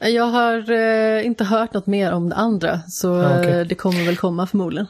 Jag 0.00 0.24
har 0.24 0.70
eh, 0.70 1.26
inte 1.26 1.44
hört 1.44 1.72
något 1.74 1.86
mer 1.86 2.12
om 2.12 2.28
det 2.28 2.36
andra, 2.36 2.80
så 2.88 3.08
Ja, 3.08 3.38
okej. 3.40 3.60
eh, 3.60 3.66
det 3.66 3.74
kommer 3.74 4.04
väl 4.06 4.16
komma 4.16 4.46
förmodligen 4.46 4.86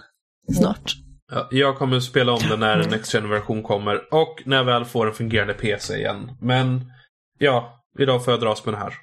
snart. 0.58 0.92
Ja, 1.32 1.48
Jag 1.50 1.78
kommer 1.78 2.00
spela 2.00 2.32
om 2.32 2.40
den 2.50 2.60
när 2.60 2.78
en 2.78 2.90
Next 2.90 3.14
Gen-version 3.14 3.62
kommer 3.62 4.14
och 4.14 4.42
när 4.44 4.56
jag 4.56 4.64
väl 4.64 4.84
får 4.84 5.06
en 5.06 5.14
fungerande 5.14 5.54
PC 5.54 5.96
igen. 5.96 6.30
Men 6.40 6.92
ja, 7.38 7.82
idag 7.98 8.24
får 8.24 8.32
jag 8.32 8.40
dras 8.40 8.64
med 8.64 8.74
det 8.74 8.78
här. 8.78 8.94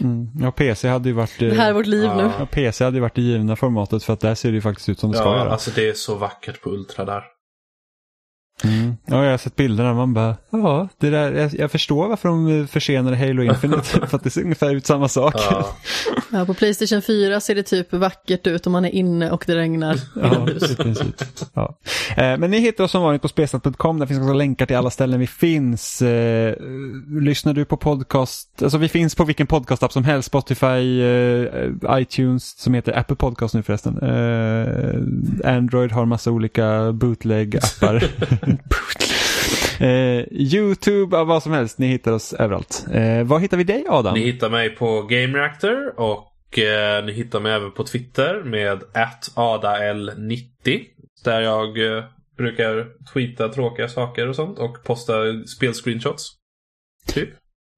Mm. 0.00 0.28
Ja, 0.40 0.50
PC 0.50 0.88
hade 0.88 1.08
ju 1.08 1.14
varit... 1.14 1.38
Det 1.38 1.54
här 1.54 1.68
är 1.68 1.72
vårt 1.72 1.86
liv 1.86 2.04
Ja. 2.04 2.16
nu. 2.16 2.30
Ja, 2.38 2.46
PC 2.46 2.84
hade 2.84 2.96
ju 2.96 3.00
varit 3.00 3.14
det 3.14 3.22
givna 3.22 3.56
formatet 3.56 4.04
för 4.04 4.12
att 4.12 4.20
där 4.20 4.34
ser 4.34 4.48
det 4.48 4.54
ju 4.54 4.60
faktiskt 4.60 4.88
ut 4.88 4.98
som 4.98 5.10
det 5.12 5.18
ska 5.18 5.26
Ja, 5.26 5.36
göra. 5.38 5.50
alltså 5.50 5.70
det 5.74 5.88
är 5.88 5.92
så 5.92 6.14
vackert 6.14 6.60
på 6.62 6.70
Ultra 6.70 7.04
där. 7.04 7.24
Mm. 8.64 8.96
Ja, 9.06 9.24
jag 9.24 9.30
har 9.30 9.38
sett 9.38 9.56
bilderna 9.56 9.94
man 9.94 10.14
bara, 10.14 10.36
ja, 10.50 10.88
det 10.98 11.10
där, 11.10 11.32
jag, 11.32 11.54
jag 11.54 11.70
förstår 11.70 12.08
varför 12.08 12.28
de 12.28 12.68
försenade 12.68 13.16
Halo 13.16 13.42
Infinite, 13.42 13.82
för 14.06 14.16
att 14.16 14.24
det 14.24 14.30
ser 14.30 14.42
ungefär 14.42 14.74
ut 14.74 14.86
samma 14.86 15.08
sak. 15.08 15.34
Ja. 15.36 15.66
Ja, 16.32 16.44
på 16.46 16.54
Playstation 16.54 17.02
4 17.02 17.40
ser 17.40 17.54
det 17.54 17.62
typ 17.62 17.92
vackert 17.92 18.46
ut 18.46 18.66
om 18.66 18.72
man 18.72 18.84
är 18.84 18.90
inne 18.90 19.30
och 19.30 19.44
det 19.46 19.54
regnar 19.56 19.96
Ja, 20.16 20.26
inomhus. 20.34 20.76
princip. 20.76 21.14
Ja. 21.54 21.78
Eh, 22.16 22.38
Men 22.38 22.50
ni 22.50 22.58
hittar 22.58 22.84
oss 22.84 22.90
som 22.90 23.02
vanligt 23.02 23.22
på 23.22 23.28
spelsnack.com. 23.28 23.98
Där 23.98 24.06
finns 24.06 24.20
också 24.20 24.32
länkar 24.32 24.66
till 24.66 24.76
alla 24.76 24.90
ställen 24.90 25.20
vi 25.20 25.26
finns. 25.26 26.02
Eh, 26.02 26.54
lyssnar 27.20 27.52
du 27.54 27.64
på 27.64 27.76
podcast, 27.76 28.62
alltså 28.62 28.78
vi 28.78 28.88
finns 28.88 29.14
på 29.14 29.24
vilken 29.24 29.46
podcastapp 29.46 29.92
som 29.92 30.04
helst. 30.04 30.26
Spotify, 30.28 31.02
eh, 31.02 31.46
iTunes 31.90 32.58
som 32.58 32.74
heter 32.74 32.98
Apple 32.98 33.16
Podcast 33.16 33.54
nu 33.54 33.62
förresten. 33.62 33.98
Eh, 33.98 35.56
Android 35.56 35.92
har 35.92 36.04
massa 36.06 36.30
olika 36.30 36.92
bootleg-appar. 36.92 38.04
eh, 39.80 40.24
YouTube, 40.32 41.16
ja, 41.16 41.24
vad 41.24 41.42
som 41.42 41.52
helst. 41.52 41.78
Ni 41.78 41.86
hittar 41.86 42.12
oss 42.12 42.32
överallt. 42.32 42.86
Eh, 42.92 43.22
var 43.24 43.38
hittar 43.38 43.56
vi 43.56 43.64
dig 43.64 43.84
Adam? 43.88 44.14
Ni 44.14 44.20
hittar 44.20 44.50
mig 44.50 44.70
på 44.70 45.02
Game 45.02 45.38
Reactor 45.38 46.00
och 46.00 46.58
eh, 46.58 47.04
ni 47.04 47.12
hittar 47.12 47.40
mig 47.40 47.52
även 47.52 47.72
på 47.72 47.84
Twitter 47.84 48.42
med 48.44 48.82
@adaL90 49.34 50.80
där 51.24 51.40
jag 51.40 51.96
eh, 51.96 52.04
brukar 52.36 52.86
tweeta 53.12 53.48
tråkiga 53.48 53.88
saker 53.88 54.28
och 54.28 54.36
sånt 54.36 54.58
och 54.58 54.84
posta 54.84 55.12
spelscreenshots. 55.56 56.26
Typ. 57.06 57.28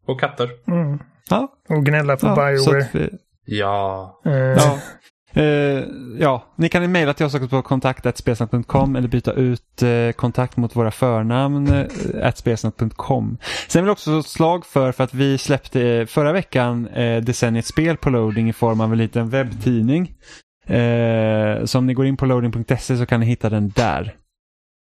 Och 0.06 0.20
katter. 0.20 0.50
Mm. 0.68 0.98
Ja, 1.30 1.52
Och 1.68 1.86
gnälla 1.86 2.16
på 2.16 2.26
ja, 2.26 2.34
Bioware. 2.34 2.86
vi- 2.92 3.10
Ja. 3.44 4.20
Eh, 4.26 4.32
Ja. 4.32 4.78
Uh, 5.36 5.84
ja, 6.18 6.44
ni 6.56 6.68
kan 6.68 6.92
mejla 6.92 7.14
till 7.14 7.26
oss 7.26 7.34
också 7.34 7.48
på 7.48 7.62
kontakt.spelsnack.com 7.62 8.96
eller 8.96 9.08
byta 9.08 9.32
ut 9.32 9.82
uh, 9.82 10.12
kontakt 10.12 10.56
mot 10.56 10.76
våra 10.76 10.90
förnamn 10.90 11.68
eh, 11.68 12.26
uh, 12.26 12.32
spelsnack.com. 12.34 13.38
Sen 13.68 13.82
vill 13.82 13.86
jag 13.86 13.92
också 13.92 14.04
slå 14.04 14.18
ett 14.18 14.26
slag 14.26 14.66
för, 14.66 14.92
för 14.92 15.04
att 15.04 15.14
vi 15.14 15.38
släppte 15.38 16.06
förra 16.08 16.32
veckan 16.32 16.88
uh, 16.88 17.22
Decenniets 17.22 17.68
spel 17.68 17.96
på 17.96 18.10
loading 18.10 18.48
i 18.48 18.52
form 18.52 18.80
av 18.80 18.92
en 18.92 18.98
liten 18.98 19.30
webbtidning. 19.30 20.14
Så 21.64 21.78
om 21.78 21.86
ni 21.86 21.94
går 21.94 22.06
in 22.06 22.16
på 22.16 22.26
loading.se 22.26 22.96
så 22.96 23.06
kan 23.06 23.20
ni 23.20 23.26
hitta 23.26 23.50
den 23.50 23.68
där. 23.68 24.14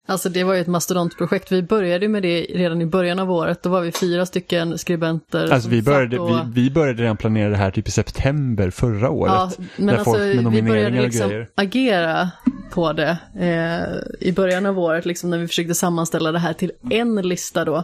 Alltså 0.08 0.28
det 0.28 0.44
var 0.44 0.54
ju 0.54 0.60
ett 0.60 0.66
mastodontprojekt. 0.66 1.52
Vi 1.52 1.62
började 1.62 2.08
med 2.08 2.22
det 2.22 2.40
redan 2.40 2.82
i 2.82 2.86
början 2.86 3.18
av 3.18 3.30
året. 3.32 3.62
Då 3.62 3.68
var 3.70 3.80
vi 3.80 3.92
fyra 3.92 4.26
stycken 4.26 4.78
skribenter. 4.78 5.52
Alltså 5.52 5.68
vi 5.68 5.82
började, 5.82 6.18
och- 6.18 6.28
vi, 6.30 6.62
vi 6.62 6.70
började 6.70 7.02
redan 7.02 7.16
planera 7.16 7.50
det 7.50 7.56
här 7.56 7.70
typ 7.70 7.88
i 7.88 7.90
september 7.90 8.70
förra 8.70 9.10
året. 9.10 9.32
Ja, 9.32 9.50
men 9.76 9.88
alltså 9.98 10.12
vi 10.50 10.62
började 10.62 10.90
liksom 11.02 11.30
agera 11.54 12.30
på 12.70 12.92
det 12.92 13.16
eh, 13.40 14.28
i 14.28 14.32
början 14.32 14.66
av 14.66 14.78
året, 14.78 15.06
liksom 15.06 15.30
när 15.30 15.38
vi 15.38 15.46
försökte 15.48 15.74
sammanställa 15.74 16.32
det 16.32 16.38
här 16.38 16.52
till 16.52 16.72
en 16.90 17.14
lista 17.22 17.64
då. 17.64 17.82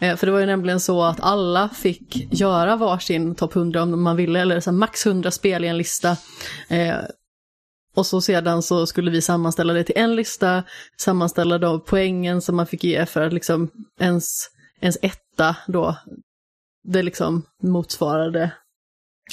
Eh, 0.00 0.16
för 0.16 0.26
det 0.26 0.32
var 0.32 0.40
ju 0.40 0.46
nämligen 0.46 0.80
så 0.80 1.02
att 1.04 1.20
alla 1.20 1.68
fick 1.68 2.32
göra 2.40 2.76
varsin 2.76 3.34
topp 3.34 3.56
100 3.56 3.82
om 3.82 4.02
man 4.02 4.16
ville, 4.16 4.40
eller 4.40 4.60
så 4.60 4.72
max 4.72 5.06
100 5.06 5.30
spel 5.30 5.64
i 5.64 5.68
en 5.68 5.78
lista. 5.78 6.16
Eh, 6.68 6.94
och 7.96 8.06
så 8.06 8.20
sedan 8.20 8.62
så 8.62 8.86
skulle 8.86 9.10
vi 9.10 9.22
sammanställa 9.22 9.72
det 9.72 9.84
till 9.84 9.98
en 9.98 10.16
lista, 10.16 10.62
sammanställa 11.00 11.58
då 11.58 11.80
poängen 11.80 12.42
som 12.42 12.56
man 12.56 12.66
fick 12.66 12.84
ge 12.84 13.06
för 13.06 13.20
att 13.20 13.32
liksom 13.32 13.70
ens, 14.00 14.50
ens 14.80 14.98
etta 15.02 15.56
då, 15.66 15.96
det 16.84 17.02
liksom 17.02 17.42
motsvarade 17.62 18.52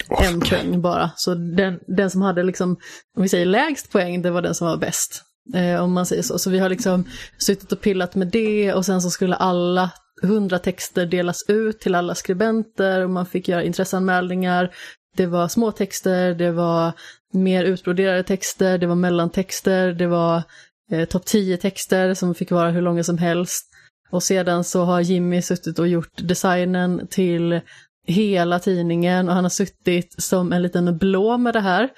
en 0.10 0.40
poäng 0.40 0.82
bara. 0.82 1.12
Så 1.16 1.36
den, 1.36 1.80
den 1.88 2.12
som 2.12 2.22
hade 2.22 2.44
liksom, 2.44 2.70
om 3.18 3.24
vi 3.24 3.30
säger 3.30 3.46
lägst 3.46 3.92
poäng, 3.92 4.22
det 4.22 4.32
var 4.32 4.42
den 4.42 4.56
som 4.56 4.68
var 4.68 4.78
bäst. 4.78 5.24
Eh, 5.54 5.84
om 5.84 5.94
man 5.94 6.06
säger 6.06 6.22
så. 6.22 6.40
Så 6.40 6.50
vi 6.50 6.60
har 6.60 6.70
liksom 6.70 7.06
suttit 7.38 7.72
och 7.72 7.82
pillat 7.82 8.16
med 8.16 8.28
det 8.28 8.74
och 8.74 8.86
sen 8.86 9.02
så 9.02 9.10
skulle 9.10 9.36
alla 9.36 9.92
hundra 10.22 10.60
texter 10.60 11.06
delas 11.06 11.46
ut 11.48 11.80
till 11.80 11.96
alla 11.96 12.16
skribenter 12.16 13.02
och 13.02 13.10
man 13.10 13.26
fick 13.26 13.48
göra 13.48 13.64
intresseanmälningar. 13.64 14.76
Det 15.16 15.26
var 15.26 15.48
små 15.48 15.72
texter, 15.72 16.34
det 16.34 16.52
var 16.52 16.92
mer 17.34 17.64
utbroderade 17.64 18.24
texter, 18.24 18.78
det 18.78 18.88
var 18.88 18.96
mellantexter, 18.96 19.94
det 19.94 20.08
var 20.08 20.44
eh, 20.92 21.06
topp 21.06 21.26
10 21.26 21.58
texter 21.58 22.14
som 22.14 22.36
fick 22.36 22.52
vara 22.52 22.70
hur 22.70 22.82
långa 22.82 23.04
som 23.04 23.18
helst. 23.18 23.70
Och 24.10 24.24
sedan 24.24 24.64
så 24.64 24.84
har 24.84 25.02
Jimmy 25.02 25.42
suttit 25.42 25.80
och 25.80 25.88
gjort 25.88 26.18
designen 26.18 27.08
till 27.08 27.62
hela 28.08 28.60
tidningen 28.60 29.30
och 29.30 29.36
han 29.36 29.46
har 29.46 29.50
suttit 29.50 30.16
som 30.18 30.54
en 30.54 30.62
liten 30.62 30.98
blå 30.98 31.38
med 31.38 31.54
det 31.54 31.60
här 31.60 31.90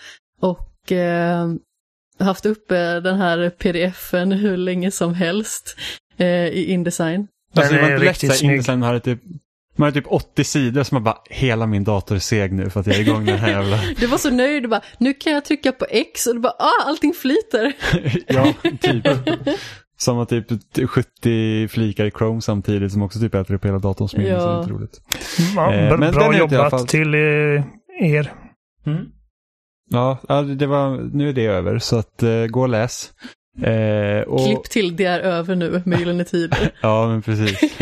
och 0.41 0.91
eh, 0.91 1.47
haft 2.19 2.45
uppe 2.45 2.99
den 2.99 3.17
här 3.17 3.49
pdfen 3.49 4.31
hur 4.31 4.57
länge 4.57 4.91
som 4.91 5.13
helst 5.13 5.75
eh, 6.17 6.47
i 6.47 6.65
Indesign. 6.71 7.27
Alltså, 7.55 7.73
det 7.73 7.81
var 7.81 7.89
är 7.89 7.93
inte 7.93 8.05
lätt 8.05 8.37
snygg. 8.37 8.51
Indesign 8.51 8.81
hade 8.81 8.99
typ, 8.99 9.19
man 9.77 9.85
hade 9.87 10.01
typ 10.01 10.11
80 10.11 10.43
sidor 10.43 10.83
som 10.83 10.95
man 10.95 11.03
bara, 11.03 11.17
hela 11.29 11.67
min 11.67 11.83
dator 11.83 12.15
är 12.15 12.19
seg 12.19 12.53
nu 12.53 12.69
för 12.69 12.79
att 12.79 12.87
jag 12.87 12.95
är 12.95 12.99
igång 12.99 13.25
den 13.25 13.37
här 13.37 13.49
jävla... 13.61 13.79
Du 13.99 14.07
var 14.07 14.17
så 14.17 14.29
nöjd, 14.31 14.63
du 14.63 14.67
bara, 14.67 14.81
nu 14.97 15.13
kan 15.13 15.33
jag 15.33 15.45
trycka 15.45 15.71
på 15.71 15.85
X 15.89 16.27
och 16.27 16.33
du 16.35 16.41
bara, 16.41 16.53
ah, 16.59 16.83
allting 16.85 17.13
flyter. 17.13 17.73
ja, 18.27 18.53
typ. 18.81 19.07
Som 19.97 20.19
att 20.19 20.29
typ 20.29 20.47
70 20.89 21.67
flikar 21.67 22.05
i 22.05 22.11
Chrome 22.11 22.41
samtidigt 22.41 22.91
som 22.91 23.01
också 23.01 23.19
typ 23.19 23.35
äter 23.35 23.53
upp 23.55 23.65
hela 23.65 23.79
datorns 23.79 24.15
minne. 24.15 24.29
Ja. 24.29 24.39
Så 24.39 24.47
det 24.47 24.53
är 24.53 24.59
inte 24.59 24.73
roligt. 24.73 25.01
Ja, 25.55 25.73
Eh, 25.73 25.87
bra 25.87 25.97
men 25.97 26.13
bra 26.13 26.37
jobbat 26.37 26.69
fall. 26.69 26.87
till 26.87 27.13
eh, 27.13 27.19
er. 28.01 28.33
Mm. 28.85 29.05
Ja, 29.89 30.17
det 30.57 30.65
var, 30.67 30.97
nu 31.13 31.29
är 31.29 31.33
det 31.33 31.45
över 31.45 31.79
så 31.79 31.95
att 31.97 32.23
uh, 32.23 32.45
gå 32.45 32.61
och 32.61 32.69
läs. 32.69 33.11
Eh, 33.63 34.21
och, 34.21 34.45
Klipp 34.45 34.63
till, 34.63 34.95
det 34.95 35.05
är 35.05 35.19
över 35.19 35.55
nu 35.55 35.81
med 35.85 35.99
Gyllene 35.99 36.23
Tider. 36.23 36.71
Ja, 36.81 37.07
men 37.07 37.21
precis. 37.21 37.81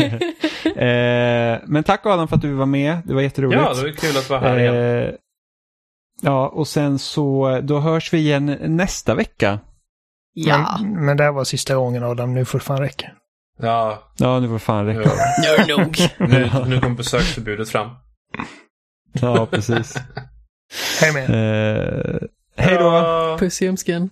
eh, 0.64 1.58
men 1.66 1.82
tack 1.86 2.06
Adam 2.06 2.28
för 2.28 2.36
att 2.36 2.42
du 2.42 2.52
var 2.52 2.66
med. 2.66 2.98
Det 3.04 3.14
var 3.14 3.20
jätteroligt. 3.22 3.62
Ja, 3.62 3.74
det 3.74 3.82
var 3.82 3.90
kul 3.90 4.16
att 4.16 4.30
vara 4.30 4.40
här 4.40 4.58
igen. 4.58 4.74
Eh, 4.76 5.14
ja, 6.22 6.48
och 6.48 6.68
sen 6.68 6.98
så, 6.98 7.60
då 7.62 7.80
hörs 7.80 8.12
vi 8.12 8.18
igen 8.18 8.56
nästa 8.60 9.14
vecka. 9.14 9.58
ja, 10.34 10.78
Men, 10.82 11.04
men 11.04 11.16
det 11.16 11.24
här 11.24 11.32
var 11.32 11.44
sista 11.44 11.74
gången 11.74 12.02
Adam, 12.04 12.34
nu 12.34 12.44
får 12.44 12.58
det 12.58 12.64
fan 12.64 12.78
räcka. 12.80 13.10
Ja, 13.60 14.02
Ja, 14.18 14.40
nu 14.40 14.46
får 14.46 14.54
det 14.54 14.60
fan 14.60 14.86
räcka. 14.86 15.10
ja. 15.42 15.64
gör 15.66 15.78
nog. 15.78 15.98
Nu, 16.28 16.50
nu 16.66 16.80
kommer 16.80 16.96
besöksförbudet 16.96 17.68
fram. 17.68 17.90
Ja, 19.12 19.46
precis. 19.46 19.94
Hej 21.00 21.12
med. 21.12 21.24
Eh, 21.30 22.20
hej 22.56 22.76
då! 22.78 23.36
Puss 23.38 23.62
i 23.62 23.64
ljumsken. 23.64 24.10